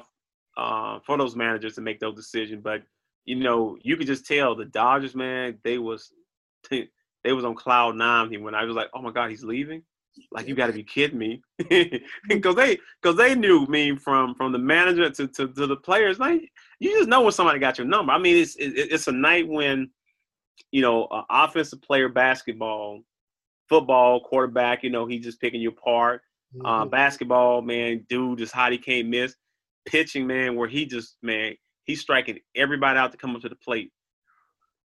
uh, 0.57 0.99
for 1.05 1.17
those 1.17 1.35
managers 1.35 1.75
to 1.75 1.81
make 1.81 1.99
those 1.99 2.15
decisions. 2.15 2.61
But 2.63 2.83
you 3.25 3.35
know, 3.35 3.77
you 3.81 3.97
could 3.97 4.07
just 4.07 4.25
tell 4.25 4.55
the 4.55 4.65
Dodgers, 4.65 5.15
man, 5.15 5.57
they 5.63 5.77
was 5.77 6.11
they 6.69 7.33
was 7.33 7.45
on 7.45 7.55
cloud 7.55 7.95
nine 7.95 8.43
when 8.43 8.55
I 8.55 8.63
was 8.63 8.75
like, 8.75 8.89
oh 8.93 9.01
my 9.01 9.11
God, 9.11 9.29
he's 9.29 9.43
leaving. 9.43 9.83
Like 10.31 10.47
you 10.47 10.55
got 10.55 10.67
to 10.67 10.73
be 10.73 10.83
kidding 10.83 11.17
me, 11.17 11.41
because 12.29 12.55
they 12.55 12.79
because 13.01 13.17
they 13.17 13.35
knew 13.35 13.65
me 13.65 13.97
from 13.97 14.33
from 14.35 14.53
the 14.53 14.57
manager 14.57 15.09
to, 15.09 15.27
to 15.27 15.47
to 15.49 15.67
the 15.67 15.75
players. 15.75 16.19
Like 16.19 16.49
you 16.79 16.91
just 16.97 17.09
know 17.09 17.21
when 17.21 17.33
somebody 17.33 17.59
got 17.59 17.77
your 17.77 17.87
number. 17.87 18.13
I 18.13 18.17
mean, 18.17 18.37
it's 18.37 18.55
it, 18.55 18.73
it's 18.77 19.07
a 19.09 19.11
night 19.11 19.45
when 19.47 19.89
you 20.71 20.81
know 20.81 21.05
uh, 21.05 21.23
offensive 21.29 21.81
player 21.81 22.07
basketball, 22.07 23.01
football 23.67 24.21
quarterback. 24.21 24.83
You 24.83 24.89
know, 24.89 25.05
he's 25.05 25.23
just 25.25 25.41
picking 25.41 25.59
you 25.59 25.69
apart. 25.69 26.21
Uh, 26.63 26.85
Mhm. 26.85 26.91
basketball, 26.91 27.61
man, 27.61 28.05
dude 28.07 28.39
just 28.39 28.53
hot. 28.53 28.71
He 28.71 28.77
can't 28.77 29.09
miss. 29.09 29.35
Pitching, 29.85 30.25
man, 30.27 30.55
where 30.55 30.67
he 30.67 30.85
just 30.85 31.17
man, 31.21 31.55
he's 31.83 32.01
striking 32.01 32.39
everybody 32.55 32.97
out 32.97 33.11
to 33.11 33.17
come 33.17 33.35
up 33.35 33.41
to 33.43 33.49
the 33.49 33.55
plate. 33.55 33.91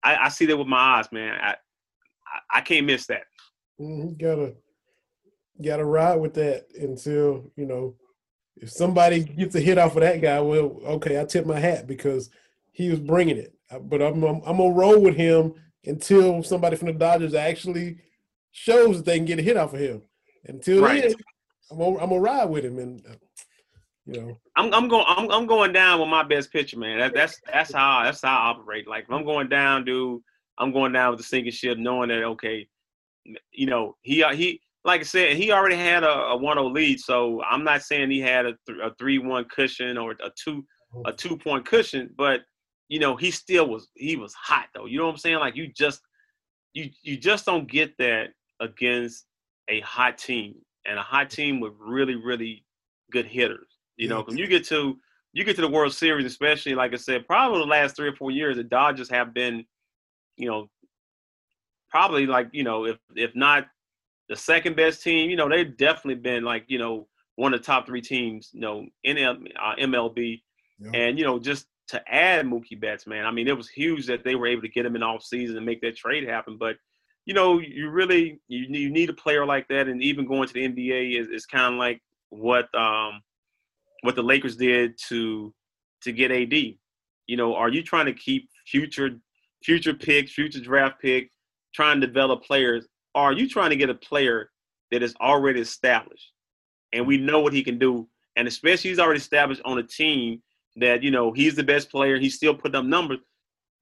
I, 0.02 0.16
I 0.16 0.28
see 0.28 0.46
that 0.46 0.56
with 0.56 0.66
my 0.66 0.98
eyes, 0.98 1.10
man. 1.12 1.38
I, 1.40 1.50
I 2.26 2.58
I 2.58 2.60
can't 2.60 2.86
miss 2.86 3.06
that. 3.06 3.22
Mhm, 3.80 4.18
gotta 4.18 4.54
gotta 5.62 5.84
ride 5.84 6.16
with 6.16 6.34
that 6.34 6.66
until 6.78 7.50
you 7.56 7.66
know 7.66 7.96
if 8.56 8.70
somebody 8.70 9.24
gets 9.24 9.54
a 9.54 9.60
hit 9.60 9.78
off 9.78 9.96
of 9.96 10.02
that 10.02 10.20
guy. 10.20 10.40
Well, 10.40 10.80
okay, 10.84 11.18
I 11.20 11.24
tip 11.24 11.46
my 11.46 11.58
hat 11.58 11.86
because 11.86 12.30
he 12.72 12.90
was 12.90 13.00
bringing 13.00 13.36
it. 13.38 13.54
But 13.82 14.02
I'm 14.02 14.22
I'm, 14.22 14.42
I'm 14.44 14.56
gonna 14.58 14.70
roll 14.74 15.00
with 15.00 15.16
him 15.16 15.54
until 15.86 16.42
somebody 16.42 16.76
from 16.76 16.88
the 16.88 16.92
Dodgers 16.92 17.34
actually 17.34 17.98
shows 18.52 18.98
that 18.98 19.06
they 19.06 19.16
can 19.16 19.24
get 19.24 19.38
a 19.38 19.42
hit 19.42 19.56
off 19.56 19.72
of 19.72 19.80
him. 19.80 20.02
Until 20.44 20.82
Right. 20.82 21.02
then, 21.02 21.14
I'm 21.70 21.78
gonna, 21.78 21.98
I'm 21.98 22.08
gonna 22.10 22.20
ride 22.20 22.50
with 22.50 22.64
him, 22.64 22.78
and 22.78 23.02
you 24.10 24.20
know, 24.20 24.38
I'm 24.56 24.72
I'm 24.74 24.88
going 24.88 25.04
I'm 25.06 25.30
I'm 25.30 25.46
going 25.46 25.72
down 25.72 26.00
with 26.00 26.08
my 26.08 26.22
best 26.22 26.52
pitcher, 26.52 26.78
man. 26.78 26.98
That, 26.98 27.14
that's 27.14 27.40
that's 27.50 27.72
how 27.72 28.02
that's 28.02 28.22
how 28.22 28.36
I 28.36 28.50
operate. 28.50 28.88
Like 28.88 29.04
if 29.04 29.10
I'm 29.10 29.24
going 29.24 29.48
down, 29.48 29.84
dude, 29.84 30.20
I'm 30.58 30.72
going 30.72 30.92
down 30.92 31.10
with 31.10 31.18
the 31.18 31.24
sinking 31.24 31.52
ship, 31.52 31.78
knowing 31.78 32.08
that 32.08 32.24
okay, 32.24 32.66
you 33.52 33.66
know 33.66 33.96
he 34.02 34.22
uh, 34.22 34.34
he 34.34 34.60
like 34.84 35.00
I 35.00 35.04
said, 35.04 35.36
he 35.36 35.52
already 35.52 35.76
had 35.76 36.04
a, 36.04 36.10
a 36.10 36.38
1-0 36.38 36.72
lead, 36.72 36.98
so 37.00 37.42
I'm 37.42 37.64
not 37.64 37.82
saying 37.82 38.10
he 38.10 38.18
had 38.18 38.46
a, 38.46 38.54
th- 38.66 38.78
a 38.82 38.90
3-1 38.92 39.46
cushion 39.50 39.98
or 39.98 40.12
a 40.12 40.30
two 40.42 40.64
a 41.04 41.12
two 41.12 41.36
point 41.36 41.64
cushion, 41.64 42.10
but 42.16 42.40
you 42.88 42.98
know 42.98 43.14
he 43.14 43.30
still 43.30 43.68
was 43.68 43.88
he 43.94 44.16
was 44.16 44.34
hot 44.34 44.66
though. 44.74 44.86
You 44.86 44.98
know 44.98 45.06
what 45.06 45.12
I'm 45.12 45.18
saying? 45.18 45.38
Like 45.38 45.54
you 45.54 45.68
just 45.72 46.00
you 46.72 46.90
you 47.02 47.16
just 47.16 47.46
don't 47.46 47.70
get 47.70 47.96
that 47.98 48.30
against 48.58 49.26
a 49.68 49.80
hot 49.80 50.18
team 50.18 50.56
and 50.84 50.98
a 50.98 51.02
hot 51.02 51.30
team 51.30 51.60
with 51.60 51.74
really 51.78 52.16
really 52.16 52.64
good 53.12 53.26
hitters. 53.26 53.69
You 54.00 54.08
know, 54.08 54.22
when 54.22 54.38
you 54.38 54.46
get 54.46 54.64
to 54.68 54.98
you 55.32 55.44
get 55.44 55.56
to 55.56 55.62
the 55.62 55.68
World 55.68 55.92
Series, 55.92 56.24
especially 56.24 56.74
like 56.74 56.94
I 56.94 56.96
said, 56.96 57.26
probably 57.26 57.58
the 57.58 57.66
last 57.66 57.96
three 57.96 58.08
or 58.08 58.16
four 58.16 58.30
years, 58.30 58.56
the 58.56 58.64
Dodgers 58.64 59.10
have 59.10 59.34
been, 59.34 59.66
you 60.36 60.48
know, 60.48 60.70
probably 61.90 62.26
like 62.26 62.48
you 62.52 62.64
know 62.64 62.86
if 62.86 62.96
if 63.14 63.36
not 63.36 63.66
the 64.30 64.36
second 64.36 64.74
best 64.74 65.02
team, 65.02 65.28
you 65.28 65.36
know 65.36 65.48
they've 65.48 65.76
definitely 65.76 66.14
been 66.14 66.44
like 66.44 66.64
you 66.68 66.78
know 66.78 67.08
one 67.36 67.52
of 67.52 67.60
the 67.60 67.66
top 67.66 67.86
three 67.86 68.00
teams, 68.00 68.48
you 68.52 68.60
know, 68.60 68.86
in 69.04 69.16
MLB, 69.16 70.40
yeah. 70.78 70.90
and 70.94 71.18
you 71.18 71.24
know 71.26 71.38
just 71.38 71.66
to 71.88 72.02
add 72.10 72.46
Mookie 72.46 72.80
Betts, 72.80 73.06
man. 73.06 73.26
I 73.26 73.30
mean, 73.30 73.48
it 73.48 73.56
was 73.56 73.68
huge 73.68 74.06
that 74.06 74.24
they 74.24 74.34
were 74.34 74.46
able 74.46 74.62
to 74.62 74.68
get 74.68 74.86
him 74.86 74.96
in 74.96 75.02
off 75.02 75.24
season 75.24 75.58
and 75.58 75.66
make 75.66 75.82
that 75.82 75.96
trade 75.96 76.26
happen. 76.26 76.56
But 76.56 76.76
you 77.26 77.34
know, 77.34 77.58
you 77.58 77.90
really 77.90 78.40
you, 78.48 78.66
you 78.68 78.88
need 78.88 79.10
a 79.10 79.14
player 79.14 79.44
like 79.44 79.68
that, 79.68 79.88
and 79.88 80.02
even 80.02 80.26
going 80.26 80.48
to 80.48 80.54
the 80.54 80.66
NBA 80.66 81.20
is, 81.20 81.28
is 81.28 81.44
kind 81.44 81.74
of 81.74 81.78
like 81.78 82.00
what 82.30 82.74
um 82.74 83.20
what 84.02 84.16
the 84.16 84.22
Lakers 84.22 84.56
did 84.56 84.98
to 85.08 85.52
to 86.02 86.12
get 86.12 86.30
AD. 86.30 86.52
You 86.52 87.36
know, 87.36 87.54
are 87.54 87.68
you 87.68 87.82
trying 87.82 88.06
to 88.06 88.12
keep 88.12 88.48
future 88.66 89.10
future 89.62 89.94
picks, 89.94 90.32
future 90.32 90.60
draft 90.60 91.00
pick, 91.00 91.30
trying 91.74 92.00
to 92.00 92.06
develop 92.06 92.42
players? 92.42 92.86
Or 93.14 93.22
are 93.22 93.32
you 93.32 93.48
trying 93.48 93.70
to 93.70 93.76
get 93.76 93.90
a 93.90 93.94
player 93.94 94.50
that 94.90 95.02
is 95.02 95.14
already 95.20 95.60
established 95.60 96.32
and 96.92 97.06
we 97.06 97.18
know 97.18 97.40
what 97.40 97.52
he 97.52 97.62
can 97.62 97.78
do? 97.78 98.08
And 98.36 98.48
especially 98.48 98.90
he's 98.90 98.98
already 98.98 99.18
established 99.18 99.60
on 99.64 99.78
a 99.78 99.82
team 99.82 100.42
that, 100.76 101.02
you 101.02 101.10
know, 101.10 101.32
he's 101.32 101.56
the 101.56 101.64
best 101.64 101.90
player, 101.90 102.18
he's 102.18 102.36
still 102.36 102.54
putting 102.54 102.76
up 102.76 102.84
numbers. 102.84 103.18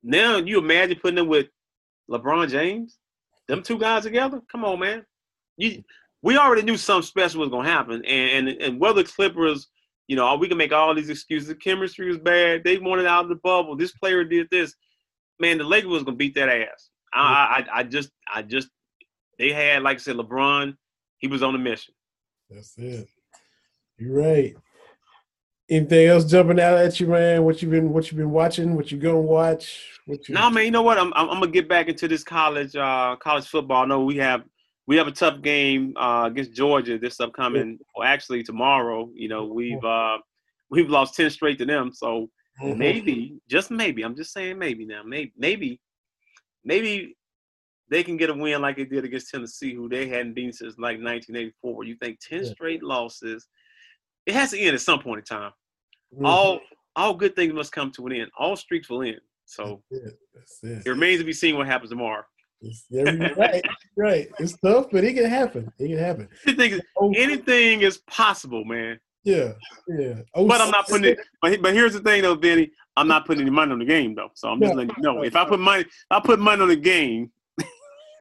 Now 0.02 0.38
you 0.38 0.58
imagine 0.58 0.98
putting 1.00 1.18
him 1.18 1.28
with 1.28 1.46
LeBron 2.10 2.50
James, 2.50 2.98
them 3.46 3.62
two 3.62 3.78
guys 3.78 4.04
together? 4.04 4.40
Come 4.50 4.64
on, 4.64 4.80
man. 4.80 5.04
You 5.56 5.82
we 6.22 6.36
already 6.36 6.62
knew 6.62 6.76
something 6.76 7.06
special 7.06 7.40
was 7.40 7.50
gonna 7.50 7.68
happen. 7.68 8.04
And 8.04 8.48
and, 8.48 8.62
and 8.62 8.80
whether 8.80 9.04
Clippers 9.04 9.68
you 10.08 10.16
know, 10.16 10.34
we 10.36 10.48
can 10.48 10.56
make 10.56 10.72
all 10.72 10.94
these 10.94 11.10
excuses. 11.10 11.48
The 11.48 11.54
chemistry 11.54 12.08
was 12.08 12.18
bad. 12.18 12.64
They 12.64 12.78
wanted 12.78 13.06
out 13.06 13.24
of 13.24 13.28
the 13.28 13.36
bubble. 13.36 13.76
This 13.76 13.92
player 13.92 14.24
did 14.24 14.48
this. 14.50 14.74
Man, 15.38 15.58
the 15.58 15.64
Lakers 15.64 15.90
was 15.90 16.02
gonna 16.02 16.16
beat 16.16 16.34
that 16.34 16.48
ass. 16.48 16.88
I, 17.12 17.64
I, 17.70 17.78
I 17.80 17.82
just, 17.84 18.10
I 18.32 18.42
just, 18.42 18.68
they 19.38 19.52
had, 19.52 19.82
like 19.82 19.98
I 19.98 20.00
said, 20.00 20.16
LeBron. 20.16 20.76
He 21.18 21.28
was 21.28 21.42
on 21.42 21.54
a 21.54 21.58
mission. 21.58 21.94
That's 22.50 22.76
it. 22.78 23.08
You're 23.98 24.20
right. 24.20 24.56
Anything 25.70 26.08
else 26.08 26.24
jumping 26.24 26.60
out 26.60 26.78
at 26.78 26.98
you, 26.98 27.08
man? 27.08 27.44
What 27.44 27.60
you 27.60 27.68
been, 27.68 27.92
what 27.92 28.10
you 28.10 28.16
been 28.16 28.30
watching? 28.30 28.74
What 28.74 28.90
you 28.90 28.98
gonna 28.98 29.20
watch? 29.20 30.00
What 30.06 30.26
you? 30.28 30.34
No, 30.34 30.48
man. 30.48 30.64
You 30.64 30.70
know 30.70 30.82
what? 30.82 30.96
I'm, 30.96 31.12
I'm, 31.14 31.28
I'm 31.28 31.40
gonna 31.40 31.50
get 31.50 31.68
back 31.68 31.88
into 31.88 32.08
this 32.08 32.24
college, 32.24 32.74
uh, 32.74 33.16
college 33.16 33.46
football. 33.46 33.82
I 33.82 33.86
know 33.86 34.02
we 34.02 34.16
have 34.16 34.44
we 34.88 34.96
have 34.96 35.06
a 35.06 35.12
tough 35.12 35.42
game 35.42 35.92
uh, 35.98 36.24
against 36.30 36.54
Georgia 36.54 36.98
this 36.98 37.20
upcoming, 37.20 37.78
or 37.94 38.06
actually 38.06 38.42
tomorrow. 38.42 39.10
You 39.14 39.28
know, 39.28 39.44
we've 39.44 39.84
uh, 39.84 40.16
we've 40.70 40.88
lost 40.88 41.14
ten 41.14 41.28
straight 41.28 41.58
to 41.58 41.66
them, 41.66 41.92
so 41.92 42.30
mm-hmm. 42.60 42.78
maybe, 42.78 43.38
just 43.50 43.70
maybe, 43.70 44.02
I'm 44.02 44.16
just 44.16 44.32
saying 44.32 44.58
maybe 44.58 44.86
now, 44.86 45.02
maybe, 45.04 45.34
maybe, 45.36 45.78
maybe 46.64 47.16
they 47.90 48.02
can 48.02 48.16
get 48.16 48.30
a 48.30 48.34
win 48.34 48.62
like 48.62 48.78
they 48.78 48.86
did 48.86 49.04
against 49.04 49.30
Tennessee, 49.30 49.74
who 49.74 49.90
they 49.90 50.08
hadn't 50.08 50.32
beaten 50.32 50.54
since 50.54 50.78
like 50.78 50.96
1984. 50.96 51.84
You 51.84 51.96
think 51.96 52.18
ten 52.26 52.46
straight 52.46 52.82
losses? 52.82 53.46
It 54.24 54.34
has 54.34 54.52
to 54.52 54.58
end 54.58 54.74
at 54.74 54.80
some 54.80 55.00
point 55.00 55.18
in 55.18 55.36
time. 55.36 55.52
Mm-hmm. 56.14 56.24
All 56.24 56.60
all 56.96 57.12
good 57.12 57.36
things 57.36 57.52
must 57.52 57.72
come 57.72 57.92
to 57.92 58.06
an 58.06 58.14
end. 58.14 58.30
All 58.38 58.56
streaks 58.56 58.88
will 58.88 59.02
end. 59.02 59.20
So 59.44 59.82
That's 59.90 60.02
it. 60.02 60.18
That's 60.34 60.58
it. 60.62 60.86
it 60.86 60.90
remains 60.90 61.20
to 61.20 61.26
be 61.26 61.34
seen 61.34 61.58
what 61.58 61.66
happens 61.66 61.90
tomorrow. 61.90 62.24
Yeah, 62.60 63.10
right, 63.36 63.64
right. 63.96 64.28
It's 64.38 64.56
tough, 64.58 64.86
but 64.90 65.04
it 65.04 65.14
can 65.14 65.26
happen. 65.26 65.72
It 65.78 65.88
can 65.88 65.98
happen. 65.98 66.28
Anything, 66.46 66.80
oh, 66.98 67.12
anything 67.16 67.82
is 67.82 67.98
possible, 67.98 68.64
man. 68.64 68.98
Yeah, 69.24 69.52
yeah. 69.88 70.14
Oh, 70.34 70.46
but 70.46 70.60
I'm 70.60 70.70
not 70.70 70.88
putting 70.88 71.12
it. 71.12 71.18
But, 71.40 71.60
but 71.62 71.74
here's 71.74 71.92
the 71.92 72.00
thing, 72.00 72.22
though, 72.22 72.34
Benny. 72.34 72.70
I'm 72.96 73.06
not 73.06 73.26
putting 73.26 73.42
any 73.42 73.50
money 73.50 73.72
on 73.72 73.78
the 73.78 73.84
game, 73.84 74.14
though. 74.14 74.30
So 74.34 74.48
I'm 74.48 74.60
just 74.60 74.74
letting 74.74 74.94
you 74.96 75.02
know. 75.02 75.22
If 75.22 75.36
I 75.36 75.44
put 75.44 75.60
money, 75.60 75.84
I 76.10 76.20
put 76.20 76.40
money 76.40 76.62
on 76.62 76.68
the 76.68 76.76
game. 76.76 77.30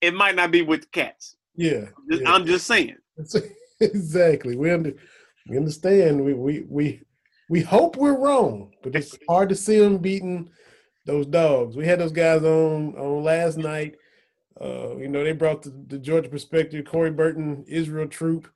it 0.00 0.14
might 0.14 0.34
not 0.34 0.50
be 0.50 0.62
with 0.62 0.82
the 0.82 0.86
cats. 0.88 1.36
Yeah, 1.54 1.84
I'm 1.96 2.08
just, 2.10 2.22
yeah. 2.22 2.32
I'm 2.32 2.46
just 2.46 2.66
saying. 2.66 2.96
exactly. 3.80 4.56
We 4.56 4.70
under, 4.70 4.94
we 5.48 5.58
understand. 5.58 6.24
We 6.24 6.34
we 6.34 6.64
we 6.68 7.02
we 7.50 7.60
hope 7.60 7.96
we're 7.96 8.18
wrong, 8.18 8.72
but 8.82 8.96
it's 8.96 9.16
hard 9.28 9.48
to 9.50 9.54
see 9.54 9.78
them 9.78 9.98
beating 9.98 10.50
those 11.04 11.26
dogs. 11.26 11.76
We 11.76 11.86
had 11.86 12.00
those 12.00 12.12
guys 12.12 12.42
on 12.42 12.96
on 12.96 13.22
last 13.22 13.56
night. 13.56 13.96
Uh, 14.60 14.96
you 14.96 15.08
know, 15.08 15.24
they 15.24 15.32
brought 15.32 15.62
the, 15.62 15.70
the 15.88 15.98
Georgia 15.98 16.28
perspective, 16.28 16.84
Corey 16.84 17.10
Burton, 17.10 17.64
Israel 17.66 18.06
Troop. 18.06 18.48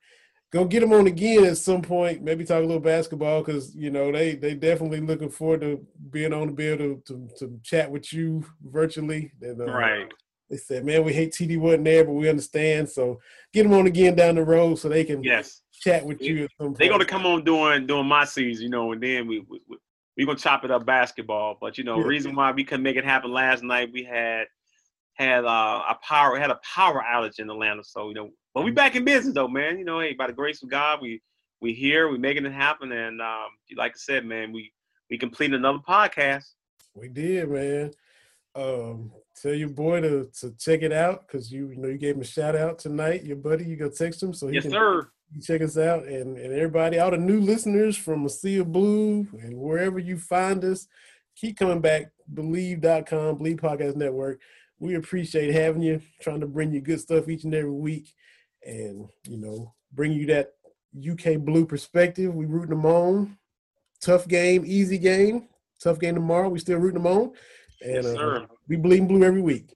Go 0.51 0.63
get 0.63 0.79
them 0.79 0.93
on 0.93 1.07
again 1.07 1.43
at 1.43 1.57
some 1.57 1.81
point. 1.81 2.23
Maybe 2.23 2.45
talk 2.45 2.63
a 2.63 2.65
little 2.65 2.79
basketball 2.79 3.41
because 3.41 3.75
you 3.75 3.89
know 3.89 4.11
they 4.11 4.35
they 4.35 4.53
definitely 4.53 5.01
looking 5.01 5.29
forward 5.29 5.61
to 5.61 5.85
being 6.09 6.33
on 6.33 6.47
the 6.47 6.53
bill 6.53 6.77
to, 6.77 7.01
to, 7.07 7.29
to 7.39 7.59
chat 7.63 7.91
with 7.91 8.13
you 8.13 8.45
virtually. 8.63 9.31
And, 9.41 9.59
uh, 9.61 9.65
right. 9.65 10.11
They 10.49 10.55
said, 10.55 10.85
"Man, 10.85 11.03
we 11.03 11.11
hate 11.11 11.33
TD 11.33 11.59
wasn't 11.59 11.83
there, 11.83 12.05
but 12.05 12.13
we 12.13 12.29
understand." 12.29 12.87
So 12.87 13.19
get 13.51 13.63
them 13.63 13.73
on 13.73 13.87
again 13.87 14.15
down 14.15 14.35
the 14.35 14.45
road 14.45 14.75
so 14.79 14.87
they 14.87 15.03
can 15.03 15.21
yes 15.21 15.63
chat 15.73 16.05
with 16.05 16.21
you. 16.21 16.47
They're 16.59 16.89
gonna 16.89 17.03
come 17.03 17.25
on 17.25 17.43
during 17.43 17.85
during 17.85 18.07
my 18.07 18.23
season, 18.23 18.63
you 18.63 18.69
know, 18.69 18.93
and 18.93 19.03
then 19.03 19.27
we, 19.27 19.39
we 19.41 19.59
we're 20.17 20.25
gonna 20.25 20.39
chop 20.39 20.65
it 20.65 20.71
up 20.71 20.85
basketball. 20.85 21.57
But 21.59 21.77
you 21.77 21.83
know, 21.83 21.99
yeah. 21.99 22.05
reason 22.05 22.35
why 22.35 22.51
we 22.51 22.63
couldn't 22.63 22.83
make 22.83 22.97
it 22.97 23.05
happen 23.05 23.31
last 23.31 23.63
night, 23.63 23.91
we 23.93 24.03
had 24.03 24.47
had 25.13 25.45
uh, 25.45 25.83
a 25.89 25.97
power 26.01 26.37
had 26.37 26.51
a 26.51 26.59
power 26.75 27.03
outage 27.07 27.39
in 27.39 27.49
Atlanta. 27.49 27.83
So 27.83 28.09
you 28.09 28.15
know, 28.15 28.29
but 28.53 28.63
we 28.63 28.71
back 28.71 28.95
in 28.95 29.05
business 29.05 29.33
though, 29.33 29.47
man. 29.47 29.77
You 29.77 29.85
know, 29.85 29.99
hey, 29.99 30.13
by 30.13 30.27
the 30.27 30.33
grace 30.33 30.63
of 30.63 30.69
God, 30.69 31.01
we 31.01 31.21
we 31.61 31.73
here, 31.73 32.09
we 32.09 32.17
making 32.17 32.45
it 32.45 32.53
happen, 32.53 32.91
and 32.91 33.21
um, 33.21 33.49
like 33.75 33.91
I 33.91 33.97
said, 33.97 34.25
man, 34.25 34.51
we 34.51 34.71
we 35.09 35.17
completed 35.17 35.55
another 35.55 35.79
podcast. 35.87 36.45
We 36.95 37.09
did, 37.09 37.49
man. 37.49 37.91
Um, 38.55 39.11
tell 39.39 39.53
your 39.53 39.69
boy 39.69 40.01
to 40.01 40.29
to 40.39 40.51
check 40.57 40.81
it 40.81 40.91
out 40.91 41.27
because 41.27 41.51
you, 41.51 41.69
you 41.69 41.77
know 41.77 41.89
you 41.89 41.97
gave 41.99 42.15
him 42.15 42.21
a 42.21 42.25
shout 42.25 42.55
out 42.55 42.79
tonight. 42.79 43.23
Your 43.23 43.37
buddy, 43.37 43.65
you 43.65 43.75
go 43.75 43.89
text 43.89 44.23
him 44.23 44.33
so 44.33 44.47
he 44.47 44.55
yes, 44.55 44.63
can 44.63 44.71
sir 44.71 45.09
check 45.41 45.61
us 45.61 45.77
out 45.77 46.05
and, 46.05 46.37
and 46.37 46.53
everybody, 46.53 46.99
all 46.99 47.11
the 47.11 47.17
new 47.17 47.39
listeners 47.39 47.97
from 47.97 48.25
A 48.25 48.29
Sea 48.29 48.57
of 48.57 48.71
Blue 48.71 49.27
and 49.41 49.57
wherever 49.57 49.99
you 49.99 50.17
find 50.17 50.63
us, 50.63 50.87
keep 51.35 51.57
coming 51.57 51.81
back. 51.81 52.11
Bleav.com, 52.33 53.37
Bleav 53.37 53.59
Podcast 53.59 53.95
Network. 53.95 54.41
We 54.79 54.95
appreciate 54.95 55.53
having 55.53 55.81
you, 55.81 56.01
trying 56.21 56.41
to 56.41 56.47
bring 56.47 56.71
you 56.71 56.81
good 56.81 56.99
stuff 56.99 57.29
each 57.29 57.45
and 57.45 57.55
every 57.55 57.71
week 57.71 58.13
and, 58.65 59.07
you 59.27 59.37
know, 59.37 59.73
bring 59.93 60.11
you 60.11 60.25
that 60.27 60.53
UK 60.97 61.39
Blue 61.39 61.65
perspective. 61.65 62.33
We 62.35 62.45
rooting 62.45 62.71
them 62.71 62.85
on. 62.85 63.37
Tough 64.01 64.27
game, 64.27 64.63
easy 64.65 64.97
game. 64.97 65.47
Tough 65.81 65.99
game 65.99 66.15
tomorrow. 66.15 66.49
We 66.49 66.59
still 66.59 66.79
rooting 66.79 67.01
them 67.01 67.11
on. 67.11 67.31
And 67.81 68.03
yes, 68.03 68.05
uh, 68.05 68.45
we 68.67 68.75
bleed 68.75 69.07
blue 69.07 69.23
every 69.23 69.41
week. 69.41 69.75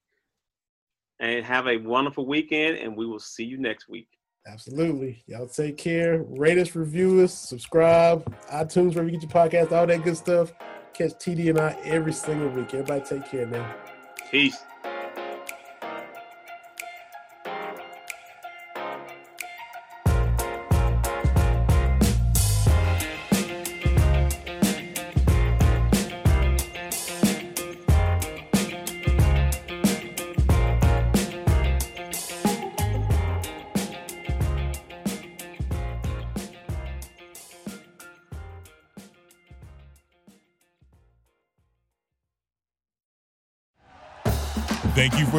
And 1.19 1.45
have 1.45 1.68
a 1.68 1.78
wonderful 1.78 2.26
weekend, 2.26 2.78
and 2.78 2.95
we 2.95 3.06
will 3.06 3.19
see 3.19 3.44
you 3.44 3.57
next 3.57 3.88
week. 3.88 4.07
Absolutely. 4.47 5.23
Y'all 5.27 5.47
take 5.47 5.77
care. 5.77 6.23
Rate 6.23 6.57
us, 6.57 6.76
review 6.76 7.22
us, 7.22 7.34
subscribe, 7.34 8.26
iTunes, 8.51 8.95
wherever 8.95 9.09
you 9.09 9.19
get 9.19 9.22
your 9.22 9.31
podcast, 9.31 9.72
all 9.72 9.85
that 9.85 10.03
good 10.03 10.18
stuff. 10.18 10.51
Catch 10.93 11.11
TD 11.13 11.49
and 11.49 11.59
I 11.59 11.77
every 11.84 12.13
single 12.13 12.49
week. 12.49 12.73
Everybody 12.73 13.01
take 13.01 13.30
care 13.30 13.47
man. 13.47 13.73
Peace. 14.30 14.57